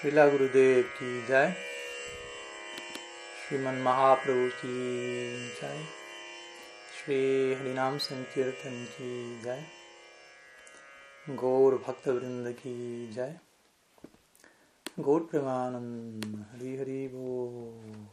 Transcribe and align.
श्रीला 0.00 0.28
गुरुदेव 0.28 0.82
की 0.82 1.26
जय। 1.26 1.54
श्रीमन 3.48 3.74
महाप्रभु 3.74 4.48
की 4.48 5.48
जय। 5.48 5.84
श्री 6.96 7.54
हरिनाम 7.54 7.98
संकीर्तन 7.98 8.84
की 8.84 9.40
जय। 9.40 9.66
गौर 11.28 11.78
भक्त 11.78 12.08
वृंद 12.08 12.52
की 12.52 13.12
जय। 13.12 13.38
गौर 15.00 15.20
प्रेमानंद 15.20 16.46
हरि 16.52 16.76
हरि 16.76 17.10
बोल। 17.12 18.06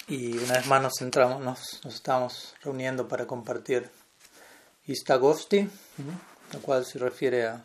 Y 0.08 0.36
una 0.38 0.54
vez 0.54 0.66
más 0.66 0.82
nos, 0.82 0.94
centramos, 0.98 1.40
nos, 1.40 1.80
nos 1.84 1.94
estamos 1.94 2.54
reuniendo 2.64 3.06
para 3.06 3.26
compartir 3.26 3.88
Istagosti, 4.86 5.68
la 6.52 6.58
cual 6.60 6.84
se 6.84 6.98
refiere 6.98 7.46
a 7.46 7.64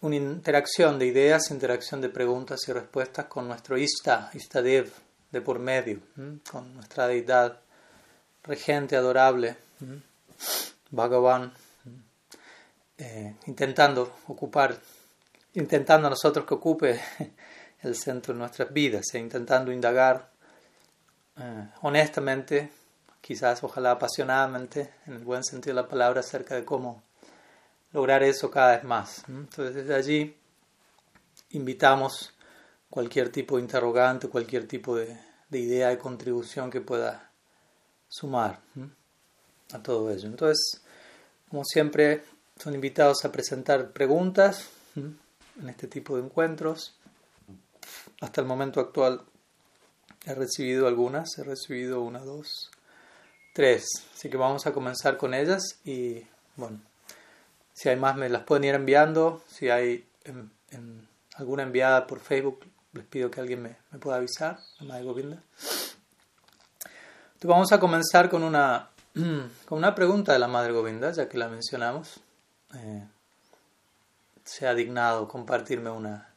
una 0.00 0.16
interacción 0.16 0.98
de 0.98 1.06
ideas, 1.06 1.50
interacción 1.50 2.00
de 2.00 2.08
preguntas 2.08 2.60
y 2.68 2.72
respuestas 2.72 3.26
con 3.26 3.46
nuestro 3.46 3.76
Ista, 3.76 4.30
Istadev, 4.32 4.90
de 5.30 5.40
por 5.42 5.58
medio, 5.58 6.00
con 6.50 6.74
nuestra 6.74 7.06
deidad 7.06 7.60
regente 8.44 8.96
adorable. 8.96 9.56
Bhagavan, 10.90 11.52
eh, 12.96 13.36
intentando 13.46 14.16
ocupar, 14.26 14.74
intentando 15.52 16.08
nosotros 16.08 16.46
que 16.46 16.54
ocupe 16.54 17.00
el 17.82 17.94
centro 17.94 18.34
de 18.34 18.40
nuestras 18.40 18.72
vidas, 18.72 19.04
e 19.14 19.18
intentando 19.18 19.72
indagar 19.72 20.30
eh, 21.36 21.68
honestamente, 21.82 22.70
quizás 23.20 23.62
ojalá 23.62 23.92
apasionadamente, 23.92 24.94
en 25.06 25.14
el 25.14 25.24
buen 25.24 25.44
sentido 25.44 25.76
de 25.76 25.82
la 25.82 25.88
palabra, 25.88 26.20
acerca 26.20 26.56
de 26.56 26.64
cómo 26.64 27.02
lograr 27.92 28.22
eso 28.22 28.50
cada 28.50 28.76
vez 28.76 28.84
más. 28.84 29.24
Entonces 29.28 29.74
desde 29.74 29.94
allí 29.94 30.36
invitamos 31.50 32.34
cualquier 32.90 33.30
tipo 33.30 33.56
de 33.56 33.62
interrogante, 33.62 34.28
cualquier 34.28 34.66
tipo 34.66 34.96
de, 34.96 35.16
de 35.48 35.58
idea, 35.58 35.88
de 35.88 35.98
contribución 35.98 36.70
que 36.70 36.80
pueda 36.80 37.30
sumar 38.08 38.60
a 39.72 39.82
todo 39.82 40.10
ello. 40.10 40.28
Entonces, 40.28 40.82
como 41.48 41.64
siempre, 41.64 42.24
son 42.56 42.74
invitados 42.74 43.24
a 43.24 43.32
presentar 43.32 43.92
preguntas 43.92 44.68
en 44.96 45.68
este 45.68 45.86
tipo 45.86 46.16
de 46.16 46.24
encuentros. 46.24 46.97
Hasta 48.20 48.40
el 48.40 48.46
momento 48.46 48.80
actual 48.80 49.22
he 50.26 50.34
recibido 50.34 50.86
algunas, 50.86 51.38
he 51.38 51.44
recibido 51.44 52.00
una, 52.02 52.20
dos, 52.20 52.70
tres. 53.54 53.86
Así 54.14 54.28
que 54.28 54.36
vamos 54.36 54.66
a 54.66 54.72
comenzar 54.72 55.16
con 55.16 55.34
ellas 55.34 55.62
y 55.84 56.26
bueno, 56.56 56.80
si 57.72 57.88
hay 57.88 57.96
más 57.96 58.16
me 58.16 58.28
las 58.28 58.42
pueden 58.42 58.64
ir 58.64 58.74
enviando. 58.74 59.42
Si 59.48 59.70
hay 59.70 60.06
alguna 61.36 61.62
enviada 61.62 62.06
por 62.06 62.20
Facebook, 62.20 62.64
les 62.92 63.06
pido 63.06 63.30
que 63.30 63.40
alguien 63.40 63.62
me, 63.62 63.76
me 63.90 63.98
pueda 63.98 64.16
avisar. 64.16 64.58
Entonces 64.80 65.38
vamos 67.44 67.72
a 67.72 67.78
comenzar 67.78 68.28
con 68.28 68.42
una 68.42 68.90
con 69.66 69.78
una 69.78 69.94
pregunta 69.94 70.32
de 70.32 70.38
la 70.38 70.48
Madre 70.48 70.72
Govinda, 70.72 71.10
ya 71.12 71.28
que 71.28 71.38
la 71.38 71.48
mencionamos. 71.48 72.20
Eh, 72.74 73.06
se 74.44 74.66
ha 74.66 74.74
dignado 74.74 75.28
compartirme 75.28 75.90
una, 75.90 76.27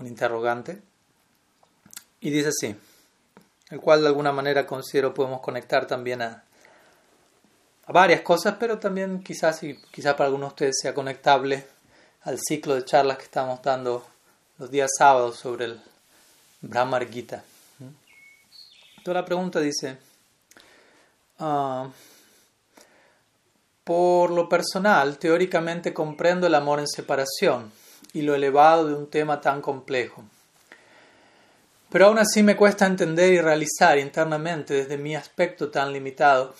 un 0.00 0.06
interrogante. 0.06 0.82
Y 2.20 2.30
dice 2.30 2.48
así, 2.48 2.76
el 3.70 3.80
cual 3.80 4.02
de 4.02 4.08
alguna 4.08 4.32
manera 4.32 4.66
considero 4.66 5.14
podemos 5.14 5.40
conectar 5.40 5.86
también 5.86 6.22
a, 6.22 6.42
a 7.86 7.92
varias 7.92 8.22
cosas, 8.22 8.56
pero 8.58 8.78
también 8.78 9.22
quizás, 9.22 9.62
y 9.62 9.76
quizás 9.90 10.14
para 10.14 10.26
algunos 10.26 10.50
de 10.50 10.54
ustedes 10.54 10.78
sea 10.82 10.94
conectable 10.94 11.66
al 12.22 12.38
ciclo 12.38 12.74
de 12.74 12.84
charlas 12.84 13.16
que 13.16 13.24
estamos 13.24 13.62
dando 13.62 14.06
los 14.58 14.70
días 14.70 14.90
sábados 14.98 15.36
sobre 15.38 15.66
el 15.66 15.80
Brahmar 16.60 17.08
Gita. 17.08 17.44
Entonces 18.98 19.14
la 19.14 19.24
pregunta 19.24 19.60
dice, 19.60 19.96
Uh, 21.40 21.90
por 23.82 24.30
lo 24.30 24.46
personal, 24.46 25.16
teóricamente 25.16 25.94
comprendo 25.94 26.46
el 26.46 26.54
amor 26.54 26.80
en 26.80 26.86
separación 26.86 27.72
y 28.12 28.22
lo 28.22 28.34
elevado 28.34 28.86
de 28.86 28.94
un 28.94 29.08
tema 29.08 29.40
tan 29.40 29.60
complejo. 29.60 30.24
Pero 31.90 32.06
aún 32.06 32.18
así 32.18 32.42
me 32.42 32.56
cuesta 32.56 32.86
entender 32.86 33.32
y 33.32 33.40
realizar 33.40 33.98
internamente 33.98 34.74
desde 34.74 34.96
mi 34.96 35.16
aspecto 35.16 35.70
tan 35.70 35.92
limitado 35.92 36.54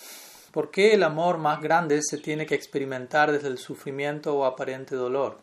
por 0.51 0.71
qué 0.71 0.93
el 0.93 1.03
amor 1.03 1.37
más 1.37 1.61
grande 1.61 2.01
se 2.01 2.17
tiene 2.17 2.45
que 2.45 2.55
experimentar 2.55 3.31
desde 3.31 3.47
el 3.47 3.57
sufrimiento 3.57 4.35
o 4.35 4.45
aparente 4.45 4.95
dolor. 4.95 5.39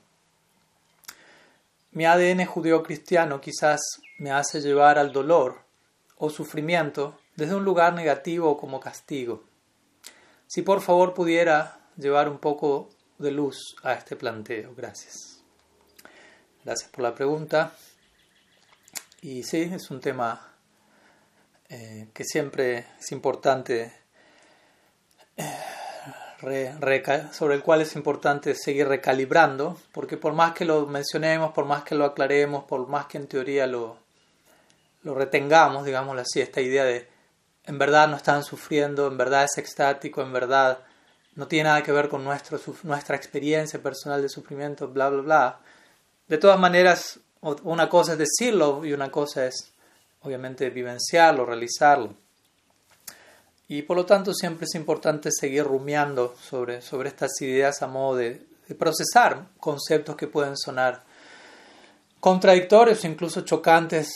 Mi 1.93 2.05
ADN 2.05 2.45
judeo-cristiano 2.45 3.41
quizás 3.41 3.81
me 4.19 4.31
hace 4.31 4.61
llevar 4.61 4.99
al 4.99 5.13
dolor 5.13 5.63
o 6.19 6.29
sufrimiento 6.29 7.19
desde 7.37 7.55
un 7.55 7.65
lugar 7.65 7.95
negativo 7.95 8.59
como 8.59 8.81
castigo. 8.81 9.43
Si 10.47 10.63
por 10.63 10.83
favor 10.83 11.15
pudiera 11.15 11.81
llevar 11.97 12.29
un 12.29 12.39
poco 12.39 12.91
de 13.19 13.31
luz 13.31 13.77
a 13.83 13.95
este 13.95 14.17
planteo. 14.17 14.75
Gracias. 14.77 15.28
Gracias 16.69 16.91
por 16.91 17.03
la 17.03 17.15
pregunta. 17.15 17.73
Y 19.23 19.43
sí, 19.43 19.71
es 19.73 19.91
un 19.91 20.03
tema 20.03 20.53
eh, 21.71 22.09
que 22.13 22.25
siempre 22.25 22.89
es 23.01 23.11
importante, 23.11 23.91
eh, 25.35 26.75
sobre 27.33 27.55
el 27.55 27.63
cual 27.63 27.81
es 27.81 27.97
importante 27.97 28.55
seguir 28.55 28.87
recalibrando, 28.87 29.81
porque 29.93 30.19
por 30.19 30.35
más 30.35 30.53
que 30.53 30.67
lo 30.67 30.85
mencionemos, 30.85 31.55
por 31.55 31.65
más 31.65 31.85
que 31.85 31.95
lo 31.95 32.05
aclaremos, 32.05 32.65
por 32.65 32.87
más 32.87 33.07
que 33.07 33.17
en 33.17 33.29
teoría 33.29 33.67
lo, 33.67 33.97
lo 35.05 35.15
retengamos, 35.15 35.87
digámoslo 35.87 36.21
así, 36.21 36.43
esta 36.43 36.61
idea 36.61 36.85
de 36.85 37.09
en 37.65 37.79
verdad 37.79 38.09
no 38.09 38.17
están 38.17 38.45
sufriendo, 38.45 39.07
en 39.07 39.17
verdad 39.17 39.45
es 39.45 39.57
extático, 39.57 40.21
en 40.21 40.35
verdad 40.35 40.81
no 41.35 41.49
tiene 41.49 41.71
nada 41.71 41.83
que 41.83 41.93
ver 41.93 42.11
con 42.11 42.25
nuestro, 42.25 42.61
nuestra 42.83 43.17
experiencia 43.17 43.83
personal 43.83 44.21
de 44.21 44.29
sufrimiento, 44.29 44.89
bla, 44.89 45.09
bla, 45.09 45.23
bla. 45.23 45.61
De 46.29 46.39
todas 46.39 46.61
maneras, 46.61 47.19
una 47.41 47.89
cosa 47.89 48.13
es 48.13 48.19
decirlo 48.19 48.85
y 48.85 48.93
una 48.93 49.11
cosa 49.11 49.47
es, 49.47 49.73
obviamente, 50.21 50.69
vivenciarlo, 50.71 51.47
realizarlo. 51.47 52.15
Y 53.69 53.83
por 53.83 53.97
lo 53.97 54.07
tanto 54.07 54.33
siempre 54.33 54.65
es 54.65 54.75
importante 54.75 55.31
seguir 55.31 55.65
rumiando 55.65 56.35
sobre, 56.41 56.81
sobre 56.81 57.11
estas 57.11 57.31
ideas 57.43 57.83
a 57.83 57.87
modo 57.87 58.17
de, 58.17 58.47
procesar 58.79 59.47
conceptos 59.59 60.15
que 60.15 60.27
pueden 60.27 60.55
sonar 60.55 61.03
contradictorios, 62.21 63.03
incluso 63.07 63.41
chocantes 63.41 64.11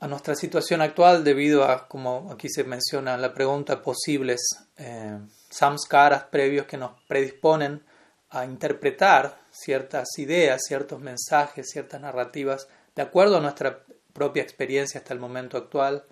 a 0.00 0.06
nuestra 0.06 0.34
situación 0.34 0.82
actual 0.82 1.24
debido 1.24 1.64
a, 1.64 1.88
como 1.88 2.30
aquí 2.30 2.50
se 2.50 2.64
menciona 2.64 3.14
en 3.14 3.22
la 3.22 3.32
pregunta, 3.32 3.82
posibles 3.82 4.40
eh, 4.76 5.18
samskaras 5.48 6.24
previos 6.24 6.66
que 6.66 6.76
nos 6.76 6.90
predisponen 7.08 7.82
a 8.28 8.44
interpretar 8.44 9.45
ciertas 9.58 10.18
ideas, 10.18 10.62
ciertos 10.66 11.00
mensajes, 11.00 11.70
ciertas 11.70 12.00
narrativas 12.00 12.68
de 12.94 13.02
acuerdo 13.02 13.38
a 13.38 13.40
nuestra 13.40 13.82
propia 14.12 14.42
experiencia 14.42 15.00
hasta 15.00 15.14
el 15.14 15.20
momento 15.20 15.56
actual 15.56 16.04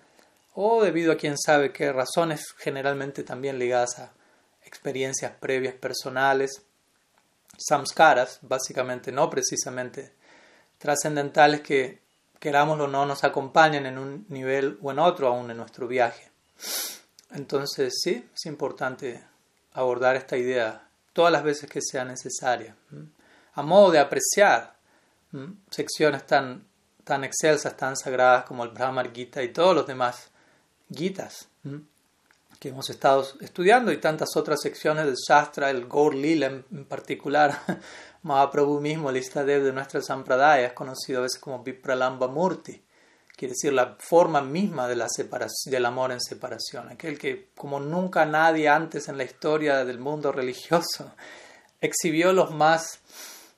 o 0.53 0.83
debido 0.83 1.11
a 1.11 1.17
quién 1.17 1.37
sabe 1.37 1.71
qué 1.71 1.91
razones 1.91 2.53
generalmente 2.57 3.23
también 3.23 3.59
ligadas 3.59 3.99
a 3.99 4.13
experiencias 4.63 5.33
previas 5.39 5.75
personales, 5.75 6.61
samskaras, 7.57 8.39
básicamente 8.41 9.11
no 9.11 9.29
precisamente 9.29 10.13
trascendentales 10.77 11.61
que 11.61 12.01
querámoslo 12.39 12.85
o 12.85 12.87
no, 12.87 13.05
nos 13.05 13.23
acompañan 13.23 13.85
en 13.85 13.97
un 13.97 14.25
nivel 14.29 14.77
o 14.81 14.91
en 14.91 14.99
otro 14.99 15.27
aún 15.27 15.49
en 15.49 15.57
nuestro 15.57 15.87
viaje. 15.87 16.29
Entonces, 17.31 17.95
sí, 18.01 18.29
es 18.33 18.45
importante 18.45 19.23
abordar 19.73 20.15
esta 20.15 20.37
idea 20.37 20.87
todas 21.13 21.31
las 21.31 21.43
veces 21.43 21.69
que 21.69 21.81
sea 21.81 22.05
necesaria, 22.05 22.75
a 23.55 23.61
modo 23.63 23.91
de 23.91 23.99
apreciar 23.99 24.75
secciones 25.69 26.25
tan, 26.25 26.65
tan 27.03 27.23
excelsas, 27.23 27.75
tan 27.75 27.97
sagradas 27.97 28.45
como 28.45 28.63
el 28.63 28.69
Brahmar 28.69 29.11
Gita 29.11 29.43
y 29.43 29.51
todos 29.51 29.75
los 29.75 29.87
demás 29.87 30.29
Gitas 30.93 31.49
que 32.59 32.69
hemos 32.69 32.89
estado 32.89 33.25
estudiando 33.41 33.91
y 33.91 33.97
tantas 33.97 34.29
otras 34.35 34.61
secciones 34.61 35.05
del 35.05 35.15
Shastra, 35.15 35.69
el 35.69 35.87
Gaur 35.87 36.15
Lila 36.15 36.47
en, 36.47 36.85
particular, 36.85 37.59
Mahaprabhu 38.23 38.79
mismo, 38.79 39.09
el 39.09 39.17
Istadev 39.17 39.63
de 39.63 39.73
nuestra 39.73 40.01
Sampradaya, 40.01 40.67
es 40.67 40.73
conocido 40.73 41.19
a 41.19 41.23
veces 41.23 41.39
como 41.39 41.63
Vipralamba 41.63 42.27
Murti, 42.27 42.81
quiere 43.35 43.53
decir 43.53 43.73
la 43.73 43.97
forma 43.99 44.41
misma 44.41 44.87
de 44.87 44.95
la 44.95 45.07
del 45.65 45.85
amor 45.85 46.11
en 46.11 46.21
separación, 46.21 46.89
aquel 46.89 47.19
que 47.19 47.49
como 47.55 47.79
nunca 47.79 48.25
nadie 48.25 48.69
antes 48.69 49.09
en 49.09 49.17
la 49.17 49.25
historia 49.25 49.83
del 49.83 49.99
mundo 49.99 50.31
religioso 50.31 51.13
exhibió 51.81 52.31
los 52.31 52.51
más 52.51 53.01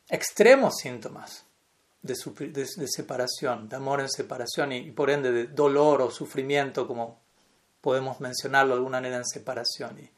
extremos 0.09 0.75
síntomas 0.77 1.45
de, 2.01 2.87
separación, 2.87 3.67
de 3.67 3.75
amor 3.75 4.01
en 4.01 4.09
separación 4.09 4.71
y, 4.71 4.91
por 4.91 5.09
ende 5.09 5.31
de 5.31 5.47
dolor 5.47 6.01
o 6.01 6.11
sufrimiento, 6.11 6.87
como 6.87 7.19
podemos 7.81 8.19
mencionarlo 8.19 8.73
de 8.73 8.77
alguna 8.77 8.97
manera 8.97 9.17
en 9.17 9.25
separación. 9.25 9.99
Y, 9.99 10.09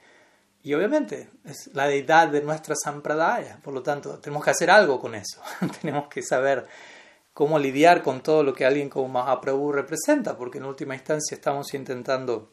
y 0.69 0.73
obviamente 0.73 1.29
es 1.45 1.69
la 1.73 1.87
deidad 1.87 2.27
de 2.27 2.41
nuestra 2.41 2.75
sampradaya, 2.75 3.59
por 3.63 3.73
lo 3.73 3.81
tanto 3.81 4.19
tenemos 4.19 4.43
que 4.43 4.51
hacer 4.51 4.69
algo 4.69 4.99
con 4.99 5.15
eso, 5.15 5.41
tenemos 5.81 6.07
que 6.07 6.21
saber 6.21 6.67
cómo 7.33 7.57
lidiar 7.57 8.03
con 8.03 8.21
todo 8.21 8.43
lo 8.43 8.53
que 8.53 8.65
alguien 8.65 8.89
como 8.89 9.07
Mahaprabhu 9.07 9.71
representa, 9.71 10.37
porque 10.37 10.57
en 10.57 10.65
última 10.65 10.95
instancia 10.95 11.35
estamos 11.35 11.73
intentando 11.73 12.51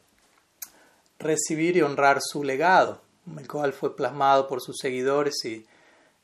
recibir 1.18 1.76
y 1.76 1.82
honrar 1.82 2.18
su 2.20 2.44
legado, 2.44 3.02
el 3.36 3.48
cual 3.48 3.72
fue 3.72 3.96
plasmado 3.96 4.46
por 4.46 4.60
sus 4.60 4.76
seguidores 4.78 5.44
y, 5.44 5.66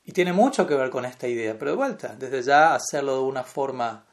y 0.04 0.12
tiene 0.12 0.32
mucho 0.32 0.66
que 0.66 0.74
ver 0.74 0.90
con 0.90 1.04
esta 1.04 1.28
idea, 1.28 1.56
pero 1.58 1.72
de 1.72 1.76
vuelta, 1.76 2.14
desde 2.18 2.42
ya 2.42 2.74
hacerlo 2.74 3.16
de 3.16 3.22
una 3.22 3.44
forma 3.44 4.04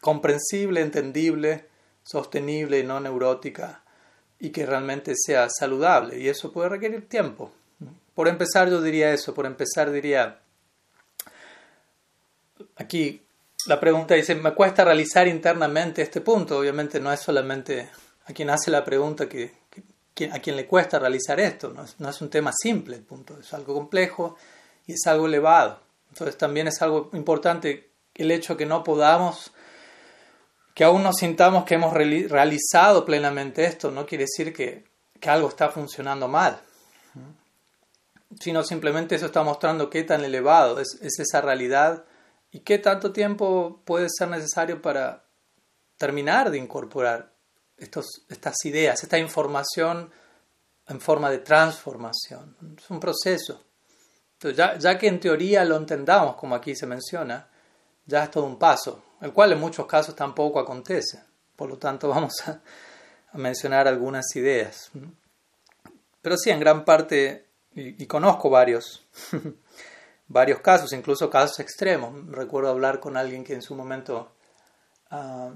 comprensible, 0.00 0.80
entendible, 0.80 1.66
sostenible 2.02 2.78
y 2.78 2.84
no 2.84 3.00
neurótica 3.00 3.82
y 4.38 4.50
que 4.50 4.66
realmente 4.66 5.14
sea 5.16 5.48
saludable. 5.50 6.18
Y 6.18 6.28
eso 6.28 6.52
puede 6.52 6.70
requerir 6.70 7.08
tiempo. 7.08 7.52
Por 8.14 8.26
empezar, 8.28 8.68
yo 8.70 8.80
diría 8.80 9.12
eso. 9.12 9.34
Por 9.34 9.46
empezar, 9.46 9.90
diría, 9.90 10.40
aquí 12.76 13.22
la 13.66 13.78
pregunta 13.78 14.14
dice, 14.14 14.34
¿me 14.34 14.54
cuesta 14.54 14.84
realizar 14.84 15.28
internamente 15.28 16.02
este 16.02 16.20
punto? 16.20 16.58
Obviamente 16.58 17.00
no 17.00 17.12
es 17.12 17.20
solamente 17.20 17.90
a 18.26 18.32
quien 18.32 18.50
hace 18.50 18.70
la 18.70 18.84
pregunta 18.84 19.28
que, 19.28 19.52
a 20.24 20.40
quien 20.40 20.56
le 20.56 20.66
cuesta 20.66 20.98
realizar 20.98 21.38
esto. 21.40 21.70
No 21.70 21.84
es, 21.84 21.98
no 21.98 22.08
es 22.08 22.20
un 22.20 22.30
tema 22.30 22.52
simple 22.52 22.98
punto, 22.98 23.38
es 23.38 23.52
algo 23.54 23.74
complejo 23.74 24.36
y 24.86 24.92
es 24.94 25.06
algo 25.06 25.26
elevado. 25.26 25.80
Entonces 26.10 26.36
también 26.36 26.68
es 26.68 26.82
algo 26.82 27.10
importante 27.12 27.90
el 28.14 28.30
hecho 28.30 28.56
que 28.56 28.66
no 28.66 28.82
podamos 28.82 29.52
que 30.74 30.84
aún 30.84 31.02
no 31.02 31.12
sintamos 31.12 31.64
que 31.64 31.74
hemos 31.74 31.92
realizado 31.92 33.04
plenamente 33.04 33.64
esto, 33.64 33.90
no 33.90 34.06
quiere 34.06 34.24
decir 34.24 34.54
que, 34.54 34.88
algo 35.28 35.48
está 35.48 35.68
funcionando 35.68 36.26
mal, 36.26 36.58
sino 38.40 38.62
simplemente 38.62 39.14
eso 39.14 39.26
está 39.26 39.42
mostrando 39.42 39.90
qué 39.90 40.02
tan 40.04 40.24
elevado 40.24 40.80
es, 40.80 40.98
esa 41.02 41.42
realidad 41.42 42.04
y 42.50 42.60
qué 42.60 42.78
tanto 42.78 43.12
tiempo 43.12 43.82
puede 43.84 44.08
ser 44.08 44.28
necesario 44.28 44.80
para 44.80 45.24
terminar 45.98 46.50
de 46.50 46.56
incorporar 46.56 47.29
estas 47.80 48.64
ideas, 48.64 49.02
esta 49.02 49.18
información 49.18 50.10
en 50.86 51.00
forma 51.00 51.30
de 51.30 51.38
transformación. 51.38 52.76
Es 52.78 52.90
un 52.90 53.00
proceso. 53.00 53.64
Ya, 54.54 54.78
ya 54.78 54.98
que 54.98 55.06
en 55.06 55.20
teoría 55.20 55.64
lo 55.64 55.76
entendamos, 55.76 56.36
como 56.36 56.54
aquí 56.54 56.74
se 56.74 56.86
menciona, 56.86 57.48
ya 58.06 58.24
es 58.24 58.30
todo 58.30 58.44
un 58.44 58.58
paso 58.58 59.04
el 59.20 59.32
cual 59.32 59.52
en 59.52 59.60
muchos 59.60 59.86
casos 59.86 60.14
tampoco 60.14 60.58
acontece. 60.58 61.22
Por 61.56 61.68
lo 61.68 61.78
tanto, 61.78 62.08
vamos 62.08 62.34
a, 62.46 62.60
mencionar 63.34 63.86
algunas 63.86 64.34
ideas. 64.34 64.90
Pero 66.20 66.36
sí, 66.36 66.50
en 66.50 66.60
gran 66.60 66.84
parte, 66.84 67.46
y, 67.74 68.06
conozco 68.06 68.50
varios, 68.50 69.06
varios 70.28 70.60
casos, 70.60 70.92
incluso 70.92 71.30
casos 71.30 71.60
extremos. 71.60 72.26
Recuerdo 72.28 72.70
hablar 72.70 72.98
con 72.98 73.16
alguien 73.16 73.44
que 73.44 73.54
en 73.54 73.62
su 73.62 73.76
momento 73.76 74.32
ah, 75.10 75.52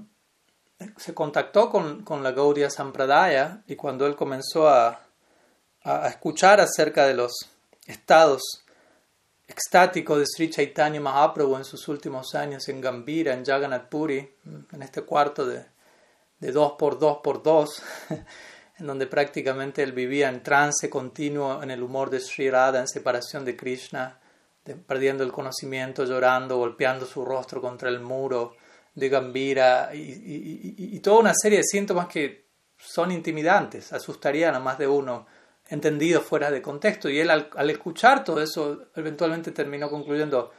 se 0.96 1.14
contactó 1.14 1.70
con, 1.70 2.02
con, 2.02 2.22
la 2.22 2.32
Gaudiya 2.32 2.70
Sampradaya 2.70 3.62
y 3.66 3.76
cuando 3.76 4.06
él 4.06 4.16
comenzó 4.16 4.68
a, 4.68 5.00
a 5.82 6.08
escuchar 6.08 6.60
acerca 6.60 7.06
de 7.06 7.14
los 7.14 7.32
estados 7.86 8.64
extático 9.46 10.18
de 10.18 10.24
Sri 10.26 10.50
Chaitanya 10.50 11.00
Mahaprabhu 11.00 11.56
en 11.56 11.64
sus 11.64 11.86
últimos 11.88 12.34
años 12.34 12.68
en 12.68 12.80
Gambira, 12.80 13.34
en 13.34 13.44
Jagannath 13.44 13.88
Puri, 13.88 14.36
en 14.72 14.82
este 14.82 15.02
cuarto 15.02 15.46
de, 15.46 15.64
de 16.40 16.52
dos 16.52 16.72
por 16.78 16.98
dos 16.98 17.18
por 17.22 17.42
dos, 17.42 17.82
en 18.78 18.86
donde 18.86 19.06
prácticamente 19.06 19.82
él 19.82 19.92
vivía 19.92 20.28
en 20.28 20.42
trance 20.42 20.88
continuo 20.88 21.62
en 21.62 21.70
el 21.70 21.82
humor 21.82 22.10
de 22.10 22.20
Sri 22.20 22.50
Radha, 22.50 22.80
en 22.80 22.88
separación 22.88 23.44
de 23.44 23.56
Krishna, 23.56 24.18
perdiendo 24.86 25.24
el 25.24 25.32
conocimiento, 25.32 26.04
llorando, 26.04 26.56
golpeando 26.56 27.04
su 27.04 27.24
rostro 27.24 27.60
contra 27.60 27.90
el 27.90 28.00
muro 28.00 28.56
de 28.94 29.08
Gambira 29.08 29.90
y, 29.94 30.74
y 30.76 31.00
toda 31.00 31.20
una 31.20 31.34
serie 31.34 31.58
de 31.58 31.64
síntomas 31.64 32.06
que 32.06 32.44
son 32.76 33.10
intimidantes, 33.10 33.92
asustarían 33.92 34.54
a 34.54 34.60
más 34.60 34.78
de 34.78 34.86
uno 34.86 35.26
entendido 35.68 36.20
fuera 36.20 36.50
de 36.50 36.62
contexto. 36.62 37.08
Y 37.08 37.20
él 37.20 37.30
al, 37.30 37.70
escuchar 37.70 38.24
todo 38.24 38.42
eso, 38.42 38.88
eventualmente 38.94 39.50
terminó 39.52 39.88
concluyendo, 39.88 40.52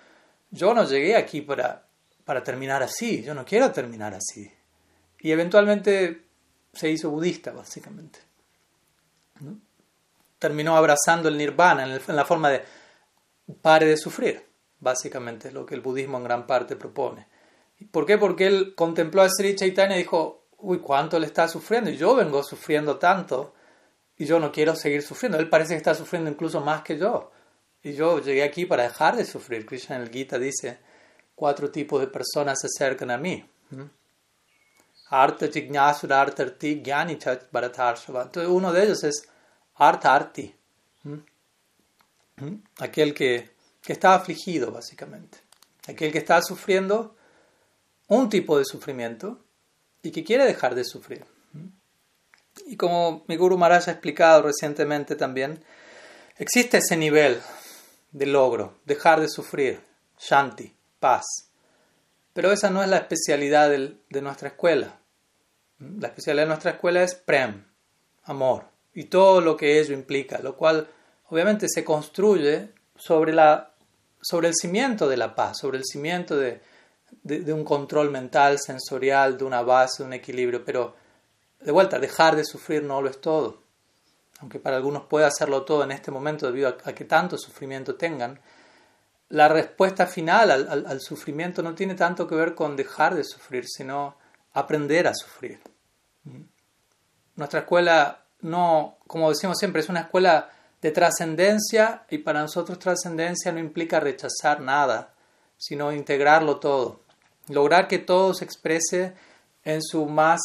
yo 0.52 0.74
no 0.74 0.84
llegué 0.86 1.16
aquí 1.16 1.42
para, 1.42 1.88
para 2.24 2.44
terminar 2.44 2.84
así, 2.84 3.24
yo 3.24 3.34
no 3.34 3.46
quiero 3.46 3.72
terminar 3.72 4.14
así. 4.14 4.52
Y 5.20 5.32
eventualmente 5.32 6.26
se 6.74 6.90
hizo 6.90 7.10
budista, 7.10 7.52
básicamente. 7.52 8.20
Terminó 10.40 10.76
abrazando 10.76 11.30
el 11.30 11.38
nirvana 11.38 11.86
en, 11.86 12.02
en, 12.08 12.16
la 12.16 12.26
forma 12.26 12.50
de 12.50 12.64
pare 13.62 13.86
de 13.86 13.98
sufrir, 13.98 14.46
básicamente, 14.80 15.50
es 15.50 15.54
lo 15.54 15.66
que 15.66 15.76
el 15.76 15.82
budismo 15.82 16.18
en 16.18 16.24
gran 16.24 16.48
parte 16.48 16.76
propone. 16.76 17.28
¿Por 17.92 18.06
qué? 18.06 18.18
Porque 18.18 18.48
él 18.48 18.74
contempló 18.76 19.22
a 19.22 19.30
Sri 19.30 19.56
Chaitanya 19.56 19.96
y 19.96 20.00
dijo, 20.00 20.46
uy, 20.58 20.80
¿cuánto 20.80 21.20
le 21.20 21.28
está 21.28 21.48
sufriendo? 21.48 21.90
Y 21.90 21.98
yo 21.98 22.16
vengo 22.16 22.44
sufriendo 22.44 22.98
tanto 22.98 23.54
y 24.18 24.26
yo 24.26 24.40
no 24.40 24.52
quiero 24.52 24.76
seguir 24.76 25.02
sufriendo. 25.02 25.38
Él 25.38 25.50
parece 25.50 25.74
que 25.74 25.78
está 25.78 25.94
sufriendo 25.94 26.30
incluso 26.30 26.62
más 26.62 26.82
que 26.82 26.98
yo. 26.98 27.32
Y 27.84 27.94
yo 27.94 28.20
llegué 28.20 28.44
aquí 28.44 28.66
para 28.66 28.84
dejar 28.84 29.16
de 29.16 29.26
sufrir. 29.26 29.66
Krishna 29.66 29.98
en 29.98 30.04
el 30.04 30.10
Gita 30.10 30.40
dice, 30.40 30.80
cuatro 31.36 31.70
tipos 31.70 32.00
de 32.00 32.08
personas 32.08 32.60
se 32.60 32.68
acercan 32.68 33.12
a 33.12 33.18
mí. 33.18 33.46
Arta 35.10 35.48
Jignasura 35.48 36.22
Artarti 36.22 36.82
Gyani 36.82 37.14
Entonces 37.14 38.48
uno 38.48 38.74
de 38.74 38.84
ellos 38.84 39.04
es 39.04 39.30
Arta 39.76 40.16
Arti. 40.16 40.56
Aquel 42.80 43.14
que, 43.14 43.52
que 43.82 43.94
está 43.94 44.16
afligido, 44.16 44.72
básicamente. 44.72 45.38
Aquel 45.88 46.12
que 46.12 46.18
está 46.18 46.42
sufriendo 46.42 47.15
un 48.08 48.30
tipo 48.30 48.58
de 48.58 48.66
sufrimiento 48.66 49.40
y 50.02 50.12
que 50.12 50.24
quiere 50.24 50.46
dejar 50.46 50.76
de 50.76 50.84
sufrir. 50.84 51.26
Y 52.68 52.78
como 52.78 53.24
mi 53.28 53.36
Guru 53.36 53.58
Maharaj 53.58 53.90
ha 53.90 53.92
explicado 53.92 54.44
recientemente 54.44 55.16
también, 55.16 55.64
existe 56.38 56.78
ese 56.78 56.96
nivel 56.96 57.42
de 58.12 58.26
logro, 58.26 58.76
dejar 58.86 59.20
de 59.20 59.28
sufrir, 59.28 59.82
shanti, 60.20 60.74
paz. 61.00 61.26
Pero 62.34 62.52
esa 62.52 62.70
no 62.70 62.84
es 62.84 62.90
la 62.90 62.98
especialidad 62.98 63.70
de 63.70 64.22
nuestra 64.22 64.50
escuela. 64.50 65.00
La 65.80 66.08
especialidad 66.08 66.44
de 66.44 66.50
nuestra 66.50 66.72
escuela 66.72 67.04
es 67.04 67.16
prem, 67.16 67.66
amor, 68.24 68.66
y 68.94 69.06
todo 69.06 69.42
lo 69.42 69.58
que 69.58 69.80
ello 69.80 69.94
implica, 69.94 70.40
lo 70.40 70.56
cual 70.56 70.88
obviamente 71.30 71.68
se 71.68 71.84
construye 71.84 72.70
sobre, 72.96 73.34
la, 73.34 73.74
sobre 74.22 74.48
el 74.48 74.56
cimiento 74.56 75.10
de 75.10 75.18
la 75.18 75.36
paz, 75.36 75.58
sobre 75.60 75.78
el 75.78 75.84
cimiento 75.86 76.38
de, 76.38 76.62
de 77.26 77.52
un 77.52 77.64
control 77.64 78.12
mental, 78.12 78.60
sensorial, 78.60 79.38
de 79.38 79.44
una 79.44 79.64
base, 79.64 80.04
de 80.04 80.08
un 80.08 80.14
equilibrio, 80.14 80.64
pero 80.64 80.96
de 81.60 81.72
vuelta, 81.72 81.98
dejar 81.98 82.36
de 82.36 82.46
sufrir 82.46 82.84
no 82.84 83.02
lo 83.02 83.10
es 83.10 83.20
todo. 83.20 83.64
Aunque 84.40 84.60
para 84.60 84.78
algunos 84.78 85.06
pueda 85.06 85.28
hacerlo 85.28 85.64
todo 85.64 85.84
en 85.84 85.92
este 85.92 86.12
momento 86.12 86.46
debido 86.46 86.70
a, 86.70 86.94
que 86.94 87.06
tanto 87.06 87.38
sufrimiento 87.38 87.96
tengan, 87.96 88.40
la 89.30 89.48
respuesta 89.48 90.06
final 90.06 90.52
al, 90.52 91.02
sufrimiento 91.02 91.64
no 91.64 91.74
tiene 91.74 91.96
tanto 91.96 92.28
que 92.28 92.36
ver 92.36 92.54
con 92.54 92.76
dejar 92.76 93.16
de 93.16 93.24
sufrir, 93.24 93.66
sino 93.68 94.18
aprender 94.54 95.08
a 95.08 95.16
sufrir. 95.16 95.60
Nuestra 97.36 97.62
escuela 97.62 98.26
no, 98.42 98.98
como 99.08 99.30
decimos 99.30 99.58
siempre, 99.58 99.82
es 99.82 99.90
una 99.90 100.02
escuela 100.02 100.52
de 100.80 100.92
trascendencia 100.92 102.06
y 102.12 102.20
para 102.20 102.42
nosotros 102.42 102.78
trascendencia 102.78 103.52
no 103.52 103.60
implica 103.60 104.00
rechazar 104.00 104.62
nada, 104.62 105.16
sino 105.58 105.92
integrarlo 105.92 106.60
todo. 106.60 107.05
Lograr 107.50 107.88
que 107.88 108.00
todo 108.00 108.34
se 108.34 108.46
exprese 108.46 109.14
en 109.64 109.82
su 109.82 110.06
más 110.06 110.42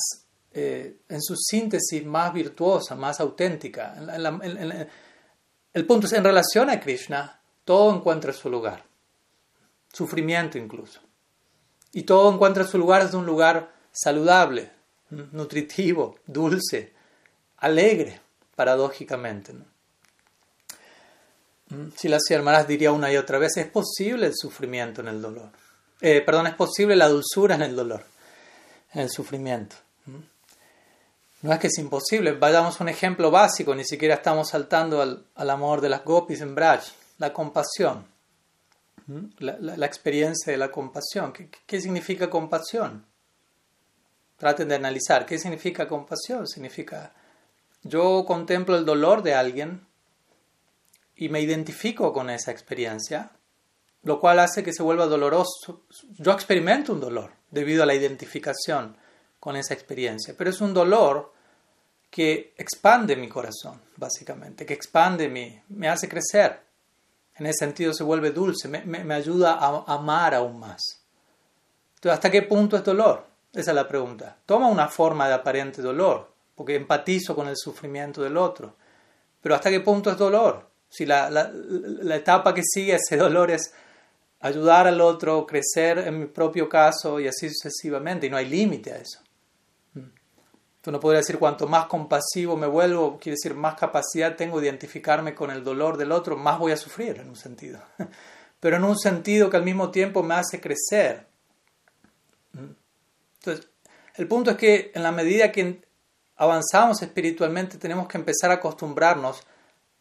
eh, 0.53 0.97
en 1.09 1.23
su 1.23 1.37
síntesis 1.37 2.05
más 2.05 2.33
virtuosa, 2.33 2.97
más 2.97 3.21
auténtica. 3.21 3.95
el 5.73 5.87
punto 5.87 6.09
es, 6.09 6.13
en 6.13 6.25
relación 6.25 6.69
a 6.71 6.81
Krishna, 6.81 7.41
todo 7.65 7.95
encuentra 7.95 8.33
su 8.33 8.51
lugar, 8.51 8.85
sufrimiento 9.93 10.59
incluso. 10.59 11.01
Y 11.93 12.03
todo 12.03 12.33
encuentra 12.35 12.67
su 12.67 12.79
lugar 12.79 13.05
desde 13.05 13.17
un 13.17 13.27
lugar 13.27 13.73
saludable, 13.93 14.73
nutritivo, 15.11 16.17
dulce, 16.27 16.95
alegre, 17.59 18.21
paradójicamente. 18.57 19.55
Si 21.95 22.09
las 22.09 22.29
hermanas 22.29 22.67
diría 22.67 22.91
una 22.91 23.13
y 23.13 23.17
otra 23.17 23.39
vez, 23.39 23.57
es 23.57 23.69
posible 23.69 24.27
el 24.27 24.35
sufrimiento 24.35 25.01
en 25.01 25.09
el 25.09 25.23
dolor. 25.23 25.51
Eh, 26.01 26.23
perdón, 26.23 26.47
es 26.47 26.55
posible 26.55 26.97
la 26.97 27.09
dulzura 27.09 27.55
en 27.55 27.63
el 27.63 27.77
dolor, 27.77 28.05
en 28.95 29.03
el 29.03 29.11
sufrimiento. 29.11 29.77
No 31.43 31.53
es 31.53 31.59
que 31.59 31.69
es 31.69 31.79
imposible, 31.79 32.33
vayamos 32.33 32.79
a 32.79 32.85
un 32.85 32.91
ejemplo 32.91 33.31
básico, 33.31 33.75
ni 33.75 33.85
siquiera 33.85 34.17
estamos 34.17 34.51
saltando 34.51 35.01
al, 35.01 35.51
amor 35.51 35.81
de 35.81 35.89
las 35.89 36.05
gopis 36.05 36.43
en 36.43 36.55
Braj, 36.55 36.83
la 37.19 37.33
compasión. 37.33 38.07
la, 39.39 39.57
la, 39.59 39.87
experiencia 39.87 40.53
de 40.53 40.59
la 40.59 40.71
compasión. 40.71 41.33
¿Qué, 41.33 41.49
¿Qué, 41.67 41.81
significa 41.81 42.29
compasión? 42.29 43.07
Traten 44.37 44.69
de 44.69 44.75
analizar. 44.75 45.25
¿Qué 45.25 45.39
significa 45.39 45.89
compasión? 45.89 46.47
Significa 46.47 47.13
yo 47.83 48.25
contemplo 48.27 48.77
el 48.77 48.85
dolor 48.85 49.23
de 49.23 49.35
alguien 49.35 49.87
y 51.17 51.29
me 51.29 51.41
identifico 51.41 52.13
con 52.13 52.31
esa 52.31 52.51
experiencia, 52.51 53.31
lo 54.03 54.21
cual 54.21 54.39
hace 54.39 54.63
que 54.63 54.73
se 54.73 54.83
vuelva 54.83 55.07
doloroso. 55.07 55.83
Yo 56.19 56.33
experimento 56.33 56.93
un 56.93 57.01
dolor 57.01 57.33
debido 57.51 57.83
a 57.83 57.87
la 57.87 57.95
identificación 57.95 58.97
con 59.39 59.57
esa 59.57 59.75
experiencia, 59.75 60.35
pero 60.37 60.51
es 60.51 60.61
un 60.61 60.75
dolor 60.75 61.33
que 62.11 62.55
expande 62.57 63.17
mi 63.17 63.29
corazón, 63.29 63.81
básicamente, 63.97 64.67
que 64.67 64.75
expande 64.75 65.29
mi, 65.29 65.61
me 65.69 65.89
hace 65.89 66.09
crecer. 66.09 66.61
En 67.37 67.47
ese 67.47 67.65
sentido 67.65 67.95
se 67.95 68.05
vuelve 68.05 68.33
dulce, 68.33 68.69
me, 68.69 68.83
me, 68.85 69.15
ayuda 69.15 69.55
a 69.55 69.95
amar 69.95 70.35
aún 70.35 70.59
más. 70.59 70.83
Entonces, 71.95 72.13
¿hasta 72.13 72.31
qué 72.31 72.43
punto 72.43 72.77
es 72.77 72.85
dolor? 72.85 73.27
Esa 73.53 73.71
es 73.71 73.75
la 73.75 73.89
pregunta. 73.89 74.37
Toma 74.45 74.69
una 74.69 74.89
forma 74.89 75.27
de 75.29 75.35
aparente 75.35 75.81
dolor, 75.81 76.33
porque 76.55 76.75
empatizo 76.75 77.35
con 77.35 77.49
el 77.49 77.57
sufrimiento 77.57 78.23
del 78.23 78.37
otro. 78.37 78.77
Pero 79.41 79.55
¿hasta 79.55 79.71
qué 79.71 79.81
punto 79.81 80.11
es 80.11 80.19
dolor? 80.19 80.69
Si 80.89 81.07
la, 81.07 81.31
la, 81.31 81.51
la 81.53 82.17
etapa 82.17 82.53
que 82.53 82.63
sigue 82.63 82.97
ese 82.97 83.17
dolor 83.17 83.51
es 83.51 83.73
ayudar 84.41 84.87
al 84.87 85.01
otro, 85.01 85.47
crecer 85.47 85.99
en 85.99 86.19
mi 86.19 86.27
propio 86.27 86.69
caso 86.69 87.21
y 87.21 87.29
así 87.29 87.49
sucesivamente, 87.51 88.27
y 88.27 88.31
no 88.31 88.37
hay 88.37 88.49
límite 88.49 88.93
a 88.93 88.97
eso. 88.97 89.21
Tú 90.81 90.91
no 90.91 90.99
podrías 90.99 91.27
decir 91.27 91.39
cuanto 91.39 91.69
más 91.69 91.85
compasivo 91.87 92.57
me 92.57 92.67
vuelvo, 92.67 93.19
quiere 93.19 93.37
decir 93.37 93.55
más 93.55 93.75
capacidad 93.75 94.35
tengo 94.35 94.59
de 94.59 94.67
identificarme 94.67 95.35
con 95.35 95.51
el 95.51 95.63
dolor 95.63 95.99
del 95.99 96.11
otro, 96.11 96.37
más 96.37 96.59
voy 96.59 96.73
a 96.73 96.77
sufrir 96.77 97.19
en 97.19 97.29
un 97.29 97.37
sentido. 97.37 97.81
Pero 98.61 98.77
en 98.77 98.85
un 98.85 98.99
sentido 98.99 99.51
que 99.51 99.59
al 99.59 99.63
mismo 99.63 99.91
tiempo 99.91 100.23
me 100.23 100.35
hace 100.35 100.59
crecer. 100.59 101.27
Entonces, 102.55 103.69
el 104.17 104.27
punto 104.27 104.53
es 104.53 104.57
que 104.57 104.91
en 104.95 105.03
la 105.03 105.13
medida 105.13 105.53
que 105.53 105.83
avanzamos 106.37 107.03
espiritualmente 107.03 107.77
tenemos 107.77 108.09
que 108.09 108.17
empezar 108.17 108.51
a 108.51 108.55
acostumbrarnos 108.55 109.43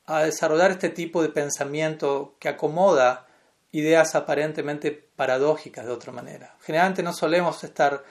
a 0.05 0.23
desarrollar 0.23 0.71
este 0.71 0.89
tipo 0.89 1.21
de 1.21 1.29
pensamiento 1.29 2.35
que 2.39 2.49
acomoda 2.49 3.28
ideas 3.71 4.15
aparentemente 4.15 4.91
paradójicas 4.91 5.85
de 5.85 5.91
otra 5.91 6.11
manera. 6.11 6.55
Generalmente 6.61 7.03
no 7.03 7.13
solemos 7.13 7.63
estar 7.63 8.03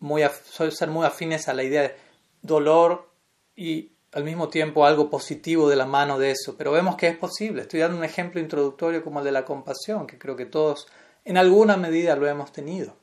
muy, 0.00 0.22
ser 0.70 0.88
muy 0.88 1.06
afines 1.06 1.48
a 1.48 1.54
la 1.54 1.62
idea 1.62 1.82
de 1.82 1.96
dolor 2.42 3.08
y 3.56 3.92
al 4.12 4.24
mismo 4.24 4.48
tiempo 4.48 4.86
algo 4.86 5.10
positivo 5.10 5.68
de 5.68 5.76
la 5.76 5.86
mano 5.86 6.18
de 6.18 6.30
eso, 6.30 6.56
pero 6.56 6.72
vemos 6.72 6.96
que 6.96 7.08
es 7.08 7.16
posible. 7.16 7.62
Estoy 7.62 7.80
dando 7.80 7.98
un 7.98 8.04
ejemplo 8.04 8.40
introductorio 8.40 9.02
como 9.02 9.18
el 9.18 9.24
de 9.24 9.32
la 9.32 9.44
compasión, 9.44 10.06
que 10.06 10.18
creo 10.18 10.36
que 10.36 10.46
todos 10.46 10.86
en 11.24 11.36
alguna 11.36 11.76
medida 11.76 12.16
lo 12.16 12.26
hemos 12.26 12.52
tenido. 12.52 12.96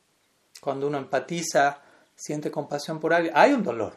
Cuando 0.62 0.88
uno 0.88 0.98
empatiza, 0.98 1.82
siente 2.16 2.50
compasión 2.50 3.00
por 3.00 3.14
alguien, 3.14 3.34
hay 3.36 3.54
un 3.54 3.64
dolor. 3.64 3.96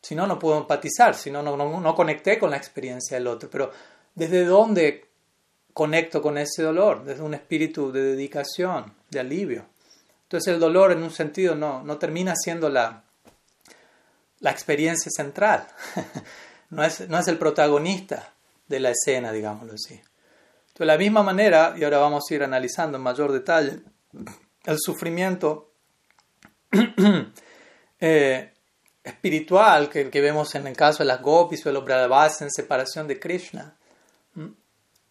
Si 0.00 0.14
no, 0.14 0.26
no 0.26 0.38
puedo 0.38 0.58
empatizar, 0.58 1.14
si 1.14 1.30
no, 1.30 1.42
no, 1.42 1.56
no, 1.56 1.80
no 1.80 1.94
conecté 1.94 2.38
con 2.38 2.50
la 2.50 2.56
experiencia 2.56 3.16
del 3.16 3.26
otro. 3.26 3.50
Pero 3.50 3.70
¿desde 4.14 4.44
dónde 4.44 5.05
conecto 5.76 6.22
con 6.22 6.38
ese 6.38 6.62
dolor? 6.62 7.04
Desde 7.04 7.22
un 7.22 7.34
espíritu 7.34 7.92
de 7.92 8.00
dedicación, 8.00 8.94
de 9.10 9.20
alivio. 9.20 9.66
Entonces 10.22 10.54
el 10.54 10.58
dolor 10.58 10.90
en 10.90 11.02
un 11.02 11.10
sentido 11.10 11.54
no, 11.54 11.82
no 11.82 11.98
termina 11.98 12.32
siendo 12.34 12.70
la, 12.70 13.04
la 14.40 14.50
experiencia 14.50 15.10
central, 15.14 15.68
no, 16.70 16.82
es, 16.82 17.06
no 17.10 17.18
es 17.18 17.28
el 17.28 17.36
protagonista 17.36 18.32
de 18.66 18.80
la 18.80 18.90
escena, 18.90 19.32
digámoslo 19.32 19.74
así. 19.74 19.92
Entonces, 19.92 20.78
de 20.78 20.86
la 20.86 20.96
misma 20.96 21.22
manera, 21.22 21.74
y 21.76 21.84
ahora 21.84 21.98
vamos 21.98 22.24
a 22.30 22.34
ir 22.34 22.42
analizando 22.42 22.96
en 22.96 23.02
mayor 23.02 23.30
detalle, 23.30 23.80
el 24.64 24.78
sufrimiento 24.78 25.72
eh, 28.00 28.50
espiritual 29.04 29.90
que, 29.90 30.08
que, 30.08 30.20
vemos 30.22 30.54
en 30.54 30.66
el 30.68 30.74
caso 30.74 31.02
de 31.02 31.08
las 31.08 31.20
gopis 31.20 31.66
o 31.66 31.70
el 31.70 31.78
base 32.08 32.44
en 32.44 32.50
separación 32.50 33.06
de 33.06 33.20
Krishna, 33.20 33.75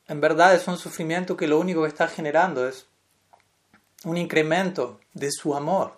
en 0.07 0.21
verdad 0.21 0.55
es 0.55 0.67
un 0.67 0.77
sufrimiento 0.77 1.35
que 1.35 1.47
lo 1.47 1.59
único 1.59 1.81
que 1.81 1.87
está 1.87 2.07
generando 2.07 2.67
es 2.67 2.87
un 4.03 4.17
incremento 4.17 4.99
de 5.13 5.31
su 5.31 5.55
amor. 5.55 5.97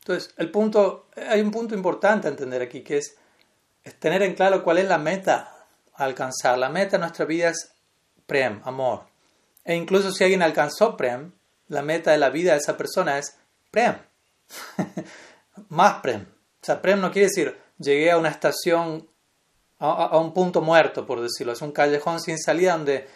Entonces, 0.00 0.34
el 0.36 0.50
punto, 0.50 1.06
hay 1.16 1.40
un 1.40 1.50
punto 1.50 1.74
importante 1.74 2.28
a 2.28 2.30
entender 2.30 2.60
aquí, 2.60 2.82
que 2.82 2.98
es, 2.98 3.16
tener 3.98 4.22
en 4.22 4.34
claro 4.34 4.62
cuál 4.62 4.78
es 4.78 4.88
la 4.88 4.98
meta 4.98 5.66
a 5.94 6.04
alcanzar. 6.04 6.58
La 6.58 6.68
meta 6.68 6.92
de 6.92 7.00
nuestra 7.00 7.24
vida 7.24 7.48
es 7.48 7.72
Prem, 8.26 8.60
amor. 8.64 9.04
E 9.64 9.74
incluso 9.74 10.12
si 10.12 10.24
alguien 10.24 10.42
alcanzó 10.42 10.96
Prem, 10.96 11.32
la 11.68 11.82
meta 11.82 12.10
de 12.10 12.18
la 12.18 12.30
vida 12.30 12.52
de 12.52 12.58
esa 12.58 12.76
persona 12.76 13.18
es 13.18 13.36
Prem. 13.70 13.96
Más 15.68 16.00
Prem. 16.02 16.22
O 16.22 16.64
sea, 16.64 16.82
Prem 16.82 17.00
no 17.00 17.10
quiere 17.10 17.28
decir 17.28 17.64
llegué 17.78 18.10
a 18.10 18.18
una 18.18 18.28
estación, 18.28 19.08
a, 19.84 20.18
un 20.18 20.32
punto 20.32 20.60
muerto, 20.60 21.06
por 21.06 21.20
decirlo. 21.20 21.52
Es 21.52 21.62
un 21.62 21.72
callejón 21.72 22.20
sin 22.20 22.38
salida 22.38 22.72
donde 22.72 23.06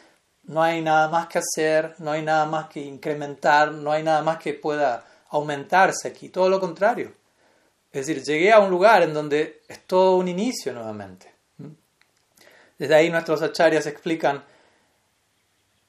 no 0.44 0.62
hay 0.62 0.80
nada 0.82 1.08
más 1.08 1.26
que 1.28 1.38
hacer, 1.38 1.94
no 1.98 2.12
hay 2.12 2.22
nada 2.22 2.46
más 2.46 2.68
que 2.68 2.80
incrementar, 2.80 3.72
no 3.72 3.92
hay 3.92 4.02
nada 4.02 4.22
más 4.22 4.38
que 4.38 4.54
pueda 4.54 5.04
aumentarse 5.30 6.08
aquí, 6.08 6.28
todo 6.28 6.48
lo 6.48 6.60
contrario. 6.60 7.12
Es 7.92 8.06
decir, 8.06 8.22
llegué 8.22 8.52
a 8.52 8.60
un 8.60 8.70
lugar 8.70 9.02
en 9.02 9.14
donde 9.14 9.62
es 9.68 9.80
todo 9.84 10.16
un 10.16 10.28
inicio 10.28 10.72
nuevamente. 10.72 11.32
Desde 12.78 12.94
ahí 12.94 13.10
nuestros 13.10 13.42
acharyas 13.42 13.86
explican, 13.86 14.44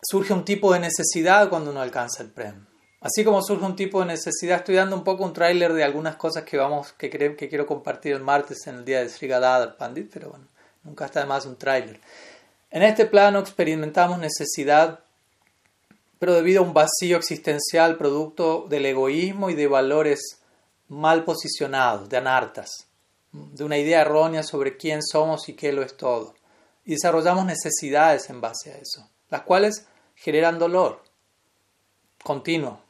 surge 0.02 0.34
un 0.34 0.44
tipo 0.44 0.74
de 0.74 0.80
necesidad 0.80 1.50
cuando 1.50 1.72
uno 1.72 1.82
alcanza 1.82 2.24
el 2.24 2.30
prem. 2.30 2.66
Así 3.02 3.24
como 3.24 3.42
surge 3.42 3.66
un 3.66 3.76
tipo 3.76 4.02
de 4.02 4.08
necesidad, 4.08 4.58
estoy 4.58 4.76
dando 4.76 4.96
un 4.96 5.04
poco 5.04 5.24
un 5.24 5.32
tráiler 5.32 5.72
de 5.74 5.84
algunas 5.84 6.16
cosas 6.18 6.44
que 6.44 6.58
vamos 6.58 6.92
que, 6.94 7.10
que 7.10 7.50
quiero 7.50 7.66
compartir 7.66 8.14
el 8.14 8.22
martes 8.22 8.68
en 8.68 8.76
el 8.76 8.86
día 8.86 9.00
de 9.00 9.10
Sri 9.10 9.28
Gadadhar 9.28 9.78
Pandit, 9.78 10.10
pero 10.12 10.32
bueno, 10.32 10.48
nunca 10.84 11.06
está 11.06 11.22
de 11.22 11.26
más 11.26 11.46
un 11.46 11.58
tráiler. 11.58 12.00
En 12.72 12.84
este 12.84 13.06
plano 13.06 13.40
experimentamos 13.40 14.20
necesidad 14.20 15.00
pero 16.20 16.34
debido 16.34 16.62
a 16.62 16.66
un 16.66 16.74
vacío 16.74 17.18
existencial 17.18 17.98
producto 17.98 18.66
del 18.70 18.86
egoísmo 18.86 19.50
y 19.50 19.56
de 19.56 19.68
valores 19.68 20.42
mal 20.90 21.24
posicionados, 21.24 22.10
de 22.10 22.18
anartas, 22.18 22.88
de 23.32 23.64
una 23.64 23.78
idea 23.78 24.02
errónea 24.02 24.44
sobre 24.44 24.76
quién 24.76 25.02
somos 25.02 25.48
y 25.48 25.54
qué 25.54 25.72
lo 25.72 25.82
es 25.82 25.96
todo. 25.96 26.36
Y 26.84 26.92
desarrollamos 26.92 27.46
necesidades 27.46 28.30
en 28.30 28.42
base 28.42 28.74
a 28.74 28.78
eso, 28.78 29.10
las 29.30 29.44
cuales 29.44 29.88
generan 30.16 30.60
dolor 30.60 31.02
continuo, 32.22 32.82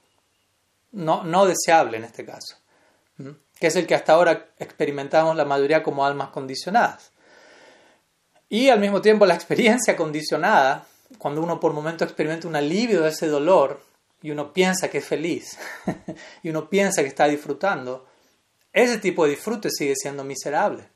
no, 0.91 1.23
no 1.23 1.45
deseable 1.45 1.97
en 1.97 2.05
este 2.05 2.25
caso, 2.25 2.55
que 3.59 3.67
es 3.67 3.75
el 3.75 3.85
que 3.85 3.93
hasta 3.93 4.13
ahora 4.13 4.49
experimentamos 4.57 5.35
la 5.35 5.45
mayoría 5.45 5.83
como 5.83 6.03
almas 6.03 6.29
condicionadas. 6.29 7.11
Y 8.49 8.69
al 8.69 8.79
mismo 8.79 9.01
tiempo 9.01 9.25
la 9.25 9.35
experiencia 9.35 9.95
condicionada 9.95 10.87
cuando 11.17 11.41
uno 11.41 11.59
por 11.59 11.73
momento 11.73 12.03
experimenta 12.03 12.47
un 12.47 12.55
alivio 12.55 13.01
de 13.01 13.09
ese 13.09 13.27
dolor 13.27 13.81
y 14.21 14.31
uno 14.31 14.51
piensa 14.51 14.89
que 14.89 14.99
es 14.99 15.05
feliz 15.05 15.57
y 16.43 16.49
uno 16.49 16.69
piensa 16.69 17.01
que 17.01 17.07
está 17.07 17.25
disfrutando, 17.27 18.05
ese 18.73 18.97
tipo 18.97 19.23
de 19.23 19.31
disfrute 19.31 19.69
sigue 19.71 19.95
siendo 19.95 20.23
miserable. 20.23 20.89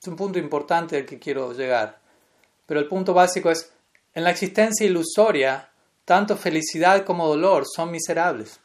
Es 0.00 0.08
un 0.08 0.16
punto 0.16 0.38
importante 0.38 0.96
al 0.96 1.06
que 1.06 1.18
quiero 1.18 1.52
llegar. 1.52 2.00
Pero 2.66 2.80
el 2.80 2.88
punto 2.88 3.14
básico 3.14 3.50
es, 3.50 3.72
en 4.14 4.24
la 4.24 4.30
existencia 4.30 4.86
ilusoria, 4.86 5.70
tanto 6.04 6.36
felicidad 6.36 7.04
como 7.04 7.28
dolor 7.28 7.64
son 7.66 7.90
miserables. 7.90 8.60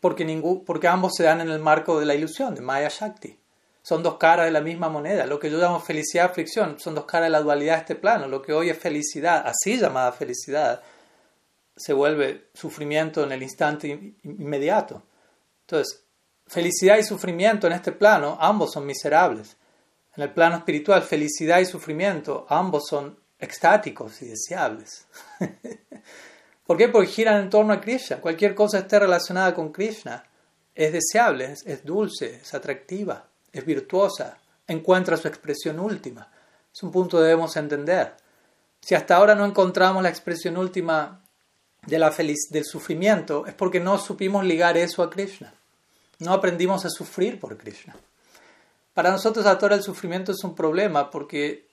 Porque, 0.00 0.24
porque 0.66 0.88
ambos 0.88 1.12
se 1.16 1.24
dan 1.24 1.40
en 1.40 1.50
el 1.50 1.60
marco 1.60 2.00
de 2.00 2.06
la 2.06 2.14
ilusión, 2.14 2.54
de 2.54 2.62
Maya 2.62 2.88
Shakti. 2.88 3.38
Son 3.82 4.02
dos 4.02 4.16
caras 4.16 4.46
de 4.46 4.52
la 4.52 4.60
misma 4.60 4.88
moneda. 4.88 5.26
Lo 5.26 5.40
que 5.40 5.50
yo 5.50 5.58
llamo 5.58 5.80
felicidad, 5.80 6.26
aflicción, 6.26 6.78
son 6.78 6.94
dos 6.94 7.04
caras 7.04 7.26
de 7.26 7.30
la 7.30 7.40
dualidad 7.40 7.74
de 7.74 7.80
este 7.80 7.94
plano. 7.96 8.28
Lo 8.28 8.40
que 8.40 8.52
hoy 8.52 8.70
es 8.70 8.78
felicidad, 8.78 9.44
así 9.44 9.76
llamada 9.76 10.12
felicidad, 10.12 10.80
se 11.76 11.92
vuelve 11.92 12.48
sufrimiento 12.54 13.24
en 13.24 13.32
el 13.32 13.42
instante 13.42 14.14
inmediato. 14.22 15.02
Entonces, 15.62 16.04
felicidad 16.46 16.98
y 16.98 17.02
sufrimiento 17.02 17.66
en 17.66 17.72
este 17.72 17.90
plano, 17.90 18.38
ambos 18.40 18.70
son 18.72 18.86
miserables. 18.86 19.56
En 20.16 20.22
el 20.22 20.32
plano 20.32 20.58
espiritual, 20.58 21.02
felicidad 21.02 21.58
y 21.58 21.64
sufrimiento, 21.64 22.46
ambos 22.48 22.84
son 22.88 23.18
extáticos 23.40 24.22
y 24.22 24.28
deseables. 24.28 25.08
¿Por 26.66 26.76
qué? 26.76 26.88
Porque 26.88 27.08
giran 27.08 27.40
en 27.40 27.50
torno 27.50 27.72
a 27.72 27.80
Krishna. 27.80 28.20
Cualquier 28.20 28.54
cosa 28.54 28.78
esté 28.78 29.00
relacionada 29.00 29.52
con 29.52 29.72
Krishna 29.72 30.22
es 30.72 30.92
deseable, 30.92 31.52
es 31.64 31.84
dulce, 31.84 32.36
es 32.36 32.54
atractiva 32.54 33.31
es 33.52 33.64
virtuosa, 33.64 34.38
encuentra 34.66 35.16
su 35.16 35.28
expresión 35.28 35.78
última. 35.78 36.28
Es 36.72 36.82
un 36.82 36.90
punto 36.90 37.18
que 37.18 37.24
debemos 37.24 37.56
entender. 37.56 38.14
Si 38.80 38.94
hasta 38.94 39.16
ahora 39.16 39.34
no 39.34 39.44
encontramos 39.44 40.02
la 40.02 40.08
expresión 40.08 40.56
última 40.56 41.20
de 41.86 41.98
la 41.98 42.10
del 42.10 42.64
sufrimiento, 42.64 43.46
es 43.46 43.54
porque 43.54 43.80
no 43.80 43.98
supimos 43.98 44.44
ligar 44.44 44.76
eso 44.76 45.02
a 45.02 45.10
Krishna. 45.10 45.52
No 46.18 46.32
aprendimos 46.32 46.84
a 46.84 46.90
sufrir 46.90 47.38
por 47.38 47.56
Krishna. 47.56 47.96
Para 48.94 49.10
nosotros 49.10 49.44
hasta 49.46 49.66
ahora 49.66 49.76
el 49.76 49.82
sufrimiento 49.82 50.32
es 50.32 50.44
un 50.44 50.54
problema 50.54 51.10
porque 51.10 51.68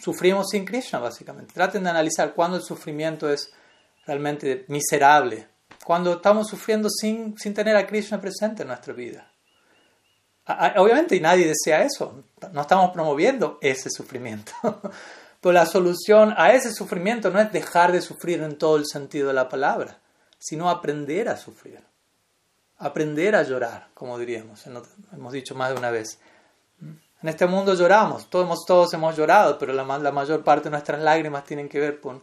sufrimos 0.00 0.48
sin 0.50 0.64
Krishna, 0.64 0.98
básicamente. 0.98 1.54
Traten 1.54 1.84
de 1.84 1.90
analizar 1.90 2.34
cuándo 2.34 2.56
el 2.56 2.62
sufrimiento 2.62 3.30
es 3.30 3.52
realmente 4.06 4.64
miserable, 4.68 5.48
cuando 5.84 6.14
estamos 6.14 6.48
sufriendo 6.48 6.88
sin, 6.90 7.36
sin 7.38 7.54
tener 7.54 7.76
a 7.76 7.86
Krishna 7.86 8.20
presente 8.20 8.62
en 8.62 8.68
nuestra 8.68 8.92
vida. 8.92 9.31
Obviamente 10.76 11.20
nadie 11.20 11.46
desea 11.46 11.84
eso, 11.84 12.24
no 12.52 12.62
estamos 12.62 12.90
promoviendo 12.90 13.58
ese 13.60 13.90
sufrimiento. 13.90 14.52
Pero 15.40 15.52
la 15.52 15.66
solución 15.66 16.34
a 16.36 16.52
ese 16.52 16.72
sufrimiento 16.72 17.30
no 17.30 17.40
es 17.40 17.50
dejar 17.52 17.90
de 17.90 18.00
sufrir 18.00 18.42
en 18.42 18.56
todo 18.58 18.76
el 18.76 18.86
sentido 18.86 19.28
de 19.28 19.34
la 19.34 19.48
palabra, 19.48 19.98
sino 20.38 20.70
aprender 20.70 21.28
a 21.28 21.36
sufrir, 21.36 21.80
aprender 22.78 23.34
a 23.34 23.42
llorar, 23.42 23.88
como 23.94 24.18
diríamos, 24.18 24.64
hemos 25.12 25.32
dicho 25.32 25.56
más 25.56 25.70
de 25.70 25.78
una 25.78 25.90
vez. 25.90 26.20
En 26.80 27.28
este 27.28 27.46
mundo 27.46 27.74
lloramos, 27.74 28.30
todos, 28.30 28.64
todos 28.66 28.94
hemos 28.94 29.16
llorado, 29.16 29.58
pero 29.58 29.72
la, 29.72 29.84
la 29.98 30.12
mayor 30.12 30.42
parte 30.44 30.64
de 30.64 30.70
nuestras 30.70 31.00
lágrimas 31.00 31.44
tienen 31.44 31.68
que 31.68 31.78
ver 31.78 32.00
con, 32.00 32.22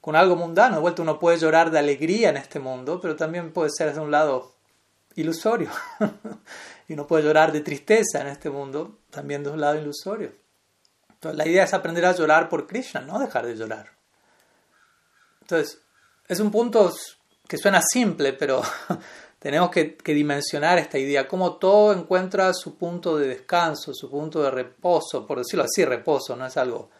con 0.00 0.16
algo 0.16 0.36
mundano. 0.36 0.76
De 0.76 0.80
vuelta 0.80 1.02
uno 1.02 1.18
puede 1.18 1.38
llorar 1.38 1.70
de 1.70 1.78
alegría 1.78 2.30
en 2.30 2.36
este 2.36 2.60
mundo, 2.60 3.00
pero 3.00 3.16
también 3.16 3.52
puede 3.52 3.70
ser 3.70 3.92
de 3.92 4.00
un 4.00 4.10
lado 4.10 4.54
ilusorio. 5.16 5.70
y 6.88 6.94
uno 6.94 7.06
puede 7.06 7.22
llorar 7.22 7.52
de 7.52 7.60
tristeza 7.60 8.22
en 8.22 8.28
este 8.28 8.48
mundo, 8.48 8.98
también 9.10 9.44
de 9.44 9.50
un 9.50 9.60
lado 9.60 9.78
ilusorio. 9.78 10.32
Entonces, 11.10 11.36
la 11.36 11.46
idea 11.46 11.64
es 11.64 11.74
aprender 11.74 12.06
a 12.06 12.14
llorar 12.14 12.48
por 12.48 12.66
Krishna, 12.66 13.02
no 13.02 13.18
dejar 13.18 13.46
de 13.46 13.54
llorar. 13.54 13.90
Entonces, 15.42 15.82
es 16.26 16.40
un 16.40 16.50
punto 16.50 16.90
que 17.46 17.58
suena 17.58 17.82
simple, 17.82 18.32
pero 18.32 18.62
tenemos 19.38 19.70
que, 19.70 19.98
dimensionar 20.02 20.78
esta 20.78 20.98
idea, 20.98 21.28
cómo 21.28 21.56
todo 21.56 21.92
encuentra 21.92 22.54
su 22.54 22.76
punto 22.76 23.18
de 23.18 23.28
descanso, 23.28 23.92
su 23.92 24.10
punto 24.10 24.42
de 24.42 24.50
reposo, 24.50 25.26
por 25.26 25.38
decirlo 25.38 25.64
así, 25.64 25.84
reposo, 25.84 26.36
no 26.36 26.46
es 26.46 26.56
algo 26.56 26.90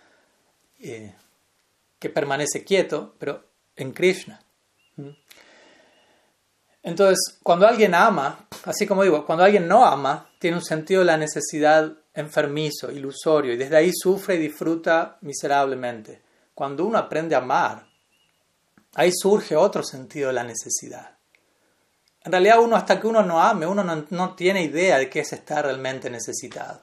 eh, 0.80 1.14
que 1.98 2.10
permanece 2.10 2.62
quieto, 2.62 3.14
pero 3.18 3.44
en 3.74 3.92
Krishna. 3.92 4.40
Entonces, 6.88 7.38
cuando 7.42 7.66
alguien 7.66 7.94
ama, 7.94 8.46
así 8.64 8.86
como 8.86 9.02
digo, 9.02 9.26
cuando 9.26 9.44
alguien 9.44 9.68
no 9.68 9.84
ama, 9.84 10.30
tiene 10.38 10.56
un 10.56 10.64
sentido 10.64 11.00
de 11.00 11.04
la 11.04 11.18
necesidad 11.18 11.92
enfermizo, 12.14 12.90
ilusorio, 12.90 13.52
y 13.52 13.58
desde 13.58 13.76
ahí 13.76 13.90
sufre 13.92 14.36
y 14.36 14.38
disfruta 14.38 15.18
miserablemente. 15.20 16.22
Cuando 16.54 16.86
uno 16.86 16.96
aprende 16.96 17.34
a 17.34 17.38
amar, 17.38 17.86
ahí 18.94 19.12
surge 19.12 19.54
otro 19.54 19.82
sentido 19.82 20.28
de 20.28 20.32
la 20.32 20.44
necesidad. 20.44 21.10
En 22.24 22.32
realidad 22.32 22.58
uno 22.58 22.74
hasta 22.74 22.98
que 22.98 23.06
uno 23.06 23.22
no 23.22 23.38
ame, 23.38 23.66
uno 23.66 23.84
no, 23.84 24.34
tiene 24.34 24.62
idea 24.62 24.96
de 24.96 25.10
qué 25.10 25.20
es 25.20 25.32
estar 25.34 25.66
realmente 25.66 26.08
necesitado. 26.08 26.80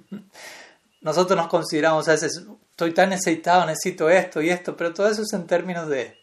Nosotros 1.00 1.34
nos 1.34 1.48
consideramos 1.48 2.06
a 2.08 2.12
veces, 2.12 2.44
estoy 2.70 2.92
tan 2.92 3.08
necesitado, 3.08 3.64
necesito 3.64 4.10
esto 4.10 4.42
y 4.42 4.50
esto, 4.50 4.76
pero 4.76 4.92
todo 4.92 5.08
eso 5.08 5.22
es 5.22 5.32
en 5.32 5.46
términos 5.46 5.88
de, 5.88 6.18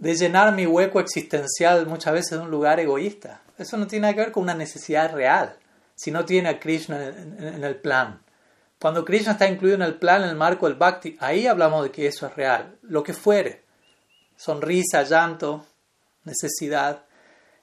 de 0.00 0.14
llenar 0.14 0.52
mi 0.54 0.66
hueco 0.66 0.98
existencial 0.98 1.86
muchas 1.86 2.14
veces 2.14 2.30
de 2.30 2.38
un 2.38 2.50
lugar 2.50 2.80
egoísta. 2.80 3.42
Eso 3.58 3.76
no 3.76 3.86
tiene 3.86 4.12
que 4.14 4.20
ver 4.20 4.32
con 4.32 4.42
una 4.42 4.54
necesidad 4.54 5.12
real, 5.12 5.56
si 5.94 6.10
no 6.10 6.24
tiene 6.24 6.48
a 6.48 6.58
Krishna 6.58 7.06
en, 7.06 7.62
el 7.62 7.76
plan. 7.76 8.22
Cuando 8.80 9.04
Krishna 9.04 9.32
está 9.32 9.46
incluido 9.46 9.76
en 9.76 9.82
el 9.82 9.96
plan, 9.96 10.22
en 10.22 10.30
el 10.30 10.36
marco 10.36 10.66
del 10.66 10.78
bhakti, 10.78 11.18
ahí 11.20 11.46
hablamos 11.46 11.84
de 11.84 11.90
que 11.90 12.06
eso 12.06 12.26
es 12.26 12.34
real, 12.34 12.78
lo 12.80 13.02
que 13.02 13.12
fuere. 13.12 13.62
Sonrisa, 14.36 15.02
llanto, 15.02 15.66
necesidad. 16.24 17.04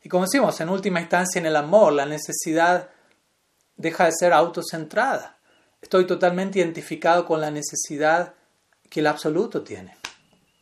Y 0.04 0.10
como 0.10 0.26
decimos, 0.26 0.62
en 0.62 0.70
última 0.70 1.02
instancia 1.02 1.40
en 1.40 1.48
el 1.48 1.56
amor, 1.56 1.94
la 1.94 2.06
necesidad 2.06 2.90
deja 3.78 4.06
de 4.06 4.12
ser 4.12 4.32
autocentrada. 4.32 5.40
Estoy 5.82 6.06
totalmente 6.06 6.60
identificado 6.60 7.26
con 7.26 7.42
la 7.42 7.50
necesidad 7.50 8.36
que 8.92 9.00
el 9.00 9.08
absoluto 9.08 9.64
tiene. 9.64 9.97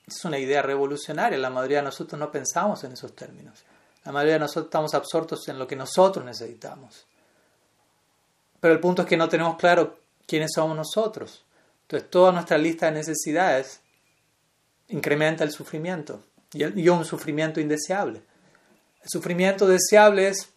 Es 0.08 0.24
una 0.26 0.38
idea 0.38 0.62
revolucionaria. 0.62 1.38
La 1.38 1.50
mayoría 1.50 1.78
de 1.78 1.86
nosotros 1.86 2.20
no 2.20 2.32
pensamos 2.32 2.84
en 2.84 2.94
esos 2.94 3.16
términos. 3.16 3.64
La 4.04 4.12
mayoría 4.12 4.34
de 4.34 4.40
nosotros 4.40 4.66
estamos 4.66 4.94
absortos 4.94 5.48
en 5.48 5.58
lo 5.58 5.68
que 5.68 5.76
nosotros 5.76 6.24
necesitamos. 6.24 7.06
Pero 8.60 8.74
el 8.74 8.80
punto 8.80 9.02
es 9.02 9.08
que 9.08 9.18
no 9.18 9.28
tenemos 9.28 9.58
claro 9.58 10.00
quiénes 10.28 10.52
somos 10.54 10.78
nosotros. 10.78 11.44
Entonces 11.84 12.10
toda 12.10 12.32
nuestra 12.32 12.58
lista 12.58 12.88
de 12.88 12.94
necesidades 12.94 13.82
incrementa 14.90 15.44
el 15.44 15.52
sufrimiento 15.52 16.24
y 16.54 16.88
un 16.88 17.06
sufrimiento 17.06 17.60
indeseable. 17.60 18.22
El 19.04 19.10
sufrimiento 19.10 19.68
deseable 19.68 20.30
es, 20.30 20.50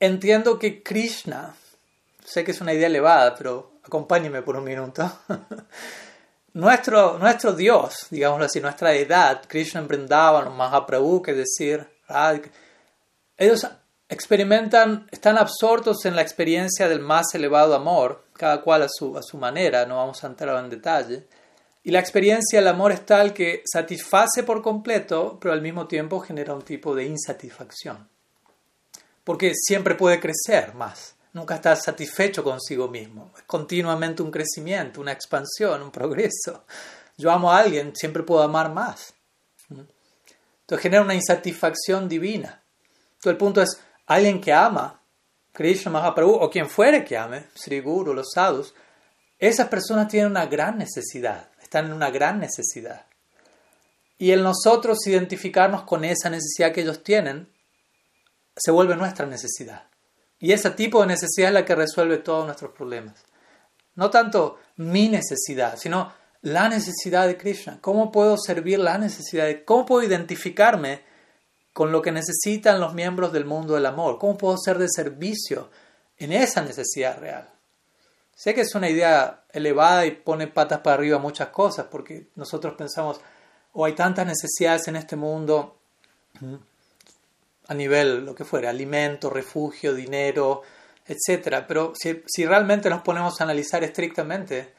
entiendo 0.00 0.58
que 0.58 0.82
Krishna, 0.82 1.54
sé 2.24 2.44
que 2.44 2.52
es 2.52 2.60
una 2.60 2.72
idea 2.72 2.86
elevada, 2.86 3.34
pero 3.34 3.72
acompáñeme 3.82 4.42
por 4.42 4.56
un 4.56 4.64
minuto. 4.64 5.10
nuestro, 6.54 7.18
nuestro 7.18 7.52
Dios, 7.52 8.06
digámoslo 8.10 8.46
así, 8.46 8.60
nuestra 8.60 8.94
edad, 8.94 9.42
Krishna 9.46 9.80
Vrindavan, 9.82 10.56
Mahaprabhu, 10.56 11.22
que 11.22 11.34
decir, 11.34 11.86
ellos 13.36 13.66
experimentan, 14.08 15.06
están 15.10 15.38
absortos 15.38 16.04
en 16.04 16.16
la 16.16 16.22
experiencia 16.22 16.88
del 16.88 17.00
más 17.00 17.34
elevado 17.34 17.74
amor, 17.74 18.24
cada 18.32 18.62
cual 18.62 18.82
a 18.82 18.88
su, 18.88 19.16
a 19.16 19.22
su 19.22 19.36
manera, 19.36 19.84
no 19.86 19.96
vamos 19.96 20.22
a 20.24 20.28
entrar 20.28 20.62
en 20.62 20.70
detalle. 20.70 21.26
Y 21.84 21.90
la 21.90 22.00
experiencia 22.00 22.58
del 22.58 22.68
amor 22.68 22.92
es 22.92 23.04
tal 23.04 23.32
que 23.32 23.62
satisface 23.64 24.42
por 24.42 24.62
completo, 24.62 25.38
pero 25.40 25.52
al 25.54 25.62
mismo 25.62 25.86
tiempo 25.86 26.20
genera 26.20 26.54
un 26.54 26.62
tipo 26.62 26.94
de 26.94 27.04
insatisfacción. 27.04 28.08
Porque 29.24 29.52
siempre 29.54 29.94
puede 29.94 30.20
crecer 30.20 30.74
más 30.74 31.17
nunca 31.32 31.56
está 31.56 31.76
satisfecho 31.76 32.42
consigo 32.42 32.88
mismo. 32.88 33.32
Es 33.36 33.42
continuamente 33.44 34.22
un 34.22 34.30
crecimiento, 34.30 35.00
una 35.00 35.12
expansión, 35.12 35.82
un 35.82 35.90
progreso. 35.90 36.64
Yo 37.16 37.30
amo 37.30 37.52
a 37.52 37.58
alguien, 37.58 37.94
siempre 37.94 38.22
puedo 38.22 38.42
amar 38.42 38.72
más. 38.72 39.14
Entonces 39.70 40.82
genera 40.82 41.02
una 41.02 41.14
insatisfacción 41.14 42.08
divina. 42.08 42.62
Entonces 43.14 43.32
el 43.32 43.36
punto 43.36 43.62
es, 43.62 43.80
alguien 44.06 44.40
que 44.40 44.52
ama, 44.52 45.00
Krishna 45.52 45.90
Mahaprabhu, 45.90 46.34
o 46.34 46.50
quien 46.50 46.68
fuere 46.68 47.04
que 47.04 47.16
ame, 47.16 47.46
Sri 47.54 47.80
Guru, 47.80 48.14
los 48.14 48.32
sadhus, 48.32 48.74
esas 49.38 49.68
personas 49.68 50.08
tienen 50.08 50.30
una 50.30 50.46
gran 50.46 50.78
necesidad, 50.78 51.48
están 51.60 51.86
en 51.86 51.92
una 51.92 52.10
gran 52.10 52.38
necesidad. 52.38 53.06
Y 54.18 54.32
el 54.32 54.42
nosotros 54.42 55.06
identificarnos 55.06 55.84
con 55.84 56.04
esa 56.04 56.28
necesidad 56.28 56.72
que 56.72 56.82
ellos 56.82 57.02
tienen, 57.02 57.48
se 58.56 58.70
vuelve 58.70 58.96
nuestra 58.96 59.26
necesidad. 59.26 59.84
Y 60.40 60.52
ese 60.52 60.70
tipo 60.70 61.00
de 61.00 61.08
necesidad 61.08 61.48
es 61.48 61.54
la 61.54 61.64
que 61.64 61.74
resuelve 61.74 62.18
todos 62.18 62.46
nuestros 62.46 62.72
problemas. 62.72 63.24
No 63.94 64.10
tanto 64.10 64.58
mi 64.76 65.08
necesidad, 65.08 65.76
sino 65.76 66.12
la 66.42 66.68
necesidad 66.68 67.26
de 67.26 67.36
Krishna. 67.36 67.78
¿Cómo 67.80 68.12
puedo 68.12 68.36
servir 68.38 68.78
la 68.78 68.98
necesidad? 68.98 69.46
De, 69.46 69.64
¿Cómo 69.64 69.84
puedo 69.86 70.06
identificarme 70.06 71.02
con 71.72 71.90
lo 71.90 72.02
que 72.02 72.12
necesitan 72.12 72.80
los 72.80 72.94
miembros 72.94 73.32
del 73.32 73.44
mundo 73.44 73.74
del 73.74 73.86
amor? 73.86 74.18
¿Cómo 74.18 74.38
puedo 74.38 74.56
ser 74.56 74.78
de 74.78 74.88
servicio 74.88 75.70
en 76.16 76.32
esa 76.32 76.62
necesidad 76.62 77.18
real? 77.18 77.48
Sé 78.34 78.54
que 78.54 78.60
es 78.60 78.74
una 78.76 78.88
idea 78.88 79.42
elevada 79.52 80.06
y 80.06 80.12
pone 80.12 80.46
patas 80.46 80.78
para 80.78 80.94
arriba 80.94 81.18
muchas 81.18 81.48
cosas, 81.48 81.86
porque 81.90 82.28
nosotros 82.36 82.74
pensamos, 82.74 83.18
o 83.72 83.82
oh, 83.82 83.84
hay 83.84 83.94
tantas 83.94 84.26
necesidades 84.26 84.86
en 84.86 84.94
este 84.94 85.16
mundo, 85.16 85.76
a 87.68 87.74
nivel 87.74 88.24
lo 88.24 88.34
que 88.34 88.44
fuera, 88.44 88.70
alimento, 88.70 89.30
refugio, 89.30 89.94
dinero, 89.94 90.62
etc. 91.06 91.64
Pero 91.66 91.92
si, 91.94 92.46
realmente 92.46 92.90
nos 92.90 93.02
ponemos 93.02 93.40
a 93.40 93.44
analizar 93.44 93.84
estrictamente, 93.84 94.74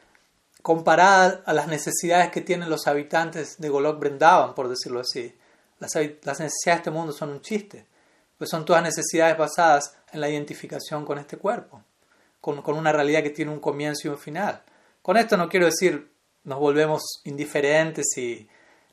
comparada 0.61 1.43
a 1.45 1.53
las 1.53 1.67
necesidades 1.67 2.31
que 2.31 2.41
tienen 2.41 2.69
los 2.69 2.87
habitantes 2.87 3.59
de 3.59 3.69
Golok 3.69 3.99
Brindavan, 3.99 4.53
por 4.55 4.67
decirlo 4.67 4.99
así, 4.99 5.33
las, 5.79 5.95
las 5.95 6.39
necesidades 6.39 6.63
de 6.63 6.73
este 6.73 6.91
mundo 6.91 7.13
son 7.13 7.29
un 7.29 7.41
chiste, 7.41 7.85
pues 8.37 8.49
son 8.49 8.65
todas 8.65 8.83
necesidades 8.83 9.37
basadas 9.37 9.95
en 10.11 10.19
la 10.19 10.29
identificación 10.29 11.05
con 11.05 11.19
este 11.19 11.37
cuerpo, 11.37 11.83
con, 12.41 12.61
con 12.61 12.75
una 12.75 12.91
realidad 12.91 13.23
que 13.23 13.29
tiene 13.29 13.51
un 13.51 13.59
comienzo 13.59 14.07
y 14.07 14.11
un 14.11 14.17
final. 14.17 14.63
Con 15.01 15.15
esto 15.15 15.37
no 15.37 15.47
quiero 15.47 15.67
decir 15.67 16.11
nos 16.43 16.59
volvemos 16.59 17.21
indiferentes 17.25 18.17
y 18.17 18.47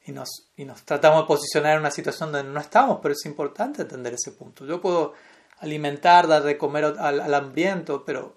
y 0.07 0.13
nos, 0.13 0.49
y 0.57 0.65
nos 0.65 0.83
tratamos 0.85 1.23
de 1.23 1.27
posicionar 1.27 1.75
en 1.75 1.81
una 1.81 1.91
situación 1.91 2.31
donde 2.31 2.49
no 2.49 2.61
estamos, 2.61 3.01
pero 3.03 3.13
es 3.13 3.27
importante 3.27 3.83
entender 3.83 4.15
ese 4.15 4.31
punto. 4.31 4.65
Yo 4.65 4.81
puedo 4.81 5.15
alimentar, 5.59 6.29
dar 6.29 6.45
de 6.45 6.57
comer 6.57 6.85
al, 6.85 7.35
hambriento, 7.35 8.05
pero 8.05 8.37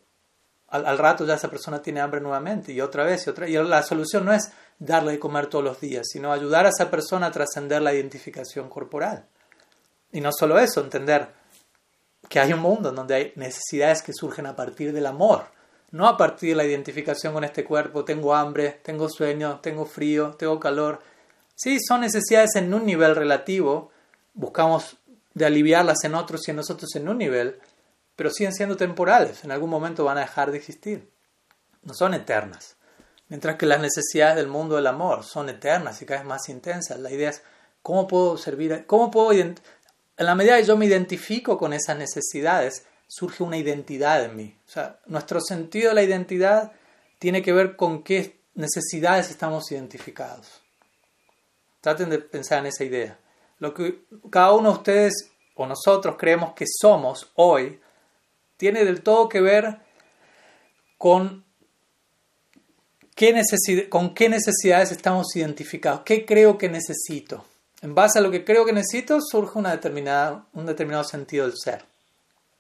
al, 0.68 0.98
rato 0.98 1.26
ya 1.26 1.36
esa 1.36 1.50
persona 1.50 1.80
tiene 1.80 2.02
hambre 2.02 2.22
nuevamente 2.22 2.74
y 2.74 2.82
otra 2.82 3.04
vez 3.04 3.28
y 3.28 3.30
otra. 3.30 3.48
Y 3.48 3.54
la 3.54 3.84
solución 3.84 4.26
no 4.26 4.34
es 4.34 4.52
darle 4.80 5.12
de 5.14 5.20
comer 5.20 5.46
todos 5.46 5.64
los 5.64 5.80
días, 5.80 6.08
sino 6.12 6.34
ayudar 6.34 6.66
a 6.66 6.70
esa 6.70 6.90
persona 6.90 7.28
a 7.28 7.32
trascender 7.32 7.84
la 7.84 7.94
identificación 7.94 8.68
corporal. 8.68 9.28
Y 10.12 10.22
no 10.22 10.32
solo 10.32 10.58
eso, 10.58 10.82
entender 10.82 11.28
que 12.28 12.40
hay 12.40 12.52
un 12.52 12.62
mundo 12.62 12.92
donde 12.92 13.14
hay 13.14 13.34
necesidades 13.36 14.02
que 14.02 14.14
surgen 14.14 14.48
a 14.48 14.56
partir 14.56 14.92
del 14.92 15.06
amor, 15.06 15.46
no 15.92 16.08
a 16.08 16.18
partir 16.18 16.50
de 16.50 16.56
la 16.56 16.66
identificación 16.66 17.32
con 17.32 17.44
este 17.44 17.64
cuerpo. 17.64 18.06
Tengo 18.06 18.34
hambre, 18.34 18.80
tengo 18.84 19.08
sueño, 19.08 19.60
tengo 19.62 19.86
frío, 19.86 20.32
tengo 20.32 20.60
calor 20.60 21.00
Sí, 21.62 21.78
son 21.86 22.00
necesidades 22.00 22.56
en 22.56 22.74
un 22.74 22.86
nivel 22.86 23.18
relativo, 23.18 23.92
buscamos 24.34 24.96
de 25.34 25.46
aliviarlas 25.46 26.06
en 26.06 26.16
otros 26.16 26.48
y 26.48 26.52
en 26.52 26.58
nosotros 26.58 26.96
en 26.96 27.10
un 27.10 27.18
nivel, 27.18 27.60
pero 28.16 28.30
siguen 28.30 28.54
siendo 28.54 28.78
temporales, 28.78 29.44
en 29.44 29.52
algún 29.52 29.70
momento 29.70 30.06
van 30.06 30.18
a 30.18 30.22
dejar 30.22 30.52
de 30.52 30.58
existir. 30.58 31.12
No 31.84 31.94
son 31.94 32.14
eternas. 32.14 32.78
Mientras 33.28 33.58
que 33.58 33.66
las 33.66 33.82
necesidades 33.82 34.38
del 34.38 34.48
mundo 34.48 34.78
del 34.78 34.88
amor 34.88 35.26
son 35.26 35.50
eternas 35.50 36.02
y 36.02 36.06
cada 36.06 36.22
vez 36.22 36.30
más 36.30 36.48
intensas. 36.48 36.98
La 36.98 37.12
idea 37.12 37.30
es 37.30 37.42
cómo 37.82 38.08
puedo 38.08 38.38
servir, 38.38 38.86
cómo 38.88 39.12
puedo, 39.12 39.34
en 39.34 39.56
la 40.16 40.36
medida 40.36 40.56
que 40.56 40.64
yo 40.64 40.78
me 40.78 40.86
identifico 40.86 41.58
con 41.58 41.74
esas 41.74 41.98
necesidades, 41.98 42.86
surge 43.06 43.44
una 43.44 43.58
identidad 43.58 44.24
en 44.24 44.38
mí. 44.38 44.58
O 44.66 44.72
sea, 44.72 45.02
nuestro 45.08 45.42
sentido 45.42 45.90
de 45.90 45.96
la 45.96 46.04
identidad 46.04 46.72
tiene 47.20 47.42
que 47.42 47.52
ver 47.52 47.76
con 47.76 48.02
qué 48.02 48.40
necesidades 48.56 49.30
estamos 49.30 49.70
identificados. 49.74 50.62
Traten 51.82 52.10
de 52.10 52.20
pensar 52.20 52.60
en 52.60 52.68
esa 52.68 52.84
idea. 52.84 53.20
Lo 53.60 53.74
que 53.74 54.04
cada 54.30 54.54
uno 54.54 54.72
de 54.72 54.78
ustedes 54.78 55.32
o 55.56 55.66
nosotros 55.66 56.16
creemos 56.18 56.54
que 56.54 56.66
somos 56.68 57.32
hoy 57.36 57.80
tiene 58.56 58.86
del 58.86 59.02
todo 59.02 59.28
que 59.28 59.42
ver 59.42 59.80
con 60.98 61.44
qué, 63.16 63.42
con 63.90 64.14
qué 64.14 64.30
necesidades 64.30 64.92
estamos 64.92 65.36
identificados, 65.36 66.02
qué 66.06 66.26
creo 66.26 66.58
que 66.58 66.70
necesito. 66.70 67.46
En 67.82 67.96
base 67.96 68.20
a 68.20 68.22
lo 68.22 68.32
que 68.32 68.46
creo 68.46 68.66
que 68.66 68.74
necesito 68.74 69.20
surge 69.22 69.60
una 69.60 69.72
determinada, 69.72 70.48
un 70.54 70.66
determinado 70.66 71.04
sentido 71.04 71.46
del 71.46 71.58
ser. 71.58 71.84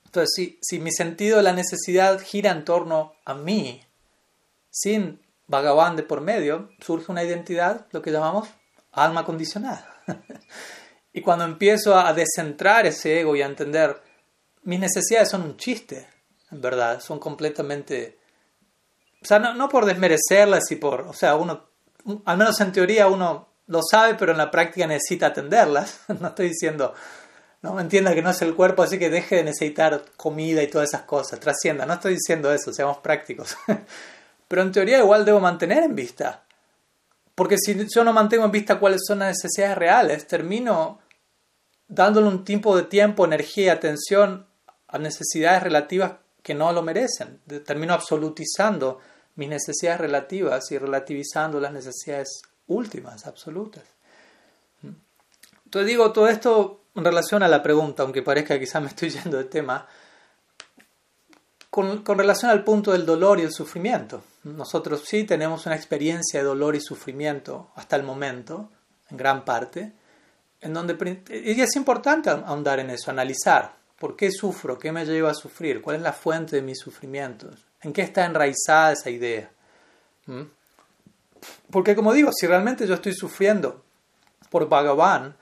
Entonces, 0.05 0.32
si, 0.36 0.60
si 0.62 0.79
mi 0.79 0.91
sentido 0.91 1.38
de 1.38 1.43
la 1.43 1.53
necesidad 1.53 2.19
gira 2.19 2.51
en 2.51 2.65
torno 2.65 3.13
a 3.25 3.34
mí, 3.34 3.82
sin 4.69 5.21
Bhagavan 5.47 5.95
de 5.95 6.03
por 6.03 6.21
medio, 6.21 6.69
surge 6.79 7.12
una 7.12 7.23
identidad, 7.23 7.88
lo 7.91 8.01
que 8.01 8.12
llamamos 8.12 8.49
alma 8.91 9.25
condicionada. 9.25 10.02
y 11.13 11.21
cuando 11.21 11.45
empiezo 11.45 11.97
a 11.97 12.13
descentrar 12.13 12.86
ese 12.86 13.19
ego 13.21 13.36
y 13.36 13.41
a 13.41 13.45
entender, 13.45 14.02
mis 14.63 14.80
necesidades 14.80 15.30
son 15.30 15.43
un 15.43 15.58
chiste, 15.58 16.08
en 16.52 16.62
verdad, 16.62 16.99
son 16.99 17.19
completamente... 17.19 18.19
O 19.21 19.25
sea, 19.25 19.39
no, 19.39 19.54
no 19.54 19.69
por 19.69 19.86
desmerecerlas 19.86 20.71
y 20.71 20.78
por... 20.78 21.02
O 21.02 21.13
sea, 21.13 21.36
uno, 21.36 21.69
al 22.25 22.38
menos 22.38 22.60
en 22.62 22.71
teoría 22.71 23.08
uno 23.08 23.49
lo 23.67 23.82
sabe, 23.84 24.15
pero 24.15 24.32
en 24.32 24.38
la 24.38 24.52
práctica 24.52 24.88
necesita 24.88 25.28
atenderlas. 25.28 26.02
no 26.19 26.30
estoy 26.30 26.49
diciendo, 26.49 26.93
no 27.62 27.80
entienda 27.80 28.13
que 28.13 28.21
no 28.21 28.32
es 28.32 28.41
el 28.41 28.56
cuerpo, 28.56 28.84
así 28.84 28.97
que 28.97 29.10
deje 29.10 29.38
de 29.38 29.43
necesitar 29.43 30.04
comida 30.17 30.63
y 30.63 30.67
todas 30.67 30.89
esas 30.89 31.04
cosas, 31.04 31.39
trascienda. 31.39 31.86
No 31.86 31.93
estoy 31.93 32.13
diciendo 32.13 32.52
eso, 32.52 32.73
seamos 32.73 32.97
prácticos. 32.97 33.58
pero 34.47 34.62
en 34.62 34.71
teoría 34.71 34.99
igual 34.99 35.25
debo 35.25 35.39
mantener 35.39 35.84
en 35.84 35.95
vista. 35.95 36.43
Porque 37.39 37.56
si 37.58 37.73
yo 37.88 38.04
no 38.04 38.12
mantengo 38.12 38.43
en 38.43 38.52
vista 38.52 38.82
cuáles 38.82 38.99
son 39.08 39.19
las 39.19 39.30
necesidades 39.30 39.78
reales, 39.78 40.28
termino 40.28 40.99
dándole 41.88 42.28
un 42.28 42.43
tiempo 42.43 42.75
de 42.75 42.84
tiempo, 42.84 43.23
energía 43.23 43.63
y 43.63 43.69
atención 43.69 44.45
a 44.89 44.97
necesidades 44.97 45.63
relativas 45.63 46.15
que 46.43 46.54
no 46.54 46.73
lo 46.73 46.82
merecen. 46.82 47.39
Termino 47.65 47.93
absolutizando 47.93 48.99
mis 49.36 49.47
necesidades 49.47 50.02
relativas 50.02 50.69
y 50.73 50.78
relativizando 50.78 51.62
las 51.62 51.71
necesidades 51.71 52.41
últimas, 52.67 53.25
absolutas. 53.25 53.86
Entonces 54.84 55.88
digo 55.88 56.12
todo 56.12 56.28
esto 56.28 56.82
en 56.93 57.06
relación 57.06 57.41
a 57.41 57.47
la 57.47 57.63
pregunta, 57.63 58.04
aunque 58.04 58.21
parezca 58.21 58.56
que 58.56 58.65
quizás 58.65 58.82
me 58.82 58.89
estoy 58.89 59.10
yendo 59.12 59.38
de 59.38 59.45
tema, 59.45 59.88
con, 61.69 62.03
relación 62.05 62.51
al 62.51 62.63
punto 62.63 62.91
del 62.91 63.05
dolor 63.05 63.39
y 63.39 63.43
el 63.43 63.51
sufrimiento. 63.51 64.23
Nosotros 64.43 65.03
sí 65.05 65.23
tenemos 65.23 65.65
una 65.65 65.75
experiencia 65.75 66.39
de 66.39 66.45
dolor 66.45 66.75
y 66.75 66.82
sufrimiento 66.82 67.69
hasta 67.75 67.95
el 67.95 68.03
momento, 68.03 68.69
en 69.10 69.17
gran 69.17 69.45
parte, 69.45 69.93
en 70.62 70.73
donde 70.73 71.21
y 71.29 71.62
es 71.62 71.75
importante 71.75 72.29
ahondar 72.29 72.79
en 72.79 72.89
eso, 72.89 73.12
analizar 73.12 73.73
por 73.97 74.15
qué 74.15 74.32
sufro, 74.32 74.79
qué 74.79 74.91
me 74.91 75.05
lleva 75.05 75.32
a 75.32 75.36
sufrir, 75.36 75.82
cuál 75.82 75.97
es 75.97 76.01
la 76.01 76.13
fuente 76.13 76.55
de 76.55 76.62
mis 76.62 76.79
sufrimientos, 76.79 77.65
en 77.82 77.93
qué 77.93 78.01
está 78.01 78.25
enraizada 78.25 78.93
esa 78.93 79.10
idea. 79.10 79.51
¿Mm? 80.25 80.43
Porque 81.69 81.95
como 81.95 82.13
digo, 82.13 82.32
si 82.34 82.47
realmente 82.47 82.88
yo 82.88 82.95
estoy 82.95 83.13
sufriendo 83.13 83.84
por 84.49 84.67
Bhagavan, 84.67 85.36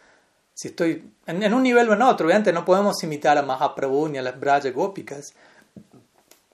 si 0.53 0.69
estoy 0.69 1.11
en, 1.27 1.53
un 1.53 1.63
nivel 1.63 1.87
o 1.89 1.93
en 1.93 2.01
otro, 2.01 2.25
obviamente 2.25 2.51
no 2.51 2.65
podemos 2.65 3.01
imitar 3.03 3.37
a 3.37 3.43
Mahaprabhu 3.43 4.07
ni 4.09 4.17
a 4.17 4.23
las 4.23 4.39
Braja 4.39 4.71
Gópicas, 4.71 5.33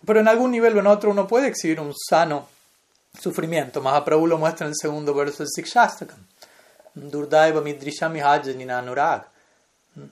pero 0.06 0.20
en 0.20 0.28
algún 0.28 0.52
nivel 0.52 0.76
o 0.78 0.80
en 0.80 0.88
otro 0.88 1.12
uno 1.12 1.28
puede 1.28 1.48
exhibir 1.48 1.80
un 1.80 1.94
sano 1.94 2.48
sufrimiento. 3.20 3.82
Mahaprabhu 3.82 4.28
lo 4.28 4.38
muestra 4.38 4.66
en 4.66 4.72
el 4.72 4.78
segundo 4.80 5.13
verso 5.13 5.44
del 5.44 5.50
Sikshastakam. 5.54 6.20
Durdaiva 6.96 7.62
midrishami 7.62 8.22
anurag. 8.22 9.28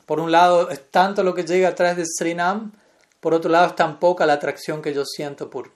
Por 0.06 0.20
un 0.20 0.32
lado 0.32 0.70
es 0.70 0.90
tanto 0.90 1.24
lo 1.24 1.34
que 1.34 1.44
llega 1.44 1.70
a 1.70 1.76
través 1.76 1.98
de 1.98 2.06
Srinam, 2.06 2.72
por 3.20 3.34
otro 3.34 3.52
lado 3.52 3.68
es 3.68 3.76
tan 3.76 4.00
poca 4.00 4.26
la 4.26 4.34
atracción 4.34 4.82
que 4.82 4.94
yo 4.94 5.04
siento 5.06 5.50
por 5.50 5.72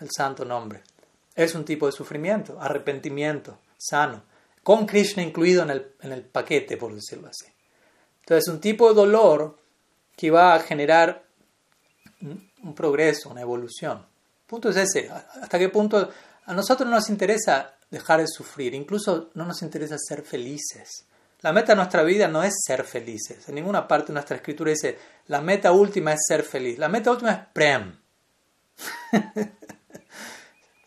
el 0.00 0.08
santo 0.10 0.44
nombre. 0.44 0.82
Es 1.34 1.54
un 1.54 1.64
tipo 1.64 1.86
de 1.86 1.92
sufrimiento, 1.92 2.58
arrepentimiento, 2.60 3.58
sano, 3.78 4.22
con 4.62 4.86
Krishna 4.86 5.22
incluido 5.22 5.62
en 5.62 5.70
el, 5.70 5.92
en 6.02 6.12
el 6.12 6.22
paquete, 6.22 6.76
por 6.76 6.94
decirlo 6.94 7.28
así. 7.28 7.46
Entonces, 8.20 8.48
es 8.48 8.52
un 8.52 8.60
tipo 8.60 8.88
de 8.88 8.94
dolor 8.94 9.58
que 10.16 10.30
va 10.30 10.54
a 10.54 10.60
generar 10.60 11.22
un 12.62 12.74
progreso, 12.74 13.30
una 13.30 13.40
evolución. 13.40 13.98
El 13.98 14.46
punto 14.46 14.70
es 14.70 14.76
ese. 14.76 15.10
¿Hasta 15.10 15.58
qué 15.58 15.68
punto 15.68 16.10
a 16.44 16.54
nosotros 16.54 16.88
no 16.88 16.96
nos 16.96 17.08
interesa 17.08 17.74
dejar 17.90 18.20
de 18.20 18.26
sufrir? 18.26 18.74
Incluso 18.74 19.30
no 19.34 19.44
nos 19.44 19.62
interesa 19.62 19.96
ser 19.98 20.22
felices. 20.22 21.04
La 21.42 21.52
meta 21.52 21.72
de 21.72 21.76
nuestra 21.76 22.02
vida 22.02 22.28
no 22.28 22.42
es 22.42 22.54
ser 22.66 22.84
felices. 22.84 23.48
En 23.48 23.54
ninguna 23.54 23.88
parte 23.88 24.08
de 24.08 24.14
nuestra 24.14 24.36
escritura 24.36 24.70
dice, 24.70 24.98
la 25.28 25.40
meta 25.40 25.72
última 25.72 26.12
es 26.12 26.20
ser 26.26 26.42
feliz. 26.42 26.78
La 26.78 26.88
meta 26.88 27.10
última 27.10 27.32
es 27.32 27.40
Prem. 27.52 27.96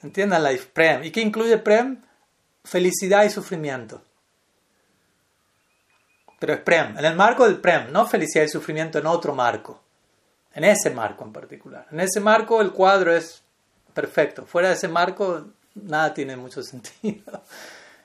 Entiendan 0.04 0.44
la 0.44 0.52
Prem. 0.74 1.04
¿Y 1.04 1.12
qué 1.12 1.22
incluye 1.22 1.58
Prem? 1.58 2.02
Felicidad 2.64 3.24
y 3.24 3.30
sufrimiento. 3.30 4.04
Pero 6.40 6.54
es 6.54 6.60
Prem. 6.60 6.98
En 6.98 7.06
el 7.06 7.16
marco 7.16 7.46
del 7.46 7.60
Prem, 7.60 7.92
no 7.92 8.06
felicidad 8.06 8.44
y 8.44 8.50
sufrimiento 8.50 9.00
en 9.00 9.08
otro 9.08 9.34
marco. 9.34 9.83
En 10.54 10.64
ese 10.64 10.90
marco 10.90 11.24
en 11.24 11.34
particular. 11.34 11.88
En 11.92 12.00
ese 12.00 12.20
marco 12.20 12.62
el 12.62 12.72
cuadro 12.72 13.16
es 13.16 13.42
perfecto. 13.94 14.46
Fuera 14.46 14.70
de 14.70 14.76
ese 14.76 14.88
marco 14.88 15.48
nada 15.76 16.14
tiene 16.14 16.36
mucho 16.36 16.62
sentido. 16.64 17.44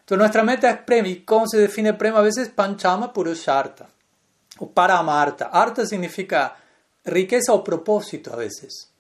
Entonces 0.00 0.18
nuestra 0.18 0.42
meta 0.42 0.70
es 0.70 0.78
Prem. 0.78 1.06
¿Y 1.06 1.20
cómo 1.22 1.46
se 1.46 1.58
define 1.58 1.94
Prem? 1.94 2.16
A 2.16 2.22
veces 2.22 2.48
Panchama 2.48 3.12
Purusharta. 3.12 3.88
O 4.58 4.70
Paramarta. 4.70 5.46
Arta 5.46 5.87
significa 5.87 6.56
riqueza 7.04 7.52
o 7.52 7.62
propósito 7.62 8.32
a 8.32 8.37
veces. 8.37 8.90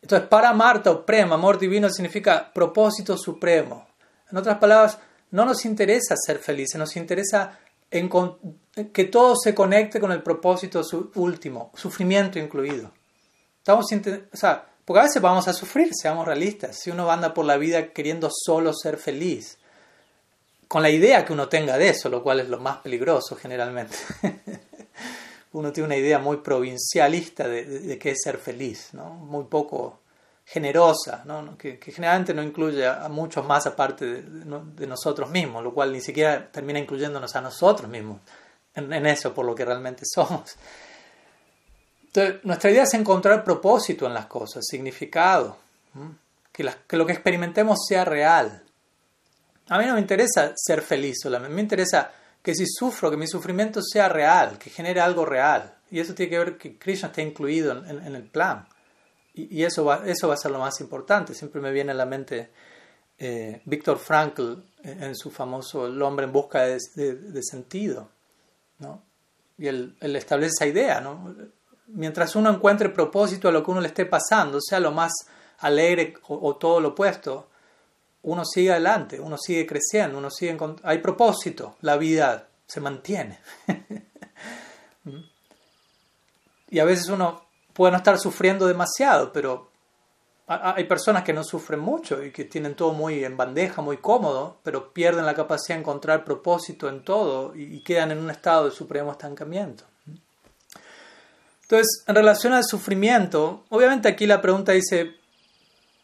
Entonces, 0.00 0.28
para 0.28 0.52
Marta 0.52 0.90
o 0.90 1.04
Prem, 1.04 1.32
amor 1.32 1.58
divino, 1.58 1.88
significa 1.88 2.52
propósito 2.52 3.16
supremo. 3.16 3.86
En 4.30 4.36
otras 4.36 4.58
palabras, 4.58 4.98
no 5.30 5.44
nos 5.44 5.64
interesa 5.64 6.14
ser 6.16 6.38
felices, 6.38 6.78
nos 6.78 6.94
interesa 6.96 7.58
que 8.92 9.04
todo 9.04 9.36
se 9.36 9.54
conecte 9.54 10.00
con 10.00 10.10
el 10.10 10.22
propósito 10.22 10.82
último, 11.14 11.70
sufrimiento 11.74 12.38
incluido. 12.38 12.90
Estamos 13.58 13.86
o 13.92 14.36
sea, 14.36 14.66
porque 14.84 15.00
a 15.00 15.04
veces 15.04 15.22
vamos 15.22 15.46
a 15.48 15.52
sufrir, 15.52 15.90
seamos 15.94 16.26
realistas. 16.26 16.78
Si 16.78 16.90
uno 16.90 17.10
anda 17.10 17.32
por 17.32 17.44
la 17.44 17.56
vida 17.56 17.92
queriendo 17.92 18.28
solo 18.30 18.72
ser 18.74 18.98
feliz, 18.98 19.58
con 20.66 20.82
la 20.82 20.90
idea 20.90 21.24
que 21.24 21.32
uno 21.32 21.48
tenga 21.48 21.78
de 21.78 21.90
eso, 21.90 22.08
lo 22.08 22.22
cual 22.22 22.40
es 22.40 22.48
lo 22.48 22.58
más 22.58 22.78
peligroso 22.78 23.36
generalmente. 23.36 23.96
uno 25.52 25.72
tiene 25.72 25.86
una 25.86 25.96
idea 25.96 26.18
muy 26.18 26.38
provincialista 26.38 27.46
de, 27.46 27.96
qué 27.98 28.10
es 28.10 28.18
ser 28.22 28.38
feliz, 28.38 28.88
¿no? 28.92 29.10
muy 29.10 29.44
poco 29.44 30.00
generosa, 30.44 31.22
¿no? 31.24 31.56
Que, 31.56 31.78
generalmente 31.80 32.34
no 32.34 32.42
incluye 32.42 32.86
a, 32.86 33.08
muchos 33.08 33.46
más 33.46 33.66
aparte 33.66 34.22
de, 34.22 34.86
nosotros 34.86 35.30
mismos, 35.30 35.62
lo 35.62 35.72
cual 35.72 35.92
ni 35.92 36.00
siquiera 36.00 36.50
termina 36.50 36.80
incluyéndonos 36.80 37.34
a 37.36 37.40
nosotros 37.40 37.88
mismos 37.88 38.20
en, 38.74 39.06
eso 39.06 39.32
por 39.34 39.44
lo 39.44 39.54
que 39.54 39.64
realmente 39.64 40.02
somos. 40.12 40.56
Entonces, 42.06 42.44
nuestra 42.44 42.70
idea 42.70 42.84
es 42.84 42.94
encontrar 42.94 43.42
propósito 43.42 44.06
en 44.06 44.14
las 44.14 44.26
cosas, 44.26 44.64
significado, 44.66 45.58
que, 46.52 46.64
lo 46.96 47.06
que 47.06 47.12
experimentemos 47.12 47.80
sea 47.88 48.04
real. 48.04 48.62
A 49.68 49.78
mí 49.78 49.86
no 49.86 49.94
me 49.94 50.00
interesa 50.00 50.52
ser 50.54 50.82
feliz 50.82 51.16
solamente, 51.20 51.54
me 51.54 51.62
interesa 51.62 52.12
que 52.42 52.54
si 52.54 52.66
sufro, 52.66 53.10
que 53.10 53.16
mi 53.16 53.26
sufrimiento 53.26 53.80
sea 53.82 54.08
real, 54.08 54.58
que 54.58 54.70
genere 54.70 55.00
algo 55.00 55.24
real. 55.24 55.74
Y 55.90 55.98
eso 55.98 56.14
tiene 56.14 56.30
que 56.30 56.38
ver 56.38 56.58
que 56.58 56.78
Krishna 56.78 57.08
esté 57.08 57.22
incluido 57.22 57.72
en, 57.72 58.14
el 58.14 58.22
plan. 58.24 58.66
Y, 59.32 59.64
eso, 59.64 59.84
va, 59.84 60.02
eso 60.06 60.28
va 60.28 60.34
a 60.34 60.36
ser 60.36 60.50
lo 60.50 60.58
más 60.58 60.80
importante. 60.80 61.34
Siempre 61.34 61.60
me 61.60 61.72
viene 61.72 61.92
a 61.92 61.94
la 61.94 62.04
mente 62.04 62.50
eh, 63.18 63.62
Víctor 63.64 63.98
Frankl 63.98 64.54
en, 64.82 65.14
su 65.14 65.30
famoso 65.30 65.86
El 65.86 66.00
hombre 66.02 66.26
en 66.26 66.32
busca 66.32 66.62
de, 66.66 67.42
sentido. 67.42 68.10
¿No? 68.78 69.02
Y 69.58 69.68
él, 69.68 69.96
establece 70.00 70.52
esa 70.56 70.66
idea. 70.66 71.00
¿no? 71.00 71.34
Mientras 71.86 72.34
uno 72.36 72.50
encuentre 72.50 72.88
propósito 72.88 73.48
a 73.48 73.52
lo 73.52 73.62
que 73.62 73.70
uno 73.70 73.80
le 73.80 73.88
esté 73.88 74.06
pasando, 74.06 74.60
sea 74.60 74.80
lo 74.80 74.92
más 74.92 75.12
alegre 75.58 76.14
o 76.28 76.56
todo 76.56 76.80
lo 76.80 76.88
opuesto, 76.88 77.48
uno 78.24 78.44
sigue 78.44 78.72
adelante, 78.72 79.20
uno 79.20 79.36
sigue 79.38 79.66
creciendo, 79.66 80.18
uno 80.18 80.30
sigue 80.30 80.56
hay 80.82 80.98
propósito, 80.98 81.76
la 81.82 81.96
vida 81.96 82.48
se 82.66 82.80
mantiene. 82.80 83.38
y 86.70 86.78
a 86.78 86.84
veces 86.84 87.08
uno 87.08 87.44
puede 87.72 87.92
no 87.92 87.98
estar 87.98 88.18
sufriendo 88.18 88.66
demasiado, 88.66 89.32
pero 89.32 89.70
hay 90.46 90.84
personas 90.84 91.24
que 91.24 91.32
no 91.32 91.42
sufren 91.42 91.80
mucho 91.80 92.22
y 92.22 92.30
que 92.30 92.44
tienen 92.44 92.74
todo 92.74 92.92
muy 92.92 93.24
en 93.24 93.36
bandeja, 93.36 93.80
muy 93.80 93.96
cómodo, 93.96 94.58
pero 94.62 94.92
pierden 94.92 95.24
la 95.24 95.34
capacidad 95.34 95.76
de 95.76 95.80
encontrar 95.80 96.24
propósito 96.24 96.88
en 96.88 97.02
todo 97.02 97.54
y, 97.56 97.80
quedan 97.80 98.10
en 98.10 98.18
un 98.18 98.30
estado 98.30 98.66
de 98.66 98.70
supremo 98.70 99.12
estancamiento. 99.12 99.84
Entonces, 101.62 102.04
en 102.06 102.14
relación 102.14 102.52
al 102.52 102.64
sufrimiento, 102.64 103.64
obviamente 103.70 104.06
aquí 104.06 104.26
la 104.26 104.42
pregunta 104.42 104.72
dice, 104.72 105.14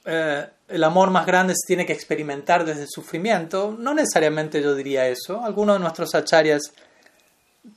eh, 0.06 0.48
el 0.68 0.84
amor 0.84 1.10
más 1.10 1.26
grande 1.26 1.52
se 1.54 1.66
tiene 1.66 1.84
que 1.84 1.92
experimentar 1.92 2.64
desde 2.64 2.82
el 2.82 2.88
sufrimiento. 2.88 3.76
No 3.78 3.92
necesariamente 3.92 4.62
yo 4.62 4.74
diría 4.74 5.06
eso. 5.06 5.44
Algunos 5.44 5.76
de 5.76 5.80
nuestros 5.80 6.14
acharyas 6.14 6.72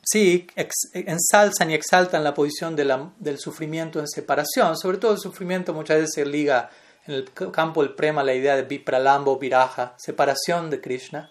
sí 0.04 0.48
ensalzan 0.94 1.72
y 1.72 1.74
exaltan 1.74 2.24
la 2.24 2.34
posición 2.34 2.76
del 2.76 3.38
sufrimiento 3.38 4.00
en 4.00 4.08
separación. 4.08 4.78
Sobre 4.78 4.98
todo 4.98 5.14
el 5.14 5.20
sufrimiento 5.20 5.74
muchas 5.74 5.98
veces 5.98 6.14
se 6.16 6.26
liga 6.26 6.70
en 7.06 7.16
el 7.16 7.34
campo 7.52 7.84
del 7.84 7.94
prema 7.94 8.24
la 8.24 8.34
idea 8.34 8.56
de 8.56 8.64
vipralambo, 8.64 9.38
viraja, 9.38 9.94
separación 9.98 10.70
de 10.70 10.80
Krishna, 10.80 11.30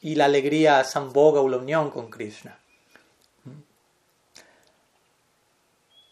y 0.00 0.14
la 0.14 0.24
alegría 0.24 0.82
samboga 0.84 1.40
o 1.40 1.48
la 1.48 1.58
unión 1.58 1.90
con 1.90 2.10
Krishna. 2.10 2.58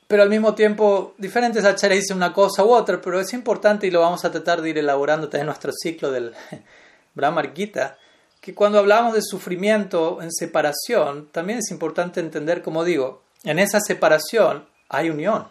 Pero 0.07 0.25
al 0.25 0.29
mismo 0.29 0.55
tiempo, 0.55 1.15
diferentes 1.19 1.65
acharyas 1.65 2.01
dicen 2.01 2.17
una 2.17 2.33
cosa 2.33 2.65
u 2.65 2.71
otra, 2.71 3.01
pero 3.01 3.21
es 3.21 3.33
importante 3.33 3.87
y 3.87 3.91
lo 3.91 4.01
vamos 4.01 4.25
a 4.25 4.31
tratar 4.31 4.61
de 4.61 4.71
ir 4.71 4.79
elaborando 4.79 5.29
en 5.33 5.47
nuestro 5.47 5.73
ciclo 5.73 6.11
del 6.11 6.35
Brahmar 7.15 7.55
Gita 7.55 7.97
que 8.41 8.55
cuando 8.55 8.79
hablamos 8.79 9.15
de 9.15 9.23
sufrimiento 9.23 10.23
en 10.23 10.33
separación, 10.33 11.29
también 11.31 11.59
es 11.59 11.71
importante 11.71 12.21
entender, 12.21 12.63
como 12.63 12.85
digo, 12.85 13.23
en 13.45 13.59
esa 13.59 13.81
separación 13.81 14.67
hay 14.89 15.11
unión. 15.11 15.49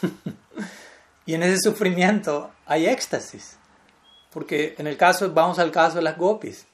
y 1.26 1.34
en 1.34 1.42
ese 1.42 1.60
sufrimiento 1.60 2.50
hay 2.66 2.86
éxtasis. 2.86 3.58
Porque 4.30 4.74
en 4.78 4.86
el 4.86 4.96
caso, 4.96 5.30
vamos 5.32 5.58
al 5.58 5.70
caso 5.70 5.96
de 5.96 6.02
las 6.02 6.16
gopis. 6.16 6.66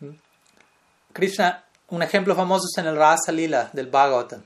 Krishna, 1.13 1.65
un 1.89 2.03
ejemplo 2.03 2.35
famoso 2.37 2.67
es 2.71 2.79
en 2.79 2.87
el 2.87 2.97
Rasa 2.97 3.33
Lila 3.33 3.69
del 3.73 3.89
Bhagavatam. 3.89 4.43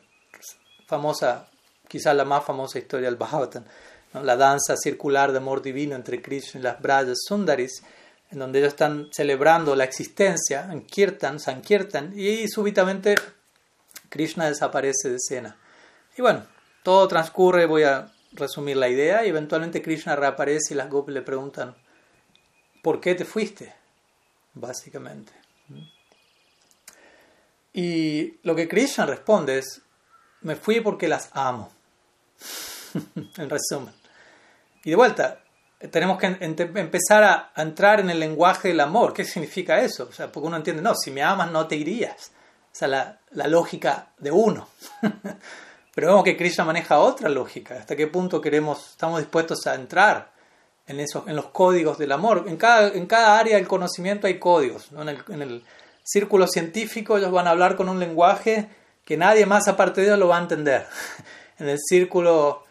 Famosa, 0.86 1.46
quizás 1.86 2.16
la 2.16 2.24
más 2.24 2.44
famosa 2.44 2.78
historia 2.78 3.08
del 3.08 3.16
Bhagavatam. 3.16 3.64
La 4.14 4.36
danza 4.36 4.76
circular 4.76 5.32
de 5.32 5.38
amor 5.38 5.60
divino 5.60 5.94
entre 5.94 6.22
Krishna 6.22 6.60
y 6.60 6.62
las 6.62 6.80
Brajas 6.80 7.18
Sundaris 7.26 7.82
en 8.34 8.40
donde 8.40 8.58
ellos 8.58 8.72
están 8.72 9.08
celebrando 9.12 9.74
la 9.74 9.84
existencia, 9.84 10.68
en 10.70 10.84
Kirtan, 10.84 11.40
Sankirtan, 11.40 12.12
y 12.18 12.48
súbitamente 12.48 13.14
Krishna 14.08 14.46
desaparece 14.46 15.10
de 15.10 15.16
escena. 15.16 15.56
Y 16.16 16.22
bueno, 16.22 16.44
todo 16.82 17.08
transcurre, 17.08 17.66
voy 17.66 17.84
a 17.84 18.12
resumir 18.32 18.76
la 18.76 18.88
idea, 18.88 19.24
y 19.24 19.28
eventualmente 19.28 19.80
Krishna 19.80 20.16
reaparece 20.16 20.74
y 20.74 20.76
las 20.76 20.90
gopis 20.90 21.14
le 21.14 21.22
preguntan, 21.22 21.76
¿por 22.82 23.00
qué 23.00 23.14
te 23.14 23.24
fuiste? 23.24 23.72
Básicamente. 24.52 25.32
Y 27.72 28.38
lo 28.42 28.54
que 28.54 28.68
Krishna 28.68 29.06
responde 29.06 29.58
es, 29.58 29.80
me 30.42 30.56
fui 30.56 30.80
porque 30.80 31.08
las 31.08 31.30
amo. 31.32 31.72
en 33.36 33.50
resumen. 33.50 33.94
Y 34.84 34.90
de 34.90 34.96
vuelta, 34.96 35.43
tenemos 35.90 36.18
que 36.18 36.26
empezar 36.26 37.24
a, 37.24 37.52
entrar 37.56 38.00
en 38.00 38.10
el 38.10 38.20
lenguaje 38.20 38.68
del 38.68 38.80
amor. 38.80 39.12
¿Qué 39.12 39.24
significa 39.24 39.80
eso? 39.80 40.08
O 40.08 40.12
sea, 40.12 40.30
porque 40.30 40.46
uno 40.46 40.56
entiende, 40.56 40.82
no, 40.82 40.94
si 40.94 41.10
me 41.10 41.22
amas 41.22 41.50
no 41.50 41.66
te 41.66 41.76
irías. 41.76 42.32
O 42.72 42.76
sea, 42.76 42.88
la, 42.88 43.18
la 43.32 43.46
lógica 43.46 44.08
de 44.18 44.30
uno. 44.30 44.68
Pero 45.94 46.08
vemos 46.08 46.24
que 46.24 46.36
Krishna 46.36 46.64
maneja 46.64 46.98
otra 46.98 47.28
lógica. 47.28 47.76
¿Hasta 47.76 47.94
qué 47.94 48.08
punto 48.08 48.40
queremos, 48.40 48.90
estamos 48.90 49.20
dispuestos 49.20 49.66
a 49.66 49.74
entrar 49.74 50.32
en, 50.86 50.98
esos, 50.98 51.28
en 51.28 51.36
los 51.36 51.46
códigos 51.46 51.98
del 51.98 52.10
amor? 52.10 52.44
En 52.48 52.56
cada, 52.56 52.88
en 52.88 53.06
cada 53.06 53.38
área 53.38 53.56
del 53.56 53.68
conocimiento 53.68 54.26
hay 54.26 54.40
códigos. 54.40 54.90
En, 54.92 55.08
el, 55.08 55.18
en 55.28 55.42
el 55.42 55.64
círculo 56.02 56.48
científico 56.48 57.16
ellos 57.16 57.30
van 57.30 57.46
a 57.46 57.50
hablar 57.50 57.76
con 57.76 57.88
un 57.88 58.00
lenguaje 58.00 58.68
que 59.04 59.16
nadie 59.16 59.46
más 59.46 59.68
aparte 59.68 60.00
de 60.00 60.08
ellos 60.08 60.18
lo 60.18 60.28
va 60.28 60.38
a 60.38 60.42
entender. 60.42 60.86
En 61.56 61.68
el 61.68 61.78
círculo 61.78 62.63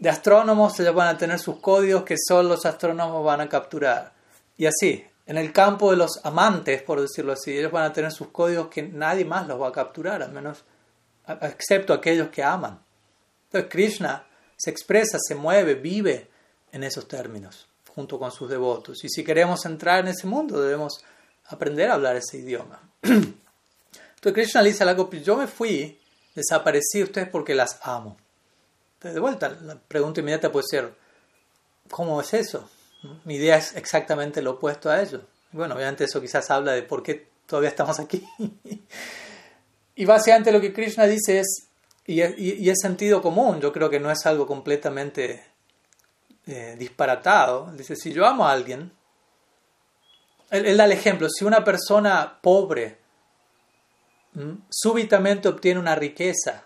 de 0.00 0.08
astrónomos, 0.08 0.80
ellos 0.80 0.94
van 0.94 1.08
a 1.08 1.18
tener 1.18 1.38
sus 1.38 1.58
códigos 1.58 2.04
que 2.04 2.16
solo 2.18 2.48
los 2.48 2.64
astrónomos 2.64 3.22
van 3.22 3.42
a 3.42 3.48
capturar. 3.48 4.12
Y 4.56 4.64
así, 4.64 5.04
en 5.26 5.36
el 5.36 5.52
campo 5.52 5.90
de 5.90 5.98
los 5.98 6.24
amantes, 6.24 6.82
por 6.82 7.00
decirlo 7.00 7.32
así, 7.32 7.56
ellos 7.56 7.70
van 7.70 7.84
a 7.84 7.92
tener 7.92 8.10
sus 8.10 8.28
códigos 8.28 8.68
que 8.68 8.82
nadie 8.82 9.26
más 9.26 9.46
los 9.46 9.60
va 9.60 9.68
a 9.68 9.72
capturar, 9.72 10.22
al 10.22 10.32
menos, 10.32 10.64
excepto 11.42 11.92
aquellos 11.92 12.30
que 12.30 12.42
aman. 12.42 12.80
Entonces 13.44 13.70
Krishna 13.70 14.26
se 14.56 14.70
expresa, 14.70 15.18
se 15.20 15.34
mueve, 15.34 15.74
vive 15.74 16.30
en 16.72 16.82
esos 16.82 17.06
términos, 17.06 17.68
junto 17.94 18.18
con 18.18 18.32
sus 18.32 18.48
devotos. 18.48 19.04
Y 19.04 19.10
si 19.10 19.22
queremos 19.22 19.66
entrar 19.66 20.00
en 20.00 20.08
ese 20.08 20.26
mundo, 20.26 20.62
debemos 20.62 21.04
aprender 21.48 21.90
a 21.90 21.94
hablar 21.94 22.16
ese 22.16 22.38
idioma. 22.38 22.80
Entonces 23.02 24.32
Krishna 24.32 24.62
le 24.62 24.70
dice 24.70 24.82
a 24.82 24.86
la 24.86 24.96
yo 24.96 25.36
me 25.36 25.46
fui, 25.46 26.00
desaparecí 26.34 27.02
ustedes 27.02 27.28
porque 27.28 27.54
las 27.54 27.78
amo 27.82 28.16
de 29.02 29.20
vuelta, 29.20 29.48
la 29.62 29.76
pregunta 29.76 30.20
inmediata 30.20 30.52
puede 30.52 30.66
ser, 30.68 30.94
¿cómo 31.90 32.20
es 32.20 32.34
eso? 32.34 32.68
Mi 33.24 33.36
idea 33.36 33.56
es 33.56 33.74
exactamente 33.76 34.42
lo 34.42 34.52
opuesto 34.52 34.90
a 34.90 35.00
ello. 35.00 35.22
Bueno, 35.52 35.74
obviamente 35.74 36.04
eso 36.04 36.20
quizás 36.20 36.50
habla 36.50 36.72
de 36.72 36.82
por 36.82 37.02
qué 37.02 37.28
todavía 37.46 37.70
estamos 37.70 37.98
aquí. 37.98 38.26
y 39.94 40.04
básicamente 40.04 40.52
lo 40.52 40.60
que 40.60 40.72
Krishna 40.72 41.06
dice 41.06 41.40
es, 41.40 41.66
y 42.06 42.68
es, 42.68 42.78
sentido 42.80 43.22
común, 43.22 43.60
yo 43.60 43.72
creo 43.72 43.88
que 43.88 44.00
no 44.00 44.10
es 44.10 44.26
algo 44.26 44.46
completamente 44.46 45.44
eh, 46.46 46.74
disparatado. 46.76 47.70
Dice, 47.76 47.94
si 47.94 48.12
yo 48.12 48.26
amo 48.26 48.46
a 48.46 48.52
alguien, 48.52 48.92
él, 50.50 50.76
da 50.76 50.86
el 50.86 50.92
ejemplo, 50.92 51.28
si 51.30 51.44
una 51.44 51.62
persona 51.62 52.40
pobre 52.42 52.98
súbitamente 54.68 55.48
obtiene 55.48 55.78
una 55.78 55.94
riqueza, 55.94 56.64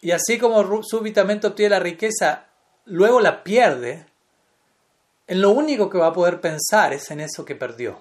y 0.00 0.12
así 0.12 0.38
como 0.38 0.82
súbitamente 0.82 1.46
obtiene 1.46 1.70
la 1.70 1.80
riqueza, 1.80 2.46
luego 2.84 3.20
la 3.20 3.42
pierde, 3.42 4.06
en 5.26 5.40
lo 5.40 5.50
único 5.50 5.90
que 5.90 5.98
va 5.98 6.08
a 6.08 6.12
poder 6.12 6.40
pensar 6.40 6.92
es 6.92 7.10
en 7.10 7.20
eso 7.20 7.44
que 7.44 7.54
perdió. 7.54 8.00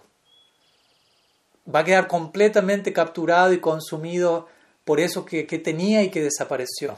Va 1.73 1.79
a 1.79 1.83
quedar 1.83 2.07
completamente 2.07 2.93
capturado 2.93 3.51
y 3.51 3.60
consumido 3.60 4.47
por 4.86 4.99
eso 5.01 5.25
que, 5.25 5.43
tenía 5.43 6.03
y 6.03 6.10
que 6.10 6.23
desapareció. 6.23 6.97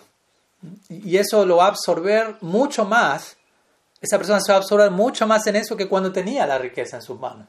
Y 0.89 1.17
eso 1.17 1.45
lo 1.45 1.57
va 1.57 1.65
a 1.65 1.69
absorber 1.69 2.35
mucho 2.41 2.85
más, 2.85 3.37
esa 4.01 4.17
persona 4.17 4.39
se 4.39 4.51
va 4.51 4.57
a 4.57 4.61
absorber 4.61 4.91
mucho 4.91 5.25
más 5.25 5.47
en 5.47 5.55
eso 5.55 5.75
que 5.75 5.87
cuando 5.87 6.11
tenía 6.11 6.45
la 6.45 6.57
riqueza 6.57 6.97
en 6.97 7.01
sus 7.01 7.19
manos. 7.19 7.47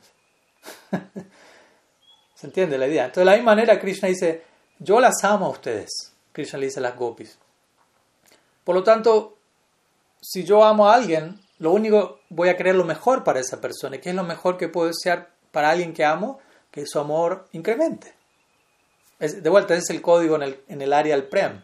¿Se 2.34 2.46
entiende 2.46 2.78
la 2.78 2.86
idea? 2.86 3.04
Entonces, 3.04 3.20
de 3.20 3.24
la 3.26 3.36
misma 3.36 3.54
manera, 3.54 3.78
Krishna 3.78 4.08
dice, 4.08 4.42
yo 4.78 4.98
las 4.98 5.22
amo 5.22 5.46
a 5.46 5.50
ustedes. 5.50 6.09
Krishna 6.32 6.58
le 6.58 6.66
dice 6.66 6.80
a 6.80 6.82
las 6.82 6.96
gopis. 6.96 7.38
Por 8.64 8.74
lo 8.74 8.82
tanto, 8.82 9.38
si 10.20 10.44
yo 10.44 10.64
amo 10.64 10.88
a 10.88 10.94
alguien, 10.94 11.40
lo 11.58 11.72
único 11.72 12.20
voy 12.28 12.48
a 12.48 12.56
querer 12.56 12.74
lo 12.74 12.84
mejor 12.84 13.24
para 13.24 13.40
esa 13.40 13.60
persona. 13.60 13.96
¿Y 13.96 14.00
qué 14.00 14.10
es 14.10 14.14
lo 14.14 14.24
mejor 14.24 14.56
que 14.56 14.68
puedo 14.68 14.88
desear 14.88 15.30
para 15.50 15.70
alguien 15.70 15.92
que 15.92 16.04
amo? 16.04 16.38
Que 16.70 16.86
su 16.86 16.98
amor 16.98 17.48
incremente. 17.52 18.14
de 19.18 19.50
vuelta, 19.50 19.74
ese 19.74 19.84
es 19.84 19.90
el 19.90 20.02
código 20.02 20.36
en 20.36 20.82
el, 20.82 20.92
área 20.92 21.14
del 21.14 21.24
prem. 21.24 21.62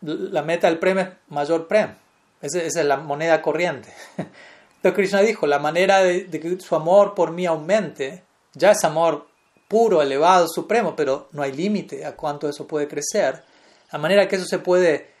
La 0.00 0.42
meta 0.42 0.68
del 0.68 0.78
prem 0.78 0.98
es 0.98 1.08
mayor 1.28 1.66
prem. 1.66 1.94
Esa, 2.40 2.62
es 2.62 2.74
la 2.76 2.96
moneda 2.96 3.42
corriente. 3.42 3.92
Entonces 4.16 4.94
Krishna 4.94 5.20
dijo, 5.20 5.46
la 5.46 5.58
manera 5.58 5.98
de, 6.02 6.24
de 6.24 6.40
que 6.40 6.58
su 6.60 6.74
amor 6.74 7.14
por 7.14 7.32
mí 7.32 7.44
aumente, 7.44 8.24
ya 8.54 8.70
es 8.70 8.82
amor 8.84 9.29
puro, 9.70 10.02
elevado, 10.02 10.48
supremo, 10.48 10.96
pero 10.96 11.28
no 11.30 11.42
hay 11.42 11.52
límite 11.52 12.04
a 12.04 12.16
cuánto 12.16 12.48
eso 12.48 12.66
puede 12.66 12.88
crecer. 12.88 13.44
La 13.92 14.00
manera 14.00 14.26
que 14.26 14.34
eso 14.34 14.44
se 14.44 14.58
puede 14.58 15.12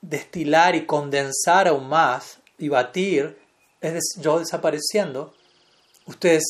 destilar 0.00 0.74
y 0.74 0.86
condensar 0.86 1.68
aún 1.68 1.90
más 1.90 2.38
y 2.56 2.70
batir 2.70 3.38
es 3.82 4.00
yo 4.18 4.38
desapareciendo, 4.38 5.34
ustedes 6.06 6.42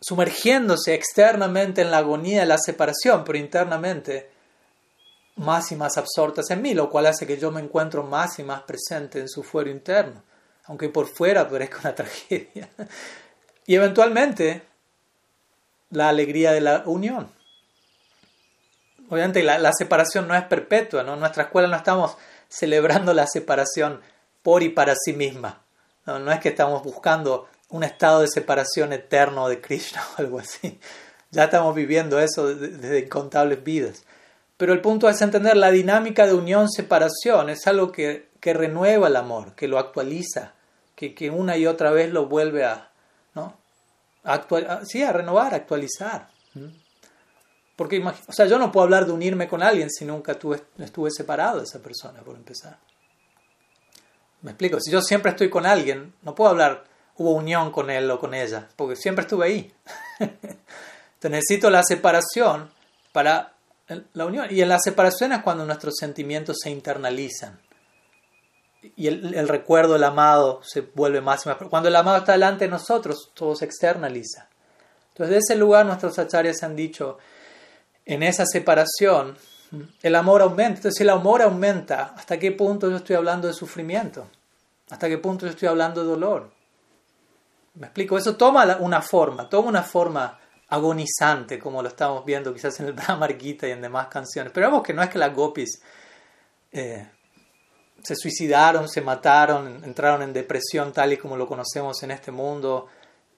sumergiéndose 0.00 0.94
externamente 0.94 1.82
en 1.82 1.92
la 1.92 1.98
agonía 1.98 2.40
de 2.40 2.46
la 2.46 2.58
separación, 2.58 3.22
pero 3.24 3.38
internamente 3.38 4.28
más 5.36 5.70
y 5.70 5.76
más 5.76 5.96
absortas 5.96 6.50
en 6.50 6.60
mí, 6.60 6.74
lo 6.74 6.90
cual 6.90 7.06
hace 7.06 7.24
que 7.24 7.38
yo 7.38 7.52
me 7.52 7.60
encuentro 7.60 8.02
más 8.02 8.40
y 8.40 8.42
más 8.42 8.62
presente 8.62 9.20
en 9.20 9.28
su 9.28 9.44
fuero 9.44 9.70
interno, 9.70 10.24
aunque 10.64 10.88
por 10.88 11.06
fuera 11.06 11.48
parezca 11.48 11.78
una 11.78 11.94
tragedia. 11.94 12.68
Y 13.64 13.76
eventualmente 13.76 14.67
la 15.90 16.08
alegría 16.08 16.52
de 16.52 16.60
la 16.60 16.82
unión. 16.86 17.30
Obviamente 19.10 19.42
la, 19.42 19.72
separación 19.72 20.28
no 20.28 20.34
es 20.34 20.44
perpetua, 20.44 21.02
¿no? 21.02 21.14
En 21.14 21.20
nuestra 21.20 21.44
escuela 21.44 21.68
no 21.68 21.76
estamos 21.76 22.16
celebrando 22.48 23.14
la 23.14 23.26
separación 23.26 24.00
por 24.42 24.62
y 24.62 24.68
para 24.68 24.94
sí 24.96 25.12
misma. 25.14 25.62
No, 26.04 26.18
no 26.18 26.30
es 26.30 26.40
que 26.40 26.50
estamos 26.50 26.82
buscando 26.82 27.48
un 27.70 27.84
estado 27.84 28.20
de 28.20 28.28
separación 28.28 28.92
eterno 28.92 29.48
de 29.48 29.60
Krishna 29.60 30.02
o 30.16 30.20
algo 30.20 30.38
así. 30.38 30.78
Ya 31.30 31.44
estamos 31.44 31.74
viviendo 31.74 32.18
eso 32.18 32.54
desde 32.54 33.00
incontables 33.00 33.62
vidas. 33.62 34.04
Pero 34.56 34.72
el 34.72 34.80
punto 34.80 35.08
es 35.08 35.22
entender 35.22 35.56
la 35.56 35.70
dinámica 35.70 36.26
de 36.26 36.34
unión-separación. 36.34 37.48
Es 37.48 37.66
algo 37.66 37.92
que, 37.92 38.28
que 38.40 38.54
renueva 38.54 39.08
el 39.08 39.16
amor, 39.16 39.54
que 39.54 39.68
lo 39.68 39.78
actualiza, 39.78 40.52
que, 40.96 41.14
que 41.14 41.30
una 41.30 41.56
y 41.56 41.66
otra 41.66 41.90
vez 41.90 42.12
lo 42.12 42.26
vuelve 42.26 42.64
a, 42.64 42.90
¿no? 43.34 43.54
Actual, 44.24 44.80
sí, 44.86 45.02
a 45.02 45.12
renovar, 45.12 45.54
actualizar. 45.54 46.28
Porque, 47.76 48.02
o 48.04 48.32
sea, 48.32 48.46
yo 48.46 48.58
no 48.58 48.72
puedo 48.72 48.84
hablar 48.84 49.06
de 49.06 49.12
unirme 49.12 49.46
con 49.46 49.62
alguien 49.62 49.90
si 49.90 50.04
nunca 50.04 50.34
tuve, 50.34 50.62
estuve 50.78 51.10
separado 51.10 51.58
de 51.58 51.64
esa 51.64 51.78
persona, 51.78 52.20
por 52.22 52.34
empezar. 52.34 52.78
Me 54.42 54.52
explico, 54.52 54.80
si 54.80 54.90
yo 54.90 55.00
siempre 55.00 55.30
estoy 55.30 55.48
con 55.48 55.66
alguien, 55.66 56.12
no 56.22 56.34
puedo 56.34 56.50
hablar, 56.50 56.84
hubo 57.16 57.32
unión 57.32 57.70
con 57.70 57.90
él 57.90 58.10
o 58.10 58.18
con 58.18 58.34
ella, 58.34 58.68
porque 58.76 58.96
siempre 58.96 59.22
estuve 59.22 59.46
ahí. 59.46 59.72
Entonces 60.18 61.30
necesito 61.30 61.70
la 61.70 61.82
separación 61.82 62.70
para 63.12 63.54
la 64.12 64.26
unión. 64.26 64.46
Y 64.50 64.60
en 64.60 64.68
la 64.68 64.78
separación 64.78 65.32
es 65.32 65.42
cuando 65.42 65.64
nuestros 65.64 65.94
sentimientos 65.96 66.58
se 66.62 66.70
internalizan. 66.70 67.58
Y 68.80 69.08
el, 69.08 69.48
recuerdo 69.48 69.94
del 69.94 70.04
amado 70.04 70.60
se 70.62 70.82
vuelve 70.82 71.20
más 71.20 71.44
y 71.44 71.48
más. 71.48 71.58
Cuando 71.68 71.88
el 71.88 71.96
amado 71.96 72.18
está 72.18 72.32
delante 72.32 72.66
de 72.66 72.70
nosotros, 72.70 73.32
todo 73.34 73.56
se 73.56 73.64
externaliza. 73.64 74.48
Entonces, 75.10 75.30
de 75.30 75.38
ese 75.38 75.56
lugar, 75.56 75.84
nuestros 75.84 76.18
acharyas 76.18 76.62
han 76.62 76.76
dicho, 76.76 77.18
en 78.04 78.22
esa 78.22 78.46
separación, 78.46 79.36
el 80.02 80.14
amor 80.14 80.42
aumenta. 80.42 80.76
Entonces, 80.76 80.94
si 80.96 81.02
el 81.02 81.10
amor 81.10 81.42
aumenta, 81.42 82.14
¿hasta 82.16 82.38
qué 82.38 82.52
punto 82.52 82.88
yo 82.88 82.96
estoy 82.96 83.16
hablando 83.16 83.48
de 83.48 83.54
sufrimiento? 83.54 84.28
¿Hasta 84.90 85.08
qué 85.08 85.18
punto 85.18 85.46
yo 85.46 85.50
estoy 85.50 85.68
hablando 85.68 86.02
de 86.02 86.08
dolor? 86.08 86.50
¿Me 87.74 87.86
explico? 87.86 88.16
Eso 88.16 88.36
toma 88.36 88.76
una 88.80 89.02
forma, 89.02 89.48
toma 89.48 89.68
una 89.68 89.82
forma 89.82 90.38
agonizante, 90.68 91.58
como 91.58 91.82
lo 91.82 91.88
estamos 91.88 92.24
viendo 92.24 92.52
quizás 92.52 92.78
en 92.80 92.86
el 92.86 92.92
Brahma 92.92 93.28
y 93.30 93.56
en 93.62 93.80
demás 93.80 94.08
canciones. 94.08 94.52
Pero 94.52 94.68
vemos 94.68 94.82
que 94.82 94.94
no 94.94 95.02
es 95.02 95.08
que 95.08 95.18
las 95.18 95.34
gopis 95.34 95.82
eh, 96.70 97.08
se 98.02 98.16
suicidaron, 98.16 98.88
se 98.88 99.00
mataron, 99.00 99.84
entraron 99.84 100.22
en 100.22 100.32
depresión 100.32 100.92
tal 100.92 101.12
y 101.12 101.16
como 101.16 101.36
lo 101.36 101.46
conocemos 101.46 102.02
en 102.02 102.10
este 102.10 102.30
mundo, 102.30 102.88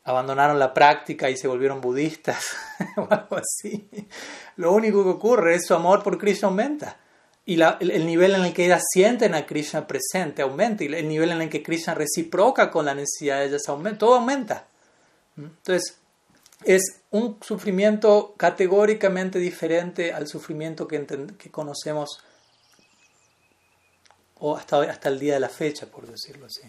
abandonaron 0.05 0.59
la 0.59 0.73
práctica 0.73 1.31
y 1.31 1.37
se 1.37 1.49
volvieron 1.49 1.81
budistas 1.81 2.57
o 2.96 3.07
algo 3.11 3.37
así. 3.37 3.88
Lo 4.57 4.73
único 4.73 5.03
que 5.03 5.11
ocurre 5.11 5.55
es 5.55 5.66
su 5.66 5.75
amor 5.75 6.03
por 6.03 6.18
Krishna 6.18 6.49
aumenta. 6.49 6.96
Y 7.46 7.61
el, 7.61 8.07
nivel 8.07 8.35
en 8.35 8.44
el 8.44 8.53
que 8.53 8.66
ellas 8.66 8.85
sienten 8.92 9.35
a 9.35 9.44
Krishna 9.44 9.87
presente 9.87 10.42
aumenta. 10.42 10.85
Y 10.85 10.87
el 10.87 11.09
nivel 11.09 11.33
en 11.33 11.42
el 11.42 11.49
que 11.49 11.62
Krishna 11.62 11.94
reciproca 11.94 12.70
con 12.70 12.85
la 12.85 12.94
necesidad 12.94 13.40
de 13.40 13.46
ellas 13.46 13.62
aumenta. 13.68 13.99
Todo 13.99 14.14
aumenta. 14.16 14.66
Entonces, 15.37 15.99
es 16.64 17.01
un 17.11 17.38
sufrimiento 17.40 18.35
categóricamente 18.37 19.38
diferente 19.38 20.12
al 20.12 20.29
sufrimiento 20.29 20.87
que, 20.87 21.05
que 21.38 21.51
conocemos 21.51 22.23
o 24.40 24.57
hasta, 24.57 24.83
hasta 24.83 25.09
el 25.09 25.18
día 25.18 25.35
de 25.35 25.40
la 25.40 25.48
fecha, 25.48 25.87
por 25.87 26.07
decirlo 26.07 26.46
así. 26.46 26.62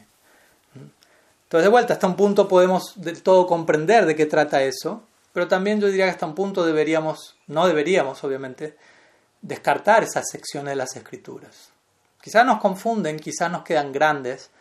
Entonces, 0.75 1.65
de 1.65 1.69
vuelta, 1.69 1.93
hasta 1.93 2.07
un 2.07 2.15
punto 2.15 2.47
podemos 2.47 2.93
del 2.95 3.21
todo 3.23 3.47
comprender 3.47 4.05
de 4.05 4.15
qué 4.15 4.25
trata 4.25 4.63
eso, 4.63 5.03
pero 5.34 5.47
también 5.47 5.81
yo 5.81 5.88
diría 5.88 6.05
que 6.05 6.12
hasta 6.12 6.25
un 6.25 6.36
punto 6.36 6.65
deberíamos, 6.65 7.36
no 7.47 7.67
deberíamos, 7.67 8.23
obviamente, 8.23 8.77
descartar 9.41 10.03
esas 10.03 10.29
secciones 10.29 10.71
de 10.71 10.75
las 10.75 10.95
escrituras. 10.95 11.69
Quizás 12.21 12.45
nos 12.45 12.60
confunden, 12.60 13.19
quizás 13.19 13.51
nos 13.51 13.63
quedan 13.63 13.91
grandes, 13.91 14.51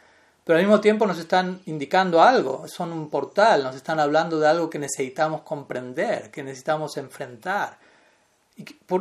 pero 0.44 0.58
al 0.58 0.64
mismo 0.64 0.80
tiempo 0.80 1.06
nos 1.06 1.18
están 1.18 1.60
indicando 1.66 2.22
algo, 2.22 2.66
son 2.66 2.92
un 2.92 3.10
portal, 3.10 3.62
nos 3.62 3.76
están 3.76 4.00
hablando 4.00 4.40
de 4.40 4.48
algo 4.48 4.70
que 4.70 4.78
necesitamos 4.78 5.42
comprender, 5.42 6.30
que 6.30 6.42
necesitamos 6.42 6.96
enfrentar 6.96 7.78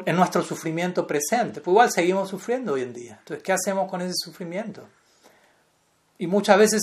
en 0.06 0.16
nuestro 0.16 0.44
sufrimiento 0.44 1.06
presente. 1.06 1.62
Pues 1.62 1.72
igual 1.74 1.92
seguimos 1.92 2.30
sufriendo 2.30 2.74
hoy 2.74 2.82
en 2.82 2.94
día. 2.94 3.18
Entonces, 3.20 3.44
¿qué 3.44 3.52
hacemos 3.52 3.90
con 3.90 4.02
ese 4.02 4.14
sufrimiento? 4.16 4.88
Y 6.18 6.28
muchas 6.28 6.58
veces 6.58 6.82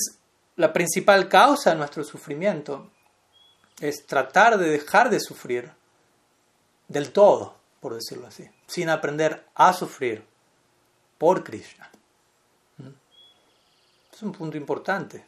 la 0.56 0.72
principal 0.72 1.28
causa 1.28 1.70
de 1.70 1.76
nuestro 1.76 2.02
sufrimiento 2.04 2.90
es 3.80 4.06
tratar 4.06 4.58
de 4.58 4.70
dejar 4.70 5.10
de 5.10 5.20
sufrir 5.20 5.70
del 6.88 7.12
todo, 7.12 7.56
por 7.80 7.94
decirlo 7.94 8.26
así, 8.26 8.48
sin 8.66 8.88
aprender 8.88 9.44
a 9.54 9.72
sufrir 9.72 10.24
por 11.18 11.44
Krishna. 11.44 11.90
Es 14.12 14.22
un 14.22 14.32
punto 14.32 14.56
importante. 14.56 15.24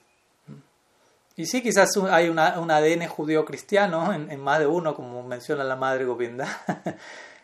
Y 1.37 1.47
sí, 1.47 1.63
quizás 1.63 1.91
hay 2.11 2.29
un 2.31 2.39
ADN 2.39 3.07
judío-cristiano 3.07 4.13
en, 4.13 4.41
más 4.41 4.59
de 4.59 4.67
uno, 4.67 4.95
como 4.95 5.23
menciona 5.23 5.63
la 5.63 5.77
madre 5.77 6.05
Govinda, 6.05 6.65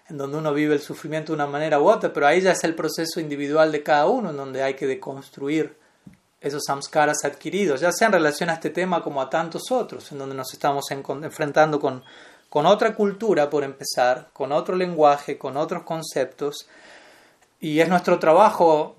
en 0.09 0.19
donde 0.19 0.39
uno 0.39 0.53
vive 0.53 0.75
el 0.75 0.81
sufrimiento 0.81 1.33
de 1.33 1.37
una 1.37 1.47
manera 1.47 1.81
u 1.81 1.89
otra, 1.89 2.13
pero 2.13 2.27
ahí 2.27 2.41
ya 2.41 2.53
es 2.53 2.65
el 2.65 2.75
proceso 2.75 3.21
individual 3.21 3.73
de 3.73 3.83
cada 3.83 4.07
uno, 4.07 4.31
en 4.31 4.37
donde 4.37 4.63
hay 4.63 4.75
que 4.75 4.87
deconstruir 4.87 5.77
esos 6.41 6.63
samskaras 6.67 7.25
adquiridos, 7.25 7.81
ya 7.81 7.91
sea 7.91 8.09
en 8.09 8.13
relación 8.13 8.51
a 8.51 8.55
este 8.55 8.69
tema 8.69 9.03
como 9.03 9.23
a 9.23 9.31
tantos 9.31 9.73
otros, 9.73 10.13
en 10.13 10.19
donde 10.19 10.35
nos 10.35 10.53
estamos 10.53 10.85
enfrentando 10.91 11.81
con, 11.81 12.05
con 12.51 12.67
otra 12.67 12.95
cultura, 12.95 13.49
por 13.49 13.65
empezar, 13.65 14.29
con 14.33 14.53
otro 14.53 14.77
lenguaje, 14.77 15.39
con 15.39 15.57
otros 15.57 15.85
conceptos, 15.85 16.69
y 17.61 17.81
es 17.81 17.89
nuestro 17.89 18.19
trabajo 18.19 18.97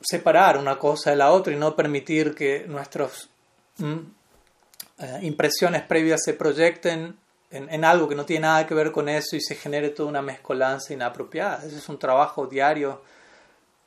separar 0.00 0.58
una 0.58 0.76
cosa 0.76 1.10
de 1.10 1.16
la 1.16 1.30
otra 1.30 1.52
y 1.52 1.56
no 1.56 1.76
permitir 1.76 2.34
que 2.34 2.66
nuestras 2.66 3.28
mm, 3.78 3.98
eh, 4.98 5.18
impresiones 5.22 5.82
previas 5.82 6.22
se 6.24 6.34
proyecten 6.34 7.16
en, 7.54 7.84
algo 7.84 8.08
que 8.08 8.14
no 8.14 8.26
tiene 8.26 8.42
nada 8.42 8.66
que 8.66 8.74
ver 8.74 8.90
con 8.90 9.08
eso 9.08 9.36
y 9.36 9.40
se 9.40 9.54
genere 9.54 9.90
toda 9.90 10.08
una 10.08 10.22
mezcolanza 10.22 10.92
inapropiada. 10.92 11.64
Ese 11.64 11.78
es 11.78 11.88
un 11.88 11.98
trabajo 11.98 12.46
diario 12.46 13.02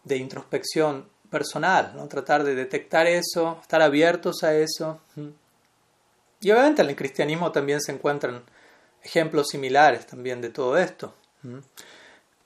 de 0.04 0.18
introspección 0.18 1.10
personal, 1.30 1.94
¿no? 1.96 2.08
tratar 2.08 2.44
de 2.46 2.56
detectar 2.56 3.08
eso, 3.08 3.60
estar 3.62 3.82
abiertos 3.82 4.44
a 4.44 4.56
eso. 4.56 5.02
Y 6.40 6.52
obviamente 6.52 6.82
en 6.82 6.90
el 6.90 6.96
cristianismo 6.96 7.52
también 7.52 7.82
se 7.82 7.92
encuentran 7.92 8.44
ejemplos 9.04 9.48
similares 9.50 10.08
también 10.08 10.40
de 10.42 10.50
todo 10.50 10.78
esto. 10.78 11.14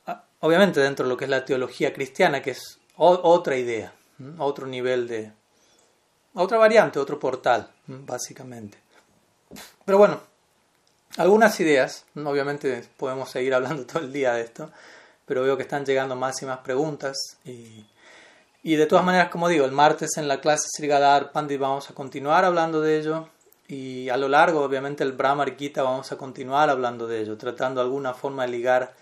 Ah, 0.08 0.24
obviamente 0.40 0.80
dentro 0.80 1.06
de 1.06 1.10
lo 1.10 1.18
que 1.18 1.26
es 1.26 1.32
la 1.32 1.46
teología 1.46 1.94
cristiana, 1.94 2.42
que 2.42 2.52
es 2.52 2.80
otra 2.96 3.58
idea, 3.58 3.94
otro 4.40 4.66
nivel 4.66 5.08
de... 5.08 5.32
otra 6.34 6.58
variante, 6.58 6.98
otro 6.98 7.20
portal, 7.20 7.70
básicamente. 7.88 8.80
Pero 9.86 9.98
bueno, 9.98 10.31
algunas 11.18 11.60
ideas, 11.60 12.06
obviamente 12.16 12.84
podemos 12.98 13.30
seguir 13.30 13.54
hablando 13.56 13.86
todo 13.86 14.04
el 14.04 14.14
día 14.14 14.34
de 14.34 14.42
esto, 14.42 14.72
pero 15.26 15.44
veo 15.44 15.58
que 15.58 15.64
están 15.64 15.86
llegando 15.86 16.16
más 16.16 16.42
y 16.42 16.46
más 16.46 16.60
preguntas 16.60 17.18
y, 17.46 17.86
y 18.64 18.76
de 18.76 18.86
todas 18.86 19.06
maneras, 19.06 19.30
como 19.30 19.48
digo, 19.48 19.66
el 19.66 19.72
martes 19.72 20.18
en 20.18 20.28
la 20.28 20.42
clase 20.42 20.68
Srigadar 20.76 21.32
Pandit 21.32 21.60
vamos 21.60 21.90
a 21.90 21.94
continuar 21.94 22.46
hablando 22.46 22.82
de 22.82 23.00
ello 23.00 23.30
y 23.68 24.10
a 24.10 24.18
lo 24.18 24.28
largo, 24.28 24.62
obviamente, 24.62 25.04
el 25.04 25.14
Brahma 25.14 25.46
Gita 25.58 25.82
vamos 25.82 26.12
a 26.12 26.18
continuar 26.18 26.70
hablando 26.70 27.08
de 27.08 27.22
ello, 27.22 27.38
tratando 27.38 27.80
de 27.80 27.86
alguna 27.86 28.14
forma 28.14 28.44
de 28.44 28.50
ligar 28.52 28.94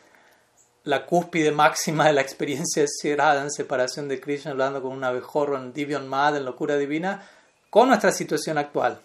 la 0.84 1.08
cúspide 1.08 1.52
máxima 1.52 2.06
de 2.06 2.14
la 2.14 2.22
experiencia 2.22 2.84
de 2.84 3.12
en 3.12 3.52
separación 3.52 4.08
de 4.08 4.22
Krishna, 4.22 4.52
hablando 4.52 4.82
con 4.82 4.92
un 4.92 5.04
abejorro 5.04 5.58
en 5.58 5.74
Divyan 5.74 6.08
Mad, 6.08 6.38
en 6.38 6.46
locura 6.46 6.78
divina, 6.78 7.28
con 7.72 7.88
nuestra 7.88 8.12
situación 8.12 8.60
actual, 8.60 9.00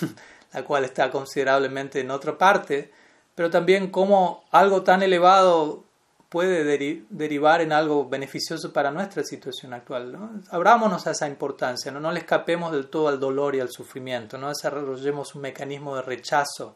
la 0.52 0.64
cual 0.64 0.84
está 0.84 1.10
considerablemente 1.10 2.00
en 2.00 2.10
otra 2.10 2.36
parte, 2.36 2.92
pero 3.34 3.50
también 3.50 3.90
cómo 3.90 4.44
algo 4.50 4.82
tan 4.82 5.02
elevado 5.02 5.84
puede 6.28 6.64
derivar 7.10 7.60
en 7.60 7.72
algo 7.72 8.08
beneficioso 8.08 8.72
para 8.72 8.90
nuestra 8.90 9.22
situación 9.22 9.74
actual. 9.74 10.12
¿no? 10.12 10.30
Abrámonos 10.50 11.06
a 11.06 11.10
esa 11.10 11.28
importancia, 11.28 11.92
¿no? 11.92 12.00
no 12.00 12.10
le 12.10 12.20
escapemos 12.20 12.72
del 12.72 12.88
todo 12.88 13.08
al 13.08 13.20
dolor 13.20 13.54
y 13.54 13.60
al 13.60 13.70
sufrimiento, 13.70 14.38
no 14.38 14.48
desarrollemos 14.48 15.34
un 15.34 15.42
mecanismo 15.42 15.96
de 15.96 16.02
rechazo 16.02 16.74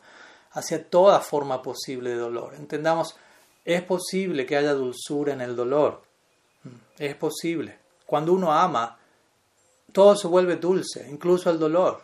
hacia 0.53 0.89
toda 0.89 1.21
forma 1.21 1.63
posible 1.63 2.11
de 2.11 2.17
dolor. 2.17 2.55
Entendamos 2.55 3.17
es 3.67 3.83
posible 3.83 4.47
que 4.47 4.57
haya 4.57 4.75
dulzura 4.75 5.33
en 5.33 5.41
el 5.41 5.57
dolor. 5.57 6.03
Es 6.99 7.17
posible. 7.17 7.77
Cuando 8.07 8.33
uno 8.33 8.53
ama, 8.53 8.97
todo 9.93 10.15
se 10.15 10.29
vuelve 10.29 10.57
dulce, 10.57 11.05
incluso 11.11 11.51
el 11.51 11.59
dolor. 11.59 12.01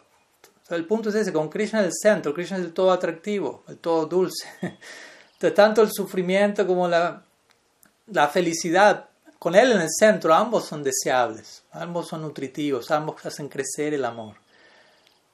El 0.77 0.87
punto 0.87 1.09
es 1.09 1.15
ese, 1.15 1.33
con 1.33 1.49
Krishna 1.49 1.81
en 1.81 1.87
el 1.87 1.93
centro, 1.93 2.35
Krishna 2.35 2.59
es 2.59 2.65
el 2.65 2.73
todo 2.73 2.91
atractivo, 2.93 3.65
el 3.69 3.79
todo 3.79 4.07
dulce. 4.07 4.49
Entonces, 4.61 5.55
tanto 5.55 5.83
el 5.83 5.91
sufrimiento 5.93 6.67
como 6.67 6.89
la, 6.89 7.23
la 8.07 8.29
felicidad, 8.29 9.09
con 9.39 9.55
él 9.55 9.73
en 9.73 9.81
el 9.81 9.91
centro, 9.91 10.33
ambos 10.35 10.67
son 10.67 10.83
deseables, 10.83 11.65
ambos 11.73 12.09
son 12.09 12.23
nutritivos, 12.23 12.91
ambos 12.91 13.25
hacen 13.27 13.49
crecer 13.49 13.95
el 13.95 14.05
amor. 14.05 14.37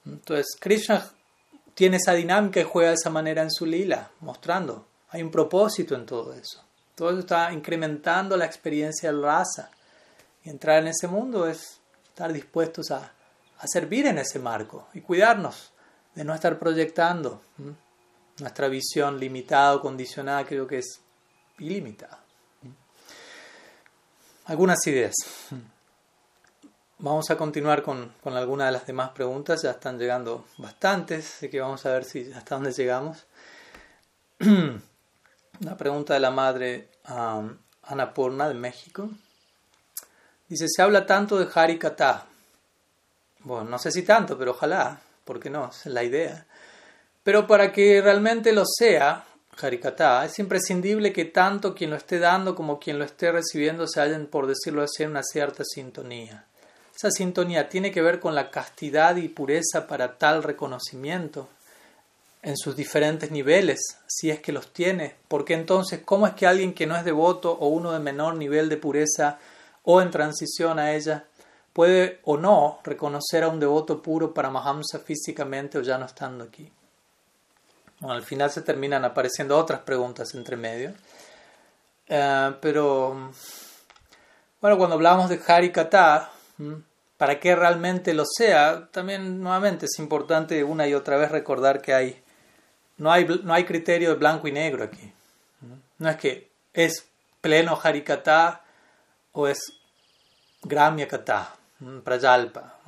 Entonces, 0.05 0.47
Krishna 0.59 1.07
tiene 1.75 1.97
esa 1.97 2.13
dinámica 2.13 2.59
y 2.59 2.63
juega 2.63 2.89
de 2.89 2.95
esa 2.95 3.09
manera 3.09 3.43
en 3.43 3.51
su 3.51 3.65
lila, 3.65 4.09
mostrando 4.21 4.89
hay 5.11 5.23
un 5.23 5.31
propósito 5.31 5.95
en 5.95 6.05
todo 6.05 6.33
eso. 6.33 6.63
Todo 6.95 7.11
eso 7.11 7.19
está 7.19 7.51
incrementando 7.51 8.37
la 8.37 8.45
experiencia 8.45 9.11
del 9.11 9.23
raza. 9.23 9.71
Y 10.43 10.49
entrar 10.49 10.79
en 10.79 10.89
ese 10.89 11.07
mundo 11.07 11.47
es 11.47 11.79
estar 12.07 12.31
dispuestos 12.31 12.91
a, 12.91 13.11
servir 13.67 14.07
en 14.07 14.17
ese 14.17 14.39
marco 14.39 14.87
y 14.93 15.01
cuidarnos 15.01 15.73
de 16.15 16.23
no 16.23 16.33
estar 16.33 16.57
proyectando 16.57 17.41
nuestra 18.39 18.67
visión 18.67 19.19
limitada 19.19 19.75
o 19.75 19.81
condicionada, 19.81 20.45
creo 20.45 20.65
que 20.67 20.79
es 20.79 21.01
ilimitada. 21.59 22.19
Algunas 24.45 24.85
ideas. 24.87 25.13
vamos 26.97 27.29
a 27.29 27.37
continuar 27.37 27.83
con, 27.83 28.13
con 28.23 28.35
algunas 28.35 28.67
de 28.67 28.71
las 28.71 28.87
demás 28.87 29.11
preguntas. 29.11 29.61
Ya 29.61 29.71
están 29.71 29.99
llegando 29.99 30.45
bastantes, 30.57 31.35
así 31.35 31.49
que 31.49 31.59
vamos 31.59 31.85
a 31.85 31.91
ver 31.91 32.03
si 32.03 32.31
hasta 32.31 32.55
dónde 32.55 32.71
llegamos. 32.71 33.25
Una 34.39 35.77
pregunta 35.77 36.13
de 36.13 36.19
la 36.19 36.31
madre 36.31 36.89
um, 37.09 37.55
Ana 37.83 38.13
Purna 38.13 38.47
de 38.47 38.53
México. 38.53 39.09
Dice, 40.47 40.65
se 40.67 40.81
habla 40.81 41.05
tanto 41.05 41.37
de 41.37 41.47
Harikata. 41.53 42.25
Bueno, 43.43 43.69
no 43.69 43.79
sé 43.79 43.91
si 43.91 44.03
tanto, 44.03 44.37
pero 44.37 44.51
ojalá, 44.51 44.99
porque 45.23 45.49
no, 45.49 45.69
es 45.69 45.85
la 45.85 46.03
idea. 46.03 46.45
Pero 47.23 47.47
para 47.47 47.71
que 47.71 48.01
realmente 48.01 48.51
lo 48.51 48.63
sea, 48.65 49.25
Harikata, 49.61 50.25
es 50.25 50.39
imprescindible 50.39 51.13
que 51.13 51.25
tanto 51.25 51.73
quien 51.73 51.89
lo 51.89 51.95
esté 51.95 52.19
dando 52.19 52.55
como 52.55 52.79
quien 52.79 52.97
lo 52.97 53.05
esté 53.05 53.31
recibiendo 53.31 53.87
se 53.87 54.01
hallen, 54.01 54.27
por 54.27 54.47
decirlo 54.47 54.83
así, 54.83 55.03
en 55.03 55.11
una 55.11 55.23
cierta 55.23 55.63
sintonía. 55.63 56.45
Esa 56.95 57.11
sintonía 57.11 57.69
tiene 57.69 57.91
que 57.91 58.01
ver 58.01 58.19
con 58.19 58.35
la 58.35 58.51
castidad 58.51 59.15
y 59.15 59.29
pureza 59.29 59.87
para 59.87 60.17
tal 60.17 60.43
reconocimiento 60.43 61.47
en 62.41 62.57
sus 62.57 62.75
diferentes 62.75 63.31
niveles, 63.31 63.79
si 64.07 64.29
es 64.29 64.39
que 64.39 64.51
los 64.51 64.73
tiene, 64.73 65.15
porque 65.27 65.53
entonces, 65.53 66.01
¿cómo 66.03 66.25
es 66.27 66.33
que 66.33 66.47
alguien 66.47 66.73
que 66.73 66.87
no 66.87 66.95
es 66.95 67.03
devoto 67.03 67.51
o 67.51 67.67
uno 67.67 67.91
de 67.91 67.99
menor 67.99 68.35
nivel 68.35 68.69
de 68.69 68.77
pureza 68.77 69.39
o 69.83 70.01
en 70.01 70.11
transición 70.11 70.79
a 70.79 70.93
ella 70.93 71.25
puede 71.79 72.19
o 72.25 72.35
no 72.35 72.81
reconocer 72.83 73.41
a 73.41 73.47
un 73.47 73.57
devoto 73.57 74.01
puro 74.01 74.33
para 74.33 74.49
Mahamsa 74.49 74.99
físicamente 74.99 75.77
o 75.77 75.81
ya 75.81 75.97
no 75.97 76.07
estando 76.07 76.43
aquí? 76.43 76.69
Bueno, 78.01 78.15
al 78.15 78.23
final 78.23 78.51
se 78.51 78.63
terminan 78.63 79.05
apareciendo 79.05 79.57
otras 79.57 79.79
preguntas 79.79 80.35
entre 80.35 80.57
medio, 80.57 80.93
eh, 82.09 82.53
pero 82.59 83.31
bueno, 84.59 84.77
cuando 84.77 84.95
hablamos 84.95 85.29
de 85.29 85.39
Harikata, 85.47 86.29
para 87.15 87.39
que 87.39 87.55
realmente 87.55 88.13
lo 88.13 88.25
sea, 88.25 88.89
también 88.91 89.41
nuevamente 89.41 89.85
es 89.85 89.99
importante 89.99 90.61
una 90.65 90.85
y 90.85 90.93
otra 90.93 91.15
vez 91.15 91.31
recordar 91.31 91.81
que 91.81 91.93
hay 91.93 92.21
no 92.97 93.09
hay, 93.09 93.25
no 93.25 93.53
hay 93.53 93.63
criterio 93.63 94.09
de 94.09 94.15
blanco 94.15 94.49
y 94.49 94.51
negro 94.51 94.83
aquí. 94.83 95.13
No 95.97 96.09
es 96.09 96.17
que 96.17 96.51
es 96.73 97.07
pleno 97.39 97.79
Harikata 97.81 98.65
o 99.31 99.47
es 99.47 99.59
Gramya 100.61 101.07
Kata, 101.07 101.55
Prayalpa. 102.03 102.79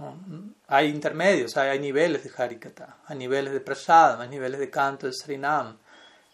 Hay 0.68 0.90
intermedios, 0.90 1.56
hay, 1.58 1.80
niveles 1.80 2.24
de 2.24 2.32
Harikata, 2.36 2.98
hay 3.08 3.18
niveles 3.18 3.54
de 3.54 3.62
Prasadam, 3.62 4.22
hay 4.22 4.30
niveles 4.30 4.60
de 4.60 4.70
canto 4.70 5.08
de 5.08 5.14
Srinam, 5.14 5.78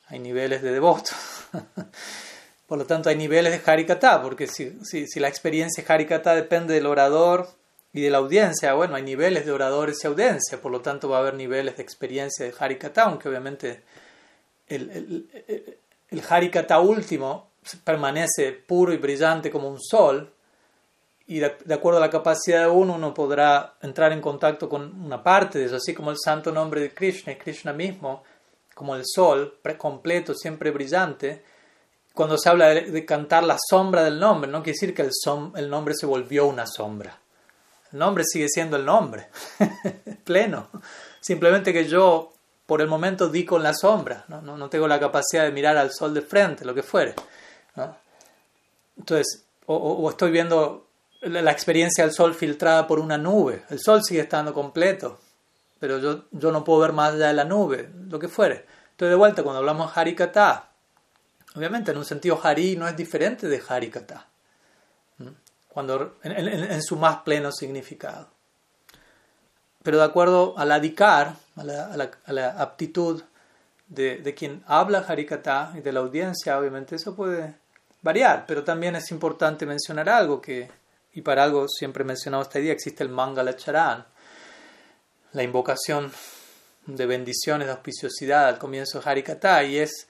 hay 0.07 0.19
niveles 0.19 0.61
de 0.61 0.71
devotos. 0.71 1.15
Por 2.67 2.77
lo 2.77 2.85
tanto, 2.85 3.09
hay 3.09 3.15
niveles 3.15 3.53
de 3.53 3.71
Harikata, 3.71 4.21
porque 4.21 4.47
si, 4.47 4.77
si, 4.83 5.07
si 5.07 5.19
la 5.19 5.29
experiencia 5.29 5.83
Harikata 5.87 6.35
depende 6.35 6.73
del 6.73 6.85
orador, 6.85 7.47
y 7.93 8.01
de 8.01 8.11
la 8.11 8.19
audiencia, 8.19 8.75
bueno, 8.75 8.95
hay 8.95 9.01
niveles 9.01 9.45
de 9.45 9.51
oradores 9.51 10.03
y 10.03 10.07
audiencia, 10.07 10.61
por 10.61 10.71
lo 10.71 10.81
tanto 10.81 11.09
va 11.09 11.17
a 11.17 11.19
haber 11.21 11.33
niveles 11.33 11.77
de 11.77 11.83
experiencia 11.83 12.45
de 12.45 12.53
Harikata, 12.57 13.03
aunque 13.03 13.27
obviamente 13.27 13.81
el, 14.67 14.91
el, 14.91 15.29
el, 16.09 16.23
Harikata 16.29 16.79
último 16.79 17.53
permanece 17.83 18.51
puro 18.51 18.93
y 18.93 18.97
brillante 18.97 19.49
como 19.49 19.67
un 19.67 19.81
sol, 19.81 20.31
y 21.27 21.39
de, 21.39 21.73
acuerdo 21.73 21.97
a 21.97 22.01
la 22.01 22.09
capacidad 22.09 22.61
de 22.61 22.69
uno, 22.69 22.95
uno 22.95 23.13
podrá 23.13 23.75
entrar 23.81 24.11
en 24.13 24.21
contacto 24.21 24.69
con 24.69 25.01
una 25.03 25.21
parte 25.21 25.59
de 25.59 25.65
eso, 25.65 25.75
así 25.75 25.93
como 25.93 26.11
el 26.11 26.17
santo 26.17 26.51
nombre 26.51 26.81
de 26.81 26.93
Krishna, 26.93 27.33
y 27.33 27.35
Krishna 27.35 27.73
mismo, 27.73 28.23
como 28.73 28.95
el 28.95 29.03
sol, 29.05 29.59
completo, 29.77 30.33
siempre 30.33 30.71
brillante. 30.71 31.43
Cuando 32.13 32.37
se 32.37 32.49
habla 32.49 32.69
de, 32.69 33.05
cantar 33.05 33.43
la 33.43 33.57
sombra 33.69 34.03
del 34.03 34.19
nombre, 34.19 34.49
no 34.49 34.63
quiere 34.63 34.77
decir 34.79 34.95
que 34.95 35.01
el, 35.03 35.11
el 35.55 35.69
nombre 35.69 35.93
se 35.95 36.05
volvió 36.05 36.47
una 36.47 36.65
sombra 36.65 37.19
el 37.91 37.99
nombre 37.99 38.23
sigue 38.25 38.47
siendo 38.49 38.77
el 38.77 38.85
nombre, 38.85 39.29
pleno. 40.23 40.69
Simplemente 41.21 41.71
que 41.73 41.87
yo 41.87 42.33
por 42.65 42.81
el 42.81 42.87
momento 42.87 43.29
di 43.29 43.45
con 43.45 43.63
la 43.63 43.73
sombra, 43.73 44.25
¿no? 44.27 44.41
No, 44.41 44.69
tengo 44.69 44.87
la 44.87 44.99
capacidad 44.99 45.43
de 45.43 45.51
mirar 45.51 45.77
al 45.77 45.91
sol 45.91 46.13
de 46.13 46.21
frente, 46.21 46.65
lo 46.65 46.75
que 46.75 46.83
fuere. 46.83 47.15
Entonces, 48.97 49.45
o, 49.67 50.09
estoy 50.09 50.31
viendo 50.31 50.86
la, 51.21 51.51
experiencia 51.51 52.03
del 52.03 52.13
sol 52.13 52.33
filtrada 52.33 52.87
por 52.87 52.99
una 52.99 53.17
nube. 53.17 53.63
El 53.69 53.79
sol 53.79 54.03
sigue 54.03 54.21
estando 54.21 54.53
completo, 54.53 55.19
pero 55.79 55.99
yo, 55.99 56.25
yo 56.31 56.51
no 56.51 56.63
puedo 56.63 56.79
ver 56.79 56.93
más 56.93 57.13
allá 57.13 57.27
de 57.27 57.33
la 57.33 57.45
nube, 57.45 57.89
lo 58.09 58.19
que 58.19 58.27
fuere. 58.27 58.65
Entonces, 58.91 59.09
de 59.09 59.15
vuelta, 59.15 59.43
cuando 59.43 59.59
hablamos 59.59 59.93
de 59.93 60.01
Harikata, 60.01 60.69
obviamente 61.55 61.91
en 61.91 61.97
un 61.97 62.05
sentido 62.05 62.39
Hari 62.41 62.75
no 62.75 62.87
es 62.87 62.95
diferente 62.95 63.47
de 63.47 63.61
Harikata 63.67 64.27
cuando, 65.77 66.17
en, 66.23 66.81
su 66.81 66.95
más 66.95 67.17
pleno 67.17 67.51
significado. 67.51 68.29
Pero 69.83 69.99
de 69.99 70.05
acuerdo 70.05 70.57
a 70.57 70.65
la 70.65 70.79
dikar, 70.79 71.35
a 71.55 71.63
la, 71.63 72.49
aptitud 72.57 73.21
de, 73.87 74.33
quien 74.35 74.63
habla 74.65 75.05
Harikata 75.07 75.73
y 75.77 75.81
de 75.81 75.91
la 75.91 75.99
audiencia, 75.99 76.57
obviamente 76.57 76.95
eso 76.95 77.15
puede 77.15 77.53
variar, 78.01 78.45
pero 78.47 78.63
también 78.63 78.95
es 78.95 79.11
importante 79.11 79.67
mencionar 79.67 80.09
algo 80.09 80.41
que, 80.41 80.67
y 81.17 81.21
para 81.23 81.43
algo 81.43 81.67
siempre 81.67 82.03
he 82.03 82.05
mencionado 82.05 82.43
esta 82.43 82.59
idea, 82.59 82.71
existe 82.71 83.03
el 83.03 83.09
Mangala 83.09 83.55
Charan, 83.55 84.05
la 85.31 85.41
invocación 85.41 86.11
de 86.85 87.05
bendiciones, 87.07 87.65
de 87.65 87.73
auspiciosidad 87.73 88.47
al 88.47 88.59
comienzo 88.59 88.99
de 88.99 89.09
Harikata, 89.09 89.63
y 89.63 89.79
es 89.79 90.07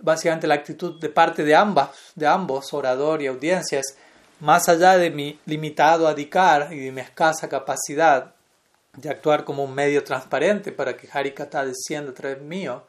básicamente 0.00 0.48
la 0.48 0.54
actitud 0.54 0.98
de 0.98 1.10
parte 1.10 1.44
de 1.44 1.54
ambas, 1.54 1.90
de 2.16 2.26
ambos, 2.26 2.74
orador 2.74 3.22
y 3.22 3.28
audiencias, 3.28 3.96
más 4.40 4.68
allá 4.68 4.98
de 4.98 5.10
mi 5.10 5.38
limitado 5.46 6.08
adicar 6.08 6.72
y 6.72 6.80
de 6.80 6.90
mi 6.90 7.02
escasa 7.02 7.48
capacidad 7.48 8.34
de 8.96 9.10
actuar 9.10 9.44
como 9.44 9.62
un 9.62 9.72
medio 9.72 10.02
transparente 10.02 10.72
para 10.72 10.96
que 10.96 11.08
Harikata 11.08 11.64
descienda 11.64 12.10
a 12.10 12.14
través 12.14 12.42
mío, 12.42 12.84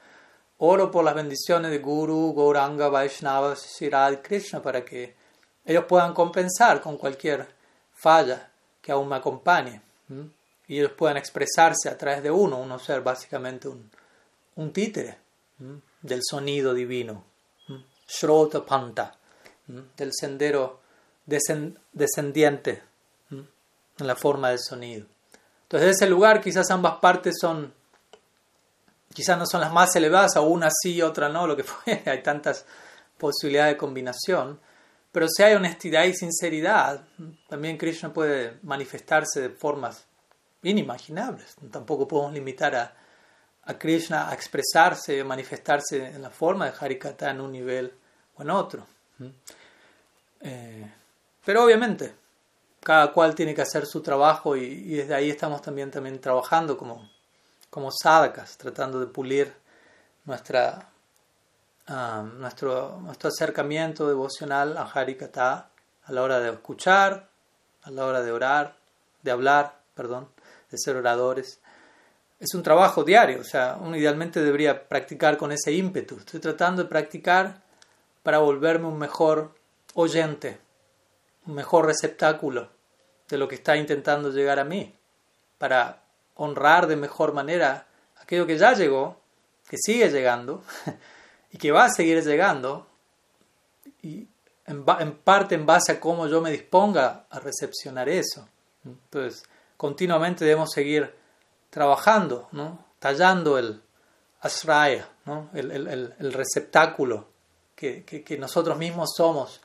oro 0.57 0.89
por 0.89 1.05
las 1.05 1.13
bendiciones 1.13 1.69
de 1.69 1.77
Guru, 1.77 2.33
Gauranga, 2.33 2.89
Vaishnava, 2.89 3.53
Shirad 3.53 4.23
Krishna 4.23 4.59
para 4.59 4.83
que 4.83 5.13
ellos 5.63 5.85
puedan 5.87 6.15
compensar 6.15 6.81
con 6.81 6.97
cualquier 6.97 7.58
falla 7.99 8.49
que 8.81 8.91
aún 8.91 9.09
me 9.09 9.17
acompañe 9.17 9.81
y 10.67 10.77
ellos 10.77 10.91
puedan 10.93 11.17
expresarse 11.17 11.89
a 11.89 11.97
través 11.97 12.23
de 12.23 12.31
uno, 12.31 12.57
uno 12.57 12.79
ser 12.79 13.01
básicamente 13.01 13.67
un, 13.67 13.89
un 14.55 14.71
títere 14.71 15.17
del 16.01 16.21
sonido 16.23 16.73
divino, 16.73 17.23
Shrota 18.07 18.65
Panta, 18.65 19.15
del 19.67 20.11
sendero 20.13 20.79
descendiente 21.25 22.83
en 23.31 24.07
la 24.07 24.15
forma 24.15 24.49
del 24.49 24.59
sonido. 24.59 25.05
Entonces, 25.63 25.87
en 25.87 25.91
ese 25.91 26.09
lugar 26.09 26.41
quizás 26.41 26.71
ambas 26.71 26.97
partes 26.99 27.35
son, 27.39 27.73
quizás 29.13 29.37
no 29.37 29.45
son 29.45 29.61
las 29.61 29.71
más 29.71 29.95
elevadas, 29.95 30.35
o 30.37 30.43
una 30.43 30.69
sí 30.71 30.95
y 30.95 31.01
otra 31.01 31.29
no, 31.29 31.45
lo 31.45 31.55
que 31.55 31.63
fue, 31.65 32.01
hay 32.05 32.23
tantas 32.23 32.65
posibilidades 33.17 33.73
de 33.73 33.77
combinación, 33.77 34.59
pero 35.11 35.27
si 35.27 35.43
hay 35.43 35.55
honestidad 35.55 36.05
y 36.05 36.13
sinceridad, 36.13 37.05
también 37.47 37.77
Krishna 37.77 38.13
puede 38.13 38.57
manifestarse 38.63 39.41
de 39.41 39.49
formas 39.49 40.05
inimaginables. 40.61 41.55
Tampoco 41.71 42.07
podemos 42.07 42.33
limitar 42.33 42.75
a, 42.75 42.93
a 43.63 43.77
Krishna 43.77 44.29
a 44.29 44.33
expresarse, 44.33 45.21
a 45.21 45.23
manifestarse 45.23 46.07
en 46.07 46.21
la 46.21 46.29
forma 46.29 46.65
de 46.65 46.73
Harikata 46.79 47.29
en 47.29 47.41
un 47.41 47.51
nivel 47.51 47.93
o 48.35 48.41
en 48.41 48.49
otro. 48.49 48.85
Eh, 50.41 50.91
pero 51.45 51.63
obviamente, 51.63 52.15
cada 52.79 53.11
cual 53.11 53.35
tiene 53.35 53.53
que 53.53 53.61
hacer 53.61 53.85
su 53.85 54.01
trabajo 54.01 54.55
y, 54.55 54.95
desde 54.95 55.13
ahí 55.13 55.29
estamos 55.29 55.61
también, 55.61 55.91
también 55.91 56.19
trabajando 56.19 56.77
como, 56.77 57.09
como 57.69 57.91
sadhakas, 57.91 58.57
tratando 58.57 58.99
de 58.99 59.07
pulir 59.07 59.53
nuestra, 60.25 60.88
nuestro, 61.89 62.99
nuestro 63.01 63.29
acercamiento 63.29 64.07
devocional 64.07 64.77
a 64.77 64.83
Harikata 64.83 65.69
a 66.03 66.11
la 66.11 66.21
hora 66.21 66.39
de 66.39 66.51
escuchar, 66.51 67.29
a 67.83 67.91
la 67.91 68.05
hora 68.05 68.21
de 68.21 68.31
orar, 68.31 68.75
de 69.23 69.31
hablar, 69.31 69.79
perdón, 69.95 70.29
de 70.69 70.77
ser 70.77 70.95
oradores. 70.95 71.59
Es 72.39 72.53
un 72.53 72.63
trabajo 72.63 73.03
diario, 73.03 73.41
o 73.41 73.43
sea, 73.43 73.77
uno 73.79 73.97
idealmente 73.97 74.41
debería 74.41 74.87
practicar 74.87 75.37
con 75.37 75.51
ese 75.51 75.71
ímpetu. 75.71 76.17
Estoy 76.17 76.39
tratando 76.39 76.83
de 76.83 76.89
practicar 76.89 77.61
para 78.23 78.39
volverme 78.39 78.87
un 78.87 78.97
mejor 78.97 79.55
oyente, 79.95 80.59
un 81.47 81.55
mejor 81.55 81.85
receptáculo 81.85 82.69
de 83.27 83.37
lo 83.37 83.47
que 83.47 83.55
está 83.55 83.77
intentando 83.77 84.31
llegar 84.31 84.59
a 84.59 84.63
mí, 84.63 84.95
para 85.57 86.03
honrar 86.35 86.87
de 86.87 86.95
mejor 86.95 87.33
manera 87.33 87.87
aquello 88.21 88.45
que 88.45 88.57
ya 88.57 88.73
llegó, 88.73 89.19
que 89.69 89.77
sigue 89.77 90.09
llegando 90.09 90.63
y 91.51 91.57
que 91.57 91.71
va 91.71 91.85
a 91.85 91.89
seguir 91.89 92.23
llegando, 92.23 92.87
y 94.01 94.27
en, 94.65 95.15
parte 95.15 95.55
en 95.55 95.65
base 95.65 95.93
a 95.93 95.99
cómo 95.99 96.27
yo 96.27 96.41
me 96.41 96.51
disponga 96.51 97.25
a 97.29 97.39
recepcionar 97.39 98.07
eso. 98.07 98.47
Entonces, 98.85 99.43
continuamente 99.75 100.45
debemos 100.45 100.71
seguir 100.71 101.13
trabajando, 101.69 102.47
¿no? 102.51 102.85
tallando 102.99 103.57
el 103.57 103.81
asraya, 104.41 105.09
¿no? 105.25 105.49
el, 105.53 105.71
el, 105.71 106.13
el, 106.17 106.33
receptáculo 106.33 107.27
que, 107.75 108.03
que, 108.03 108.23
que 108.23 108.37
nosotros 108.37 108.77
mismos 108.77 109.13
somos 109.15 109.61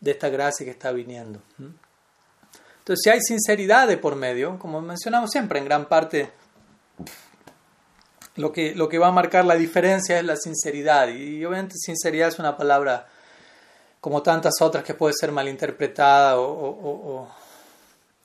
de 0.00 0.10
esta 0.10 0.28
gracia 0.28 0.64
que 0.64 0.72
está 0.72 0.92
viniendo. 0.92 1.40
Entonces, 1.58 3.02
si 3.02 3.10
hay 3.10 3.20
sinceridad 3.20 3.86
de 3.86 3.98
por 3.98 4.16
medio, 4.16 4.58
como 4.58 4.80
mencionamos 4.80 5.30
siempre, 5.30 5.58
en 5.58 5.64
gran 5.64 5.86
parte 5.86 6.32
lo 8.36 8.52
que, 8.52 8.74
lo 8.74 8.88
que 8.88 8.98
va 8.98 9.08
a 9.08 9.12
marcar 9.12 9.44
la 9.44 9.56
diferencia 9.56 10.18
es 10.18 10.24
la 10.24 10.36
sinceridad. 10.36 11.08
Y 11.08 11.44
obviamente 11.44 11.76
sinceridad 11.76 12.28
es 12.28 12.38
una 12.38 12.56
palabra 12.56 13.08
como 14.00 14.22
tantas 14.22 14.54
otras 14.60 14.82
que 14.82 14.94
puede 14.94 15.14
ser 15.14 15.30
malinterpretada 15.32 16.38
o, 16.38 17.28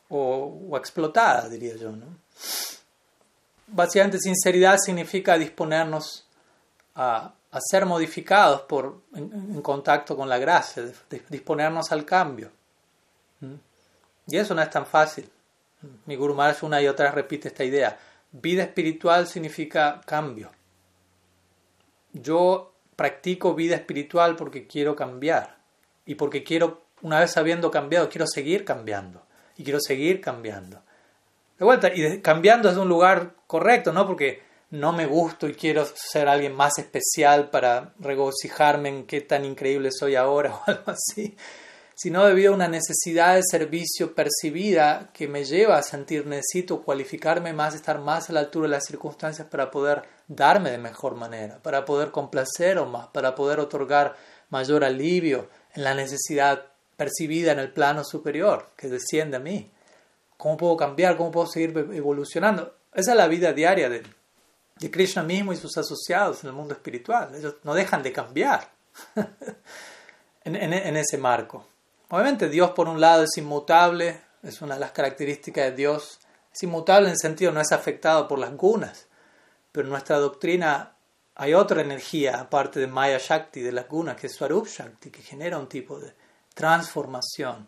o, 0.10 0.78
explotada, 0.78 1.50
diría 1.50 1.76
yo. 1.76 1.92
¿no? 1.92 2.06
Básicamente 3.68 4.20
sinceridad 4.20 4.78
significa 4.78 5.38
disponernos 5.38 6.26
a, 6.96 7.34
a 7.56 7.60
ser 7.62 7.86
modificados 7.86 8.62
por, 8.62 9.02
en, 9.14 9.62
contacto 9.62 10.16
con 10.16 10.28
la 10.28 10.38
gracia, 10.38 10.84
disponernos 11.30 11.90
al 11.92 12.04
cambio. 12.04 12.52
¿Mm? 13.40 13.56
Y 14.28 14.38
eso 14.38 14.54
no 14.54 14.62
es 14.62 14.70
tan 14.70 14.86
fácil. 14.86 15.30
Mi 16.06 16.18
Guru 16.18 16.36
Maharaj 16.36 16.64
una 16.64 16.82
y 16.82 16.88
otra 16.88 17.12
repite 17.12 17.48
esta 17.48 17.64
idea. 17.64 17.98
Vida 18.42 18.64
espiritual 18.64 19.28
significa 19.28 20.02
cambio. 20.06 20.52
Yo 22.12 22.74
practico 22.98 23.56
vida 23.56 23.76
espiritual 23.76 24.36
porque 24.36 24.68
quiero 24.68 24.94
cambiar 24.94 25.58
y 26.06 26.16
porque 26.16 26.44
quiero, 26.44 26.84
una 27.02 27.22
vez 27.22 27.38
habiendo 27.38 27.72
cambiado, 27.72 28.10
quiero 28.10 28.28
seguir 28.28 28.66
cambiando 28.66 29.26
y 29.56 29.64
quiero 29.64 29.80
seguir 29.80 30.20
cambiando. 30.20 30.82
De 31.58 31.64
vuelta, 31.64 31.90
y 31.96 32.20
cambiando 32.20 32.70
es 32.70 32.76
un 32.76 32.90
lugar 32.90 33.36
correcto, 33.48 33.94
¿no? 33.94 34.06
Porque 34.06 34.42
no 34.72 34.92
me 34.92 35.06
gusto 35.06 35.48
y 35.48 35.54
quiero 35.54 35.86
ser 35.86 36.28
alguien 36.28 36.54
más 36.54 36.78
especial 36.78 37.50
para 37.50 37.94
regocijarme 38.00 38.90
en 38.90 39.06
qué 39.06 39.22
tan 39.22 39.46
increíble 39.46 39.92
soy 39.92 40.16
ahora 40.16 40.56
o 40.56 40.64
algo 40.66 40.92
así 40.92 41.38
sino 41.96 42.26
debido 42.26 42.52
a 42.52 42.56
una 42.56 42.68
necesidad 42.68 43.36
de 43.36 43.44
servicio 43.44 44.14
percibida 44.14 45.12
que 45.14 45.30
me 45.30 45.46
lleva 45.46 45.78
a 45.78 45.82
sentir 45.82 46.28
necesito 46.28 46.82
cualificarme 46.82 47.54
más, 47.54 47.74
estar 47.74 48.00
más 48.00 48.30
a 48.30 48.34
la 48.34 48.42
altura 48.42 48.68
de 48.68 48.72
las 48.72 48.86
circunstancias 48.86 49.48
para 49.48 49.72
poder 49.72 50.04
darme 50.28 50.72
de 50.72 50.78
mejor 50.78 51.16
manera, 51.16 51.58
para 51.64 51.86
poder 51.86 52.12
complacer 52.12 52.78
o 52.80 52.86
más, 52.86 53.08
para 53.08 53.34
poder 53.34 53.62
otorgar 53.62 54.18
mayor 54.50 54.84
alivio 54.84 55.50
en 55.74 55.86
la 55.86 55.94
necesidad 55.94 56.66
percibida 56.98 57.54
en 57.54 57.60
el 57.60 57.72
plano 57.72 58.04
superior 58.04 58.72
que 58.76 58.90
desciende 58.90 59.38
a 59.38 59.40
mí. 59.40 59.72
¿Cómo 60.36 60.58
puedo 60.58 60.76
cambiar? 60.76 61.16
¿Cómo 61.16 61.32
puedo 61.32 61.48
seguir 61.48 61.78
evolucionando? 61.94 62.76
Esa 62.94 63.12
es 63.12 63.18
la 63.18 63.28
vida 63.30 63.54
diaria 63.54 63.90
de, 63.90 64.04
de 64.76 64.92
Krishna 64.92 65.24
mismo 65.24 65.54
y 65.54 65.58
sus 65.58 65.78
asociados 65.78 66.44
en 66.44 66.50
el 66.50 66.56
mundo 66.56 66.74
espiritual. 66.74 67.34
Ellos 67.36 67.56
no 67.64 67.74
dejan 67.74 68.04
de 68.04 68.12
cambiar 68.12 68.70
en 70.44 70.98
ese 70.98 71.18
marco. 71.18 71.66
Obviamente 72.10 72.50
Dios 72.50 72.72
por 72.72 72.88
un 72.88 73.02
lado 73.02 73.24
es 73.24 73.38
inmutable, 73.38 74.22
es 74.44 74.62
una 74.62 74.76
de 74.76 74.80
las 74.80 74.92
características 74.92 75.66
de 75.66 75.72
Dios. 75.72 76.20
Es 76.54 76.64
inmutable 76.64 77.08
en 77.08 77.14
el 77.14 77.20
sentido 77.20 77.52
no 77.52 77.62
es 77.62 77.72
afectado 77.72 78.28
por 78.28 78.40
las 78.40 78.56
gunas, 78.56 79.08
pero 79.72 79.88
en 79.88 79.92
nuestra 79.92 80.18
doctrina 80.18 80.96
hay 81.36 81.54
otra 81.54 81.82
energía 81.82 82.40
aparte 82.40 82.80
de 82.80 82.88
Maya 82.88 83.18
Shakti, 83.20 83.62
de 83.62 83.72
las 83.72 83.90
gunas, 83.90 84.16
que 84.16 84.28
es 84.28 84.36
Swarup 84.36 84.68
Shakti, 84.68 85.10
que 85.10 85.22
genera 85.22 85.58
un 85.58 85.68
tipo 85.68 86.00
de 86.00 86.14
transformación 86.54 87.68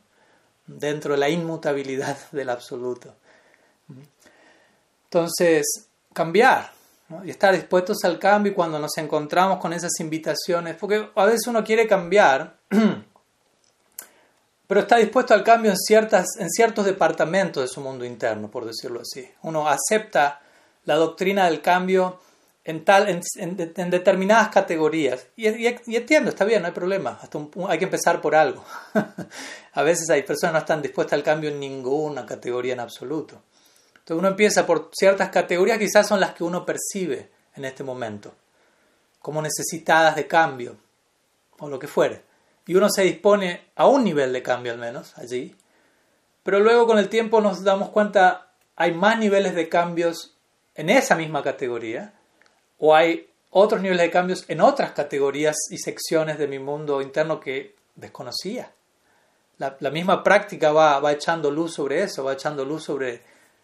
dentro 0.65 1.13
de 1.13 1.19
la 1.19 1.29
inmutabilidad 1.29 2.17
del 2.31 2.49
absoluto. 2.49 3.15
Entonces, 5.05 5.65
cambiar 6.13 6.71
y 7.23 7.29
estar 7.29 7.53
dispuestos 7.53 8.03
al 8.03 8.19
cambio 8.19 8.53
cuando 8.53 8.79
nos 8.79 8.97
encontramos 8.97 9.59
con 9.59 9.73
esas 9.73 9.99
invitaciones, 9.99 10.75
porque 10.75 11.09
a 11.15 11.25
veces 11.25 11.47
uno 11.47 11.63
quiere 11.63 11.87
cambiar 11.87 12.57
pero 14.67 14.81
está 14.81 14.97
dispuesto 14.97 15.33
al 15.33 15.43
cambio 15.43 15.71
en, 15.71 15.77
ciertas, 15.77 16.27
en 16.37 16.49
ciertos 16.49 16.85
departamentos 16.85 17.63
de 17.63 17.69
su 17.69 17.79
mundo 17.79 18.03
interno, 18.03 18.51
por 18.51 18.65
decirlo 18.65 19.01
así. 19.01 19.27
Uno 19.43 19.67
acepta 19.67 20.41
la 20.83 20.95
doctrina 20.95 21.45
del 21.45 21.61
cambio 21.61 22.19
en, 22.65 22.83
tal, 22.83 23.07
en, 23.07 23.89
determinadas 23.89 24.49
categorías. 24.49 25.27
Y, 25.37 25.47
entiendo, 25.47 26.29
está 26.29 26.43
bien, 26.43 26.61
no 26.61 26.67
hay 26.67 26.73
problema. 26.73 27.17
Hay 27.69 27.79
que 27.79 27.85
empezar 27.85 28.19
por 28.19 28.35
algo. 28.35 28.61
a 29.73 29.83
veces 29.83 30.09
hay 30.09 30.23
personas 30.23 30.51
que 30.51 30.53
no 30.53 30.59
están 30.59 30.81
dispuestas 30.81 31.13
al 31.13 31.23
cambio 31.23 31.49
en 31.49 31.61
ninguna 31.61 32.25
categoría 32.25 32.73
en 32.73 32.81
absoluto. 32.81 33.41
Entonces 33.93 34.19
uno 34.19 34.27
empieza 34.27 34.65
por 34.65 34.91
ciertas 34.93 35.29
categorías, 35.29 35.77
quizás 35.77 36.05
son 36.05 36.19
las 36.19 36.33
que 36.33 36.43
uno 36.43 36.65
percibe 36.65 37.29
en 37.55 37.63
este 37.63 37.85
momento, 37.85 38.33
como 39.19 39.41
necesitadas 39.41 40.15
de 40.15 40.27
cambio, 40.27 40.75
o 41.59 41.69
lo 41.69 41.79
que 41.79 41.87
fuere 41.87 42.26
y 42.67 42.75
uno 42.75 42.89
se 42.89 43.03
dispone 43.03 43.71
a 43.75 43.87
un 43.87 44.03
nivel 44.03 44.33
de 44.33 44.43
cambio 44.43 44.73
al 44.73 44.77
menos 44.77 45.17
allí, 45.17 45.55
pero 46.43 46.59
luego 46.59 46.85
con 46.85 46.99
el 46.99 47.09
tiempo 47.09 47.41
nos 47.41 47.63
damos 47.63 47.89
cuenta 47.89 48.51
hay 48.75 48.93
más 48.93 49.17
niveles 49.17 49.55
de 49.55 49.67
cambios 49.69 50.35
en 50.75 50.89
esa 50.89 51.15
misma 51.15 51.41
categoría 51.41 52.13
o 52.77 52.95
hay 52.95 53.27
otros 53.49 53.81
niveles 53.81 54.03
de 54.03 54.11
cambios 54.11 54.45
en 54.47 54.61
otras 54.61 54.91
categorías 54.91 55.55
y 55.71 55.77
secciones 55.77 56.37
de 56.37 56.47
mi 56.47 56.59
mundo 56.59 57.01
interno 57.01 57.39
que 57.39 57.75
desconocía. 57.95 58.71
La, 59.57 59.89
misma 59.89 60.23
práctica 60.23 60.71
va, 60.71 60.99
va, 60.99 61.13
echando 61.13 61.49
luz 61.49 61.73
sobre 61.73 62.03
eso, 62.03 62.23
va 62.23 62.33
echando 62.33 62.63
luz 62.63 62.83
sobre, 62.83 63.23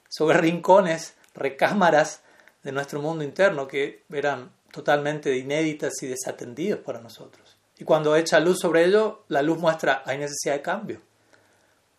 sobre 0.10 0.40
rincones, 0.40 1.14
recámaras 1.36 2.24
de 2.64 2.72
nuestro 2.72 3.00
mundo 3.00 3.24
interno 3.24 3.68
que 3.68 4.04
eran 4.12 4.52
totalmente 4.72 5.38
inéditas 5.38 6.02
y 6.02 6.08
desatendidos 6.08 6.80
para 6.80 7.00
nosotros. 7.00 7.53
Y 7.78 7.84
cuando 7.86 8.16
echa 8.16 8.40
luz 8.40 8.60
sobre 8.60 8.86
ello, 8.86 9.24
la 9.30 9.42
luz 9.42 9.58
muestra 9.58 10.04
hay 10.06 10.18
necesidad 10.18 10.56
de 10.56 10.62
cambio. 10.62 11.02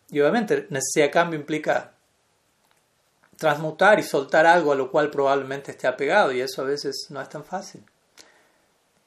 Y 0.09 0.19
obviamente 0.19 0.67
necesidad 0.69 1.05
de 1.05 1.11
cambio 1.11 1.39
implica 1.39 1.91
transmutar 3.37 3.99
y 3.99 4.03
soltar 4.03 4.45
algo 4.45 4.71
a 4.71 4.75
lo 4.75 4.89
cual 4.89 5.09
probablemente 5.09 5.71
esté 5.71 5.87
apegado 5.87 6.31
y 6.31 6.41
eso 6.41 6.61
a 6.61 6.65
veces 6.65 7.07
no 7.09 7.21
es 7.21 7.29
tan 7.29 7.43
fácil. 7.43 7.83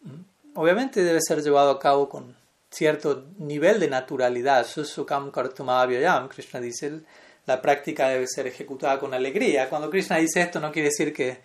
Mm. 0.02 0.20
Obviamente 0.54 1.02
debe 1.02 1.20
ser 1.20 1.42
llevado 1.42 1.70
a 1.70 1.78
cabo 1.78 2.08
con 2.08 2.36
cierto 2.70 3.26
nivel 3.38 3.80
de 3.80 3.88
naturalidad. 3.88 4.66
Susukam 4.66 5.30
Kartumabhyayam, 5.30 6.28
Krishna 6.28 6.60
dice, 6.60 7.00
la 7.46 7.62
práctica 7.62 8.08
debe 8.08 8.26
ser 8.26 8.46
ejecutada 8.46 8.98
con 8.98 9.14
alegría. 9.14 9.68
Cuando 9.68 9.88
Krishna 9.88 10.16
dice 10.18 10.42
esto 10.42 10.60
no 10.60 10.70
quiere 10.70 10.88
decir 10.88 11.12
que, 11.14 11.40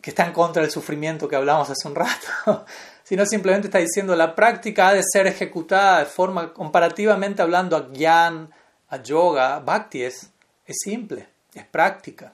que 0.00 0.10
está 0.10 0.26
en 0.26 0.32
contra 0.32 0.62
del 0.62 0.70
sufrimiento 0.70 1.28
que 1.28 1.36
hablamos 1.36 1.70
hace 1.70 1.88
un 1.88 1.94
rato, 1.94 2.66
sino 3.10 3.26
simplemente 3.26 3.66
está 3.66 3.78
diciendo 3.78 4.14
la 4.14 4.36
práctica 4.36 4.86
ha 4.86 4.94
de 4.94 5.02
ser 5.02 5.26
ejecutada 5.26 5.98
de 5.98 6.06
forma 6.06 6.54
comparativamente 6.54 7.42
hablando 7.42 7.76
a 7.76 7.88
gyan, 7.92 8.48
a 8.88 9.02
yoga, 9.02 9.58
bhakti 9.58 10.04
es, 10.04 10.30
es 10.64 10.76
simple, 10.84 11.26
es 11.52 11.64
práctica, 11.64 12.32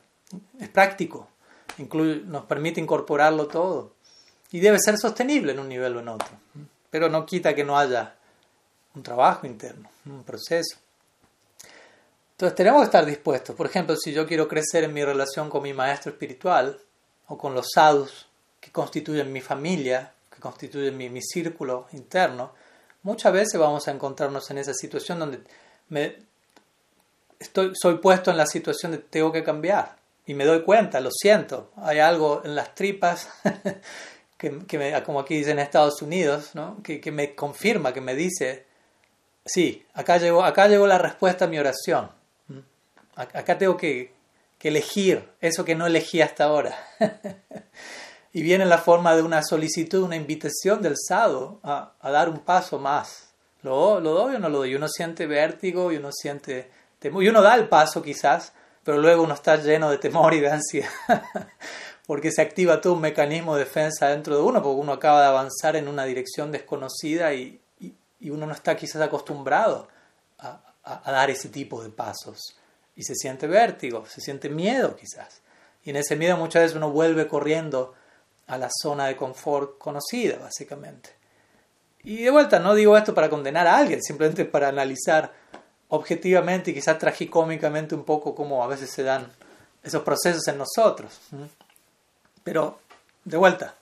es 0.60 0.68
práctico, 0.68 1.28
nos 1.78 2.44
permite 2.44 2.78
incorporarlo 2.78 3.46
todo 3.46 3.94
y 4.52 4.60
debe 4.60 4.78
ser 4.78 4.98
sostenible 4.98 5.52
en 5.52 5.60
un 5.60 5.68
nivel 5.70 5.96
o 5.96 6.00
en 6.00 6.08
otro, 6.08 6.28
pero 6.90 7.08
no 7.08 7.24
quita 7.24 7.54
que 7.54 7.64
no 7.64 7.78
haya 7.78 8.14
un 8.94 9.02
trabajo 9.02 9.46
interno, 9.46 9.88
un 10.04 10.24
proceso. 10.24 10.76
Entonces 12.32 12.54
tenemos 12.54 12.82
que 12.82 12.84
estar 12.84 13.06
dispuestos. 13.06 13.56
Por 13.56 13.64
ejemplo, 13.64 13.96
si 13.96 14.12
yo 14.12 14.26
quiero 14.26 14.46
crecer 14.46 14.84
en 14.84 14.92
mi 14.92 15.02
relación 15.02 15.48
con 15.48 15.62
mi 15.62 15.72
maestro 15.72 16.12
espiritual 16.12 16.78
o 17.28 17.38
con 17.38 17.54
los 17.54 17.68
sadhus 17.74 18.26
que 18.60 18.70
constituyen 18.70 19.32
mi 19.32 19.40
familia, 19.40 20.12
que 20.36 20.42
constituye 20.42 20.90
mi, 20.90 21.08
mi 21.08 21.22
círculo 21.22 21.86
interno, 21.92 22.52
muchas 23.02 23.32
veces 23.32 23.58
vamos 23.58 23.88
a 23.88 23.90
encontrarnos 23.90 24.50
en 24.50 24.58
esa 24.58 24.74
situación 24.74 25.18
donde 25.18 25.40
me 25.88 26.18
estoy, 27.38 27.72
soy 27.74 27.96
puesto 27.96 28.30
en 28.30 28.36
la 28.36 28.46
situación 28.46 28.92
de 28.92 28.98
tengo 28.98 29.32
que 29.32 29.42
cambiar 29.42 29.96
y 30.26 30.34
me 30.34 30.44
doy 30.44 30.62
cuenta, 30.62 31.00
lo 31.00 31.10
siento, 31.10 31.70
hay 31.76 32.00
algo 32.00 32.42
en 32.44 32.54
las 32.54 32.74
tripas 32.74 33.28
que, 34.36 34.58
que 34.66 34.78
me, 34.78 35.02
como 35.04 35.20
aquí 35.20 35.38
dicen 35.38 35.58
en 35.58 35.60
Estados 35.60 36.02
Unidos, 36.02 36.50
¿no? 36.54 36.82
que, 36.82 37.00
que, 37.00 37.10
me 37.10 37.34
confirma, 37.34 37.94
que 37.94 38.02
me 38.02 38.14
dice, 38.14 38.66
sí, 39.44 39.86
acá 39.94 40.18
llegó, 40.18 40.44
acá 40.44 40.68
llegó 40.68 40.86
la 40.86 40.98
respuesta 40.98 41.46
a 41.46 41.48
mi 41.48 41.58
oración, 41.58 42.10
acá 43.14 43.56
tengo 43.56 43.78
que, 43.78 44.12
que 44.58 44.68
elegir 44.68 45.30
eso 45.40 45.64
que 45.64 45.74
no 45.74 45.86
elegí 45.86 46.20
hasta 46.20 46.44
ahora. 46.44 46.76
y 48.36 48.42
viene 48.42 48.64
en 48.64 48.68
la 48.68 48.76
forma 48.76 49.16
de 49.16 49.22
una 49.22 49.42
solicitud, 49.42 50.02
una 50.02 50.14
invitación 50.14 50.82
del 50.82 50.96
sado 50.98 51.58
a, 51.62 51.94
dar 52.02 52.28
un 52.28 52.40
paso 52.40 52.78
más. 52.78 53.30
¿Lo, 53.62 53.98
¿Lo 53.98 54.12
doy 54.12 54.34
o 54.34 54.38
no 54.38 54.50
lo 54.50 54.58
doy? 54.58 54.74
Uno 54.74 54.88
siente 54.88 55.26
vértigo 55.26 55.90
y 55.90 55.96
uno 55.96 56.10
siente 56.12 56.70
temor. 56.98 57.24
Y 57.24 57.30
uno 57.30 57.40
da 57.40 57.54
el 57.54 57.66
paso 57.66 58.02
quizás, 58.02 58.52
pero 58.84 58.98
luego 58.98 59.22
uno 59.22 59.32
está 59.32 59.56
lleno 59.56 59.90
de 59.90 59.96
temor 59.96 60.34
y 60.34 60.40
de 60.40 60.50
ansiedad. 60.50 60.90
porque 62.06 62.30
se 62.30 62.42
activa 62.42 62.78
todo 62.78 62.92
un 62.92 63.00
mecanismo 63.00 63.56
de 63.56 63.64
defensa 63.64 64.08
dentro 64.08 64.36
de 64.36 64.42
uno, 64.42 64.62
porque 64.62 64.82
uno 64.82 64.92
acaba 64.92 65.22
de 65.22 65.28
avanzar 65.28 65.74
en 65.74 65.88
una 65.88 66.04
dirección 66.04 66.52
desconocida 66.52 67.32
y, 67.32 67.58
y, 67.80 68.28
uno 68.28 68.44
no 68.44 68.52
está 68.52 68.76
quizás 68.76 69.00
acostumbrado 69.00 69.88
a, 70.40 70.60
dar 71.10 71.30
ese 71.30 71.48
tipo 71.48 71.82
de 71.82 71.88
pasos. 71.88 72.58
Y 72.94 73.02
se 73.02 73.14
siente 73.14 73.46
vértigo, 73.46 74.04
se 74.04 74.20
siente 74.20 74.50
miedo 74.50 74.94
quizás. 74.94 75.40
Y 75.84 75.88
en 75.88 75.96
ese 75.96 76.16
miedo 76.16 76.36
muchas 76.36 76.64
veces 76.64 76.76
uno 76.76 76.90
vuelve 76.90 77.28
corriendo 77.28 77.94
a 78.46 78.58
la 78.58 78.68
zona 78.70 79.06
de 79.06 79.16
confort 79.16 79.78
conocida, 79.78 80.38
básicamente. 80.38 81.10
Y 82.04 82.22
de 82.22 82.30
vuelta, 82.30 82.58
no 82.60 82.74
digo 82.74 82.96
esto 82.96 83.14
para 83.14 83.28
condenar 83.28 83.66
a 83.66 83.76
alguien, 83.76 84.02
simplemente 84.02 84.44
para 84.44 84.68
analizar 84.68 85.32
objetivamente 85.88 86.70
y 86.70 86.74
quizás 86.74 86.98
tragicómicamente 86.98 87.94
un 87.94 88.04
poco 88.04 88.34
cómo 88.34 88.62
a 88.62 88.66
veces 88.66 88.90
se 88.90 89.02
dan 89.02 89.30
esos 89.82 90.02
procesos 90.02 90.46
en 90.48 90.58
nosotros. 90.58 91.18
Pero, 92.44 92.80
de 93.24 93.36
vuelta, 93.36 93.74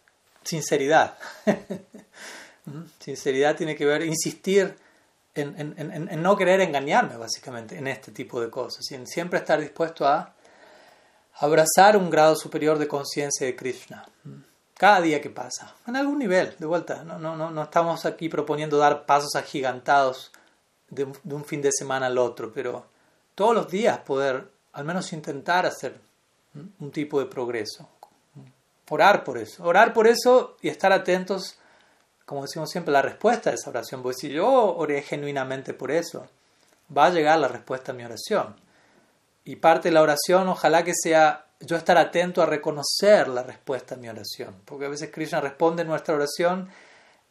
sinceridad. 0.42 1.18
sinceridad 2.98 3.56
tiene 3.56 3.76
que 3.76 3.84
ver, 3.84 4.02
insistir 4.02 4.74
en, 5.34 5.74
en, 5.76 6.22
no 6.22 6.36
querer 6.36 6.60
engañarme, 6.60 7.16
básicamente, 7.16 7.76
en 7.76 7.88
este 7.88 8.12
tipo 8.12 8.40
de 8.40 8.50
cosas. 8.50 8.90
Y 8.90 8.94
en 8.94 9.06
siempre 9.06 9.40
estar 9.40 9.60
dispuesto 9.60 10.06
a 10.06 10.34
abrazar 11.34 11.96
un 11.96 12.08
grado 12.08 12.36
superior 12.36 12.78
de 12.78 12.88
conciencia 12.88 13.46
de 13.46 13.56
Krishna. 13.56 14.06
Cada 14.76 15.00
día 15.00 15.20
que 15.20 15.30
pasa, 15.30 15.74
en 15.86 15.96
algún 15.96 16.18
nivel, 16.18 16.54
de 16.58 16.66
vuelta. 16.66 17.04
No, 17.04 17.18
no, 17.18 17.36
no, 17.36 17.50
no 17.50 17.62
estamos 17.62 18.04
aquí 18.06 18.28
proponiendo 18.28 18.76
dar 18.76 19.06
pasos 19.06 19.36
agigantados 19.36 20.32
de 20.90 21.04
un, 21.04 21.44
fin 21.44 21.62
de 21.62 21.70
semana 21.72 22.06
al 22.06 22.18
otro, 22.18 22.52
pero 22.52 22.86
todos 23.34 23.54
los 23.54 23.68
días 23.68 23.98
poder 23.98 24.48
al 24.72 24.84
menos 24.84 25.12
intentar 25.12 25.66
hacer 25.66 25.98
un 26.80 26.90
tipo 26.90 27.20
de 27.20 27.26
progreso. 27.26 27.88
Orar 28.90 29.24
por 29.24 29.38
eso. 29.38 29.64
Orar 29.64 29.92
por 29.92 30.06
eso 30.06 30.56
y 30.60 30.68
estar 30.68 30.92
atentos, 30.92 31.56
como 32.26 32.42
decimos 32.42 32.70
siempre, 32.70 32.90
a 32.90 32.94
la 32.94 33.02
respuesta 33.02 33.50
de 33.50 33.56
esa 33.56 33.70
oración. 33.70 34.02
Porque 34.02 34.18
si 34.18 34.28
yo 34.30 34.76
oré 34.76 35.02
genuinamente 35.02 35.72
por 35.72 35.90
eso, 35.90 36.26
va 36.96 37.06
a 37.06 37.10
llegar 37.10 37.38
la 37.38 37.48
respuesta 37.48 37.92
a 37.92 37.94
mi 37.94 38.04
oración. 38.04 38.56
Y 39.44 39.56
parte 39.56 39.88
de 39.88 39.94
la 39.94 40.02
oración, 40.02 40.48
ojalá 40.48 40.84
que 40.84 40.92
sea 40.94 41.43
yo 41.60 41.76
estar 41.76 41.96
atento 41.96 42.42
a 42.42 42.46
reconocer 42.46 43.28
la 43.28 43.42
respuesta 43.42 43.94
a 43.94 43.98
mi 43.98 44.08
oración. 44.08 44.54
Porque 44.64 44.86
a 44.86 44.88
veces 44.88 45.10
Krishna 45.12 45.40
responde 45.40 45.84
nuestra 45.84 46.14
oración 46.14 46.68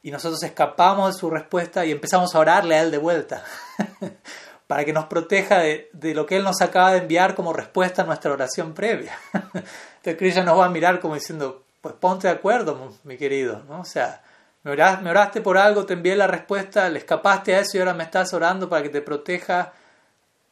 y 0.02 0.12
nosotros 0.12 0.44
escapamos 0.44 1.14
de 1.14 1.20
su 1.20 1.30
respuesta 1.30 1.86
y 1.86 1.92
empezamos 1.92 2.36
a 2.36 2.40
orarle 2.40 2.76
a 2.76 2.82
Él 2.82 2.92
de 2.92 2.98
vuelta, 2.98 3.44
para 4.68 4.84
que 4.84 4.94
nos 4.94 5.06
proteja 5.06 5.60
de, 5.60 5.90
lo 6.14 6.26
que 6.26 6.36
Él 6.36 6.44
nos 6.44 6.62
acaba 6.62 6.92
de 6.92 7.00
enviar 7.00 7.36
como 7.36 7.54
respuesta 7.54 8.02
a 8.02 8.06
nuestra 8.06 8.32
oración 8.32 8.74
previa. 8.74 9.18
Entonces 9.34 10.18
Krishna 10.18 10.44
nos 10.44 10.60
va 10.60 10.66
a 10.66 10.70
mirar 10.70 11.00
como 11.00 11.16
diciendo, 11.16 11.64
pues 11.80 11.96
ponte 11.96 12.28
de 12.28 12.34
acuerdo, 12.34 12.94
mi 13.04 13.18
querido, 13.18 13.64
¿no? 13.68 13.82
O 13.82 13.86
sea, 13.86 14.22
me 14.64 14.72
oraste, 14.72 15.42
por 15.42 15.58
algo, 15.58 15.86
te 15.86 15.94
envié 15.94 16.16
la 16.16 16.28
respuesta, 16.28 16.90
le 16.90 17.00
escapaste 17.00 17.56
a 17.56 17.60
eso 17.60 17.78
y 17.78 17.80
ahora 17.80 17.94
me 17.94 18.04
estás 18.04 18.34
orando 18.34 18.70
para 18.70 18.84
que 18.84 18.90
te 18.90 19.02
proteja 19.02 19.74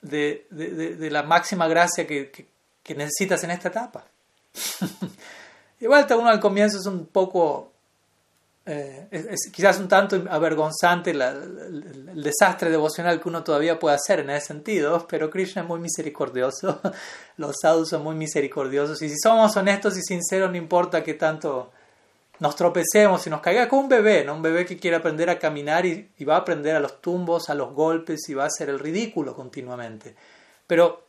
de, 0.01 0.47
la 0.49 1.23
máxima 1.23 1.67
gracia 1.67 2.07
que 2.07 2.50
necesitas 2.89 3.43
en 3.43 3.51
esta 3.51 3.69
etapa. 3.69 4.05
Igual 5.79 6.05
uno 6.11 6.29
al 6.29 6.39
comienzo 6.39 6.77
es 6.77 6.85
un 6.85 7.05
poco 7.07 7.71
eh, 8.63 9.07
quizás 9.51 9.79
un 9.79 9.87
tanto 9.87 10.23
avergonzante 10.29 11.09
el, 11.11 12.21
desastre 12.21 12.69
devocional 12.69 13.19
que 13.19 13.27
uno 13.27 13.43
todavía 13.43 13.79
puede 13.79 13.95
hacer 13.95 14.19
en 14.19 14.29
ese 14.29 14.47
sentido, 14.47 15.07
pero 15.09 15.31
Krishna 15.31 15.63
es 15.63 15.67
muy 15.67 15.79
misericordioso, 15.79 16.79
los 17.37 17.55
sadhus 17.59 17.89
son 17.89 18.03
muy 18.03 18.15
misericordiosos 18.15 19.01
y 19.01 19.09
si 19.09 19.15
somos 19.17 19.57
honestos 19.57 19.97
y 19.97 20.03
sinceros 20.03 20.51
no 20.51 20.57
importa 20.57 21.03
que 21.03 21.15
tanto 21.15 21.71
nos 22.37 22.55
tropecemos 22.55 23.25
y 23.25 23.31
nos 23.31 23.41
caiga 23.41 23.67
como 23.67 23.83
un 23.83 23.89
bebé, 23.89 24.23
¿no? 24.23 24.35
un 24.35 24.41
bebé 24.43 24.65
que 24.65 24.77
quiere 24.77 24.97
aprender 24.97 25.29
a 25.31 25.39
caminar 25.39 25.85
y, 25.85 26.11
va 26.23 26.35
a 26.35 26.39
aprender 26.39 26.75
a 26.75 26.79
los 26.79 27.01
tumbos, 27.01 27.49
a 27.49 27.55
los 27.55 27.73
golpes 27.73 28.29
y 28.29 28.35
va 28.35 28.43
a 28.43 28.47
hacer 28.47 28.69
el 28.69 28.77
ridículo 28.77 29.35
continuamente. 29.35 30.15
Pero, 30.67 31.07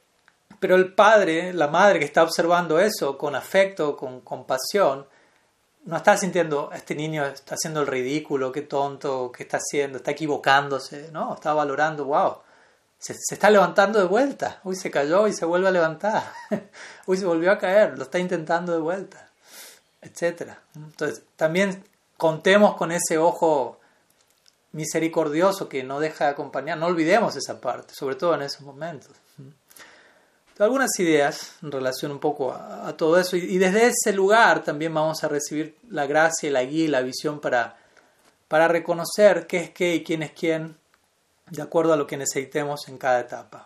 pero 0.60 0.76
el 0.76 0.94
padre, 0.94 1.52
la 1.52 1.68
madre 1.68 1.98
que 1.98 2.04
está 2.04 2.22
observando 2.22 2.78
eso 2.78 3.16
con 3.18 3.34
afecto, 3.34 3.96
con 3.96 4.20
compasión, 4.20 5.06
no 5.84 5.96
está 5.96 6.16
sintiendo, 6.16 6.70
este 6.72 6.94
niño 6.94 7.26
está 7.26 7.54
haciendo 7.56 7.80
el 7.80 7.86
ridículo, 7.86 8.52
qué 8.52 8.62
tonto, 8.62 9.32
qué 9.32 9.42
está 9.42 9.58
haciendo, 9.58 9.98
está 9.98 10.12
equivocándose, 10.12 11.10
no, 11.12 11.34
está 11.34 11.52
valorando, 11.54 12.04
wow, 12.04 12.38
se, 12.98 13.12
está 13.12 13.50
levantando 13.50 13.98
de 13.98 14.04
vuelta, 14.04 14.60
uy, 14.64 14.76
se 14.76 14.90
cayó 14.90 15.26
y 15.26 15.32
se 15.32 15.44
vuelve 15.44 15.68
a 15.68 15.72
levantar, 15.72 16.22
uy, 17.06 17.16
se 17.16 17.26
volvió 17.26 17.50
a 17.50 17.58
caer, 17.58 17.96
lo 17.96 18.04
está 18.04 18.18
intentando 18.18 18.72
de 18.72 18.78
vuelta, 18.78 19.30
etc. 20.00 20.52
Entonces, 20.76 21.22
también 21.36 21.84
contemos 22.16 22.76
con 22.76 22.92
ese 22.92 23.18
ojo 23.18 23.80
misericordioso 24.70 25.68
que 25.68 25.82
no 25.82 26.00
deja 26.00 26.26
de 26.26 26.30
acompañar, 26.30 26.78
no 26.78 26.86
olvidemos 26.86 27.36
esa 27.36 27.60
parte, 27.60 27.94
sobre 27.94 28.14
todo 28.14 28.34
en 28.34 28.42
esos 28.42 28.62
momentos 28.62 29.21
algunas 30.58 30.98
ideas 30.98 31.56
en 31.62 31.72
relación 31.72 32.12
un 32.12 32.18
poco 32.18 32.52
a, 32.52 32.94
todo 32.96 33.18
eso 33.18 33.36
y, 33.36 33.58
desde 33.58 33.86
ese 33.86 34.12
lugar 34.12 34.62
también 34.62 34.92
vamos 34.92 35.24
a 35.24 35.28
recibir 35.28 35.76
la 35.88 36.06
gracia, 36.06 36.50
la 36.50 36.64
guía 36.64 36.90
la 36.90 37.00
visión 37.00 37.40
para, 37.40 37.76
para 38.48 38.68
reconocer 38.68 39.46
qué 39.46 39.58
es 39.58 39.70
qué 39.70 39.94
y 39.94 40.04
quién 40.04 40.22
es 40.22 40.32
quién 40.32 40.76
de 41.50 41.62
acuerdo 41.62 41.92
a 41.92 41.96
lo 41.96 42.06
que 42.06 42.16
necesitemos 42.16 42.88
en 42.88 42.98
cada 42.98 43.20
etapa. 43.20 43.64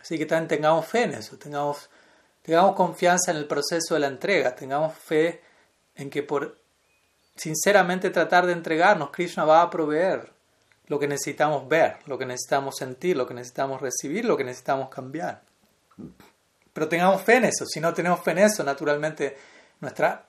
Así 0.00 0.16
que 0.18 0.26
también 0.26 0.48
tengamos 0.48 0.86
fe 0.86 1.02
en 1.02 1.14
eso, 1.14 1.36
tengamos, 1.36 1.90
tengamos 2.42 2.74
confianza 2.76 3.32
en 3.32 3.38
el 3.38 3.46
proceso 3.46 3.94
de 3.94 4.00
la 4.00 4.06
entrega, 4.06 4.54
tengamos 4.54 4.94
fe 4.94 5.42
en 5.96 6.10
que 6.10 6.22
por 6.22 6.58
sinceramente 7.36 8.10
tratar 8.10 8.46
de 8.46 8.52
entregarnos, 8.52 9.10
Krishna 9.10 9.44
va 9.44 9.62
a 9.62 9.70
proveer 9.70 10.30
lo 10.86 10.98
que 10.98 11.08
necesitamos 11.08 11.68
ver, 11.68 11.96
lo 12.06 12.18
que 12.18 12.26
necesitamos 12.26 12.76
sentir, 12.76 13.16
lo 13.16 13.26
que 13.26 13.34
necesitamos 13.34 13.80
recibir, 13.80 14.24
lo 14.24 14.36
que 14.36 14.44
necesitamos 14.44 14.88
cambiar. 14.88 15.42
Pero 16.72 16.88
tengamos 16.88 17.22
fe 17.22 17.36
en 17.36 17.44
eso. 17.44 17.66
Si 17.66 17.80
no 17.80 17.92
tenemos 17.92 18.20
fe 18.20 18.32
en 18.32 18.38
eso, 18.38 18.62
naturalmente, 18.62 19.36
nuestra, 19.80 20.26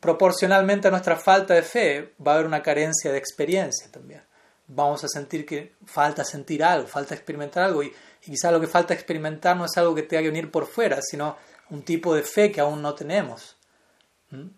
proporcionalmente 0.00 0.88
a 0.88 0.90
nuestra 0.90 1.16
falta 1.16 1.54
de 1.54 1.62
fe, 1.62 2.14
va 2.24 2.32
a 2.32 2.34
haber 2.36 2.46
una 2.46 2.62
carencia 2.62 3.12
de 3.12 3.18
experiencia 3.18 3.90
también. 3.90 4.22
Vamos 4.66 5.02
a 5.04 5.08
sentir 5.08 5.46
que 5.46 5.74
falta 5.86 6.24
sentir 6.24 6.62
algo, 6.62 6.86
falta 6.86 7.14
experimentar 7.14 7.64
algo. 7.64 7.82
Y, 7.82 7.92
quizás 8.20 8.52
lo 8.52 8.60
que 8.60 8.66
falta 8.66 8.92
experimentar 8.92 9.56
no 9.56 9.64
es 9.64 9.76
algo 9.76 9.94
que 9.94 10.02
tenga 10.02 10.22
que 10.22 10.28
venir 10.28 10.50
por 10.50 10.66
fuera, 10.66 11.00
sino 11.00 11.36
un 11.70 11.82
tipo 11.82 12.14
de 12.14 12.22
fe 12.22 12.50
que 12.52 12.60
aún 12.60 12.82
no 12.82 12.94
tenemos. 12.94 13.56
¿Mm? 14.30 14.48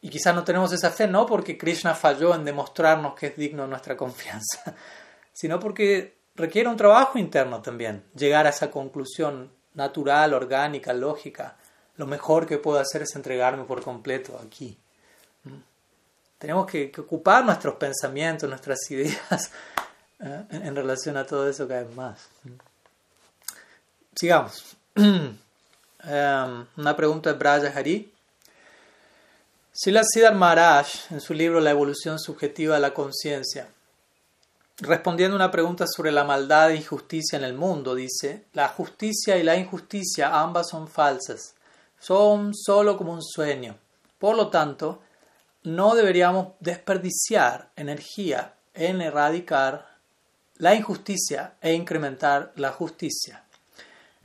Y 0.00 0.10
quizás 0.10 0.34
no 0.34 0.44
tenemos 0.44 0.72
esa 0.72 0.90
fe 0.90 1.08
no 1.08 1.26
porque 1.26 1.58
Krishna 1.58 1.94
falló 1.94 2.34
en 2.34 2.44
demostrarnos 2.44 3.14
que 3.14 3.28
es 3.28 3.36
digno 3.36 3.64
de 3.64 3.68
nuestra 3.70 3.96
confianza, 3.96 4.74
sino 5.32 5.58
porque 5.58 6.18
requiere 6.36 6.68
un 6.68 6.76
trabajo 6.76 7.18
interno 7.18 7.60
también, 7.62 8.04
llegar 8.14 8.46
a 8.46 8.50
esa 8.50 8.70
conclusión 8.70 9.50
natural, 9.74 10.34
orgánica, 10.34 10.92
lógica, 10.92 11.56
lo 11.96 12.06
mejor 12.06 12.46
que 12.46 12.58
puedo 12.58 12.78
hacer 12.78 13.02
es 13.02 13.14
entregarme 13.16 13.64
por 13.64 13.82
completo 13.82 14.40
aquí. 14.44 14.78
Tenemos 16.38 16.66
que, 16.66 16.92
ocupar 16.96 17.44
nuestros 17.44 17.74
pensamientos, 17.74 18.48
nuestras 18.48 18.78
ideas 18.90 19.50
¿eh? 20.20 20.44
en, 20.50 20.76
relación 20.76 21.16
a 21.16 21.26
todo 21.26 21.48
eso 21.48 21.66
cada 21.66 21.82
vez 21.82 21.94
más. 21.94 22.28
Sigamos. 24.14 24.76
Em, 26.04 26.64
una 26.76 26.96
pregunta 26.96 27.32
de 27.32 27.38
Braja 27.38 27.72
Hari. 27.76 28.14
Sila 29.72 30.02
Siddhar 30.04 30.36
Maharaj, 30.36 31.10
en 31.10 31.20
su 31.20 31.34
libro 31.34 31.58
La 31.58 31.70
evolución 31.70 32.20
subjetiva 32.20 32.76
de 32.76 32.80
la 32.80 32.94
conciencia, 32.94 33.68
Respondiendo 34.80 35.34
una 35.34 35.50
pregunta 35.50 35.86
sobre 35.88 36.12
la 36.12 36.22
maldad 36.22 36.70
e 36.70 36.76
injusticia 36.76 37.36
en 37.36 37.44
el 37.44 37.52
mundo, 37.52 37.96
dice, 37.96 38.44
la 38.52 38.68
justicia 38.68 39.36
y 39.36 39.42
la 39.42 39.56
injusticia 39.56 40.38
ambas 40.38 40.68
son 40.68 40.86
falsas, 40.86 41.56
son 41.98 42.54
solo 42.54 42.96
como 42.96 43.12
un 43.12 43.22
sueño. 43.22 43.76
Por 44.20 44.36
lo 44.36 44.50
tanto, 44.50 45.00
no 45.64 45.96
deberíamos 45.96 46.52
desperdiciar 46.60 47.70
energía 47.74 48.54
en 48.72 49.00
erradicar 49.00 49.96
la 50.58 50.76
injusticia 50.76 51.54
e 51.60 51.72
incrementar 51.72 52.52
la 52.54 52.70
justicia. 52.70 53.42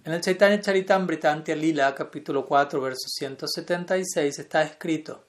En 0.06 0.14
el 0.14 0.22
Chaitanya 0.22 0.62
Charitamrita 0.62 1.36
Lila, 1.36 1.96
capítulo 1.96 2.46
4, 2.46 2.80
verso 2.80 3.08
176, 3.08 4.38
está 4.38 4.62
escrito, 4.62 5.24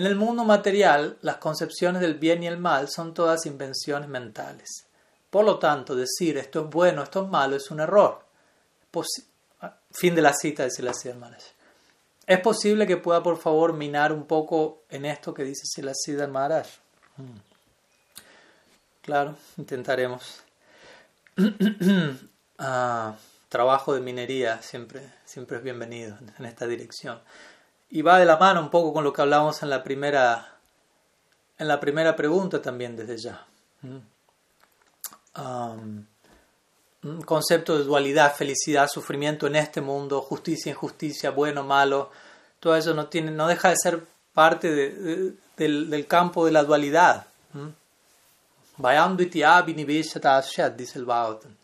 en 0.00 0.06
el 0.06 0.16
mundo 0.16 0.44
material, 0.44 1.18
las 1.20 1.36
concepciones 1.36 2.00
del 2.00 2.14
bien 2.14 2.42
y 2.42 2.46
el 2.46 2.56
mal 2.56 2.88
son 2.88 3.12
todas 3.12 3.44
invenciones 3.44 4.08
mentales. 4.08 4.86
Por 5.28 5.44
lo 5.44 5.58
tanto, 5.58 5.94
decir 5.94 6.38
esto 6.38 6.62
es 6.62 6.70
bueno, 6.70 7.02
esto 7.02 7.24
es 7.24 7.28
malo 7.28 7.56
es 7.56 7.70
un 7.70 7.80
error. 7.80 8.24
fin 9.90 10.14
de 10.14 10.22
la 10.22 10.32
cita 10.32 10.62
de 10.62 10.70
Silas 10.70 11.04
Maharaj. 11.04 11.42
Es 12.26 12.40
posible 12.40 12.86
que 12.86 12.96
pueda, 12.96 13.22
por 13.22 13.36
favor, 13.36 13.74
minar 13.74 14.10
un 14.10 14.24
poco 14.24 14.84
en 14.88 15.04
esto 15.04 15.34
que 15.34 15.44
dice 15.44 15.66
Silas 15.66 16.30
Maharaj. 16.30 16.66
Hmm. 17.18 17.36
Claro, 19.02 19.36
intentaremos. 19.58 20.42
Ah, 22.62 23.16
trabajo 23.48 23.94
de 23.94 24.02
minería 24.02 24.60
siempre, 24.60 25.00
siempre 25.24 25.56
es 25.56 25.62
bienvenido 25.62 26.18
en 26.38 26.44
esta 26.44 26.66
dirección 26.66 27.18
y 27.90 28.02
va 28.02 28.18
de 28.18 28.24
la 28.24 28.36
mano 28.36 28.60
un 28.60 28.70
poco 28.70 28.92
con 28.92 29.04
lo 29.04 29.12
que 29.12 29.22
hablábamos 29.22 29.62
en 29.62 29.70
la 29.70 29.82
primera, 29.82 30.56
en 31.58 31.68
la 31.68 31.80
primera 31.80 32.14
pregunta 32.14 32.62
también 32.62 32.96
desde 32.96 33.18
ya. 33.18 33.46
Mm. 33.82 33.98
Um, 35.40 36.06
concepto 37.24 37.78
de 37.78 37.84
dualidad, 37.84 38.34
felicidad, 38.34 38.88
sufrimiento 38.88 39.46
en 39.46 39.56
este 39.56 39.80
mundo, 39.80 40.20
justicia, 40.20 40.70
injusticia, 40.70 41.30
bueno, 41.30 41.64
malo, 41.64 42.10
todo 42.60 42.76
eso 42.76 42.94
no, 42.94 43.06
tiene, 43.06 43.30
no 43.30 43.48
deja 43.48 43.70
de 43.70 43.76
ser 43.76 44.04
parte 44.34 44.70
del, 45.56 46.06
campo 46.06 46.44
de 46.46 46.52
la 46.52 46.62
dualidad. 46.62 47.26
Mm. 47.52 47.68
dice 50.76 50.98
el 50.98 51.04
Bhagavatam. 51.04 51.56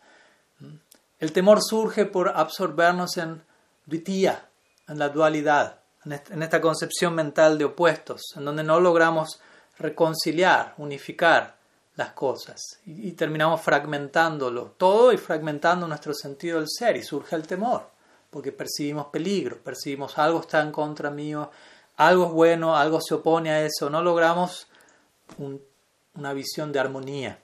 El 1.19 1.33
temor 1.33 1.63
surge 1.63 2.05
por 2.05 2.29
absorbernos 2.29 3.17
en 3.17 3.43
Dvitiya, 3.87 4.47
en 4.89 4.99
la 4.99 5.09
dualidad, 5.09 5.81
en 6.07 6.43
esta 6.43 6.61
concepción 6.61 7.15
mental 7.15 7.59
de 7.59 7.65
opuestos, 7.65 8.23
en 8.37 8.45
donde 8.45 8.63
no 8.63 8.81
logramos 8.81 9.41
reconciliar, 9.79 10.75
unificar 10.79 11.57
las 11.97 12.13
cosas 12.13 12.61
y, 12.85 13.13
terminamos 13.13 13.61
fragmentándolo 13.63 14.75
todo 14.77 15.13
y 15.13 15.17
fragmentando 15.17 15.89
nuestro 15.89 16.15
sentido 16.15 16.59
del 16.59 16.69
ser 16.69 16.97
y 16.97 17.03
surge 17.03 17.35
el 17.37 17.47
temor, 17.47 17.89
porque 18.31 18.53
percibimos 18.53 19.07
peligro, 19.07 19.59
percibimos 19.59 20.19
algo 20.19 20.41
está 20.41 20.61
en 20.61 20.73
contra 20.73 21.11
mío, 21.11 21.51
algo 21.97 22.27
es 22.27 22.33
bueno, 22.33 22.77
algo 22.77 23.01
se 23.01 23.15
opone 23.15 23.51
a 23.51 23.65
eso, 23.65 23.89
no 23.89 24.03
logramos 24.03 24.69
una 26.15 26.33
visión 26.35 26.71
de 26.71 26.81
armonía. 26.81 27.39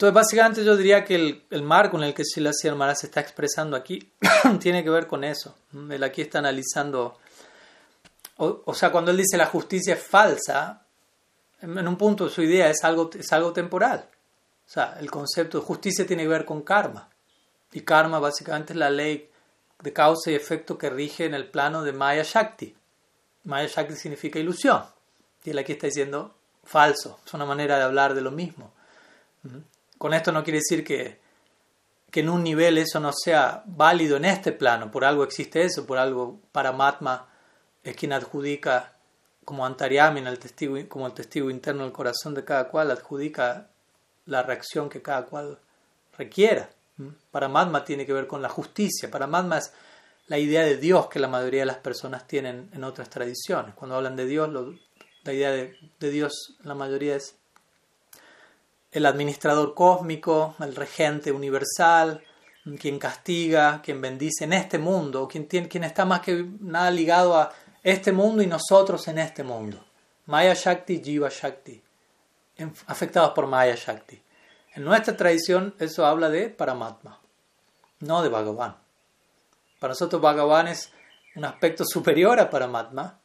Entonces, 0.00 0.14
básicamente 0.14 0.64
yo 0.64 0.78
diría 0.78 1.04
que 1.04 1.44
el, 1.50 1.62
marco 1.62 1.98
en 1.98 2.04
el 2.04 2.14
que 2.14 2.24
Silas 2.24 2.56
Maharaj 2.74 2.96
se 2.96 3.08
está 3.08 3.20
expresando 3.20 3.76
aquí 3.76 4.10
tiene 4.58 4.82
que 4.82 4.88
ver 4.88 5.06
con 5.06 5.24
eso. 5.24 5.54
Él 5.74 6.02
aquí 6.02 6.22
está 6.22 6.38
analizando, 6.38 7.18
o, 8.38 8.72
sea, 8.72 8.90
cuando 8.90 9.10
él 9.10 9.18
dice 9.18 9.36
la 9.36 9.44
justicia 9.44 9.92
es 9.92 10.02
falsa, 10.02 10.86
en, 11.60 11.86
un 11.86 11.98
punto 11.98 12.30
su 12.30 12.40
idea 12.40 12.70
es 12.70 12.82
algo, 12.82 13.10
es 13.12 13.30
algo 13.34 13.52
temporal. 13.52 14.06
O 14.66 14.70
sea, 14.70 14.96
el 14.98 15.10
concepto 15.10 15.60
de 15.60 15.66
justicia 15.66 16.06
tiene 16.06 16.22
que 16.22 16.30
ver 16.30 16.46
con 16.46 16.62
karma. 16.62 17.10
Y 17.70 17.82
karma 17.82 18.18
básicamente 18.18 18.72
es 18.72 18.78
la 18.78 18.88
ley 18.88 19.28
de 19.82 19.92
causa 19.92 20.30
y 20.30 20.34
efecto 20.34 20.78
que 20.78 20.88
rige 20.88 21.26
en 21.26 21.34
el 21.34 21.46
plano 21.46 21.82
de 21.82 21.92
Maya 21.92 22.22
Shakti. 22.24 22.74
Maya 23.44 23.68
Shakti 23.68 23.96
significa 23.96 24.38
ilusión. 24.38 24.82
Y 25.44 25.50
él 25.50 25.58
aquí 25.58 25.72
está 25.72 25.88
diciendo 25.88 26.36
falso. 26.64 27.20
Es 27.26 27.34
una 27.34 27.44
manera 27.44 27.76
de 27.76 27.82
hablar 27.82 28.14
de 28.14 28.22
lo 28.22 28.30
mismo. 28.30 28.72
Con 30.00 30.14
esto 30.14 30.32
no 30.32 30.42
quiere 30.42 30.60
decir 30.60 30.82
que, 30.82 31.20
que 32.10 32.20
en 32.20 32.30
un 32.30 32.42
nivel 32.42 32.78
eso 32.78 33.00
no 33.00 33.12
sea 33.12 33.62
válido 33.66 34.16
en 34.16 34.24
este 34.24 34.50
plano, 34.50 34.90
por 34.90 35.04
algo 35.04 35.24
existe 35.24 35.62
eso, 35.62 35.84
por 35.84 35.98
algo 35.98 36.40
Paramatma 36.52 37.28
es 37.84 37.96
quien 37.96 38.14
adjudica 38.14 38.94
como 39.44 39.66
Antaryami, 39.66 40.20
el 40.20 40.38
testigo, 40.38 40.78
como 40.88 41.06
el 41.06 41.12
testigo 41.12 41.50
interno 41.50 41.82
del 41.82 41.92
corazón 41.92 42.32
de 42.32 42.46
cada 42.46 42.68
cual, 42.68 42.90
adjudica 42.90 43.68
la 44.24 44.42
reacción 44.42 44.88
que 44.88 45.02
cada 45.02 45.26
cual 45.26 45.58
requiera. 46.16 46.70
Paramatma 47.30 47.84
tiene 47.84 48.06
que 48.06 48.14
ver 48.14 48.26
con 48.26 48.40
la 48.40 48.48
justicia. 48.48 49.10
Paramatma 49.10 49.58
es 49.58 49.70
la 50.28 50.38
idea 50.38 50.62
de 50.62 50.78
Dios 50.78 51.08
que 51.08 51.18
la 51.18 51.28
mayoría 51.28 51.60
de 51.60 51.66
las 51.66 51.76
personas 51.76 52.26
tienen 52.26 52.70
en 52.72 52.84
otras 52.84 53.10
tradiciones. 53.10 53.74
Cuando 53.74 53.96
hablan 53.96 54.16
de 54.16 54.24
Dios, 54.24 54.48
la 55.24 55.32
idea 55.34 55.50
de, 55.50 55.76
de 55.98 56.10
Dios, 56.10 56.56
la 56.62 56.74
mayoría 56.74 57.16
es 57.16 57.39
el 58.92 59.06
administrador 59.06 59.74
cósmico, 59.74 60.56
el 60.60 60.74
regente 60.74 61.30
universal, 61.30 62.22
quien 62.78 62.98
castiga, 62.98 63.80
quien 63.82 64.00
bendice 64.00 64.44
en 64.44 64.52
este 64.52 64.78
mundo, 64.78 65.28
quien, 65.28 65.48
está 65.84 66.04
más 66.04 66.20
que 66.20 66.46
nada 66.60 66.90
ligado 66.90 67.36
a 67.36 67.52
este 67.82 68.12
mundo 68.12 68.42
y 68.42 68.46
nosotros 68.46 69.06
en 69.08 69.18
este 69.18 69.42
mundo. 69.42 69.84
Maya 70.26 70.54
Shakti, 70.54 71.02
Jiva 71.02 71.28
Shakti, 71.30 71.82
afectados 72.86 73.30
por 73.30 73.46
Maya 73.46 73.74
Shakti. 73.74 74.20
En 74.74 74.84
nuestra 74.84 75.16
tradición 75.16 75.74
eso 75.78 76.04
habla 76.04 76.28
de 76.28 76.48
Paramatma, 76.50 77.18
no 78.00 78.22
de 78.22 78.28
Bhagavan. 78.28 78.76
Para 79.78 79.92
nosotros 79.92 80.20
Bhagavan 80.20 80.68
es 80.68 80.92
un 81.34 81.44
aspecto 81.44 81.84
superior 81.84 82.38
a 82.38 82.50
Paramatma, 82.50 83.18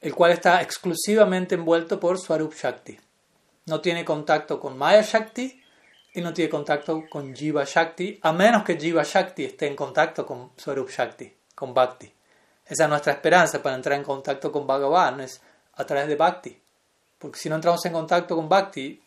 el 0.00 0.14
cual 0.14 0.32
está 0.32 0.60
exclusivamente 0.60 1.54
envuelto 1.54 2.00
por 2.00 2.18
Swarup 2.18 2.54
Shakti 2.54 2.98
no 3.68 3.80
tiene 3.80 4.04
contacto 4.04 4.58
con 4.58 4.76
Maya 4.76 5.02
Shakti 5.02 5.62
y 6.14 6.20
no 6.20 6.32
tiene 6.32 6.50
contacto 6.50 7.04
con 7.08 7.34
Jiva 7.34 7.64
Shakti, 7.64 8.18
a 8.22 8.32
menos 8.32 8.64
que 8.64 8.76
Jiva 8.76 9.02
Shakti 9.04 9.44
esté 9.44 9.66
en 9.66 9.76
contacto 9.76 10.26
con 10.26 10.50
Swarup 10.56 10.90
Shakti, 10.90 11.32
con 11.54 11.74
Bhakti. 11.74 12.12
Esa 12.66 12.84
es 12.84 12.90
nuestra 12.90 13.12
esperanza 13.12 13.62
para 13.62 13.76
entrar 13.76 13.98
en 13.98 14.04
contacto 14.04 14.50
con 14.50 14.66
Bhagavan, 14.66 15.20
es 15.20 15.40
a 15.74 15.84
través 15.84 16.08
de 16.08 16.16
Bhakti. 16.16 16.60
Porque 17.18 17.38
si 17.38 17.48
no 17.48 17.56
entramos 17.56 17.84
en 17.86 17.92
contacto 17.92 18.36
con 18.36 18.48
Bhakti, 18.48 19.00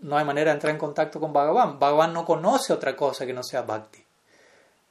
no 0.00 0.16
hay 0.16 0.24
manera 0.24 0.50
de 0.50 0.56
entrar 0.56 0.72
en 0.72 0.78
contacto 0.78 1.18
con 1.18 1.32
Bhagavan. 1.32 1.78
Bhagavan 1.78 2.12
no 2.12 2.24
conoce 2.24 2.72
otra 2.72 2.94
cosa 2.94 3.26
que 3.26 3.32
no 3.32 3.42
sea 3.42 3.62
Bhakti. 3.62 4.04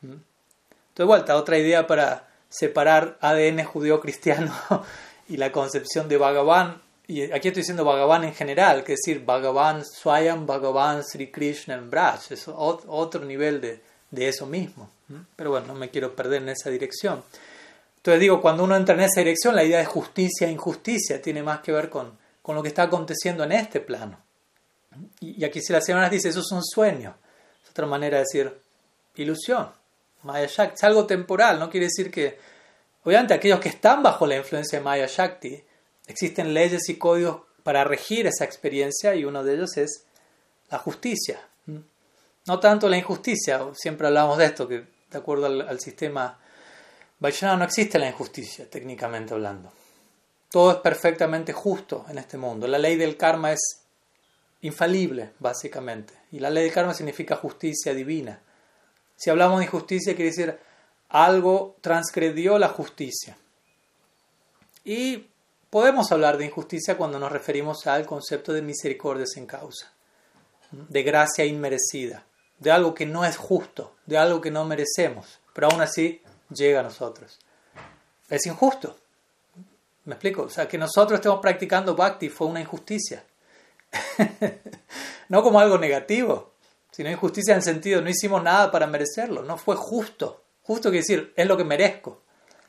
¿Mm? 0.01 0.11
Entonces, 0.11 1.05
vuelta, 1.05 1.35
otra 1.35 1.57
idea 1.57 1.87
para 1.87 2.27
separar 2.49 3.17
ADN 3.21 3.63
judío-cristiano 3.63 4.53
y 5.29 5.37
la 5.37 5.51
concepción 5.51 6.07
de 6.07 6.17
Bhagavan 6.17 6.81
y 7.07 7.23
aquí 7.23 7.47
estoy 7.47 7.61
diciendo 7.61 7.85
Bhagavan 7.85 8.25
en 8.25 8.33
general, 8.33 8.83
que 8.83 8.93
es 8.93 8.99
decir, 9.03 9.23
Bhagavan 9.23 9.85
Swayam, 9.85 10.45
Bhagavan 10.45 11.03
Sri 11.03 11.31
Krishna 11.31 11.75
en 11.75 11.89
Braj, 11.89 12.31
es 12.31 12.47
otro 12.47 13.23
nivel 13.23 13.61
de, 13.61 13.81
de 14.11 14.27
eso 14.27 14.45
mismo. 14.45 14.89
Pero 15.35 15.51
bueno, 15.51 15.67
no 15.67 15.75
me 15.75 15.89
quiero 15.89 16.15
perder 16.15 16.41
en 16.41 16.49
esa 16.49 16.69
dirección. 16.69 17.23
Entonces 17.97 18.19
digo, 18.19 18.41
cuando 18.41 18.63
uno 18.63 18.75
entra 18.75 18.95
en 18.95 19.01
esa 19.01 19.21
dirección, 19.21 19.55
la 19.55 19.63
idea 19.63 19.79
de 19.79 19.85
justicia 19.85 20.47
e 20.47 20.51
injusticia 20.51 21.21
tiene 21.21 21.43
más 21.43 21.61
que 21.61 21.71
ver 21.71 21.89
con, 21.89 22.17
con 22.41 22.55
lo 22.55 22.61
que 22.61 22.69
está 22.69 22.83
aconteciendo 22.83 23.43
en 23.43 23.53
este 23.53 23.79
plano. 23.79 24.17
Y, 25.19 25.43
aquí 25.43 25.61
si 25.61 25.73
la 25.73 25.81
semana 25.81 26.09
dice, 26.09 26.29
eso 26.29 26.39
es 26.39 26.51
un 26.51 26.63
sueño, 26.63 27.15
es 27.63 27.69
otra 27.69 27.85
manera 27.85 28.17
de 28.17 28.23
decir 28.23 28.57
ilusión. 29.15 29.69
Maya 30.23 30.47
Shakti 30.47 30.75
es 30.75 30.83
algo 30.83 31.05
temporal, 31.05 31.59
no 31.59 31.69
quiere 31.69 31.87
decir 31.87 32.09
que, 32.09 32.39
obviamente 33.03 33.33
aquellos 33.33 33.59
que 33.59 33.69
están 33.69 34.03
bajo 34.03 34.25
la 34.25 34.37
influencia 34.37 34.79
de 34.79 34.85
Maya 34.85 35.07
Shakti, 35.07 35.63
Existen 36.07 36.53
leyes 36.53 36.89
y 36.89 36.97
códigos 36.97 37.41
para 37.63 37.83
regir 37.83 38.27
esa 38.27 38.45
experiencia 38.45 39.13
y 39.15 39.25
uno 39.25 39.43
de 39.43 39.55
ellos 39.55 39.77
es 39.77 40.05
la 40.69 40.77
justicia. 40.77 41.39
No 42.45 42.59
tanto 42.59 42.87
la 42.87 42.97
injusticia, 42.97 43.61
siempre 43.73 44.07
hablamos 44.07 44.37
de 44.37 44.45
esto, 44.45 44.67
que 44.67 44.85
de 45.11 45.17
acuerdo 45.17 45.47
al, 45.47 45.79
sistema 45.79 46.39
Vaishnava 47.19 47.57
no 47.57 47.65
existe 47.65 47.99
la 47.99 48.07
injusticia, 48.07 48.69
técnicamente 48.69 49.33
hablando. 49.33 49.71
Todo 50.49 50.71
es 50.71 50.77
perfectamente 50.77 51.51
justo 51.51 52.05
en 52.09 52.19
este 52.19 52.37
mundo. 52.37 52.67
La 52.67 52.77
ley 52.77 52.95
del 52.95 53.17
karma 53.17 53.51
es 53.51 53.81
infalible, 54.61 55.31
básicamente. 55.39 56.13
Y 56.31 56.39
la 56.39 56.49
ley 56.49 56.63
del 56.63 56.73
karma 56.73 56.93
significa 56.93 57.35
justicia 57.35 57.93
divina. 57.93 58.39
Si 59.17 59.29
hablamos 59.29 59.59
de 59.59 59.65
injusticia, 59.65 60.15
quiere 60.15 60.31
decir 60.31 60.57
algo 61.09 61.75
transgredió 61.81 62.57
la 62.57 62.69
justicia. 62.69 63.37
Y 64.85 65.27
Podemos 65.69 66.11
hablar 66.13 66.37
de 66.37 66.45
injusticia 66.45 66.97
cuando 66.97 67.19
nos 67.19 67.31
referimos 67.31 67.87
al 67.87 68.05
concepto 68.05 68.53
de 68.53 68.61
misericordia 68.61 69.25
sin 69.25 69.45
causa, 69.45 69.91
de 70.71 71.03
gracia 71.03 71.43
inmerecida, 71.43 72.25
de 72.59 72.71
algo 72.71 72.93
que 72.93 73.05
no 73.05 73.25
es 73.25 73.35
justo, 73.35 73.95
de 74.05 74.17
algo 74.17 74.39
que 74.39 74.49
no 74.49 74.63
merecemos, 74.63 75.39
pero 75.53 75.67
aún 75.67 75.81
así 75.81 76.21
llega 76.49 76.79
a 76.79 76.83
nosotros. 76.83 77.39
Es 78.29 78.45
injusto. 78.45 78.95
¿Me 80.05 80.13
explico? 80.13 80.43
O 80.43 80.49
sea, 80.49 80.69
que 80.69 80.77
nosotros 80.77 81.19
estemos 81.19 81.39
practicando 81.41 81.95
bhakti 81.95 82.29
fue 82.29 82.47
una 82.47 82.61
injusticia. 82.61 83.25
no 85.29 85.43
como 85.43 85.59
algo 85.59 85.77
negativo, 85.77 86.53
sino 86.91 87.11
injusticia 87.11 87.51
en 87.51 87.57
el 87.57 87.63
sentido, 87.63 88.01
no 88.01 88.09
hicimos 88.09 88.41
nada 88.41 88.71
para 88.71 88.87
merecerlo, 88.87 89.43
no 89.43 89.57
fue 89.57 89.75
justo. 89.75 90.43
Justo 90.63 90.89
quiere 90.89 91.03
decir, 91.03 91.33
es 91.35 91.45
lo 91.45 91.57
que 91.57 91.65
merezco. 91.65 92.21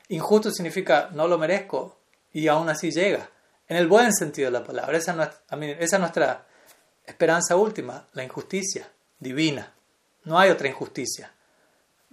Injusto 0.09 0.51
significa, 0.51 1.11
no 1.13 1.29
lo 1.29 1.39
merezco, 1.39 1.98
y 2.33 2.49
aún 2.49 2.69
así 2.69 2.91
llega, 2.91 3.29
en 3.69 3.77
el 3.77 3.87
buen 3.87 4.13
sentido 4.13 4.47
de 4.47 4.59
la 4.59 4.65
palabra. 4.65 4.97
Esa 4.97 5.37
es, 5.81 5.99
nuestra 5.99 6.47
esperanza 7.05 7.57
última, 7.57 8.07
la 8.13 8.25
injusticia 8.25 8.89
divina. 9.19 9.73
No 10.25 10.39
hay 10.39 10.51
otra 10.51 10.69
injusticia. 10.69 11.33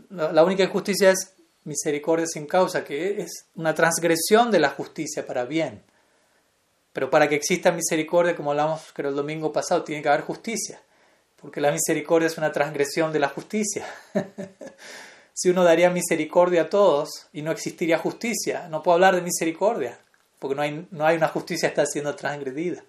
La 0.10 0.44
única 0.44 0.64
injusticia 0.64 1.12
es 1.12 1.34
misericordia 1.64 2.28
sin 2.28 2.46
causa, 2.46 2.84
que 2.84 3.22
es 3.22 3.46
una 3.56 3.74
transgresión 3.74 4.52
de 4.52 4.60
la 4.60 4.70
justicia 4.70 5.26
para 5.26 5.46
bien. 5.46 5.84
Pero 6.94 7.10
para 7.10 7.28
que 7.28 7.36
exista 7.36 7.72
misericordia, 7.72 8.36
como 8.36 8.52
hablamos 8.52 8.92
creo 8.94 9.10
el 9.10 9.16
domingo 9.16 9.52
pasado, 9.52 9.84
tiene 9.84 10.02
que 10.02 10.10
haber 10.10 10.22
justicia, 10.22 10.82
porque 11.42 11.60
la 11.60 11.72
misericordia 11.72 12.28
es 12.28 12.38
una 12.38 12.52
transgresión 12.52 13.12
de 13.12 13.20
la 13.20 13.30
justicia. 13.30 13.86
si 15.34 15.50
uno 15.50 15.64
daría 15.64 15.90
misericordia 15.90 16.64
a 16.64 16.70
todos 16.70 17.28
y 17.34 17.42
no 17.42 17.52
existiría 17.52 17.98
justicia, 17.98 18.70
no 18.70 18.82
puedo 18.82 18.96
hablar 18.96 19.16
de 19.16 19.22
misericordia 19.22 20.00
porque 20.40 20.56
no 20.56 20.62
hay, 20.62 20.88
no 20.92 21.06
hay 21.06 21.18
una 21.18 21.28
justicia 21.28 21.70
que 21.70 21.82
está 21.82 21.86
siendo 21.86 22.16
transgredida. 22.16 22.84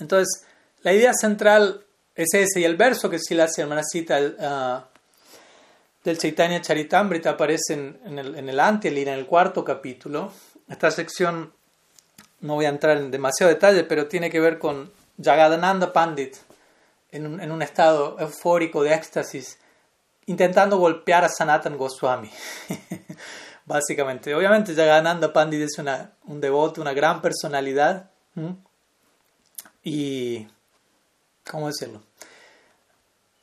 Entonces, 0.00 0.44
la 0.82 0.92
idea 0.92 1.12
central 1.14 1.84
es 2.14 2.32
ese, 2.34 2.60
y 2.60 2.64
el 2.64 2.76
verso 2.76 3.10
que 3.10 3.18
sí 3.18 3.34
la 3.34 3.48
hermana 3.56 3.82
cita 3.82 4.18
uh, 4.20 4.94
del 6.04 6.18
Chaitanya 6.18 6.60
Charitamrita 6.60 7.30
aparece 7.30 7.74
en, 7.74 8.18
el, 8.18 8.36
en 8.36 8.48
el 8.48 8.60
en 8.60 9.08
el 9.08 9.26
cuarto 9.26 9.64
capítulo. 9.64 10.32
Esta 10.68 10.90
sección 10.90 11.52
no 12.40 12.54
voy 12.54 12.66
a 12.66 12.68
entrar 12.68 12.98
en 12.98 13.10
demasiado 13.10 13.52
detalle, 13.52 13.84
pero 13.84 14.06
tiene 14.06 14.30
que 14.30 14.40
ver 14.40 14.58
con 14.58 14.92
Jagadananda 15.22 15.92
Pandit 15.92 16.36
en 17.10 17.26
un, 17.26 17.40
en 17.40 17.50
un 17.50 17.62
estado 17.62 18.16
eufórico 18.18 18.82
de 18.82 18.92
éxtasis, 18.92 19.58
intentando 20.26 20.76
golpear 20.76 21.24
a 21.24 21.28
Sanatan 21.28 21.76
Goswami. 21.76 22.30
básicamente. 23.64 24.34
Obviamente 24.34 24.74
Jagananda 24.74 25.32
Pandit 25.32 25.62
es 25.62 25.78
una, 25.78 26.12
un 26.24 26.40
devoto, 26.40 26.80
una 26.80 26.92
gran 26.92 27.20
personalidad. 27.22 28.10
Y, 29.82 30.46
¿cómo 31.48 31.68
decirlo? 31.68 32.00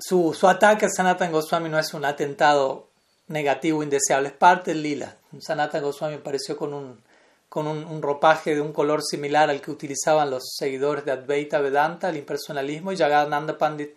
su, 0.01 0.34
su 0.34 0.47
ataque 0.47 0.88
a 0.88 0.89
Sanatan 0.89 1.32
Goswami 1.32 1.69
no 1.69 1.78
es 1.78 1.93
un 1.93 2.05
atentado 2.05 2.89
negativo, 3.28 3.84
indeseable, 3.84 4.30
es 4.30 4.36
parte 4.36 4.72
del 4.72 4.84
lila. 4.84 5.17
Sanatan 5.39 5.84
Goswami 5.84 6.15
apareció 6.15 6.57
con 6.57 6.74
un, 6.74 7.01
con 7.47 7.67
un, 7.67 8.01
ropaje 8.01 8.55
de 8.55 8.61
un 8.61 8.74
color 8.74 9.01
similar 9.03 9.49
al 9.49 9.61
que 9.61 9.72
utilizaban 9.72 10.30
los 10.30 10.55
seguidores 10.57 11.05
de 11.05 11.11
Advaita 11.11 11.59
Vedanta, 11.59 12.09
el 12.09 12.17
impersonalismo, 12.17 12.91
y 12.91 12.97
Jagananda 12.97 13.57
Pandit 13.57 13.91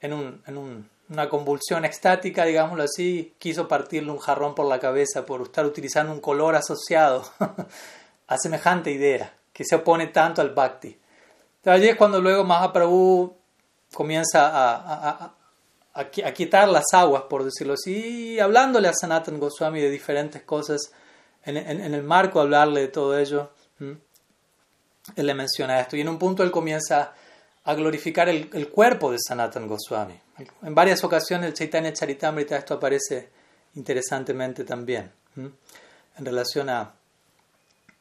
en, 0.00 0.12
un, 0.12 0.42
en 0.46 0.88
una 1.12 1.28
convulsión 1.28 1.84
extática, 1.84 2.44
digámoslo 2.44 2.84
así, 2.84 3.34
quiso 3.38 3.68
partirle 3.68 4.10
un 4.10 4.18
jarrón 4.18 4.54
por 4.54 4.66
la 4.66 4.80
cabeza 4.80 5.26
por 5.26 5.42
estar 5.42 5.66
utilizando 5.66 6.10
un 6.10 6.20
color 6.20 6.56
asociado 6.56 7.24
a 8.26 8.38
semejante 8.38 8.90
idea, 8.90 9.34
que 9.52 9.64
se 9.64 9.76
opone 9.76 10.06
tanto 10.06 10.40
al 10.40 10.50
bhakti. 10.50 10.98
Allí 11.66 11.88
es 11.88 11.96
cuando 11.96 12.20
luego 12.20 12.44
Mahaprabhu 12.44 13.36
comienza 13.92 14.50
a, 14.52 15.34
a, 15.92 16.10
quitar 16.32 16.68
las 16.68 16.86
aguas, 16.94 17.24
por 17.28 17.44
decirlo 17.44 17.74
así, 17.74 18.40
hablándole 18.40 18.88
a 18.88 18.94
Sanatan 18.94 19.38
Goswami 19.38 19.80
de 19.80 19.90
diferentes 19.90 20.42
cosas, 20.42 20.92
en, 21.44 21.58
en, 21.58 21.94
el 21.94 22.02
marco 22.02 22.38
de 22.38 22.44
hablarle 22.44 22.80
de 22.80 22.88
todo 22.88 23.18
ello, 23.18 23.50
él 23.78 25.26
le 25.26 25.34
menciona 25.34 25.80
esto. 25.80 25.96
Y 25.96 26.00
en 26.00 26.08
un 26.08 26.18
punto 26.18 26.42
él 26.42 26.50
comienza 26.50 27.12
a 27.64 27.74
glorificar 27.74 28.28
el, 28.28 28.50
el 28.52 28.68
cuerpo 28.68 29.12
de 29.12 29.18
Sanatan 29.18 29.68
Goswami. 29.68 30.18
En 30.62 30.74
varias 30.74 31.04
ocasiones 31.04 31.48
el 31.48 31.54
Chaitanya 31.54 31.92
Charitamrita 31.92 32.56
esto 32.56 32.74
aparece 32.74 33.28
interesantemente 33.74 34.64
también, 34.64 35.10
en 35.36 36.24
relación 36.24 36.68
a, 36.68 36.92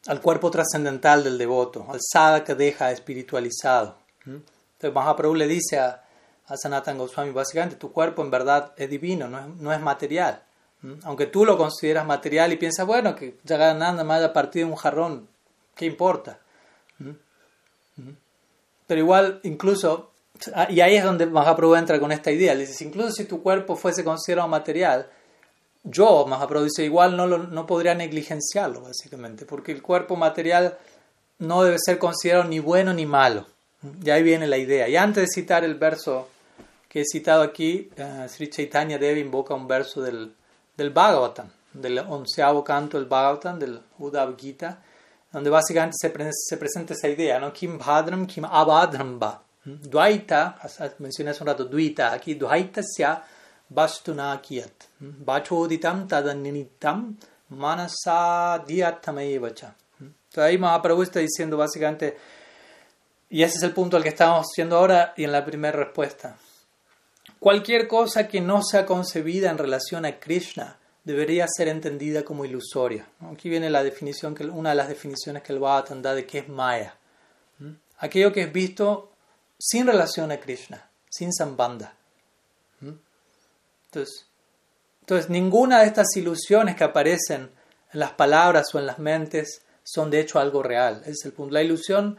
al 0.08 0.22
cuerpo 0.22 0.50
trascendental 0.50 1.24
del 1.24 1.38
devoto, 1.38 1.86
al 1.90 2.00
sada 2.02 2.44
que 2.44 2.56
deja 2.56 2.92
espiritualizado. 2.92 3.98
Entonces 4.26 4.94
Mahaprabhu 4.94 5.36
le 5.36 5.48
dice 5.48 5.80
a, 5.80 6.04
a 6.48 6.58
Sanatan 6.58 6.98
Goswami, 6.98 7.32
básicamente 7.32 7.76
tu 7.76 7.92
cuerpo 7.92 8.24
en 8.24 8.32
verdad 8.32 8.74
es 8.76 8.90
divino, 8.90 9.28
no 9.28 9.40
es, 9.40 9.48
no 9.48 9.72
es 9.72 9.80
material. 9.80 10.44
Aunque 11.04 11.28
tú 11.28 11.46
lo 11.46 11.60
consideras 11.60 12.08
material 12.08 12.52
y 12.52 12.58
piensas, 12.58 12.88
bueno, 12.88 13.16
que 13.16 13.38
nada 13.48 14.04
más 14.04 14.18
haya 14.18 14.34
partido 14.34 14.68
un 14.68 14.76
jarrón, 14.76 15.28
¿qué 15.76 15.86
importa? 15.86 16.40
Pero 18.92 19.00
igual, 19.00 19.40
incluso, 19.44 20.12
ah, 20.54 20.68
y 20.70 20.82
ahí 20.82 20.98
es 20.98 21.06
donde 21.06 21.26
Mahaprabhu 21.26 21.76
entra 21.76 21.98
con 21.98 22.12
esta 22.12 22.30
idea, 22.30 22.54
le 22.54 22.68
dice, 22.68 22.84
incluso 22.84 23.12
si 23.12 23.24
tu 23.24 23.42
cuerpo 23.42 23.78
fuese 23.78 24.04
considerado 24.04 24.50
material, 24.50 25.08
yo, 25.82 26.26
Mahaprabhu 26.28 26.66
dice, 26.66 26.84
igual 26.84 27.16
no, 27.16 27.26
lo, 27.26 27.38
no 27.38 27.66
podría 27.66 27.96
negligenciarlo, 27.96 28.82
básicamente, 28.82 29.46
porque 29.46 29.72
el 29.72 29.82
cuerpo 29.82 30.18
material 30.18 30.78
no 31.40 31.64
debe 31.64 31.78
ser 31.80 32.00
considerado 32.00 32.50
ni 32.50 32.60
bueno 32.60 32.94
ni 32.94 33.06
malo. 33.06 33.46
Y 34.04 34.10
ahí 34.10 34.24
viene 34.24 34.46
la 34.46 34.58
idea. 34.58 34.90
Y 34.90 34.98
antes 34.98 35.24
de 35.24 35.28
citar 35.34 35.64
el 35.64 35.76
verso 35.76 36.28
que 36.90 37.00
he 37.00 37.06
citado 37.06 37.44
aquí, 37.44 37.90
uh, 37.98 38.28
Sri 38.28 38.50
Chaitanya 38.50 38.98
Devi 38.98 39.22
invoca 39.22 39.54
un 39.54 39.70
verso 39.70 40.02
del, 40.02 40.34
del 40.76 40.90
Bhagavatam, 40.90 41.48
del 41.72 42.00
onceavo 42.00 42.62
canto 42.62 42.98
del 42.98 43.08
Bhagavatam, 43.08 43.58
del 43.58 43.80
Uddhav 44.00 44.36
Gita, 44.38 44.84
donde 45.32 45.50
básicamente 45.50 45.98
se, 46.00 46.12
se, 46.32 46.58
presenta 46.58 46.94
esa 46.94 47.08
idea, 47.08 47.40
¿no? 47.40 47.52
Kim 47.54 47.78
Bhadram, 47.78 48.26
Kim 48.28 48.44
Abhadram 48.46 49.20
ba. 49.20 49.42
¿Mm? 49.64 49.76
Dvaita, 49.90 50.60
mencioné 51.00 51.30
hace 51.32 51.44
un 51.44 51.48
rato, 51.48 51.66
Dvaita, 51.66 52.14
aquí 52.14 52.36
Dvaita 52.36 52.84
sya 52.84 53.24
Bastuna 53.70 54.40
Kiyat. 54.42 54.84
¿Mm? 55.00 55.24
Bachoditam 55.24 56.08
tadaninitam 56.08 57.18
manasadiatamaevacha. 57.50 59.76
¿Mm? 60.00 60.04
Entonces 60.04 60.44
ahí 60.44 60.58
Mahaprabhu 60.58 61.04
está 61.04 61.20
diciendo 61.20 61.58
básicamente, 61.58 62.18
y 63.30 63.44
ese 63.44 63.58
es 63.58 63.64
el 63.64 63.74
punto 63.74 63.98
al 63.98 64.04
que 64.04 64.10
estamos 64.10 64.48
haciendo 64.52 64.78
ahora 64.78 65.14
y 65.16 65.24
en 65.24 65.32
la 65.32 65.46
primera 65.46 65.78
respuesta. 65.78 66.36
Cualquier 67.40 67.88
cosa 67.88 68.28
que 68.28 68.42
no 68.42 68.62
sea 68.62 68.86
concebida 68.86 69.50
en 69.50 69.58
relación 69.58 70.06
a 70.06 70.20
Krishna 70.20 70.78
debería 71.04 71.48
ser 71.48 71.68
entendida 71.68 72.24
como 72.24 72.46
ilusoria. 72.46 73.08
Aquí 73.32 73.50
viene 73.50 73.70
la 73.70 73.84
definición 73.84 74.36
una 74.52 74.70
de 74.70 74.76
las 74.76 74.88
definiciones 74.88 75.44
que 75.44 75.54
el 75.54 75.60
Bhagavatam 75.60 76.02
da 76.02 76.14
de 76.14 76.26
qué 76.26 76.40
es 76.40 76.50
Maya. 76.50 76.96
Aquello 77.98 78.32
que 78.34 78.42
es 78.42 78.54
visto 78.54 79.12
sin 79.60 79.86
relación 79.86 80.32
a 80.32 80.40
Krishna, 80.40 80.90
sin 81.10 81.32
sambanda. 81.32 81.96
Entonces, 82.82 84.26
entonces, 85.02 85.30
ninguna 85.30 85.82
de 85.82 85.88
estas 85.88 86.16
ilusiones 86.16 86.76
que 86.76 86.84
aparecen 86.84 87.52
en 87.92 88.00
las 88.00 88.14
palabras 88.14 88.74
o 88.74 88.80
en 88.80 88.86
las 88.86 89.00
mentes 89.00 89.64
son 89.84 90.10
de 90.10 90.22
hecho 90.22 90.40
algo 90.40 90.64
real. 90.64 91.02
es 91.06 91.26
el 91.26 91.34
punto. 91.34 91.54
La 91.54 91.62
ilusión 91.62 92.18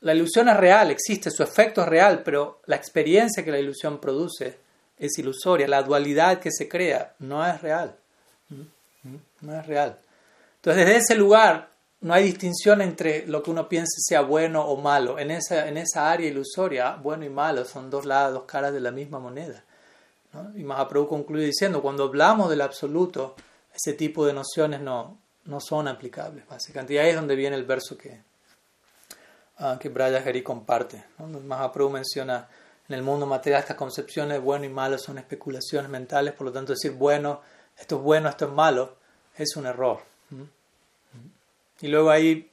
la 0.00 0.14
ilusión 0.14 0.48
es 0.48 0.56
real, 0.56 0.90
existe, 0.90 1.30
su 1.30 1.42
efecto 1.42 1.82
es 1.82 1.88
real, 1.88 2.22
pero 2.22 2.60
la 2.66 2.76
experiencia 2.76 3.44
que 3.44 3.50
la 3.50 3.58
ilusión 3.58 3.98
produce 3.98 4.58
es 4.98 5.18
ilusoria. 5.18 5.68
La 5.68 5.82
dualidad 5.82 6.40
que 6.40 6.50
se 6.50 6.68
crea 6.68 7.14
no 7.18 7.46
es 7.46 7.60
real. 7.60 7.96
No 9.40 9.58
es 9.58 9.66
real. 9.66 9.98
Entonces, 10.56 10.86
desde 10.86 10.96
ese 10.98 11.14
lugar 11.14 11.70
no 12.00 12.14
hay 12.14 12.24
distinción 12.24 12.80
entre 12.80 13.26
lo 13.26 13.42
que 13.42 13.50
uno 13.50 13.68
piense 13.68 14.00
sea 14.00 14.22
bueno 14.22 14.64
o 14.64 14.76
malo. 14.76 15.18
En 15.18 15.30
esa, 15.30 15.68
en 15.68 15.76
esa 15.76 16.10
área 16.10 16.28
ilusoria, 16.28 16.96
bueno 16.96 17.24
y 17.24 17.28
malo 17.28 17.64
son 17.64 17.90
dos 17.90 18.04
lados, 18.04 18.34
dos 18.34 18.44
caras 18.44 18.72
de 18.72 18.80
la 18.80 18.90
misma 18.90 19.18
moneda. 19.18 19.64
Y 20.54 20.64
Mahaprabhu 20.64 21.08
concluye 21.08 21.46
diciendo, 21.46 21.80
cuando 21.80 22.04
hablamos 22.04 22.50
del 22.50 22.60
absoluto, 22.60 23.36
ese 23.72 23.94
tipo 23.94 24.26
de 24.26 24.34
nociones 24.34 24.80
no, 24.80 25.18
no 25.44 25.60
son 25.60 25.88
aplicables, 25.88 26.46
básicamente. 26.46 26.94
Y 26.94 26.98
ahí 26.98 27.10
es 27.10 27.16
donde 27.16 27.36
viene 27.36 27.56
el 27.56 27.64
verso 27.64 27.96
que, 27.96 28.20
Ah, 29.58 29.78
que 29.80 30.42
comparte. 30.42 31.02
¿no? 31.18 31.40
Mahaprabhu 31.40 31.90
menciona 31.90 32.46
en 32.88 32.94
el 32.94 33.02
mundo 33.02 33.26
material 33.26 33.60
estas 33.60 33.76
concepciones 33.76 34.34
de 34.34 34.38
bueno 34.38 34.64
y 34.64 34.68
malo 34.68 34.98
son 34.98 35.18
especulaciones 35.18 35.90
mentales, 35.90 36.34
por 36.34 36.46
lo 36.46 36.52
tanto 36.52 36.72
decir 36.72 36.92
bueno, 36.92 37.40
esto 37.76 37.96
es 37.96 38.02
bueno, 38.02 38.28
esto 38.28 38.46
es 38.46 38.52
malo, 38.52 38.96
es 39.36 39.56
un 39.56 39.66
error. 39.66 40.00
Y 41.80 41.88
luego 41.88 42.10
ahí 42.10 42.50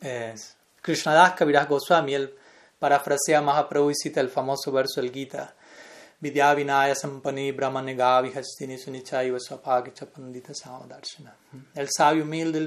es 0.00 0.56
Krishnadas 0.82 1.32
Kaviraj 1.34 1.68
Goswami, 1.68 2.14
él 2.14 2.34
parafrasea 2.78 3.40
Mahaprabhu 3.40 3.90
y 3.90 3.94
cita 3.94 4.20
el 4.20 4.28
famoso 4.28 4.70
verso 4.72 5.00
del 5.00 5.12
Gita. 5.12 5.54
Vidya 6.18 6.54
Vinaya 6.54 6.94
Sampani 6.94 7.52
Brahmanegavi 7.52 8.32
Hastini 8.34 8.78
Sunichaiva 8.78 9.38
Swapagcha 9.38 10.06
Pandita 10.06 10.54
Samadarshana. 10.54 11.36
El 11.74 11.88
sabio 11.90 12.24
humilde, 12.24 12.58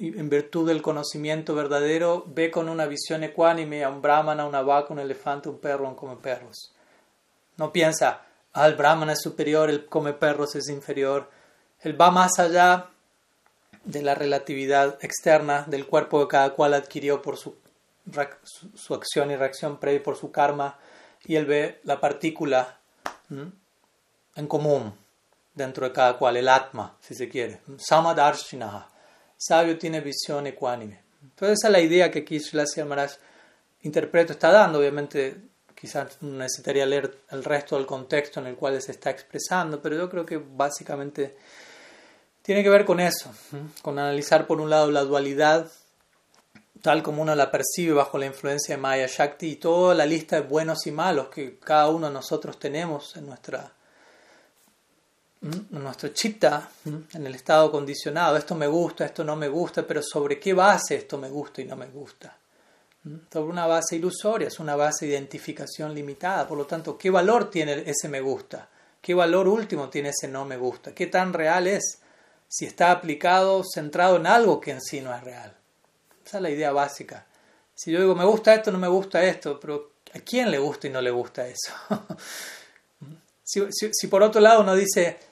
en 0.00 0.28
virtud 0.28 0.68
del 0.68 0.80
conocimiento 0.80 1.54
verdadero, 1.54 2.24
ve 2.28 2.50
con 2.50 2.68
una 2.68 2.86
visión 2.86 3.24
ecuánime 3.24 3.82
a 3.82 3.88
un 3.88 4.00
brahmana, 4.00 4.46
una 4.46 4.62
vaca, 4.62 4.92
un 4.92 5.00
elefante, 5.00 5.48
un 5.48 5.58
perro, 5.58 5.88
un 5.88 5.96
come 5.96 6.16
perros. 6.16 6.72
No 7.56 7.72
piensa, 7.72 8.22
ah, 8.52 8.66
el 8.68 8.76
brahmana 8.76 9.14
es 9.14 9.20
superior, 9.20 9.68
el 9.70 9.86
come 9.86 10.12
perros 10.12 10.54
es 10.54 10.68
inferior. 10.68 11.28
Él 11.80 12.00
va 12.00 12.12
más 12.12 12.38
allá 12.38 12.90
de 13.84 14.02
la 14.02 14.14
relatividad 14.14 14.98
externa 15.00 15.64
del 15.66 15.86
cuerpo 15.86 16.20
que 16.20 16.28
cada 16.28 16.50
cual 16.50 16.74
adquirió 16.74 17.20
por 17.20 17.36
su, 17.36 17.56
su 18.74 18.94
acción 18.94 19.32
y 19.32 19.36
reacción 19.36 19.78
previa, 19.78 20.02
por 20.02 20.16
su 20.16 20.30
karma, 20.30 20.78
y 21.24 21.34
él 21.34 21.46
ve 21.46 21.80
la 21.82 22.00
partícula 22.00 22.78
en 23.30 24.46
común 24.46 24.94
dentro 25.54 25.86
de 25.86 25.92
cada 25.92 26.16
cual, 26.16 26.36
el 26.36 26.48
atma, 26.48 26.96
si 27.00 27.16
se 27.16 27.28
quiere. 27.28 27.60
Samadarshinaha 27.78 28.97
sabio 29.38 29.78
tiene 29.78 30.00
visión 30.00 30.46
ecuánime. 30.46 31.00
Entonces 31.22 31.58
esa 31.58 31.68
es 31.68 31.72
la 31.72 31.80
idea 31.80 32.10
que 32.10 32.20
aquí 32.20 32.38
Sri 32.40 32.60
Maharaj 32.84 33.12
interpreto 33.82 34.32
está 34.32 34.50
dando. 34.52 34.78
Obviamente 34.78 35.36
quizás 35.74 36.20
necesitaría 36.20 36.84
leer 36.84 37.18
el 37.30 37.44
resto 37.44 37.76
del 37.76 37.86
contexto 37.86 38.40
en 38.40 38.46
el 38.48 38.56
cual 38.56 38.80
se 38.82 38.92
está 38.92 39.10
expresando, 39.10 39.80
pero 39.80 39.96
yo 39.96 40.10
creo 40.10 40.26
que 40.26 40.36
básicamente 40.36 41.36
tiene 42.42 42.62
que 42.62 42.68
ver 42.68 42.84
con 42.84 42.98
eso, 42.98 43.30
con 43.80 43.98
analizar 43.98 44.46
por 44.46 44.60
un 44.60 44.68
lado 44.68 44.90
la 44.90 45.04
dualidad 45.04 45.70
tal 46.82 47.02
como 47.02 47.22
uno 47.22 47.34
la 47.34 47.50
percibe 47.50 47.92
bajo 47.92 48.18
la 48.18 48.26
influencia 48.26 48.76
de 48.76 48.80
Maya 48.80 49.06
Shakti 49.06 49.50
y 49.52 49.56
toda 49.56 49.94
la 49.94 50.06
lista 50.06 50.36
de 50.36 50.42
buenos 50.42 50.86
y 50.86 50.92
malos 50.92 51.28
que 51.28 51.58
cada 51.58 51.88
uno 51.88 52.08
de 52.08 52.12
nosotros 52.12 52.58
tenemos 52.58 53.16
en 53.16 53.26
nuestra 53.26 53.72
nuestro 55.40 56.08
chitta, 56.08 56.68
en 56.84 57.26
el 57.26 57.34
estado 57.34 57.70
condicionado, 57.70 58.36
esto 58.36 58.54
me 58.54 58.66
gusta, 58.66 59.04
esto 59.04 59.22
no 59.22 59.36
me 59.36 59.48
gusta, 59.48 59.86
pero 59.86 60.02
sobre 60.02 60.38
qué 60.38 60.52
base 60.52 60.96
esto 60.96 61.18
me 61.18 61.28
gusta 61.28 61.62
y 61.62 61.64
no 61.64 61.76
me 61.76 61.86
gusta. 61.86 62.36
Sobre 63.32 63.50
una 63.50 63.66
base 63.66 63.96
ilusoria, 63.96 64.48
es 64.48 64.58
una 64.58 64.74
base 64.74 65.06
de 65.06 65.12
identificación 65.12 65.94
limitada, 65.94 66.46
por 66.46 66.58
lo 66.58 66.66
tanto, 66.66 66.98
¿qué 66.98 67.10
valor 67.10 67.50
tiene 67.50 67.84
ese 67.86 68.08
me 68.08 68.20
gusta? 68.20 68.68
¿Qué 69.00 69.14
valor 69.14 69.46
último 69.46 69.88
tiene 69.88 70.10
ese 70.10 70.26
no 70.26 70.44
me 70.44 70.56
gusta? 70.56 70.92
¿Qué 70.92 71.06
tan 71.06 71.32
real 71.32 71.68
es 71.68 72.00
si 72.48 72.66
está 72.66 72.90
aplicado, 72.90 73.62
centrado 73.62 74.16
en 74.16 74.26
algo 74.26 74.60
que 74.60 74.72
en 74.72 74.80
sí 74.80 75.00
no 75.00 75.14
es 75.14 75.22
real? 75.22 75.56
Esa 76.26 76.38
es 76.38 76.42
la 76.42 76.50
idea 76.50 76.72
básica. 76.72 77.26
Si 77.74 77.92
yo 77.92 78.00
digo, 78.00 78.16
me 78.16 78.24
gusta 78.24 78.54
esto, 78.54 78.72
no 78.72 78.78
me 78.78 78.88
gusta 78.88 79.22
esto, 79.22 79.60
pero 79.60 79.92
¿a 80.12 80.18
quién 80.18 80.50
le 80.50 80.58
gusta 80.58 80.88
y 80.88 80.90
no 80.90 81.00
le 81.00 81.12
gusta 81.12 81.46
eso? 81.46 81.72
si, 83.44 83.62
si 83.70 84.06
por 84.08 84.24
otro 84.24 84.40
lado 84.40 84.62
uno 84.62 84.74
dice, 84.74 85.27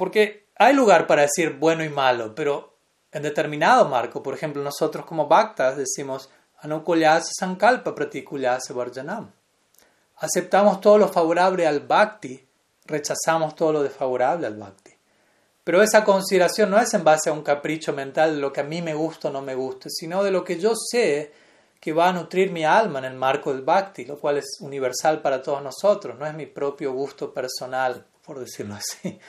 porque 0.00 0.46
hay 0.56 0.72
lugar 0.72 1.06
para 1.06 1.20
decir 1.20 1.58
bueno 1.58 1.84
y 1.84 1.90
malo, 1.90 2.34
pero 2.34 2.72
en 3.12 3.22
determinado 3.22 3.86
marco, 3.86 4.22
por 4.22 4.32
ejemplo, 4.32 4.62
nosotros 4.62 5.04
como 5.04 5.28
bhaktas 5.28 5.76
decimos 5.76 6.30
anukulyasa 6.60 7.28
sankalpa 7.38 7.94
pratikulyasa 7.94 8.72
varjanam. 8.72 9.30
aceptamos 10.16 10.80
todo 10.80 10.96
lo 10.96 11.08
favorable 11.08 11.66
al 11.66 11.80
bhakti, 11.80 12.42
rechazamos 12.86 13.54
todo 13.54 13.74
lo 13.74 13.82
desfavorable 13.82 14.46
al 14.46 14.56
bhakti. 14.56 14.92
Pero 15.64 15.82
esa 15.82 16.02
consideración 16.02 16.70
no 16.70 16.78
es 16.78 16.94
en 16.94 17.04
base 17.04 17.28
a 17.28 17.34
un 17.34 17.42
capricho 17.42 17.92
mental 17.92 18.36
de 18.36 18.40
lo 18.40 18.54
que 18.54 18.60
a 18.62 18.64
mí 18.64 18.80
me 18.80 18.94
gusta 18.94 19.28
o 19.28 19.30
no 19.30 19.42
me 19.42 19.54
gusta, 19.54 19.90
sino 19.90 20.24
de 20.24 20.30
lo 20.30 20.42
que 20.42 20.58
yo 20.58 20.72
sé 20.74 21.30
que 21.78 21.92
va 21.92 22.08
a 22.08 22.12
nutrir 22.14 22.52
mi 22.52 22.64
alma 22.64 23.00
en 23.00 23.04
el 23.04 23.16
marco 23.16 23.52
del 23.52 23.60
bhakti, 23.60 24.06
lo 24.06 24.18
cual 24.18 24.38
es 24.38 24.46
universal 24.60 25.20
para 25.20 25.42
todos 25.42 25.62
nosotros, 25.62 26.18
no 26.18 26.26
es 26.26 26.32
mi 26.32 26.46
propio 26.46 26.90
gusto 26.94 27.34
personal, 27.34 28.06
por 28.24 28.38
decirlo 28.38 28.76
así. 28.76 29.20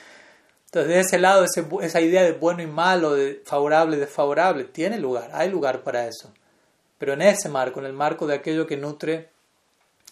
Entonces, 0.72 0.94
de 0.94 1.00
ese 1.02 1.20
lado, 1.20 1.44
esa 1.44 2.00
idea 2.00 2.24
de 2.24 2.32
bueno 2.32 2.62
y 2.62 2.68
malo, 2.68 3.14
de 3.14 3.42
favorable 3.44 3.98
y 3.98 4.00
desfavorable, 4.00 4.64
tiene 4.64 4.98
lugar, 5.00 5.30
hay 5.34 5.50
lugar 5.50 5.84
para 5.84 6.08
eso. 6.08 6.32
Pero 6.98 7.12
en 7.12 7.22
ese 7.22 7.50
marco, 7.50 7.82
en 7.82 7.88
el 7.88 7.94
marco 7.94 8.26
de 8.26 8.36
aquello 8.36 8.66
que 8.66 8.78
nutre 8.78 9.32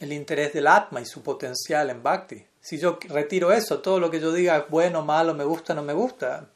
el 0.01 0.11
interés 0.11 0.51
del 0.51 0.67
Atma 0.67 0.99
y 0.99 1.05
su 1.05 1.23
potencial 1.23 1.89
en 1.89 2.03
Bhakti. 2.03 2.45
Si 2.59 2.77
yo 2.77 2.99
retiro 3.07 3.53
eso, 3.53 3.79
todo 3.79 4.01
lo 4.01 4.11
que 4.11 4.19
yo 4.19 4.33
diga 4.33 4.57
es 4.57 4.69
bueno, 4.69 5.01
malo, 5.01 5.33
me 5.33 5.45
gusta, 5.45 5.73
no 5.73 5.81
me 5.81 5.93
gusta, 5.93 6.49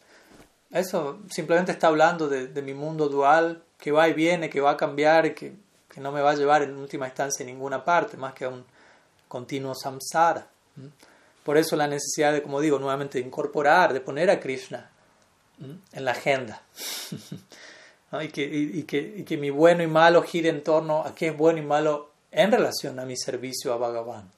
eso 0.70 1.20
simplemente 1.30 1.72
está 1.72 1.88
hablando 1.88 2.28
de, 2.28 2.62
mi 2.62 2.74
mundo 2.74 3.08
dual, 3.08 3.64
que 3.78 3.94
va 3.94 4.10
y 4.10 4.14
viene, 4.14 4.50
que 4.50 4.60
va 4.60 4.72
a 4.72 4.78
cambiar, 4.78 5.34
que, 5.34 5.56
no 5.96 6.12
me 6.12 6.22
va 6.22 6.32
a 6.32 6.36
llevar 6.36 6.64
en 6.64 6.76
última 6.76 7.06
instancia 7.06 7.46
a 7.46 7.48
ninguna 7.48 7.86
parte, 7.86 8.18
más 8.18 8.34
que 8.34 8.44
a 8.44 8.50
un 8.50 8.66
continuo 9.30 9.74
samsara. 9.76 10.48
Por 11.44 11.58
eso 11.58 11.76
la 11.76 11.88
necesidad 11.88 12.34
de, 12.34 12.42
como 12.42 12.62
digo, 12.62 12.80
nuevamente 12.80 13.20
de 13.20 13.26
incorporar, 13.26 13.94
de 13.94 14.02
poner 14.02 14.30
a 14.30 14.40
Krishna 14.40 14.90
en 15.60 16.06
la 16.06 16.12
agenda. 16.12 16.62
y, 18.22 18.28
que, 18.30 18.44
y, 18.44 19.24
que, 19.24 19.38
mi 19.38 19.50
bueno 19.50 19.84
y 19.84 19.88
malo 19.88 20.24
gire 20.24 20.50
en 20.50 20.64
torno 20.64 21.02
a 21.04 21.14
qué 21.14 21.28
es 21.28 21.38
bueno 21.38 21.60
y 21.60 21.64
malo 21.64 22.12
en 22.32 22.52
relación 22.52 23.00
a 23.00 23.06
mi 23.06 23.18
servicio 23.18 23.74
a 23.74 23.78
Bhagavan. 23.78 24.32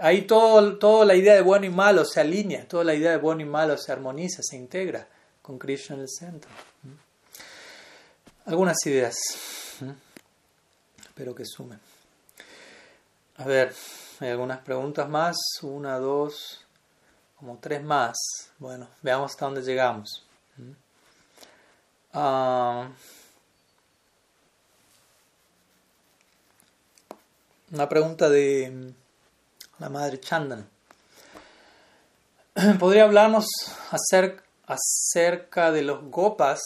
Ahí 0.00 0.22
todo, 0.22 0.76
toda 0.78 1.04
la 1.04 1.16
idea 1.16 1.34
de 1.34 1.40
bueno 1.40 1.66
y 1.66 1.70
malo 1.70 2.04
se 2.04 2.20
alinea, 2.20 2.68
toda 2.68 2.84
la 2.84 2.94
idea 2.94 3.10
de 3.12 3.16
bueno 3.16 3.42
y 3.42 3.46
malo 3.46 3.76
se 3.76 3.90
armoniza, 3.90 4.42
se 4.42 4.56
integra 4.56 5.08
con 5.42 5.58
Krishna 5.58 5.96
en 5.96 6.02
el 6.02 6.08
centro. 6.08 6.50
Algunas 8.44 8.76
ideas. 8.86 9.16
Espero 11.00 11.34
que 11.34 11.44
sumen. 11.44 11.80
A 13.38 13.44
ver. 13.44 13.74
Hay 14.20 14.30
algunas 14.30 14.60
preguntas 14.60 15.08
más. 15.08 15.36
Una, 15.62 15.98
dos, 15.98 16.64
como 17.38 17.58
tres 17.58 17.82
más. 17.82 18.16
Bueno, 18.58 18.88
veamos 19.02 19.32
hasta 19.32 19.44
dónde 19.44 19.62
llegamos. 19.62 20.24
Ah, 22.14 22.88
una 27.70 27.88
pregunta 27.88 28.30
de 28.30 28.94
la 29.78 29.90
madre 29.90 30.18
Chandan. 30.18 30.66
¿Podría 32.78 33.04
hablarnos 33.04 33.44
acerca, 33.90 34.42
acerca 34.66 35.72
de 35.72 35.82
los 35.82 36.04
gopas, 36.04 36.62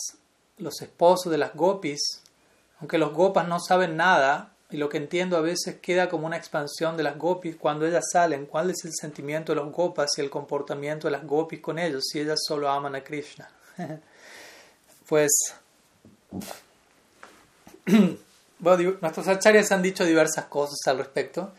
los 0.59 0.81
esposos 0.83 1.33
de 1.33 1.39
las 1.39 1.55
gopis? 1.55 2.23
Aunque 2.79 2.97
los 2.99 3.13
gopas 3.13 3.49
no 3.49 3.59
saben 3.59 3.97
nada, 3.97 4.53
y 4.71 4.77
lo 4.77 4.89
que 4.89 4.99
entiendo 4.99 5.37
a 5.37 5.41
veces 5.41 5.77
queda 5.81 6.09
como 6.09 6.27
una 6.27 6.37
expansión 6.37 6.97
de 6.97 7.03
las 7.03 7.19
gopis 7.19 7.57
cuando 7.57 7.87
ellas 7.87 8.05
salen. 8.13 8.47
¿Cuál 8.47 8.71
es 8.71 8.85
el 8.85 8.93
sentimiento 8.95 9.53
de 9.53 9.57
los 9.57 9.73
gopas 9.73 10.11
y 10.17 10.21
el 10.21 10.31
comportamiento 10.31 11.09
de 11.09 11.13
las 11.13 11.27
gopis 11.27 11.61
con 11.61 11.79
ellos 11.79 12.05
si 12.11 12.21
ellas 12.21 12.39
solo 12.47 12.69
aman 12.69 12.95
a 12.95 13.03
Krishna? 13.03 13.51
pues 15.09 15.33
nuestros 18.61 19.29
acharyas 19.29 19.73
han 19.73 19.83
dicho 19.83 20.05
diversas 20.05 20.45
cosas 20.45 20.79
al 20.87 20.99
respecto, 20.99 21.53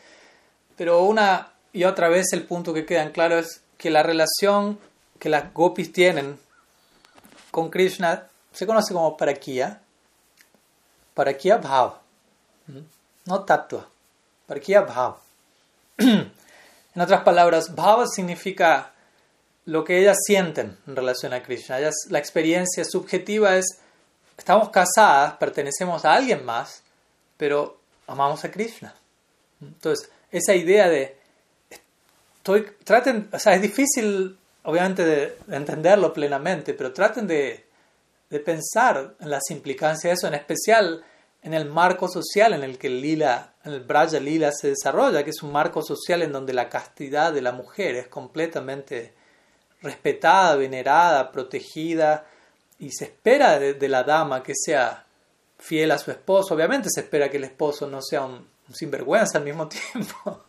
pero 0.78 1.04
una 1.04 1.52
y 1.74 1.84
otra 1.84 2.08
vez 2.08 2.32
el 2.32 2.44
punto 2.44 2.74
que 2.74 2.86
queda 2.86 3.04
en 3.04 3.12
claro 3.12 3.40
es 3.40 3.62
que 3.78 3.90
la 3.90 4.04
relación 4.04 4.80
que 5.20 5.28
las 5.30 5.54
gopis 5.54 5.92
tienen 5.92 6.40
con 7.50 7.70
Krishna 7.70 8.28
se 8.54 8.66
conoce 8.66 8.94
como 8.94 9.18
parakia, 9.18 9.82
parakia 11.14 11.58
bhav 11.58 12.02
no 13.26 13.44
tatua. 13.44 13.88
Parkia 14.48 14.82
bhav. 14.82 15.16
en 15.98 17.02
otras 17.02 17.22
palabras, 17.22 17.74
bhava 17.76 18.08
significa 18.08 18.92
lo 19.66 19.84
que 19.84 20.00
ellas 20.00 20.18
sienten 20.26 20.78
en 20.88 20.96
relación 20.96 21.34
a 21.34 21.44
Krishna. 21.44 21.78
la 22.10 22.20
experiencia 22.20 22.84
subjetiva 22.84 23.56
es, 23.56 23.66
estamos 24.38 24.70
casadas, 24.70 25.34
pertenecemos 25.36 26.04
a 26.04 26.14
alguien 26.14 26.44
más, 26.44 26.82
pero 27.38 27.80
amamos 28.08 28.44
a 28.44 28.52
Krishna. 28.52 28.94
Entonces, 29.62 30.10
esa 30.32 30.56
idea 30.56 30.90
de, 30.90 31.16
traten, 32.84 33.30
o 33.32 33.40
sea, 33.40 33.54
es 33.54 33.62
difícil 33.62 34.38
obviamente 34.64 35.06
de, 35.06 35.38
entenderlo 35.50 36.14
plenamente, 36.14 36.74
pero 36.74 36.94
traten 36.94 37.28
de, 37.28 37.66
de 38.30 38.40
pensar 38.40 39.16
en 39.20 39.30
las 39.30 39.50
implicancias 39.50 40.04
de 40.04 40.12
eso, 40.12 40.28
en 40.28 40.36
especial 40.36 41.04
en 41.44 41.54
el 41.54 41.66
marco 41.66 42.08
social 42.08 42.54
en 42.54 42.64
el 42.64 42.78
que 42.78 42.88
el 42.88 43.02
lila, 43.02 43.56
el 43.64 43.82
Braja 43.82 44.20
Lila 44.20 44.52
se 44.52 44.70
desarrolla, 44.70 45.24
que 45.24 45.32
es 45.32 45.42
un 45.42 45.52
marco 45.52 45.82
social 45.82 46.22
en 46.22 46.32
donde 46.32 46.54
la 46.54 46.70
castidad 46.70 47.34
de 47.34 47.42
la 47.42 47.52
mujer 47.52 47.96
es 47.96 48.08
completamente 48.08 49.14
respetada, 49.82 50.56
venerada, 50.56 51.32
protegida, 51.32 52.26
y 52.78 52.92
se 52.92 53.06
espera 53.06 53.60
de, 53.60 53.90
la 53.90 54.04
dama 54.04 54.42
que 54.42 54.54
sea 54.56 55.06
fiel 55.58 55.92
a 55.92 55.98
su 55.98 56.12
esposo. 56.12 56.54
Obviamente 56.56 56.90
se 56.92 57.02
espera 57.02 57.30
que 57.30 57.38
el 57.38 57.44
esposo 57.44 57.88
no 57.88 58.02
sea 58.02 58.24
un, 58.24 58.50
sinvergüenza 58.74 59.38
al 59.38 59.44
mismo 59.44 59.68
tiempo, 59.94 60.46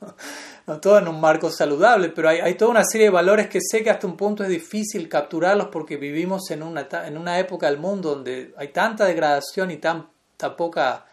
todo 0.80 0.98
en 0.98 1.08
un 1.08 1.20
marco 1.20 1.50
saludable, 1.50 2.10
pero 2.10 2.28
hay, 2.28 2.38
hay, 2.38 2.54
toda 2.54 2.70
una 2.70 2.84
serie 2.84 3.08
de 3.08 3.12
valores 3.12 3.48
que 3.48 3.58
sé 3.60 3.82
que 3.82 3.90
hasta 3.90 4.06
un 4.06 4.16
punto 4.16 4.44
es 4.44 4.48
difícil 4.48 5.08
capturarlos 5.08 5.68
porque 5.68 5.96
vivimos 5.96 6.48
en 6.52 6.62
una, 6.62 6.86
en 7.04 7.18
una 7.18 7.40
época 7.40 7.66
del 7.66 7.78
mundo 7.80 8.10
donde 8.10 8.54
hay 8.56 8.68
tanta 8.68 9.06
degradación 9.06 9.72
y 9.72 9.78
tan 9.78 10.11
poca 10.50 11.06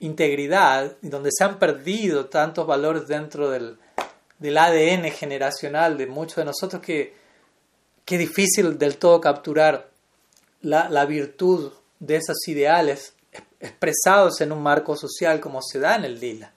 integridad 0.00 0.96
y 1.02 1.08
donde 1.08 1.30
se 1.32 1.44
han 1.44 1.58
perdido 1.58 2.26
tantos 2.26 2.66
valores 2.66 3.06
dentro 3.06 3.50
del, 3.50 3.78
del 4.38 4.58
ADN 4.58 5.10
generacional 5.10 5.96
de 5.96 6.06
muchos 6.06 6.36
de 6.36 6.44
nosotros 6.44 6.82
que, 6.82 7.14
que 8.04 8.16
es 8.16 8.20
difícil 8.20 8.78
del 8.78 8.98
todo 8.98 9.20
capturar 9.20 9.88
la, 10.62 10.88
la 10.88 11.06
virtud 11.06 11.72
de 11.98 12.16
esos 12.16 12.36
ideales 12.48 13.14
expresados 13.60 14.40
en 14.40 14.52
un 14.52 14.62
marco 14.62 14.96
social 14.96 15.40
como 15.40 15.60
se 15.62 15.78
da 15.78 15.96
en 15.96 16.04
el 16.04 16.20
lila. 16.20 16.52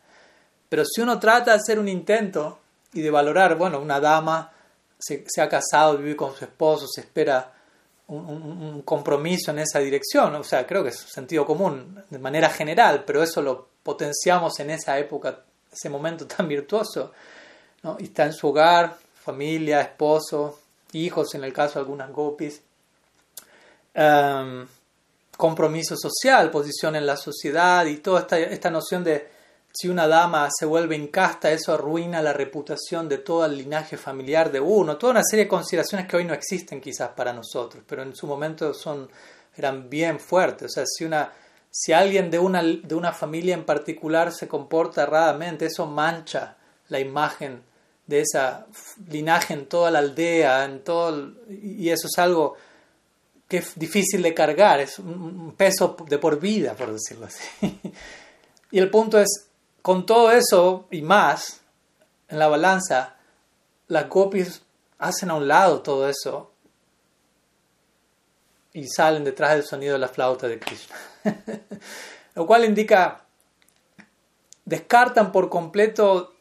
Pero 0.69 0.83
si 0.85 1.01
uno 1.01 1.19
trata 1.19 1.51
de 1.51 1.57
hacer 1.57 1.79
un 1.79 1.87
intento 1.87 2.59
y 2.93 3.01
de 3.01 3.09
valorar, 3.09 3.55
bueno, 3.55 3.79
una 3.79 3.99
dama 3.99 4.51
se, 4.99 5.23
se 5.27 5.41
ha 5.41 5.47
casado, 5.47 5.97
vive 5.97 6.15
con 6.15 6.35
su 6.35 6.43
esposo, 6.43 6.87
se 6.87 7.01
espera 7.01 7.53
un, 8.07 8.81
compromiso 8.83 9.51
en 9.51 9.59
esa 9.59 9.79
dirección. 9.79 10.35
O 10.35 10.43
sea, 10.43 10.65
creo 10.65 10.83
que 10.83 10.89
es 10.89 10.97
sentido 10.97 11.45
común 11.45 12.03
de 12.09 12.19
manera 12.19 12.49
general, 12.49 13.03
pero 13.05 13.21
eso 13.21 13.41
lo 13.41 13.67
potenciamos 13.83 14.59
en 14.59 14.71
esa 14.71 14.97
época, 14.97 15.41
ese 15.71 15.89
momento 15.89 16.25
tan 16.27 16.47
virtuoso. 16.47 17.11
¿no? 17.83 17.97
Y 17.99 18.05
está 18.05 18.25
en 18.25 18.33
su 18.33 18.47
hogar, 18.47 18.97
familia, 19.23 19.81
esposo, 19.81 20.59
hijos, 20.93 21.35
en 21.35 21.43
el 21.43 21.53
caso 21.53 21.75
de 21.75 21.79
algunas 21.81 22.11
gopis. 22.11 22.61
Em, 23.93 24.67
compromiso 25.35 25.95
social, 25.95 26.49
posición 26.49 26.95
en 26.95 27.05
la 27.05 27.17
sociedad 27.17 27.85
y 27.85 27.97
toda 27.97 28.21
esta, 28.21 28.39
esta 28.39 28.69
noción 28.69 29.03
de 29.03 29.36
si 29.79 29.87
una 29.87 30.07
dama 30.07 30.49
se 30.51 30.65
vuelve 30.65 30.95
incasta, 30.95 31.51
eso 31.51 31.71
arruina 31.73 32.19
la 32.23 32.33
reputación 32.33 33.07
de 33.07 33.19
todo 33.19 33.45
el 33.45 33.59
linaje 33.59 33.95
familiar 33.95 34.51
de 34.51 34.59
uno. 34.59 34.97
Toda 34.97 35.11
una 35.11 35.23
serie 35.23 35.45
de 35.45 35.49
consideraciones 35.49 36.07
que 36.07 36.17
hoy 36.17 36.25
no 36.25 36.33
existen 36.33 36.81
quizás 36.81 37.09
para 37.09 37.31
nosotros, 37.31 37.83
pero 37.87 38.01
en 38.01 38.15
su 38.15 38.25
momento 38.25 38.73
son, 38.73 39.07
eran 39.55 39.87
bien 39.87 40.19
fuertes. 40.19 40.71
O 40.71 40.73
sea, 40.73 40.83
si, 40.87 41.05
una, 41.05 41.31
si 41.69 41.93
alguien 41.93 42.31
de 42.31 42.39
una, 42.39 42.63
de 42.63 42.95
una 42.95 43.11
familia 43.11 43.53
en 43.53 43.65
particular 43.65 44.33
se 44.33 44.47
comporta 44.47 45.03
erradamente, 45.03 45.67
eso 45.67 45.85
mancha 45.85 46.57
la 46.89 46.99
imagen 46.99 47.61
de 48.07 48.21
esa 48.21 48.65
linaje 49.09 49.53
en 49.53 49.67
toda 49.67 49.91
la 49.91 49.99
aldea, 49.99 50.65
en 50.65 50.83
todo 50.83 51.33
y 51.49 51.89
eso 51.89 52.07
es 52.07 52.17
algo 52.17 52.55
que 53.47 53.57
es 53.57 53.77
difícil 53.77 54.23
de 54.23 54.33
cargar, 54.33 54.79
es 54.79 54.97
un 54.97 55.53
peso 55.55 55.95
de 56.09 56.17
por 56.17 56.39
vida, 56.39 56.73
por 56.73 56.91
decirlo 56.91 57.27
así. 57.27 57.43
Y 58.69 58.79
el 58.79 58.89
punto 58.89 59.19
es, 59.19 59.46
con 59.87 60.05
todo 60.05 60.31
eso 60.31 60.85
y 60.91 61.01
más 61.01 61.61
en 62.27 62.39
la 62.39 62.49
balanza, 62.49 63.15
las 63.87 64.09
gopis 64.09 64.61
hacen 64.99 65.29
a 65.29 65.35
un 65.35 65.47
lado 65.47 65.81
todo 65.81 66.09
eso 66.09 66.51
y 68.73 68.85
salen 68.89 69.23
detrás 69.23 69.51
del 69.51 69.63
sonido 69.63 69.93
de 69.93 69.99
la 69.99 70.09
flauta 70.09 70.49
de 70.49 70.59
Krishna. 70.59 70.93
Lo 72.35 72.45
cual 72.45 72.65
indica, 72.65 73.23
descartan 74.65 75.31
por 75.31 75.47
completo 75.47 76.33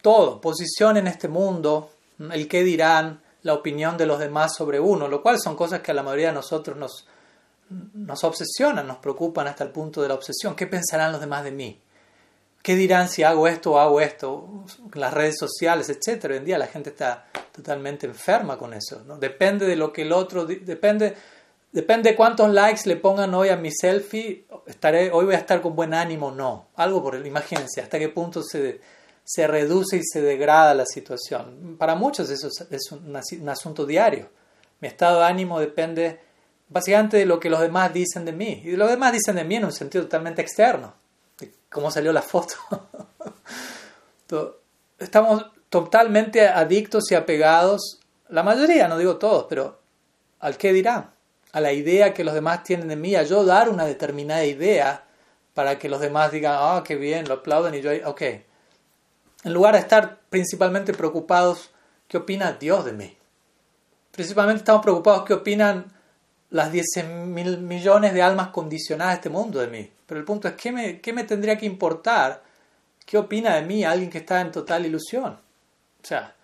todo, 0.00 0.40
posición 0.40 0.96
en 0.96 1.06
este 1.06 1.28
mundo, 1.28 1.90
el 2.18 2.48
qué 2.48 2.64
dirán, 2.64 3.20
la 3.42 3.52
opinión 3.52 3.98
de 3.98 4.06
los 4.06 4.18
demás 4.18 4.54
sobre 4.56 4.80
uno, 4.80 5.06
lo 5.06 5.20
cual 5.20 5.38
son 5.38 5.54
cosas 5.54 5.82
que 5.82 5.90
a 5.90 5.94
la 5.94 6.02
mayoría 6.02 6.28
de 6.28 6.32
nosotros 6.36 6.78
nos, 6.78 7.06
nos 7.68 8.24
obsesionan, 8.24 8.86
nos 8.86 8.96
preocupan 8.96 9.48
hasta 9.48 9.64
el 9.64 9.70
punto 9.70 10.00
de 10.00 10.08
la 10.08 10.14
obsesión. 10.14 10.56
¿Qué 10.56 10.66
pensarán 10.66 11.12
los 11.12 11.20
demás 11.20 11.44
de 11.44 11.50
mí? 11.50 11.82
¿Qué 12.66 12.74
dirán 12.74 13.08
si 13.08 13.22
hago 13.22 13.46
esto 13.46 13.74
o 13.74 13.78
hago 13.78 14.00
esto? 14.00 14.64
Las 14.94 15.14
redes 15.14 15.36
sociales, 15.38 15.88
etc. 15.88 16.24
Hoy 16.24 16.38
en 16.38 16.44
día 16.44 16.58
la 16.58 16.66
gente 16.66 16.90
está 16.90 17.28
totalmente 17.52 18.06
enferma 18.06 18.58
con 18.58 18.74
eso. 18.74 19.04
¿no? 19.06 19.18
Depende 19.18 19.66
de 19.66 19.76
lo 19.76 19.92
que 19.92 20.02
el 20.02 20.10
otro, 20.10 20.44
depende, 20.44 21.14
depende 21.70 22.10
de 22.10 22.16
cuántos 22.16 22.52
likes 22.52 22.80
le 22.86 22.96
pongan 22.96 23.32
hoy 23.34 23.50
a 23.50 23.56
mi 23.56 23.70
selfie, 23.70 24.46
estaré, 24.66 25.12
hoy 25.12 25.26
voy 25.26 25.36
a 25.36 25.38
estar 25.38 25.62
con 25.62 25.76
buen 25.76 25.94
ánimo 25.94 26.26
o 26.26 26.30
no. 26.32 26.70
Algo 26.74 27.04
por 27.04 27.14
el, 27.14 27.24
imagínense, 27.24 27.80
hasta 27.82 28.00
qué 28.00 28.08
punto 28.08 28.42
se, 28.42 28.80
se 29.22 29.46
reduce 29.46 29.98
y 29.98 30.02
se 30.02 30.20
degrada 30.20 30.74
la 30.74 30.86
situación. 30.86 31.76
Para 31.78 31.94
muchos 31.94 32.30
eso 32.30 32.48
es, 32.48 32.90
un, 32.90 33.16
un 33.40 33.48
asunto 33.48 33.86
diario. 33.86 34.28
Mi 34.80 34.88
estado 34.88 35.20
de 35.20 35.26
ánimo 35.26 35.60
depende 35.60 36.18
básicamente 36.68 37.16
de 37.16 37.26
lo 37.26 37.38
que 37.38 37.48
los 37.48 37.60
demás 37.60 37.94
dicen 37.94 38.24
de 38.24 38.32
mí. 38.32 38.62
Y 38.64 38.72
los 38.72 38.90
demás 38.90 39.12
dicen 39.12 39.36
de 39.36 39.44
mí 39.44 39.54
en 39.54 39.66
un 39.66 39.72
sentido 39.72 40.02
totalmente 40.02 40.42
externo. 40.42 41.05
De 41.76 41.82
cómo 41.82 41.90
salió 41.90 42.12
la 42.12 42.22
foto. 42.22 42.54
Estamos 44.98 45.46
totalmente 45.68 46.48
adictos 46.48 47.10
y 47.10 47.14
apegados, 47.14 48.00
la 48.30 48.42
mayoría, 48.42 48.88
no 48.88 48.96
digo 48.96 49.16
todos, 49.16 49.44
pero 49.48 49.78
al 50.40 50.56
qué 50.56 50.72
dirán, 50.72 51.10
a 51.52 51.60
la 51.60 51.72
idea 51.72 52.14
que 52.14 52.24
los 52.24 52.34
demás 52.34 52.62
tienen 52.62 52.88
de 52.88 52.96
mí, 52.96 53.14
a 53.14 53.24
yo 53.24 53.44
dar 53.44 53.68
una 53.68 53.84
determinada 53.84 54.44
idea 54.44 55.04
para 55.54 55.78
que 55.78 55.88
los 55.88 56.00
demás 56.00 56.32
digan, 56.32 56.54
ah, 56.56 56.82
qué 56.84 56.96
bien, 56.96 57.28
lo 57.28 57.34
aplauden 57.34 57.74
y 57.74 57.82
yo, 57.82 57.90
ok. 58.08 58.22
En 59.44 59.52
lugar 59.52 59.74
de 59.74 59.80
estar 59.80 60.20
principalmente 60.30 60.94
preocupados, 60.94 61.70
¿qué 62.08 62.16
opina 62.16 62.52
Dios 62.52 62.86
de 62.86 62.92
mí? 62.92 63.16
Principalmente 64.12 64.60
estamos 64.60 64.82
preocupados, 64.82 65.24
¿qué 65.24 65.34
opinan 65.34 65.92
las 66.50 66.72
10 66.72 66.86
mil 67.26 67.58
millones 67.58 68.14
de 68.14 68.22
almas 68.22 68.48
condicionadas 68.48 69.14
de 69.14 69.16
este 69.16 69.28
mundo 69.30 69.60
de 69.60 69.68
mí? 69.68 69.90
Pero 70.06 70.20
el 70.20 70.24
punto 70.24 70.48
es, 70.48 70.54
¿qué 70.54 70.72
me, 70.72 71.00
qué 71.00 71.12
me 71.12 71.24
tendría 71.24 71.56
que 71.56 71.66
importar? 71.66 72.42
¿Qué 73.04 73.18
opina 73.18 73.56
de 73.56 73.62
mí 73.62 73.84
alguien 73.84 74.10
que 74.10 74.18
está 74.18 74.40
en 74.40 74.50
total 74.50 74.86
ilusión? 74.86 75.32
O 75.32 76.06
sea, 76.06 76.36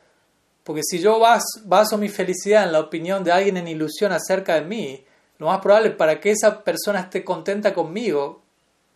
porque 0.64 0.82
si 0.84 1.00
yo 1.00 1.18
baso, 1.18 1.98
mi 1.98 2.09
felicidad 2.09 2.64
en 2.64 2.72
la 2.72 2.80
opinión 2.80 3.24
de 3.24 3.32
alguien 3.32 3.57
en 3.57 3.68
ilusión 3.68 4.12
acerca 4.12 4.55
de 4.55 4.62
mí, 4.62 5.05
lo 5.38 5.46
más 5.46 5.61
probable 5.61 5.90
para 5.90 6.20
que 6.20 6.30
esa 6.30 6.62
persona 6.62 7.00
esté 7.00 7.24
contenta 7.24 7.74
conmigo 7.74 8.42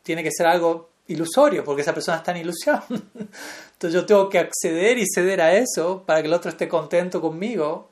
tiene 0.02 0.22
que 0.22 0.30
ser 0.30 0.46
algo 0.46 0.90
ilusorio, 1.09 1.64
porque 1.64 1.82
esa 1.82 1.92
persona 1.92 2.18
está 2.18 2.30
en 2.30 2.38
ilusión. 2.38 2.80
Entonces 3.72 3.92
yo 3.92 4.07
tengo 4.07 4.28
que 4.28 4.38
acceder 4.38 4.98
y 4.98 5.04
ceder 5.12 5.40
a 5.40 5.54
eso 5.54 6.04
para 6.07 6.20
que 6.20 6.28
el 6.28 6.34
otro 6.34 6.50
esté 6.50 6.68
contento 6.68 7.20
conmigo, 7.20 7.90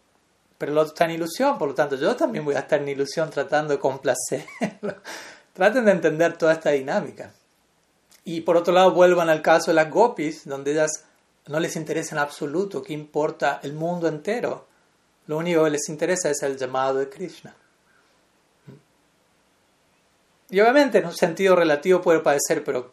pero 0.58 0.72
el 0.72 0.78
otro 0.78 0.92
está 0.92 1.04
en 1.06 1.12
ilusión, 1.12 1.58
por 1.58 1.68
lo 1.68 1.74
tanto 1.74 1.96
yo 1.96 2.14
también 2.16 2.44
voy 2.44 2.54
a 2.54 2.60
estar 2.60 2.80
en 2.80 2.88
ilusión 2.88 3.30
tratando 3.30 3.74
de 3.74 3.80
complacerlo. 3.80 4.96
Traten 5.52 5.84
de 5.84 5.92
entender 5.92 6.36
toda 6.36 6.52
esta 6.52 6.70
dinámica. 6.70 7.32
Y 8.24 8.40
por 8.40 8.56
otro 8.56 8.72
lado, 8.72 8.92
vuelvan 8.92 9.28
al 9.28 9.42
caso 9.42 9.70
de 9.70 9.74
las 9.74 9.90
gopis, 9.90 10.46
donde 10.46 10.72
ellas 10.72 11.04
no 11.46 11.60
les 11.60 11.76
interesa 11.76 12.14
en 12.14 12.20
absoluto 12.20 12.82
qué 12.82 12.92
importa 12.92 13.60
el 13.62 13.74
mundo 13.74 14.08
entero. 14.08 14.66
Lo 15.26 15.36
único 15.36 15.64
que 15.64 15.70
les 15.70 15.88
interesa 15.88 16.30
es 16.30 16.42
el 16.42 16.56
llamado 16.56 16.98
de 16.98 17.08
Krishna. 17.08 17.54
Y 20.50 20.60
obviamente 20.60 20.98
en 20.98 21.06
un 21.06 21.14
sentido 21.14 21.56
relativo 21.56 22.00
puede 22.00 22.20
parecer, 22.20 22.64
pero 22.64 22.92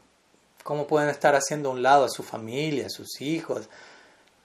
¿cómo 0.64 0.88
pueden 0.88 1.10
estar 1.10 1.36
haciendo 1.36 1.70
a 1.70 1.74
un 1.74 1.82
lado 1.82 2.06
a 2.06 2.10
su 2.10 2.24
familia, 2.24 2.88
a 2.88 2.90
sus 2.90 3.22
hijos? 3.22 3.70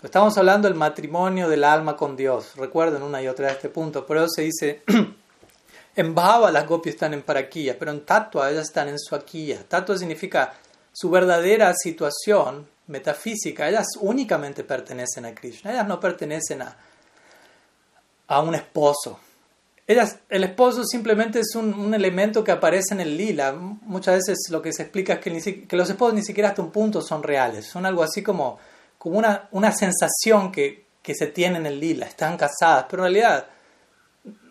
Estamos 0.02 0.36
hablando 0.38 0.68
del 0.68 0.76
matrimonio 0.76 1.48
del 1.48 1.64
alma 1.64 1.96
con 1.96 2.16
Dios. 2.16 2.52
Recuerden 2.56 3.02
una 3.02 3.22
y 3.22 3.28
otra 3.28 3.46
vez 3.46 3.56
este 3.56 3.68
punto. 3.68 4.06
Por 4.06 4.18
eso 4.18 4.28
se 4.28 4.42
dice, 4.42 4.82
en 5.96 6.14
Bhava 6.14 6.50
las 6.50 6.66
gopis 6.66 6.94
están 6.94 7.14
en 7.14 7.22
Paraquilla, 7.22 7.78
pero 7.78 7.90
en 7.90 8.04
Tatua 8.04 8.50
ellas 8.50 8.66
están 8.66 8.88
en 8.88 8.98
Suaquilla. 8.98 9.64
Tatua 9.66 9.96
significa 9.96 10.54
su 10.92 11.10
verdadera 11.10 11.72
situación 11.74 12.68
metafísica, 12.86 13.68
ellas 13.68 13.86
únicamente 14.00 14.64
pertenecen 14.64 15.26
a 15.26 15.34
Krishna, 15.34 15.72
ellas 15.72 15.86
no 15.86 15.98
pertenecen 15.98 16.62
a, 16.62 16.76
a 18.28 18.40
un 18.40 18.54
esposo. 18.54 19.18
Ellas, 19.86 20.18
el 20.28 20.42
esposo 20.44 20.84
simplemente 20.84 21.40
es 21.40 21.54
un, 21.54 21.94
elemento 21.94 22.42
que 22.42 22.50
aparece 22.50 22.94
en 22.94 23.00
el 23.00 23.16
lila. 23.16 23.52
Muchas 23.52 24.16
veces 24.16 24.38
lo 24.50 24.60
que 24.60 24.72
se 24.72 24.82
explica 24.82 25.14
es 25.14 25.20
que 25.20 25.76
los 25.76 25.88
esposos 25.88 26.14
ni 26.14 26.22
siquiera 26.22 26.50
hasta 26.50 26.62
un 26.62 26.72
punto 26.72 27.00
son 27.02 27.22
reales, 27.22 27.66
son 27.66 27.86
algo 27.86 28.02
así 28.02 28.22
como, 28.22 28.58
como 29.06 29.20
una, 29.20 29.48
una 29.52 29.70
sensación 29.70 30.50
que, 30.50 30.84
que 31.00 31.14
se 31.14 31.28
tiene 31.28 31.58
en 31.58 31.66
el 31.66 31.78
lila, 31.78 32.06
están 32.06 32.36
casadas, 32.36 32.86
pero 32.90 33.06
en 33.06 33.12
realidad 33.12 33.46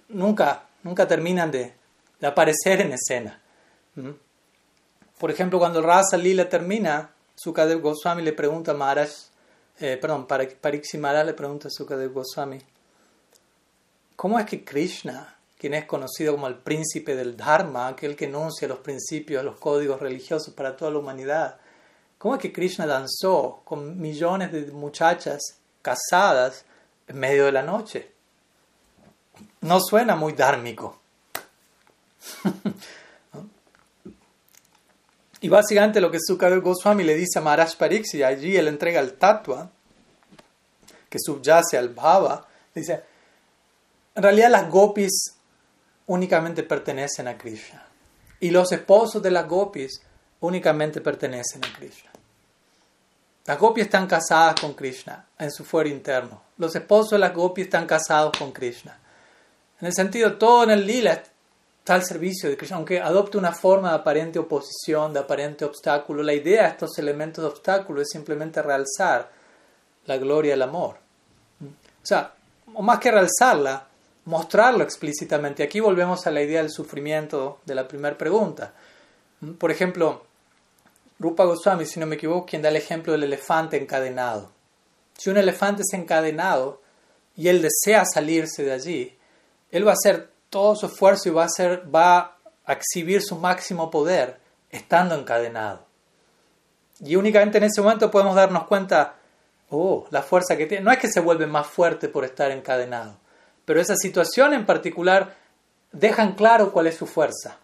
nunca, 0.08 0.70
nunca 0.82 1.06
terminan 1.06 1.52
de, 1.52 1.74
aparecer 2.22 2.80
en 2.80 2.94
escena. 2.94 3.42
¿Mm? 3.96 4.12
Por 5.18 5.30
ejemplo, 5.30 5.60
cuando 5.60 5.82
Rasa 5.82 6.16
Lila 6.16 6.48
termina, 6.48 7.10
Sukadev 7.36 7.82
Goswami 7.82 8.24
le 8.24 8.32
pregunta 8.32 8.72
a 8.72 8.76
Maharaj, 8.76 9.10
eh, 9.82 9.98
perdón, 10.00 10.26
Parikshi 10.26 11.00
Maharaj 11.00 11.26
le 11.26 11.34
pregunta 11.34 11.68
a 11.68 11.72
Sukadev 11.72 12.14
Goswami, 12.14 12.60
¿cómo 14.16 14.40
es 14.40 14.46
que 14.46 14.64
Krishna, 14.64 15.36
quien 15.60 15.74
es 15.74 15.84
conocido 15.84 16.32
como 16.32 16.48
el 16.48 16.56
príncipe 16.56 17.14
del 17.18 17.36
Dharma, 17.36 17.90
aquel 17.90 18.16
que 18.16 18.24
enuncia 18.24 18.70
los 18.70 18.80
principios, 18.80 19.44
los 19.44 19.60
códigos 19.60 20.00
religiosos 20.00 20.54
para 20.54 20.78
toda 20.78 20.92
la 20.92 21.00
humanidad, 21.00 21.58
cómo 22.26 22.38
es 22.38 22.42
que 22.42 22.52
Krishna 22.52 22.88
danzó 22.88 23.62
con 23.66 24.02
millones 24.02 24.52
de 24.52 24.66
muchachas 24.72 25.60
casadas 25.84 26.66
en 27.08 27.20
medio 27.20 27.46
de 27.46 27.52
la 27.52 27.62
noche? 27.62 28.12
No 29.62 29.80
suena 29.80 30.16
muy 30.16 30.34
dármico. 30.34 31.00
Y 35.42 35.50
básicamente 35.50 36.02
lo 36.02 36.10
que 36.10 36.18
Sukadev 36.20 36.64
Goswami 36.64 37.04
le 37.04 37.14
dice 37.14 37.38
a 37.38 37.42
Maharaj 37.44 37.76
Pariksit, 37.76 38.24
allí 38.24 38.58
él 38.58 38.68
entrega 38.68 39.00
el 39.00 39.14
tatua, 39.14 39.70
que 41.08 41.20
subyace 41.20 41.78
al 41.78 41.90
bhava, 41.90 42.48
dice, 42.74 43.04
en 44.16 44.24
realidad 44.24 44.50
las 44.50 44.72
gopis 44.72 45.36
únicamente 46.08 46.64
pertenecen 46.64 47.28
a 47.28 47.38
Krishna. 47.38 47.86
Y 48.40 48.50
los 48.50 48.72
esposos 48.72 49.22
de 49.22 49.30
las 49.30 49.48
gopis 49.48 50.02
únicamente 50.40 51.00
pertenecen 51.00 51.64
a 51.64 51.72
Krishna. 51.78 52.15
Las 53.46 53.60
gopis 53.60 53.86
están 53.86 54.08
casadas 54.08 54.60
con 54.60 54.74
Krishna 54.74 55.28
en 55.38 55.52
su 55.52 55.64
fuero 55.64 55.90
interno. 55.90 56.42
Los 56.58 56.76
esposos 56.76 57.12
de 57.12 57.20
las 57.20 57.34
gopis 57.34 57.66
están 57.66 57.86
casados 57.86 58.36
con 58.38 58.52
Krishna. 58.52 58.98
En 59.80 59.88
el 59.88 59.94
sentido, 59.94 60.34
todo 60.38 60.64
en 60.64 60.72
el 60.72 60.88
lila 60.88 61.14
está 61.14 61.94
al 61.94 62.04
servicio 62.04 62.50
de 62.50 62.58
Krishna, 62.58 62.78
aunque 62.78 63.00
adopte 63.00 63.38
una 63.38 63.52
forma 63.52 63.90
de 63.90 63.96
aparente 63.98 64.40
oposición, 64.40 65.14
de 65.14 65.20
aparente 65.20 65.64
obstáculo. 65.64 66.24
La 66.24 66.34
idea 66.34 66.64
de 66.64 66.70
estos 66.70 66.98
elementos 66.98 67.44
de 67.44 67.50
obstáculo 67.50 68.02
es 68.02 68.10
simplemente 68.10 68.62
realzar 68.64 69.30
la 70.06 70.18
gloria 70.18 70.54
del 70.54 70.64
amor. 70.64 70.98
O 71.62 72.06
sea, 72.08 72.34
o 72.74 72.82
más 72.82 73.00
que 73.00 73.12
realzarla, 73.12 73.88
mostrarlo 74.26 74.84
explícitamente. 74.84 75.62
Aquí 75.62 75.80
volvemos 75.80 76.26
a 76.26 76.32
la 76.32 76.42
idea 76.42 76.62
del 76.62 76.72
sufrimiento 76.72 77.60
de 77.66 77.76
la 77.76 77.88
primera 77.88 78.18
pregunta. 78.18 78.74
Por 79.60 79.70
ejemplo, 79.70 80.25
Rupa 81.20 81.46
Goswami, 81.46 81.86
si 81.86 82.00
no 82.00 82.06
me 82.06 82.16
equivoco, 82.16 82.46
quien 82.46 82.62
da 82.62 82.70
el 82.70 82.76
ejemplo 82.76 83.14
del 83.14 83.24
elefante 83.24 83.78
encadenado. 83.78 84.52
Si 85.18 85.30
un 85.30 85.38
elefante 85.38 85.84
es 85.84 85.94
encadenado 85.94 86.82
y 87.36 87.48
él 87.48 87.62
desea 87.62 88.04
salirse 88.06 88.64
de 88.64 88.74
allí, 88.74 89.18
él 89.72 89.88
va 89.88 89.92
a 89.92 89.94
hacer 89.94 90.30
todo 90.50 90.76
su 90.76 90.88
esfuerzo 90.88 91.30
y 91.30 91.32
va 91.32 91.46
a, 91.46 92.38
a 92.66 92.74
exhibir 92.74 93.22
su 93.22 93.38
máximo 93.38 93.90
poder 93.90 94.40
estando 94.70 95.16
encadenado. 95.16 95.86
Y 97.00 97.16
únicamente 97.16 97.58
en 97.58 97.66
ese 97.66 97.82
momento 97.82 98.12
podemos 98.12 98.36
darnos 98.36 98.66
cuenta, 98.66 99.16
oh, 99.70 100.08
la 100.12 100.22
fuerza 100.22 100.56
que 100.56 100.66
tiene. 100.66 100.84
No 100.84 100.92
es 100.92 101.00
que 101.00 101.08
se 101.08 101.20
vuelve 101.20 101.48
más 101.48 101.68
fuerte 101.68 102.08
por 102.08 102.24
estar 102.26 102.52
encadenado, 102.52 103.18
pero 103.66 103.82
esa 103.82 103.96
situación 103.96 104.54
en 104.54 104.66
particular 104.66 105.36
dejan 105.92 106.34
claro 106.34 106.72
cuál 106.72 106.88
es 106.88 106.96
su 106.96 107.08
fuerza. 107.08 107.58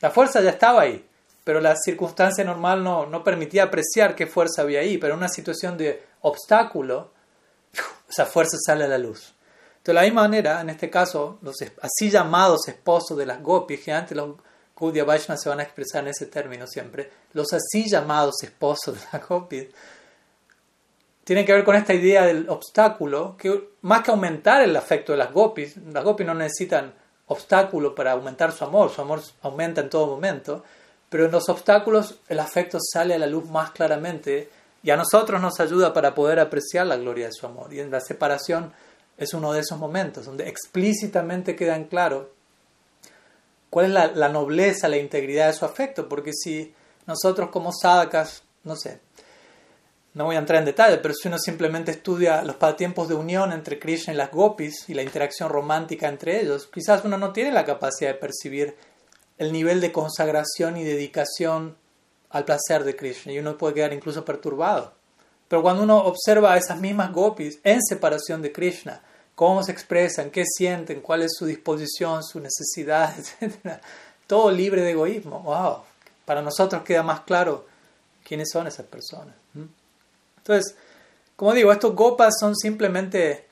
La 0.00 0.10
fuerza 0.10 0.40
ya 0.40 0.50
estaba 0.50 0.82
ahí, 0.82 1.06
pero 1.46 1.60
la 1.60 1.76
circunstancia 1.76 2.42
normal 2.42 2.82
no, 2.82 3.06
no 3.06 3.22
permitía 3.22 3.62
apreciar 3.62 4.16
qué 4.16 4.26
fuerza 4.26 4.62
había 4.62 4.80
ahí, 4.80 4.98
pero 4.98 5.12
en 5.12 5.18
una 5.18 5.28
situación 5.28 5.78
de 5.78 6.02
obstáculo, 6.22 7.12
esa 8.10 8.26
fuerza 8.26 8.56
sale 8.58 8.82
a 8.82 8.88
la 8.88 8.98
luz. 8.98 9.32
De 9.84 9.94
la 9.94 10.02
misma 10.02 10.22
manera, 10.22 10.60
en 10.60 10.70
este 10.70 10.90
caso, 10.90 11.38
los 11.42 11.54
así 11.82 12.10
llamados 12.10 12.66
esposos 12.66 13.16
de 13.16 13.26
las 13.26 13.40
gopis, 13.40 13.78
que 13.78 13.92
antes 13.92 14.16
los 14.16 14.34
Gaudiya 14.76 15.04
Vaishnavas 15.04 15.40
se 15.40 15.48
van 15.48 15.60
a 15.60 15.62
expresar 15.62 16.02
en 16.02 16.08
ese 16.08 16.26
término 16.26 16.66
siempre, 16.66 17.12
los 17.32 17.52
así 17.52 17.88
llamados 17.88 18.42
esposos 18.42 18.96
de 18.96 19.06
las 19.12 19.28
gopis, 19.28 19.68
tienen 21.22 21.46
que 21.46 21.52
ver 21.52 21.62
con 21.62 21.76
esta 21.76 21.94
idea 21.94 22.26
del 22.26 22.50
obstáculo, 22.50 23.36
que 23.36 23.68
más 23.82 24.02
que 24.02 24.10
aumentar 24.10 24.62
el 24.62 24.74
afecto 24.74 25.12
de 25.12 25.18
las 25.18 25.32
gopis, 25.32 25.76
las 25.76 26.02
gopis 26.02 26.26
no 26.26 26.34
necesitan 26.34 26.92
obstáculo 27.28 27.94
para 27.94 28.10
aumentar 28.10 28.50
su 28.50 28.64
amor, 28.64 28.90
su 28.90 29.00
amor 29.00 29.22
aumenta 29.42 29.80
en 29.80 29.90
todo 29.90 30.08
momento, 30.08 30.64
pero 31.16 31.24
en 31.24 31.32
los 31.32 31.48
obstáculos 31.48 32.16
el 32.28 32.38
afecto 32.38 32.76
sale 32.78 33.14
a 33.14 33.18
la 33.18 33.26
luz 33.26 33.48
más 33.48 33.70
claramente 33.70 34.50
y 34.82 34.90
a 34.90 34.98
nosotros 34.98 35.40
nos 35.40 35.58
ayuda 35.60 35.94
para 35.94 36.14
poder 36.14 36.38
apreciar 36.38 36.86
la 36.86 36.98
gloria 36.98 37.24
de 37.24 37.32
su 37.32 37.46
amor. 37.46 37.72
Y 37.72 37.80
en 37.80 37.90
la 37.90 38.02
separación 38.02 38.70
es 39.16 39.32
uno 39.32 39.54
de 39.54 39.60
esos 39.60 39.78
momentos 39.78 40.26
donde 40.26 40.46
explícitamente 40.46 41.56
queda 41.56 41.74
en 41.74 41.84
claro 41.84 42.32
cuál 43.70 43.86
es 43.86 43.92
la, 44.14 44.28
nobleza, 44.28 44.88
la 44.88 44.98
integridad 44.98 45.46
de 45.46 45.54
su 45.54 45.64
afecto, 45.64 46.06
porque 46.06 46.34
si 46.34 46.74
nosotros 47.06 47.48
como 47.48 47.72
sadhakas, 47.72 48.42
no 48.64 48.76
sé, 48.76 49.00
no 50.12 50.26
voy 50.26 50.36
a 50.36 50.40
entrar 50.40 50.58
en 50.58 50.66
detalle, 50.66 50.98
pero 50.98 51.14
si 51.14 51.28
uno 51.28 51.38
simplemente 51.38 51.92
estudia 51.92 52.42
los 52.42 52.56
pasatiempos 52.56 53.08
de 53.08 53.14
unión 53.14 53.52
entre 53.52 53.78
Krishna 53.78 54.12
y 54.12 54.16
las 54.18 54.30
gopis 54.30 54.86
y 54.90 54.92
la 54.92 55.02
interacción 55.02 55.48
romántica 55.48 56.08
entre 56.08 56.42
ellos, 56.42 56.66
quizás 56.70 57.06
uno 57.06 57.16
no 57.16 57.32
tiene 57.32 57.52
la 57.52 57.64
capacidad 57.64 58.10
de 58.10 58.18
percibir 58.18 58.76
el 59.38 59.52
nivel 59.52 59.80
de 59.80 59.92
consagración 59.92 60.76
y 60.76 60.84
dedicación 60.84 61.76
al 62.30 62.44
placer 62.44 62.84
de 62.84 62.96
Krishna 62.96 63.32
y 63.32 63.38
uno 63.38 63.56
puede 63.56 63.74
quedar 63.74 63.92
incluso 63.92 64.24
perturbado. 64.24 64.92
Pero 65.48 65.62
cuando 65.62 65.82
uno 65.82 65.98
observa 65.98 66.52
a 66.52 66.56
esas 66.56 66.80
mismas 66.80 67.12
gopis 67.12 67.60
en 67.62 67.80
separación 67.82 68.42
de 68.42 68.52
Krishna, 68.52 69.00
cómo 69.34 69.62
se 69.62 69.72
expresan, 69.72 70.30
qué 70.30 70.44
sienten, 70.44 71.00
cuál 71.00 71.22
es 71.22 71.32
su 71.38 71.46
disposición, 71.46 72.24
su 72.24 72.40
necesidad, 72.40 73.14
etc., 73.40 73.80
todo 74.26 74.50
libre 74.50 74.82
de 74.82 74.90
egoísmo, 74.90 75.40
wow, 75.40 75.82
para 76.24 76.42
nosotros 76.42 76.82
queda 76.82 77.04
más 77.04 77.20
claro 77.20 77.66
quiénes 78.24 78.50
son 78.50 78.66
esas 78.66 78.86
personas. 78.86 79.36
Entonces, 80.38 80.74
como 81.36 81.52
digo, 81.52 81.70
estos 81.70 81.94
gopas 81.94 82.34
son 82.40 82.56
simplemente 82.56 83.46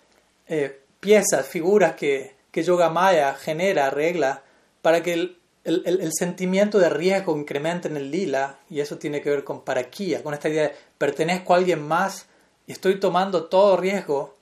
eh, 0.48 0.81
piezas, 0.98 1.47
figuras 1.47 1.94
que, 1.94 2.35
que 2.51 2.62
Yoga 2.65 2.90
Maya 2.90 3.35
genera, 3.35 3.86
arregla, 3.86 4.43
para 4.82 5.02
que 5.02 5.36
el, 5.65 6.11
sentimiento 6.12 6.78
de 6.78 6.91
riesgo 6.91 7.36
incremente 7.36 7.89
en 7.89 7.97
el 7.97 8.11
lila, 8.11 8.59
y 8.69 8.81
eso 8.81 8.99
tiene 8.99 9.20
que 9.20 9.31
ver 9.31 9.45
con 9.45 9.62
paraquía, 9.62 10.23
con 10.23 10.35
esta 10.35 10.49
idea 10.49 10.65
de 10.65 10.74
pertenezco 10.99 11.55
a 11.55 11.57
alguien 11.57 11.82
más 11.82 12.27
y 12.66 12.73
estoy 12.73 13.01
tomando 13.01 13.47
todo 13.47 13.77
riesgo 13.77 14.36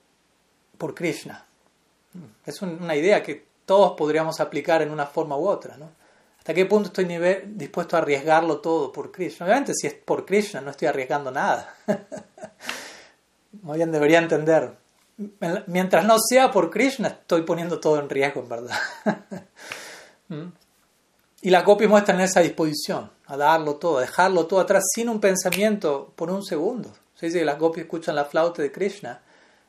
por 0.77 0.93
Krishna. 0.93 1.45
Es 2.45 2.61
una 2.61 2.95
idea 2.95 3.23
que 3.23 3.45
todos 3.65 3.93
podríamos 3.93 4.39
aplicar 4.39 4.81
en 4.81 4.91
una 4.91 5.05
forma 5.05 5.37
u 5.37 5.47
otra, 5.47 5.77
¿no? 5.77 5.89
¿Hasta 6.37 6.53
qué 6.53 6.65
punto 6.65 6.87
estoy 6.87 7.05
dispuesto 7.45 7.95
a 7.95 7.99
arriesgarlo 7.99 8.59
todo 8.59 8.91
por 8.91 9.13
Krishna? 9.13 9.45
Obviamente, 9.45 9.73
si 9.73 9.87
es 9.87 9.93
por 9.93 10.25
Krishna, 10.25 10.59
no 10.59 10.71
estoy 10.71 10.89
arriesgando 10.89 11.31
nada. 11.31 11.73
Muy 13.61 13.77
bien, 13.77 13.93
debería 13.93 14.19
entender. 14.19 14.75
Mientras 15.67 16.03
no 16.03 16.17
sea 16.19 16.51
por 16.51 16.69
Krishna, 16.69 17.07
estoy 17.07 17.43
poniendo 17.43 17.79
todo 17.79 17.97
en 17.97 18.09
riesgo, 18.09 18.41
en 18.41 18.49
verdad. 18.49 18.77
¿Mm? 21.43 21.47
y 21.47 21.49
las 21.49 21.63
copias 21.63 21.89
muestran 21.89 22.21
esa 22.21 22.41
disposición 22.41 23.11
a 23.25 23.37
darlo 23.37 23.75
todo, 23.75 23.97
a 23.97 24.01
dejarlo 24.01 24.45
todo 24.45 24.59
atrás 24.59 24.83
sin 24.93 25.09
un 25.09 25.19
pensamiento 25.19 26.13
por 26.15 26.31
un 26.31 26.43
segundo. 26.43 26.91
Se 27.15 27.27
dice 27.27 27.39
que 27.39 27.45
las 27.45 27.55
copias 27.55 27.85
escuchan 27.85 28.15
la 28.15 28.25
flauta 28.25 28.61
de 28.61 28.71
Krishna 28.71 29.21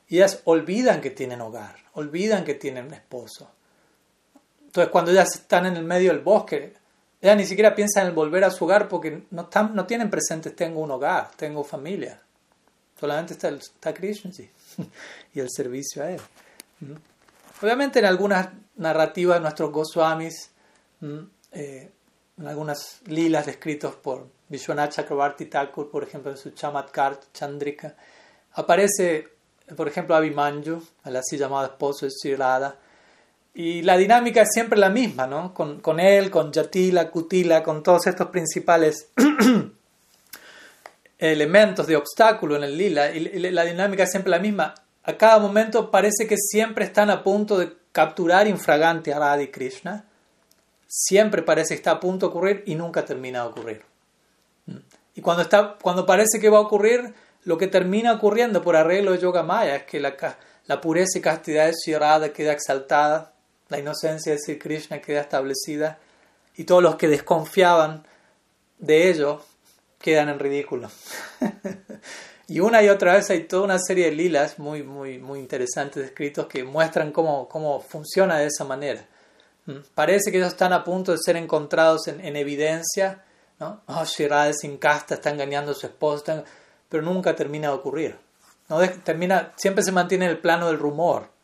y 0.09 0.16
ellas 0.16 0.40
olvidan 0.44 1.01
que 1.01 1.10
tienen 1.10 1.40
hogar, 1.40 1.76
olvidan 1.92 2.44
que 2.44 2.55
tienen 2.55 2.92
esposo 2.92 3.48
entonces, 4.74 4.90
cuando 4.90 5.12
ellas 5.12 5.32
están 5.36 5.66
en 5.66 5.76
el 5.76 5.84
medio 5.84 6.10
del 6.10 6.20
bosque, 6.20 6.74
ellas 7.22 7.36
ni 7.36 7.46
siquiera 7.46 7.76
piensan 7.76 8.09
en 8.09 8.14
volver 8.16 8.42
a 8.42 8.51
su 8.51 8.64
hogar 8.64 8.88
porque 8.88 9.22
no, 9.30 9.42
están, 9.42 9.72
no 9.72 9.86
tienen 9.86 10.10
presentes, 10.10 10.56
tengo 10.56 10.80
un 10.80 10.90
hogar, 10.90 11.30
tengo 11.36 11.62
familia. 11.62 12.20
Solamente 12.98 13.34
está, 13.34 13.51
el, 13.51 13.59
está 13.59 13.94
Krishna 13.94 14.32
y 15.32 15.38
el 15.38 15.48
servicio 15.48 16.02
a 16.02 16.10
él. 16.10 16.20
Obviamente, 17.62 18.01
en 18.01 18.06
algunas 18.06 18.48
narrativas 18.74 19.40
nuestros 19.40 19.70
Goswamis, 19.70 20.51
eh, 21.55 21.90
en 22.39 22.47
algunas 22.47 23.01
lilas 23.06 23.47
descritos 23.47 23.94
por 23.94 24.28
Vishwanath 24.48 24.93
Chakrabarti 24.93 25.47
Thakur, 25.47 25.90
por 25.90 26.02
ejemplo, 26.02 26.31
en 26.31 26.36
su 26.36 26.51
Chamatkar 26.51 27.20
Chandrika, 27.32 27.94
aparece, 28.52 29.28
por 29.76 29.89
ejemplo, 29.89 30.14
Abhimanyu, 30.14 30.82
el 31.05 31.16
así 31.16 31.39
llamado 31.39 31.66
esposo 31.66 32.06
de 32.06 32.10
Sri 32.10 32.36
y 33.56 33.82
la 33.82 33.97
dinámica 33.97 34.43
es 34.43 34.48
siempre 34.52 34.76
la 34.76 34.90
misma, 34.90 35.28
¿no? 35.28 35.55
Con, 35.55 35.81
con 35.81 36.01
él, 36.01 36.28
con 36.28 36.52
Yatila, 36.52 37.09
Kutila, 37.09 37.62
con 37.62 37.85
todos 37.85 38.09
estos 38.09 38.28
principales 38.28 39.10
elementos 41.18 41.86
de 41.86 41.94
obstáculo 41.94 42.56
en 42.56 42.64
el 42.64 42.76
lila. 42.76 43.12
Y 43.12 43.20
la 43.52 43.64
dinámica 43.64 44.02
es 44.02 44.10
siempre 44.10 44.31
la 44.31 44.40
misma. 44.40 44.74
A 45.05 45.16
cada 45.16 45.39
momento 45.39 45.89
parece 45.89 46.26
que 46.26 46.36
siempre 46.36 46.85
están 46.85 47.10
a 47.10 47.22
punto 47.22 47.56
de 47.56 47.72
capturar 47.93 48.48
infragante 48.48 49.14
a 49.14 49.20
Radha 49.20 49.48
Krishna. 49.52 50.05
Siempre 50.86 51.43
parece 51.43 51.74
que 51.74 51.78
está 51.78 51.93
a 51.93 52.01
punto 52.01 52.27
de 52.27 52.31
ocurrir 52.31 52.62
y 52.66 52.74
nunca 52.74 53.05
termina 53.05 53.43
de 53.43 53.48
ocurrir. 53.48 53.82
Y 55.15 55.20
cuando, 55.20 55.43
está, 55.43 55.77
cuando 55.81 56.06
parece 56.06 56.40
que 56.40 56.48
va 56.48 56.59
a 56.59 56.62
ocurrir, 56.62 57.15
lo 57.44 57.59
que 57.59 57.66
termina 57.66 58.12
ocurriendo 58.12 58.62
por 58.62 58.77
arreglo 58.77 59.12
de 59.12 59.19
Yoga 59.19 59.43
Maya 59.43 59.77
es 59.77 59.82
que 59.85 60.01
la, 60.01 60.81
pureza 60.81 61.19
y 61.19 61.20
castidad 61.20 61.66
de 61.66 61.74
Sri 61.74 61.94
queda 62.32 62.52
exaltada 62.52 63.35
la 63.69 63.78
inocencia 63.78 64.32
de 64.32 64.39
Sri 64.39 64.59
Krishna 64.59 65.01
queda 65.01 65.20
establecida 65.20 65.98
y 66.56 66.65
todos 66.65 66.82
los 66.82 66.97
que 66.97 67.09
desconfiaban 67.09 68.06
de 68.78 69.11
ello 69.11 69.43
quedan 69.98 70.28
en 70.28 70.39
ridículo. 70.39 70.90
y 72.48 72.61
una 72.61 72.82
y 72.82 72.89
otra 72.89 73.15
vez 73.15 73.31
hay 73.31 73.44
toda 73.44 73.65
una 73.65 73.78
serie 73.78 74.06
de 74.06 74.12
lilas 74.12 74.59
muy, 74.59 74.82
muy, 74.82 75.19
muy 75.19 75.40
interesantes 75.40 76.05
escritos 76.05 76.47
que 76.47 76.62
muestran 76.62 77.11
cómo, 77.11 77.48
cómo 77.48 77.81
funciona 77.81 78.39
de 78.39 78.47
esa 78.47 78.65
manera. 78.65 79.06
Parece 79.95 80.31
que 80.31 80.39
ellos 80.39 80.53
están 80.53 80.73
a 80.73 80.85
punto 80.85 81.12
de 81.12 81.19
ser 81.19 81.36
encontrados 81.36 82.09
en, 82.09 82.20
en 82.20 82.36
evidencia. 82.36 83.24
¿no? 83.59 83.81
Oh, 83.86 84.05
Shirada 84.05 84.53
sin 84.53 84.77
casta, 84.78 85.15
está 85.15 85.31
engañando 85.31 85.73
a 85.73 85.74
su 85.74 85.86
esposo, 85.86 86.45
pero 86.89 87.03
nunca 87.03 87.35
termina 87.35 87.69
de 87.69 87.74
ocurrir. 87.74 88.16
¿no? 88.69 88.78
Termina, 89.03 89.53
siempre 89.57 89.82
se 89.82 89.93
mantiene 89.93 90.27
en 90.27 90.32
el 90.32 90.39
plano 90.39 90.66
del 90.66 90.78
rumor 90.78 91.35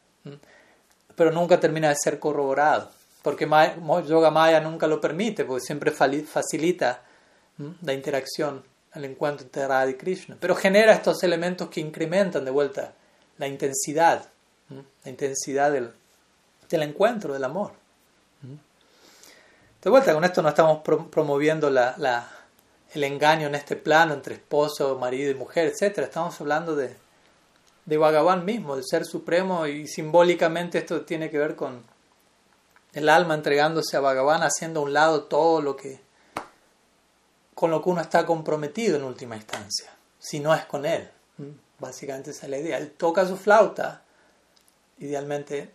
pero 1.21 1.33
nunca 1.33 1.61
termina 1.61 1.91
de 1.91 1.97
ser 2.03 2.19
corroborado, 2.19 2.91
porque 3.21 3.47
Yoga 3.47 4.31
Maya 4.31 4.59
nunca 4.59 4.87
lo 4.87 5.03
permite, 5.03 5.45
porque 5.45 5.67
siempre 5.67 5.91
facilita 5.91 7.03
la 7.83 7.93
interacción, 7.93 8.65
el 8.95 9.05
encuentro 9.05 9.45
entre 9.45 9.69
Radha 9.69 9.91
y 9.91 9.95
Krishna, 9.97 10.39
pero 10.41 10.55
genera 10.55 10.95
estos 10.95 11.23
elementos 11.23 11.69
que 11.69 11.83
incrementan 11.83 12.47
de 12.47 12.51
vuelta 12.51 12.95
la 13.37 13.47
intensidad, 13.49 14.31
la 15.05 15.11
intensidad 15.11 15.71
del, 15.71 15.93
del, 16.71 16.83
encuentro, 16.85 17.35
del 17.35 17.45
amor. 17.45 17.73
De 19.83 19.89
vuelta, 19.89 20.13
con 20.13 20.25
esto 20.25 20.43
no 20.43 20.51
estamos 20.51 20.83
promoviendo 21.11 21.69
el 21.69 23.05
engaño 23.05 23.47
en 23.47 23.55
este 23.55 23.77
plano 23.77 24.13
entre 24.13 24.35
esposo, 24.35 24.99
marido 24.99 25.31
y 25.31 25.35
mujer, 25.35 25.73
etc. 25.73 26.01
Estamos 26.01 26.39
hablando 26.39 26.77
de, 26.77 26.95
de 27.87 27.97
Bhagavan 27.97 28.45
mismo, 28.45 28.77
del 28.77 28.85
Ser 28.85 29.07
Supremo, 29.07 29.67
y 29.67 29.89
simbólicamente 29.89 30.77
esto 30.77 31.01
tiene 31.07 31.31
que 31.31 31.39
ver 31.39 31.57
con 31.57 31.83
el 32.93 33.09
alma 33.09 33.33
entregándose 33.33 33.97
a 33.97 34.01
Bhagavan, 34.01 34.43
haciendo 34.43 34.81
a 34.81 34.83
un 34.83 34.93
lado 34.93 35.25
todo 35.25 35.63
lo 35.63 35.77
que 35.77 36.01
con 37.55 37.71
lo 37.71 37.83
que 37.83 37.89
uno 37.91 38.01
está 38.03 38.25
comprometido 38.25 38.97
en 38.97 39.05
última 39.05 39.37
instancia, 39.37 39.91
si 40.19 40.41
no 40.41 40.55
es 40.55 40.65
con 40.67 40.85
él. 40.85 41.11
Básicamente 41.79 42.33
esa 42.33 42.47
es 42.47 42.51
la 42.51 42.59
idea. 42.59 42.79
Él 42.79 42.91
toca 42.93 43.27
su 43.27 43.37
flauta, 43.37 44.03
idealmente 44.99 45.75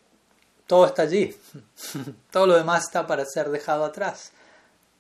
todo 0.68 0.86
está 0.86 1.04
allí, 1.04 1.36
todo 2.32 2.48
lo 2.48 2.56
demás 2.56 2.86
está 2.86 3.06
para 3.06 3.26
ser 3.26 3.50
dejado 3.50 3.86
atrás. 3.86 4.32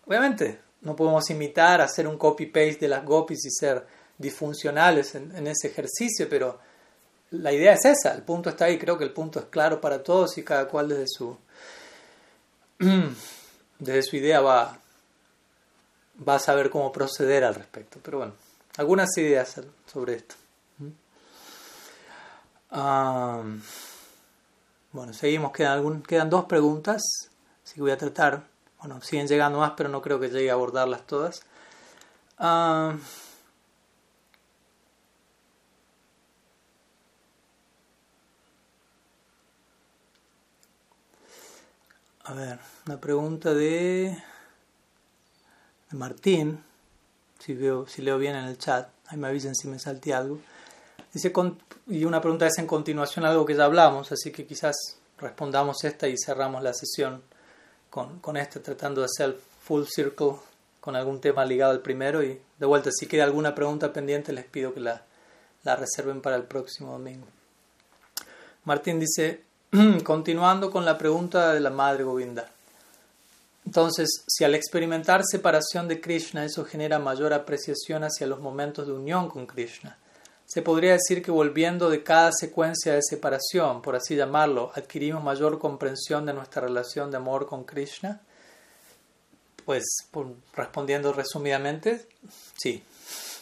Obviamente, 0.06 0.60
no 0.82 0.96
podemos 0.96 1.30
imitar, 1.30 1.82
hacer 1.82 2.08
un 2.08 2.18
copy-paste 2.18 2.80
de 2.82 2.88
las 2.90 3.04
gopis 3.04 3.46
y 3.46 3.50
ser 3.50 3.86
disfuncionales 4.18 5.16
en 5.16 5.48
ese 5.48 5.68
ejercicio, 5.68 6.28
pero 6.30 6.60
la 7.32 7.52
idea 7.52 7.74
es 7.74 7.86
esa, 7.86 8.14
el 8.14 8.22
punto 8.22 8.50
está 8.50 8.66
ahí, 8.66 8.78
creo 8.78 8.98
que 8.98 9.04
el 9.04 9.12
punto 9.12 9.40
es 9.40 9.46
claro 9.46 9.82
para 9.82 10.04
todos 10.04 10.38
y 10.38 10.44
cada 10.44 10.68
cual 10.68 10.90
desde 10.90 11.06
su, 11.08 11.38
desde 13.80 14.04
su 14.04 14.16
idea 14.16 14.42
va, 14.42 14.80
va 16.28 16.36
a 16.36 16.40
saber 16.40 16.70
cómo 16.70 16.92
proceder 16.92 17.44
al 17.44 17.56
respecto. 17.56 18.00
Pero 18.02 18.20
bueno, 18.20 18.34
algunas 18.78 19.10
ideas 19.18 19.62
sobre 19.92 20.16
esto. 20.16 20.36
Bueno, 24.96 25.12
seguimos, 25.12 25.52
quedan, 25.52 25.74
algún, 25.74 26.02
quedan 26.02 26.30
dos 26.30 26.46
preguntas, 26.46 27.02
así 27.64 27.76
que 27.76 27.82
voy 27.82 27.92
a 27.92 27.98
tratar, 27.98 28.48
bueno, 28.80 29.02
siguen 29.02 29.28
llegando 29.28 29.60
más, 29.60 29.74
pero 29.76 29.90
no 29.90 30.02
creo 30.02 30.22
que 30.22 30.30
llegue 30.30 30.50
a 30.50 30.54
abordarlas 30.54 31.06
todas. 31.06 31.44
A 32.38 32.96
ver, 42.34 42.60
una 42.88 43.00
pregunta 43.02 43.54
de, 43.54 44.18
Martín, 45.92 46.64
si, 47.40 47.54
veo, 47.54 47.86
si 47.86 48.02
leo 48.02 48.18
bien 48.18 48.36
en 48.36 48.46
el 48.46 48.58
chat, 48.58 48.90
ahí 49.08 49.18
me 49.18 49.28
avisen 49.28 49.56
si 49.56 49.68
me 49.68 49.78
salté 49.78 50.14
algo. 50.14 50.40
Dice, 51.14 51.34
y 51.88 52.06
una 52.06 52.22
pregunta 52.22 52.48
es 52.48 52.57
en 52.57 52.68
continuación 52.68 53.26
algo 53.26 53.45
que 53.45 53.56
ya 53.56 53.66
hablamos, 53.66 54.12
así 54.12 54.32
que 54.32 54.45
quizás 54.45 54.76
respondamos 55.18 55.84
esta 55.84 56.07
y 56.07 56.16
cerramos 56.18 56.64
la 56.64 56.74
sesión 56.74 57.22
con, 57.90 58.20
con 58.20 58.38
esta, 58.38 58.62
tratando 58.62 59.02
de 59.02 59.06
hacer 59.06 59.30
el 59.30 59.36
full 59.62 59.84
circle 59.86 60.34
con 60.80 60.95
algún 60.95 61.22
tema 61.22 61.45
ligado 61.45 61.72
al 61.72 61.82
primero. 61.82 62.24
Y 62.24 62.40
de 62.60 62.66
vuelta, 62.66 62.90
si 62.91 63.07
queda 63.07 63.24
alguna 63.24 63.56
pregunta 63.56 63.94
pendiente, 63.94 64.34
les 64.34 64.45
pido 64.45 64.74
que 64.74 64.80
la, 64.80 65.03
la 65.64 65.76
reserven 65.76 66.22
para 66.22 66.36
el 66.36 66.44
próximo 66.44 66.91
domingo. 66.91 67.28
Martín 68.66 68.99
dice, 68.99 69.45
Continuando 70.03 70.72
con 70.72 70.86
la 70.86 70.98
pregunta 70.98 71.53
de 71.53 71.60
la 71.60 71.70
Madre 71.70 72.03
Govinda. 72.03 72.49
Entonces, 73.66 74.24
si 74.28 74.44
al 74.44 74.53
experimentar 74.53 75.22
separación 75.26 75.88
de 75.88 75.99
Krishna 75.99 76.45
eso 76.45 76.66
genera 76.66 76.99
mayor 76.99 77.34
apreciación 77.34 78.03
hacia 78.03 78.28
los 78.28 78.40
momentos 78.40 78.86
de 78.86 78.94
unión 78.94 79.28
con 79.28 79.48
Krishna, 79.48 79.98
se 80.56 80.61
podría 80.61 80.94
decir 80.94 81.22
que 81.22 81.32
volviendo 81.32 81.90
de 81.90 82.02
cada 82.02 82.32
secuencia 82.32 82.94
de 82.94 83.02
separación, 83.03 83.82
por 83.82 83.98
así 83.98 84.15
llamarlo, 84.15 84.72
adquirimos 84.73 85.22
mayor 85.22 85.60
comprensión 85.60 86.26
de 86.26 86.32
nuestra 86.32 86.61
relación 86.61 87.11
de 87.11 87.18
amor 87.18 87.45
con 87.45 87.65
Krishna. 87.65 88.22
Pues 89.65 89.84
respondiendo 90.56 91.11
resumidamente, 91.11 92.07
sí. 92.57 92.82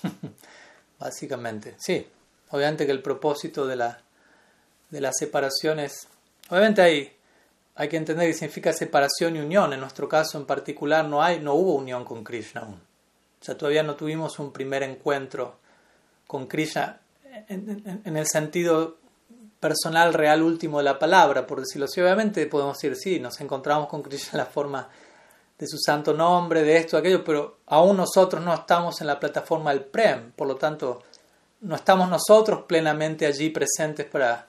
Básicamente, 0.99 1.75
sí. 1.77 2.07
Obviamente 2.49 2.87
que 2.87 2.91
el 2.91 3.03
propósito 3.03 3.67
de 3.67 3.75
la, 3.75 4.01
de 4.89 4.99
la 4.99 5.11
separación 5.13 5.81
es... 5.81 6.07
Obviamente 6.49 6.81
hay, 6.81 7.15
hay 7.75 7.89
que 7.89 7.97
entender 7.97 8.25
que 8.25 8.33
significa 8.33 8.73
separación 8.73 9.35
y 9.35 9.39
unión. 9.39 9.71
En 9.71 9.81
nuestro 9.81 10.09
caso 10.09 10.39
en 10.39 10.47
particular 10.47 11.05
no, 11.05 11.21
hay, 11.21 11.39
no 11.39 11.53
hubo 11.53 11.75
unión 11.75 12.05
con 12.05 12.23
Krishna 12.23 12.61
aún. 12.61 12.81
O 13.39 13.45
sea, 13.45 13.55
todavía 13.55 13.83
no 13.83 13.93
tuvimos 13.95 14.39
un 14.39 14.51
primer 14.51 14.81
encuentro 14.81 15.59
con 16.25 16.47
Krishna 16.47 17.01
en, 17.47 18.17
el 18.17 18.27
sentido 18.27 18.97
personal, 19.59 20.13
real, 20.13 20.41
último 20.41 20.79
de 20.79 20.83
la 20.83 20.99
palabra, 20.99 21.47
por 21.47 21.59
decirlo 21.59 21.85
así. 21.85 22.01
Obviamente 22.01 22.45
podemos 22.47 22.77
decir, 22.77 22.95
sí, 22.95 23.19
nos 23.19 23.39
encontramos 23.41 23.87
con 23.87 24.01
Krishna 24.01 24.31
en 24.33 24.37
la 24.39 24.45
forma 24.45 24.89
de 25.57 25.67
su 25.67 25.77
santo 25.77 26.13
nombre, 26.13 26.63
de 26.63 26.77
esto, 26.77 26.97
aquello, 26.97 27.23
pero 27.23 27.59
aún 27.67 27.97
nosotros 27.97 28.43
no 28.43 28.53
estamos 28.53 28.99
en 29.01 29.07
la 29.07 29.19
plataforma 29.19 29.71
del 29.71 29.83
Prem, 29.83 30.31
por 30.31 30.47
lo 30.47 30.55
tanto, 30.55 31.03
no 31.61 31.75
estamos 31.75 32.09
nosotros 32.09 32.63
plenamente 32.67 33.25
allí 33.25 33.49
presentes 33.49 34.05
para 34.05 34.47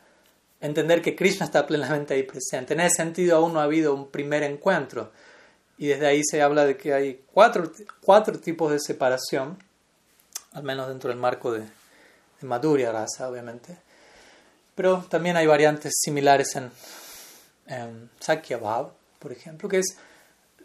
entender 0.61 1.03
que 1.03 1.15
Krishna 1.15 1.47
está 1.47 1.67
plenamente 1.67 2.15
ahí 2.15 2.25
presente. 2.25 2.75
En 2.75 2.81
ese 2.81 2.97
sentido, 2.97 3.37
aún 3.37 3.53
no 3.53 3.61
ha 3.61 3.65
habido 3.65 3.95
un 3.95 4.09
primer 4.09 4.43
encuentro. 4.43 5.13
Y 5.77 5.89
desde 5.89 6.07
ahí 6.07 6.23
se 6.25 6.43
habla 6.43 6.65
de 6.65 6.77
que 6.77 6.95
hay 6.95 7.23
cuatro, 7.33 7.71
cuatro 8.01 8.39
tipos 8.39 8.73
de 8.73 8.81
separación, 8.81 9.59
al 10.53 10.63
menos 10.63 10.89
dentro 10.89 11.11
del 11.11 11.19
marco 11.19 11.53
de, 11.53 11.61
de 11.61 11.67
Madhurya 12.45 12.93
Rasa, 12.93 13.29
obviamente. 13.29 13.77
Pero 14.75 15.05
también 15.09 15.37
hay 15.37 15.47
variantes 15.47 15.93
similares 16.01 16.57
en, 16.57 16.71
en 17.67 18.11
Sakya 18.21 18.59
por 19.19 19.33
ejemplo, 19.33 19.69
que 19.69 19.79
es, 19.79 19.97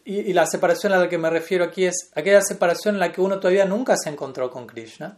y, 0.03 0.33
la 0.33 0.45
separación 0.45 0.91
a 0.93 0.97
la 0.97 1.07
que 1.07 1.17
me 1.17 1.29
refiero 1.29 1.63
aquí 1.63 1.85
es 1.85 2.09
aquella 2.15 2.41
separación 2.41 2.95
en 2.95 2.99
la 2.99 3.11
que 3.11 3.21
uno 3.21 3.39
todavía 3.39 3.65
nunca 3.65 3.95
se 3.95 4.09
encontró 4.09 4.49
con 4.49 4.67
Krishna, 4.67 5.17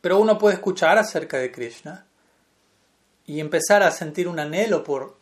pero 0.00 0.18
uno 0.18 0.38
puede 0.38 0.54
escuchar 0.54 0.98
acerca 0.98 1.38
de 1.38 1.52
Krishna 1.52 2.06
y 3.26 3.38
empezar 3.38 3.82
a 3.82 3.90
sentir 3.90 4.26
un 4.28 4.40
anhelo 4.40 4.82
por 4.82 5.16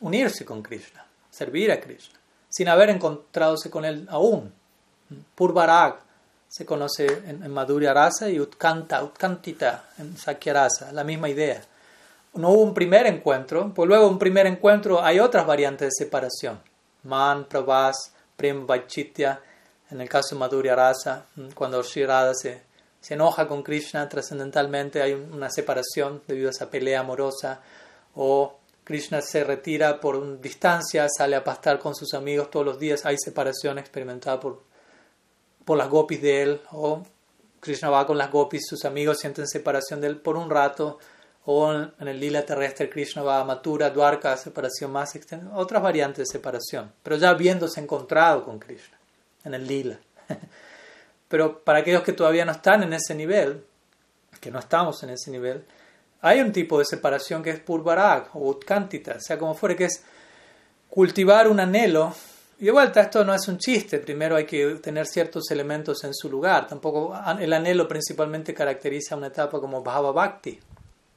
unirse 0.00 0.44
con 0.44 0.62
Krishna, 0.62 1.06
servir 1.30 1.72
a 1.72 1.80
Krishna, 1.80 2.18
sin 2.48 2.68
haber 2.68 2.90
encontradose 2.90 3.70
con 3.70 3.84
él 3.84 4.06
aún. 4.10 4.52
Purvarag, 5.34 6.05
se 6.56 6.64
conoce 6.64 7.04
en, 7.26 7.50
Madhurya 7.50 7.92
Rasa 7.92 8.30
y 8.30 8.40
Utkanta, 8.40 9.04
Utkantita 9.04 9.90
en 9.98 10.16
Sakya 10.16 10.54
Rasa, 10.54 10.90
la 10.90 11.04
misma 11.04 11.28
idea. 11.28 11.62
No 12.32 12.48
hubo 12.48 12.62
un 12.62 12.72
primer 12.72 13.06
encuentro, 13.06 13.74
pues 13.74 13.86
luego 13.86 14.08
un 14.08 14.18
primer 14.18 14.46
encuentro 14.46 15.04
hay 15.04 15.20
otras 15.20 15.46
variantes 15.46 15.88
de 15.88 16.04
separación. 16.04 16.58
Man, 17.02 17.44
Prabhas, 17.44 18.10
Prem 18.38 18.66
Vaichitya, 18.66 19.38
en 19.90 20.00
el 20.00 20.08
caso 20.08 20.34
de 20.34 20.38
Madhurya 20.38 20.74
Rasa, 20.74 21.26
cuando 21.54 21.82
Sri 21.82 22.06
se, 22.32 22.62
se 23.02 23.14
enoja 23.14 23.46
con 23.46 23.62
Krishna 23.62 24.08
trascendentalmente, 24.08 25.02
hay 25.02 25.12
una 25.12 25.50
separación 25.50 26.22
debido 26.26 26.48
a 26.48 26.52
esa 26.52 26.70
pelea 26.70 27.00
amorosa, 27.00 27.60
o 28.14 28.56
Krishna 28.82 29.20
se 29.20 29.44
retira 29.44 30.00
por 30.00 30.40
distancia, 30.40 31.06
sale 31.14 31.36
a 31.36 31.44
pastar 31.44 31.78
con 31.78 31.94
sus 31.94 32.14
amigos 32.14 32.50
todos 32.50 32.64
los 32.64 32.78
días, 32.78 33.04
hay 33.04 33.18
separación 33.18 33.78
experimentada 33.78 34.40
por 34.40 34.65
por 35.66 35.76
las 35.76 35.90
gopis 35.90 36.22
de 36.22 36.42
él, 36.42 36.60
o 36.70 37.02
Krishna 37.60 37.90
va 37.90 38.06
con 38.06 38.16
las 38.16 38.30
gopis, 38.30 38.64
sus 38.66 38.84
amigos 38.84 39.18
sienten 39.18 39.48
separación 39.48 40.00
de 40.00 40.06
él 40.06 40.16
por 40.16 40.36
un 40.36 40.48
rato, 40.48 40.98
o 41.44 41.72
en 41.72 42.08
el 42.08 42.20
lila 42.20 42.46
terrestre 42.46 42.88
Krishna 42.88 43.22
va 43.22 43.40
a 43.40 43.44
Mathura, 43.44 43.90
Dwarka, 43.90 44.36
separación 44.36 44.92
más 44.92 45.16
extensa, 45.16 45.50
otras 45.54 45.82
variantes 45.82 46.18
de 46.28 46.32
separación, 46.32 46.92
pero 47.02 47.16
ya 47.16 47.30
habiéndose 47.30 47.80
encontrado 47.80 48.44
con 48.44 48.60
Krishna 48.60 48.96
en 49.44 49.54
el 49.54 49.66
lila. 49.66 49.98
Pero 51.28 51.64
para 51.64 51.80
aquellos 51.80 52.04
que 52.04 52.12
todavía 52.12 52.44
no 52.44 52.52
están 52.52 52.84
en 52.84 52.92
ese 52.92 53.12
nivel, 53.12 53.64
que 54.40 54.52
no 54.52 54.60
estamos 54.60 55.02
en 55.02 55.10
ese 55.10 55.32
nivel, 55.32 55.64
hay 56.20 56.40
un 56.40 56.52
tipo 56.52 56.78
de 56.78 56.84
separación 56.84 57.42
que 57.42 57.50
es 57.50 57.58
purvarag 57.58 58.28
o 58.34 58.48
utkantita, 58.48 59.18
sea 59.18 59.36
como 59.36 59.54
fuere, 59.54 59.74
que 59.74 59.86
es 59.86 60.04
cultivar 60.88 61.48
un 61.48 61.58
anhelo 61.58 62.14
y 62.58 62.64
de 62.64 62.70
vuelta, 62.70 63.02
esto 63.02 63.24
no 63.24 63.34
es 63.34 63.46
un 63.48 63.58
chiste, 63.58 63.98
primero 63.98 64.36
hay 64.36 64.46
que 64.46 64.76
tener 64.76 65.06
ciertos 65.06 65.50
elementos 65.50 66.02
en 66.04 66.14
su 66.14 66.30
lugar. 66.30 66.66
Tampoco 66.66 67.14
el 67.38 67.52
anhelo 67.52 67.86
principalmente 67.86 68.54
caracteriza 68.54 69.16
una 69.16 69.26
etapa 69.26 69.60
como 69.60 69.82
Bhava 69.82 70.10
Bhakti, 70.12 70.58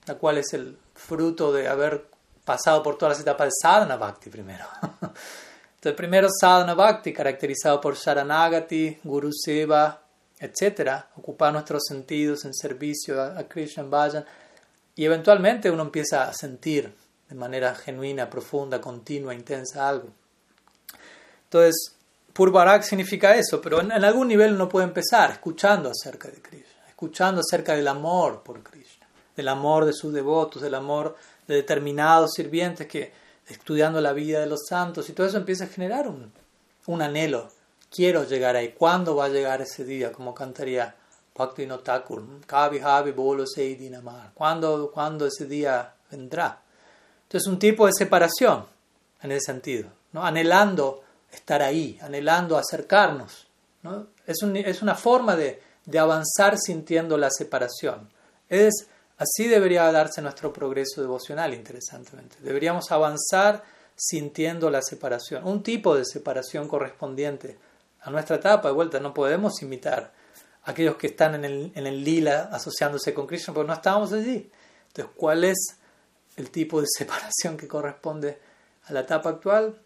la 0.05 0.15
cual 0.15 0.39
es 0.39 0.53
el 0.53 0.77
fruto 0.95 1.53
de 1.53 1.67
haber 1.67 2.05
pasado 2.43 2.83
por 2.83 2.97
todas 2.97 3.17
las 3.17 3.21
etapas 3.21 3.47
de 3.47 3.51
Sadhana 3.61 3.95
Bhakti 3.95 4.29
primero. 4.29 4.65
Entonces, 5.79 5.95
primero 5.95 6.27
Sadhana 6.29 6.73
Bhakti, 6.73 7.13
caracterizado 7.13 7.79
por 7.79 7.95
Sharanagati, 7.95 8.99
Guru 9.01 9.31
Seva, 9.31 10.01
etc. 10.37 11.05
Ocupar 11.15 11.53
nuestros 11.53 11.83
sentidos 11.87 12.43
en 12.43 12.53
servicio 12.53 13.21
a, 13.21 13.43
Krishna 13.43 13.83
Vayan. 13.83 14.25
Y 14.95 15.05
eventualmente 15.05 15.71
uno 15.71 15.83
empieza 15.83 16.27
a 16.27 16.33
sentir 16.33 16.93
de 17.29 17.35
manera 17.35 17.73
genuina, 17.75 18.29
profunda, 18.29 18.81
continua, 18.81 19.33
intensa 19.33 19.87
algo. 19.87 20.09
Entonces, 21.49 21.95
Purvarak 22.31 22.83
significa 22.83 23.35
eso, 23.35 23.59
pero 23.59 23.81
en, 23.81 23.91
algún 23.91 24.27
nivel 24.27 24.53
uno 24.53 24.69
puede 24.69 24.85
empezar 24.85 25.31
escuchando 25.31 25.89
acerca 25.89 26.27
de 26.27 26.39
Krishna, 26.39 26.85
escuchando 26.87 27.41
acerca 27.41 27.73
del 27.73 27.87
amor 27.87 28.43
por 28.43 28.61
Krishna, 28.61 29.07
del 29.35 29.47
amor 29.47 29.85
de 29.85 29.93
sus 29.93 30.13
devotos, 30.13 30.61
del 30.61 30.75
amor 30.75 31.17
de 31.47 31.55
determinados 31.55 32.33
sirvientes 32.35 32.85
que 32.85 33.11
estudiando 33.47 33.99
la 33.99 34.13
vida 34.13 34.39
de 34.39 34.45
los 34.45 34.67
santos 34.67 35.09
y 35.09 35.13
todo 35.13 35.25
eso 35.25 35.37
empieza 35.37 35.63
a 35.63 35.67
generar 35.67 36.07
un, 36.07 36.31
un 36.85 37.01
anhelo. 37.01 37.49
Quiero 37.89 38.23
llegar 38.23 38.55
ahí. 38.55 38.75
¿Cuándo 38.77 39.15
va 39.15 39.25
a 39.25 39.29
llegar 39.29 39.61
ese 39.61 39.83
día? 39.83 40.11
Como 40.11 40.35
cantaría 40.35 40.95
Bhakti 41.35 41.67
Thakur. 41.83 42.23
Kavi 42.45 42.79
Havi 42.79 43.11
Bolo 43.11 43.47
Seidinamar. 43.47 44.33
¿Cuándo, 44.35 44.91
¿Cuándo 44.93 45.25
ese 45.25 45.47
día 45.47 45.95
vendrá? 46.11 46.61
Entonces, 47.23 47.47
un 47.47 47.57
tipo 47.57 47.87
de 47.87 47.93
separación 47.97 48.65
en 49.23 49.31
ese 49.31 49.47
sentido, 49.47 49.89
¿no? 50.13 50.23
anhelando 50.23 51.03
estar 51.31 51.61
ahí, 51.61 51.97
anhelando 52.01 52.57
acercarnos. 52.57 53.47
¿no? 53.83 54.07
Es, 54.25 54.41
un, 54.41 54.55
es, 54.57 54.81
una 54.81 54.95
forma 54.95 55.35
de, 55.35 55.61
de, 55.85 55.99
avanzar 55.99 56.57
sintiendo 56.57 57.17
la 57.17 57.29
separación. 57.29 58.09
Es, 58.47 58.87
así 59.17 59.47
debería 59.47 59.91
darse 59.91 60.21
nuestro 60.21 60.51
progreso 60.51 61.01
devocional, 61.01 61.53
interesantemente. 61.53 62.37
Deberíamos 62.41 62.91
avanzar 62.91 63.63
sintiendo 63.95 64.69
la 64.69 64.81
separación, 64.81 65.45
un 65.45 65.61
tipo 65.61 65.95
de 65.95 66.05
separación 66.05 66.67
correspondiente 66.67 67.57
a 68.01 68.09
nuestra 68.09 68.37
etapa. 68.37 68.69
De 68.69 68.73
vuelta, 68.73 68.99
no 68.99 69.13
podemos 69.13 69.61
imitar 69.61 70.13
a 70.63 70.71
aquellos 70.71 70.95
que 70.95 71.07
están 71.07 71.35
en 71.35 71.45
el, 71.45 71.71
en 71.75 71.85
el 71.85 72.03
lila 72.03 72.49
asociándose 72.51 73.13
con 73.13 73.27
Krishna, 73.27 73.53
porque 73.53 73.67
no 73.67 73.73
estamos 73.73 74.13
allí. 74.13 74.49
Entonces, 74.87 75.13
¿cuál 75.15 75.43
es 75.43 75.57
el 76.37 76.49
tipo 76.49 76.81
de 76.81 76.87
separación 76.97 77.57
que 77.57 77.67
corresponde 77.67 78.39
a 78.85 78.93
la 78.93 79.01
etapa 79.01 79.29
actual? 79.29 79.81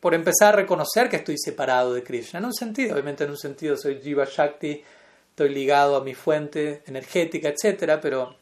Por 0.00 0.14
empezar 0.14 0.54
a 0.54 0.56
reconocer 0.56 1.08
que 1.08 1.16
estoy 1.16 1.36
separado 1.38 1.92
de 1.92 2.02
Krishna. 2.02 2.38
En 2.38 2.46
un 2.46 2.54
sentido, 2.54 2.94
obviamente 2.94 3.24
en 3.24 3.30
un 3.30 3.38
sentido 3.38 3.76
soy 3.76 4.00
Jiva 4.00 4.24
Shakti, 4.24 4.82
estoy 5.28 5.50
ligado 5.50 5.96
a 5.96 6.02
mi 6.02 6.14
fuente 6.14 6.82
energética, 6.86 7.50
etc. 7.50 7.98
Pero 8.00 8.36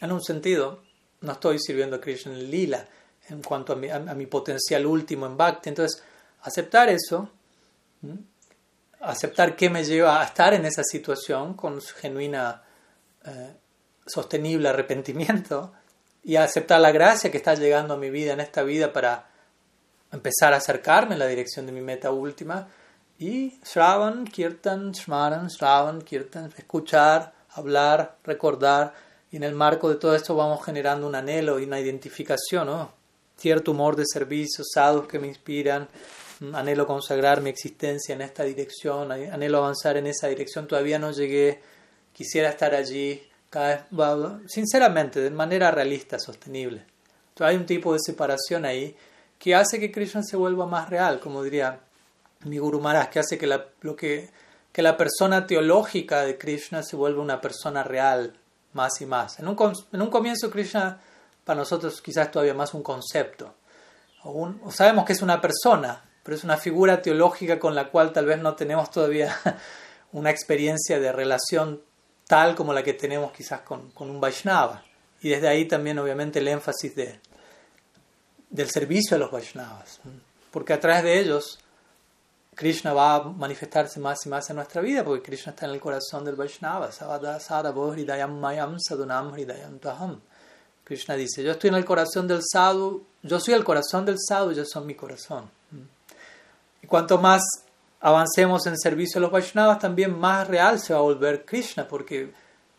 en 0.00 0.12
un 0.12 0.22
sentido 0.22 0.82
no 1.22 1.32
estoy 1.32 1.58
sirviendo 1.58 1.96
a 1.96 2.00
Krishna 2.00 2.32
en 2.32 2.50
lila 2.50 2.88
en 3.28 3.42
cuanto 3.42 3.72
a 3.72 3.76
mi, 3.76 3.90
a, 3.90 3.98
mi 3.98 4.26
potencial 4.26 4.86
último 4.86 5.26
en 5.26 5.36
Bhakti. 5.36 5.70
Entonces, 5.70 6.02
aceptar 6.42 6.88
eso, 6.88 7.28
aceptar 9.00 9.56
que 9.56 9.68
me 9.68 9.84
lleva 9.84 10.20
a 10.22 10.24
estar 10.24 10.54
en 10.54 10.64
esa 10.64 10.84
situación 10.84 11.54
con 11.54 11.80
genuina, 11.82 12.62
eh, 13.24 13.54
sostenible 14.06 14.68
arrepentimiento 14.68 15.72
y 16.22 16.36
aceptar 16.36 16.80
la 16.80 16.92
gracia 16.92 17.32
que 17.32 17.38
está 17.38 17.54
llegando 17.54 17.94
a 17.94 17.96
mi 17.96 18.10
vida 18.10 18.32
en 18.32 18.40
esta 18.40 18.62
vida 18.62 18.92
para 18.92 19.28
empezar 20.12 20.52
a 20.52 20.56
acercarme 20.56 21.14
en 21.14 21.18
la 21.18 21.26
dirección 21.26 21.66
de 21.66 21.72
mi 21.72 21.80
meta 21.80 22.10
última 22.10 22.68
y 23.18 23.58
Shravan, 23.64 24.26
Kirtan, 24.26 24.92
Shmaran, 24.92 25.48
Shravan, 25.48 26.02
Kirtan, 26.02 26.52
escuchar, 26.56 27.32
hablar, 27.50 28.16
recordar. 28.24 28.92
Y 29.30 29.36
en 29.36 29.42
el 29.42 29.54
marco 29.54 29.88
de 29.88 29.96
todo 29.96 30.14
esto 30.14 30.34
vamos 30.34 30.64
generando 30.64 31.06
un 31.06 31.14
anhelo 31.14 31.58
y 31.58 31.64
una 31.64 31.80
identificación, 31.80 32.88
cierto 33.36 33.72
humor 33.72 33.96
de 33.96 34.04
servicio, 34.06 34.64
sadhus 34.64 35.08
que 35.08 35.18
me 35.18 35.28
inspiran, 35.28 35.88
anhelo 36.52 36.86
consagrar 36.86 37.40
mi 37.40 37.50
existencia 37.50 38.14
en 38.14 38.20
esta 38.20 38.44
dirección, 38.44 39.10
anhelo 39.10 39.58
avanzar 39.58 39.96
en 39.96 40.06
esa 40.06 40.28
dirección, 40.28 40.68
todavía 40.68 40.98
no 40.98 41.10
llegué, 41.10 41.60
quisiera 42.12 42.50
estar 42.50 42.74
allí, 42.74 43.22
cada 43.48 43.86
vez, 43.90 44.42
sinceramente, 44.48 45.20
de 45.20 45.30
manera 45.30 45.70
realista, 45.70 46.18
sostenible. 46.18 46.84
Entonces, 47.28 47.46
hay 47.46 47.56
un 47.56 47.66
tipo 47.66 47.92
de 47.92 47.98
separación 48.00 48.64
ahí 48.64 48.94
que 49.38 49.54
hace 49.54 49.78
que 49.78 49.92
Krishna 49.92 50.22
se 50.22 50.36
vuelva 50.36 50.66
más 50.66 50.90
real, 50.90 51.20
como 51.20 51.42
diría 51.42 51.80
mi 52.44 52.58
Guru 52.58 52.80
Maharaj, 52.80 53.10
que 53.10 53.18
hace 53.18 53.38
que, 53.38 53.46
lo 53.46 53.96
que, 53.96 54.30
que 54.72 54.82
la 54.82 54.96
persona 54.96 55.46
teológica 55.46 56.22
de 56.22 56.38
Krishna 56.38 56.82
se 56.82 56.96
vuelve 56.96 57.20
una 57.20 57.40
persona 57.40 57.82
real 57.82 58.36
más 58.72 59.00
y 59.00 59.06
más. 59.06 59.38
En 59.38 59.48
un, 59.48 59.56
en 59.92 60.02
un 60.02 60.10
comienzo 60.10 60.50
Krishna 60.50 61.00
para 61.44 61.60
nosotros 61.60 62.00
quizás 62.02 62.30
todavía 62.30 62.54
más 62.54 62.74
un 62.74 62.82
concepto. 62.82 63.54
O 64.24 64.70
sabemos 64.70 65.04
que 65.04 65.12
es 65.12 65.22
una 65.22 65.40
persona, 65.40 66.02
pero 66.22 66.36
es 66.36 66.42
una 66.42 66.56
figura 66.56 67.00
teológica 67.00 67.60
con 67.60 67.74
la 67.74 67.88
cual 67.88 68.12
tal 68.12 68.26
vez 68.26 68.40
no 68.40 68.56
tenemos 68.56 68.90
todavía 68.90 69.36
una 70.12 70.30
experiencia 70.30 70.98
de 70.98 71.12
relación 71.12 71.82
tal 72.26 72.56
como 72.56 72.72
la 72.72 72.82
que 72.82 72.92
tenemos 72.92 73.30
quizás 73.30 73.60
con, 73.60 73.90
con 73.92 74.10
un 74.10 74.20
Vaishnava. 74.20 74.82
Y 75.20 75.28
desde 75.28 75.48
ahí 75.48 75.66
también 75.66 75.98
obviamente 76.00 76.40
el 76.40 76.48
énfasis 76.48 76.96
de, 76.96 77.20
del 78.50 78.70
servicio 78.70 79.16
a 79.16 79.20
los 79.20 79.30
Vaishnavas. 79.30 80.00
Porque 80.50 80.72
a 80.72 80.80
través 80.80 81.02
de 81.02 81.20
ellos 81.20 81.58
Krishna 82.56 82.94
va 82.94 83.16
a 83.16 83.22
manifestarse 83.22 84.00
más 84.00 84.24
y 84.24 84.30
más 84.30 84.48
en 84.48 84.56
nuestra 84.56 84.80
vida, 84.80 85.04
porque 85.04 85.22
Krishna 85.22 85.50
está 85.50 85.66
en 85.66 85.72
el 85.72 85.80
corazón 85.80 86.24
del 86.24 86.36
Vaishnava. 86.36 86.88
Krishna 90.82 91.16
dice, 91.16 91.42
yo 91.42 91.52
estoy 91.52 91.68
en 91.68 91.74
el 91.74 91.84
corazón 91.84 92.26
del 92.26 92.40
sadhu, 92.42 93.04
yo 93.22 93.40
soy 93.40 93.54
el 93.54 93.62
corazón 93.62 94.06
del 94.06 94.16
sadhu, 94.18 94.52
yo 94.52 94.64
soy 94.64 94.86
mi 94.86 94.94
corazón. 94.94 95.50
Y 96.80 96.86
cuanto 96.86 97.18
más 97.18 97.42
avancemos 98.00 98.66
en 98.66 98.78
servicio 98.78 99.18
a 99.18 99.22
los 99.22 99.30
Vaishnavas, 99.30 99.78
también 99.78 100.18
más 100.18 100.48
real 100.48 100.78
se 100.78 100.94
va 100.94 101.00
a 101.00 101.02
volver 101.02 101.44
Krishna, 101.44 101.86
porque 101.86 102.32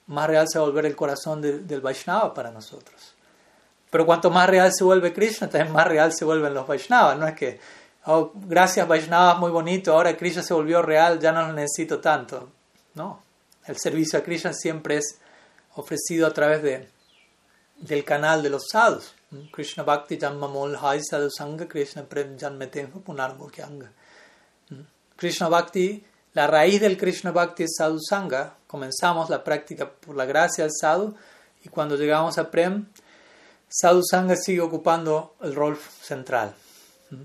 más 0.07 0.27
real 0.27 0.47
se 0.47 0.57
va 0.57 0.65
a 0.65 0.69
volver 0.69 0.87
el 0.87 0.95
corazón 0.95 1.39
del 1.41 1.81
Vaishnava 1.81 2.33
para 2.33 2.49
nosotros. 2.49 2.96
Pero 3.89 4.05
cuanto 4.05 4.29
más 4.29 4.49
real 4.49 4.71
se 4.73 4.83
vuelve 4.83 5.13
Krishna, 5.13 5.49
también 5.49 5.73
más 5.73 5.87
real 5.87 6.13
se 6.13 6.25
vuelven 6.25 6.53
los 6.53 6.67
Vaishnavas. 6.67 7.17
No 7.17 7.27
es 7.27 7.35
que 7.35 7.59
oh, 8.07 8.31
gracias 8.35 8.87
Vaishnava, 8.87 9.35
muy 9.35 9.51
bonito, 9.51 9.93
ahora 9.93 10.15
Krishna 10.17 10.41
se 10.41 10.53
volvió 10.53 10.81
real, 10.81 11.19
ya 11.19 11.31
no 11.31 11.45
lo 11.45 11.53
necesito 11.53 11.99
tanto. 11.99 12.49
No, 12.95 13.21
el 13.65 13.77
servicio 13.77 14.19
a 14.19 14.23
Krishna 14.23 14.53
siempre 14.53 14.97
es 14.97 15.19
ofrecido 15.75 16.25
a 16.25 16.33
través 16.33 16.63
de, 16.63 16.89
del 17.77 18.03
canal 18.03 18.41
de 18.41 18.49
los 18.49 18.67
sadhus. 18.71 19.13
Krishna 19.51 19.83
Bhakti 19.83 20.17
Janmamol 20.17 20.77
Hai 20.77 21.01
Sadhu 21.03 21.29
Sangha 21.29 21.67
Krishna 21.67 22.03
Prem 22.03 22.37
Janmetenho 22.37 23.01
Punarmokyanga. 23.01 23.91
Krishna 25.17 25.49
Bhakti, 25.49 26.01
la 26.33 26.47
raíz 26.47 26.79
del 26.79 26.97
Krishna 26.97 27.31
Bhakti 27.31 27.63
es 27.63 27.75
Sadhu 27.77 27.99
Sangha. 27.99 28.55
Comenzamos 28.67 29.29
la 29.29 29.43
práctica 29.43 29.89
por 29.89 30.15
la 30.15 30.25
gracia 30.25 30.63
del 30.63 30.71
sadhu 30.71 31.13
y 31.61 31.67
cuando 31.67 31.97
llegamos 31.97 32.37
a 32.37 32.49
Prem, 32.49 32.85
Sadhu 33.69 34.01
Sangha 34.03 34.35
sigue 34.35 34.61
ocupando 34.61 35.35
el 35.41 35.53
rol 35.53 35.77
central. 35.77 36.53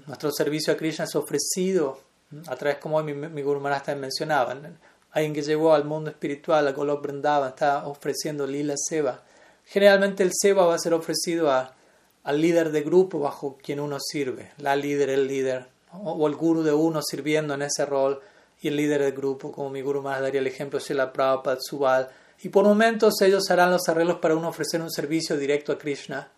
Nuestro 0.07 0.31
servicio 0.33 0.73
a 0.73 0.77
Krishna 0.77 1.05
es 1.05 1.15
ofrecido 1.15 2.01
a 2.47 2.57
través, 2.57 2.79
como 2.79 2.97
hoy 2.97 3.05
mi, 3.05 3.15
mi 3.15 3.43
Guru 3.43 3.61
Maharaj 3.61 3.97
mencionaba, 3.97 4.57
alguien 5.11 5.35
que 5.35 5.43
llegó 5.43 5.75
al 5.75 5.85
mundo 5.85 6.11
espiritual, 6.11 6.67
a 6.67 6.73
Golok 6.73 7.03
Vrindavan, 7.03 7.51
está 7.51 7.87
ofreciendo 7.87 8.47
Lila 8.47 8.75
Seva. 8.77 9.23
Generalmente 9.67 10.23
el 10.23 10.31
Seva 10.33 10.67
va 10.67 10.75
a 10.75 10.79
ser 10.79 10.95
ofrecido 10.95 11.51
a, 11.51 11.75
al 12.25 12.41
líder 12.41 12.73
de 12.73 12.83
grupo 12.83 13.19
bajo 13.19 13.59
quien 13.63 13.81
uno 13.81 13.99
sirve, 14.01 14.53
la 14.59 14.77
líder, 14.77 15.11
el 15.11 15.27
líder, 15.27 15.67
o 15.93 16.27
el 16.27 16.35
guru 16.35 16.63
de 16.63 16.73
uno 16.73 17.03
sirviendo 17.03 17.55
en 17.55 17.63
ese 17.63 17.85
rol 17.85 18.21
y 18.61 18.69
el 18.69 18.77
líder 18.77 19.03
del 19.03 19.13
grupo, 19.13 19.53
como 19.53 19.71
mi 19.71 19.83
guru 19.83 20.03
más 20.03 20.21
daría 20.21 20.41
el 20.41 20.47
ejemplo, 20.47 20.81
la 20.91 21.13
Prabhupada, 21.13 21.59
Subal. 21.61 22.09
Y 22.43 22.49
por 22.49 22.65
momentos 22.65 23.21
ellos 23.21 23.51
harán 23.51 23.71
los 23.71 23.89
arreglos 23.89 24.19
para 24.19 24.35
uno 24.35 24.49
ofrecer 24.49 24.81
un 24.81 24.91
servicio 24.91 25.37
directo 25.37 25.73
a 25.73 25.79
Krishna, 25.79 26.29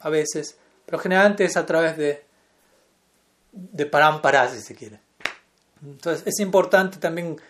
a 0.00 0.10
veces, 0.10 0.56
pero 0.84 0.98
generalmente 0.98 1.44
es 1.44 1.56
a 1.56 1.66
través 1.66 1.96
de 1.96 2.28
de 3.52 3.86
parampara, 3.86 4.48
si 4.48 4.60
se 4.60 4.74
quiere. 4.74 5.00
Entonces 5.82 6.26
es 6.26 6.40
importante 6.40 6.98
también 6.98 7.40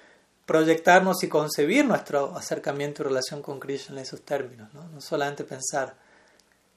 proyectarnos 0.46 1.22
y 1.22 1.28
concebir 1.28 1.84
nuestro 1.84 2.36
acercamiento 2.36 3.02
y 3.02 3.06
relación 3.06 3.42
con 3.42 3.60
Krishna 3.60 3.96
en 3.96 4.02
esos 4.02 4.22
términos, 4.22 4.72
no, 4.72 4.88
no 4.88 5.00
solamente 5.00 5.44
pensar 5.44 5.94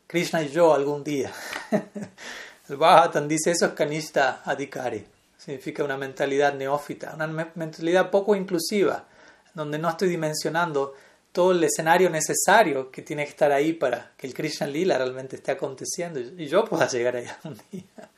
Krishna 0.07 0.43
y 0.43 0.49
yo 0.49 0.73
algún 0.73 1.03
día. 1.03 1.31
El 2.69 2.77
Bhagavatam 2.77 3.27
dice 3.27 3.51
eso 3.51 3.65
es 3.65 3.73
kanista 3.73 4.41
adhikari, 4.45 5.05
significa 5.37 5.83
una 5.83 5.97
mentalidad 5.97 6.53
neófita, 6.53 7.13
una 7.15 7.27
mentalidad 7.27 8.09
poco 8.09 8.35
inclusiva, 8.35 9.05
donde 9.53 9.77
no 9.77 9.89
estoy 9.89 10.09
dimensionando 10.09 10.93
todo 11.31 11.51
el 11.51 11.63
escenario 11.63 12.09
necesario 12.09 12.91
que 12.91 13.01
tiene 13.01 13.23
que 13.23 13.29
estar 13.29 13.51
ahí 13.51 13.73
para 13.73 14.11
que 14.17 14.27
el 14.27 14.33
Krishna 14.33 14.67
Lila 14.67 14.97
realmente 14.97 15.37
esté 15.37 15.51
aconteciendo 15.51 16.19
y 16.19 16.47
yo 16.47 16.65
pueda 16.65 16.87
llegar 16.87 17.15
allá 17.15 17.39
un 17.43 17.59
día. 17.71 18.09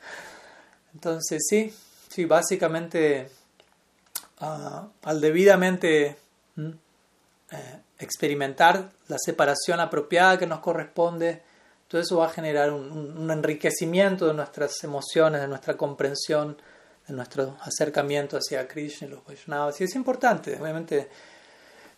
Entonces, 0.94 1.42
sí, 1.48 1.72
sí, 2.08 2.24
básicamente 2.24 3.28
ah, 4.40 4.88
al 5.02 5.20
debidamente 5.20 6.16
eh, 6.56 7.80
experimentar 7.98 8.90
la 9.08 9.16
separación 9.18 9.80
apropiada 9.80 10.38
que 10.38 10.46
nos 10.46 10.60
corresponde, 10.60 11.42
todo 11.88 12.00
eso 12.00 12.16
va 12.18 12.26
a 12.26 12.30
generar 12.30 12.72
un, 12.72 13.30
enriquecimiento 13.30 14.26
de 14.26 14.34
nuestras 14.34 14.82
emociones, 14.82 15.40
de 15.40 15.48
nuestra 15.48 15.76
comprensión, 15.76 16.56
de 17.06 17.14
nuestro 17.14 17.56
acercamiento 17.60 18.36
hacia 18.36 18.66
Krishna 18.66 19.06
y 19.06 19.10
los 19.10 19.24
Vaishnavas. 19.24 19.80
Es 19.80 19.94
importante, 19.94 20.58
obviamente, 20.60 21.08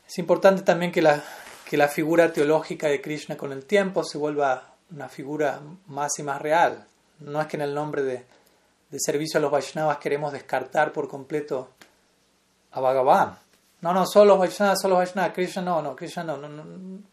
es 0.06 0.18
importante 0.18 0.62
también 0.62 0.92
que 0.92 1.02
la, 1.02 1.22
que 1.68 1.76
la 1.76 1.88
figura 1.88 2.32
teológica 2.32 2.88
de 2.88 3.00
Krishna 3.00 3.36
con 3.36 3.52
el 3.52 3.64
tiempo 3.64 4.04
se 4.04 4.18
vuelva 4.18 4.74
una 4.90 5.08
figura 5.08 5.60
más 5.86 6.18
y 6.18 6.22
más 6.22 6.40
real. 6.40 6.84
No 7.20 7.40
es 7.40 7.46
que 7.46 7.56
en 7.56 7.62
el 7.62 7.74
nombre 7.74 8.02
de 8.02 8.24
de 8.90 8.98
servicio 9.00 9.38
a 9.38 9.40
los 9.40 9.50
Vaishnavas 9.50 9.98
queremos 9.98 10.32
descartar 10.32 10.92
por 10.92 11.08
completo 11.08 11.70
a 12.72 12.80
Bhagavan. 12.80 13.38
No, 13.80 13.92
no, 13.92 14.06
solo 14.06 14.32
los 14.32 14.38
Vaishnavas, 14.38 14.80
solo 14.80 14.94
los 14.94 15.00
Vaishnavas, 15.00 15.32
Krishna 15.32 15.62
no, 15.62 15.82
no, 15.82 15.96
Krishna 15.96 16.24
no, 16.24 16.36
no, 16.36 16.48
no, 16.48 16.64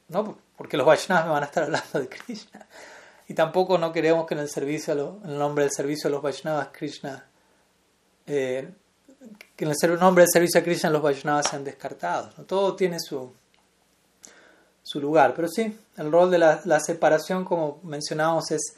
no, 0.07 0.38
porque 0.56 0.78
los 0.78 0.86
Vaishnavas 0.86 1.26
me 1.26 1.32
van 1.32 1.44
a 1.44 1.48
estar 1.48 1.64
hablando 1.65 1.99
de 1.99 2.07
Krishna. 2.07 2.65
Y 3.28 3.34
tampoco 3.34 3.78
no 3.78 3.91
queremos 3.91 4.26
que 4.28 4.34
en 4.34 4.41
el 4.41 4.49
servicio, 4.49 5.20
en 5.24 5.32
el 5.32 5.40
nombre 5.40 5.64
del 5.64 5.74
servicio 5.74 6.07
a 6.07 6.11
los 6.11 6.22
Vaishnavas, 6.22 6.70
Krishna, 6.72 7.26
eh, 8.28 8.70
que 9.56 9.66
en 9.66 9.72
el 9.72 10.00
nombre 10.00 10.24
del 10.24 10.32
servicio 10.32 10.62
a 10.62 10.64
Krishna 10.64 10.90
los 10.90 11.02
Vaishnavas 11.02 11.50
sean 11.50 11.64
descartados. 11.64 12.38
¿no? 12.38 12.44
Todo 12.45 12.76
tiene 12.76 13.00
su, 13.00 13.32
su 14.82 15.00
lugar. 15.00 15.34
Pero 15.36 15.48
sí, 15.48 15.78
el 15.98 16.12
rol 16.12 16.32
de 16.32 16.38
la, 16.38 16.62
la 16.66 16.80
separación, 16.80 17.45
como 17.45 17.80
mencionábamos, 17.84 18.52
es 18.52 18.76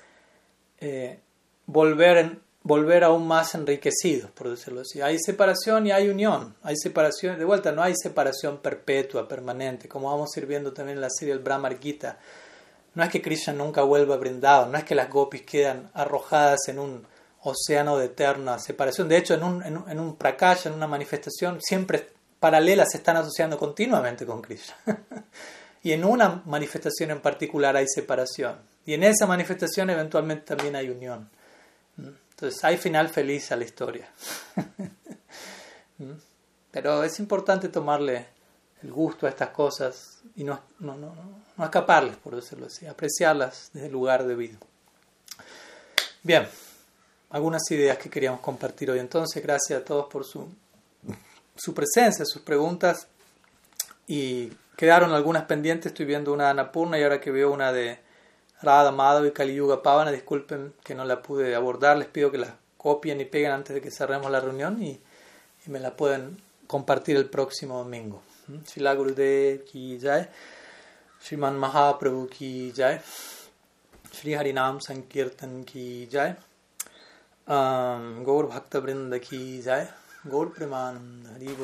eh, 0.80 1.20
volver 1.66 2.40
volver 2.66 3.04
aún 3.04 3.28
más 3.28 3.54
enriquecidos, 3.54 4.32
por 4.32 4.50
decirlo 4.50 4.82
así. 4.82 5.00
Hay 5.00 5.20
separación 5.20 5.86
y 5.86 5.92
hay 5.92 6.10
unión. 6.10 6.56
Hay 6.64 6.76
separación, 6.76 7.38
de 7.38 7.46
vuelta, 7.46 7.72
no 7.72 7.84
hay 7.84 7.94
separación 7.96 8.58
perpetua, 8.58 9.28
permanente, 9.28 9.88
como 9.88 10.10
vamos 10.10 10.32
sirviendo 10.34 10.74
también 10.74 10.98
en 10.98 11.02
la 11.02 11.12
serie 11.12 11.36
del 11.36 11.44
Brahmar 11.44 11.80
Gita. 11.80 12.18
No 12.96 13.04
es 13.04 13.10
que 13.12 13.22
Krishna 13.22 13.54
nunca 13.54 13.84
vuelva 13.84 14.18
brindado, 14.18 14.66
no 14.66 14.80
es 14.80 14.84
que 14.84 14.96
las 14.96 15.12
gopis 15.12 15.44
quedan 15.44 15.92
arrojadas 15.94 16.68
en 16.68 16.80
un 16.80 17.06
océano 17.46 17.98
de 17.98 18.06
eterna 18.06 18.60
separación. 18.60 19.08
De 19.08 19.18
hecho, 19.18 19.36
en 19.36 19.44
un, 19.44 19.64
en, 19.64 19.84
en 19.88 20.00
un 20.00 20.16
prakasha, 20.16 20.70
en 20.70 20.76
una 20.76 20.88
manifestación, 20.88 21.60
siempre 21.62 22.10
paralelas 22.40 22.92
se 22.92 22.98
están 22.98 23.18
asociando 23.18 23.58
continuamente 23.58 24.26
con 24.26 24.42
Krishna. 24.42 24.76
y 25.84 25.92
en 25.92 26.04
una 26.04 26.42
manifestación 26.46 27.12
en 27.12 27.22
particular 27.22 27.76
hay 27.76 27.88
separación. 27.88 28.58
Y 28.86 28.94
en 28.94 29.04
esa 29.04 29.28
manifestación 29.28 29.90
eventualmente 29.90 30.56
también 30.56 30.76
hay 30.76 30.90
unión. 30.90 31.30
Entonces 31.98 32.64
hay 32.64 32.78
final 32.78 33.10
feliz 33.10 33.52
a 33.52 33.56
la 33.56 33.64
historia. 33.64 34.10
¿Mm? 35.98 36.12
Pero 36.72 37.04
es 37.04 37.20
importante 37.20 37.70
tomarle 37.70 38.26
el 38.84 38.92
gusto 38.92 39.26
a 39.26 39.30
estas 39.30 39.50
cosas 39.50 40.20
y 40.36 40.44
no, 40.44 40.60
no, 40.80 40.96
no, 40.96 41.16
no 41.56 41.64
escaparles, 41.64 42.18
por 42.18 42.36
decirlo 42.36 42.66
así, 42.66 42.86
apreciarlas 42.86 43.70
desde 43.72 43.88
el 43.88 43.94
lugar 43.94 44.26
debido. 44.26 44.60
Bien, 46.22 46.48
algunas 47.36 47.70
ideas 47.70 47.98
que 47.98 48.10
queríamos 48.10 48.40
compartir 48.40 48.90
hoy. 48.90 49.00
Entonces, 49.00 49.44
gracias 49.44 49.82
a 49.82 49.84
todos 49.84 50.06
por 50.06 50.24
su, 50.24 50.48
su 51.58 51.74
presencia, 51.74 52.24
sus 52.24 52.42
preguntas. 52.42 53.10
Y 54.08 54.54
quedaron 54.78 55.12
algunas 55.12 55.44
pendientes. 55.44 55.88
Estoy 55.88 56.06
viendo 56.06 56.32
una 56.32 56.46
de 56.46 56.50
Anapurna 56.52 56.98
y 56.98 57.04
ahora 57.04 57.20
que 57.20 57.32
veo 57.32 57.52
una 57.52 57.74
de 57.74 58.00
Radha 58.62 58.92
Madhav 58.92 59.26
y 59.26 59.32
Kali 59.32 59.54
Yuga 59.54 59.84
Pavana, 59.84 60.12
disculpen 60.12 60.74
que 60.82 60.96
no 60.96 61.04
la 61.04 61.22
pude 61.22 61.54
abordar, 61.56 61.98
les 61.98 62.08
pido 62.08 62.32
que 62.32 62.38
la 62.38 62.56
copien 62.78 63.20
y 63.20 63.26
peguen 63.26 63.52
antes 63.52 63.74
de 63.74 63.82
que 63.82 63.92
cerremos 63.92 64.32
la 64.32 64.40
reunión 64.40 64.82
y, 64.82 64.98
y 65.68 65.70
me 65.70 65.82
la 65.82 65.94
pueden 65.94 66.42
compartir 66.68 67.18
el 67.18 67.30
próximo 67.30 67.80
domingo. 67.80 68.22
Gurudev 68.48 69.66
ki 69.66 70.00
Shriman 71.22 71.58
Mahaprabhu 71.58 72.30
ki 72.30 72.72
jai, 72.74 73.02
Shri 74.14 74.36
Harinam 74.36 74.80
Sankirtan 74.80 75.66
ki 75.66 76.08
jai, 76.10 76.34
um, 77.48 78.24
Gaur 78.26 78.48
Bhakta 78.48 78.82
Brinda 78.82 79.20
ki 79.20 79.62
jai, 79.62 79.88
Gaur 80.30 80.48
Premanand 80.50 81.26
Haribo 81.34 81.64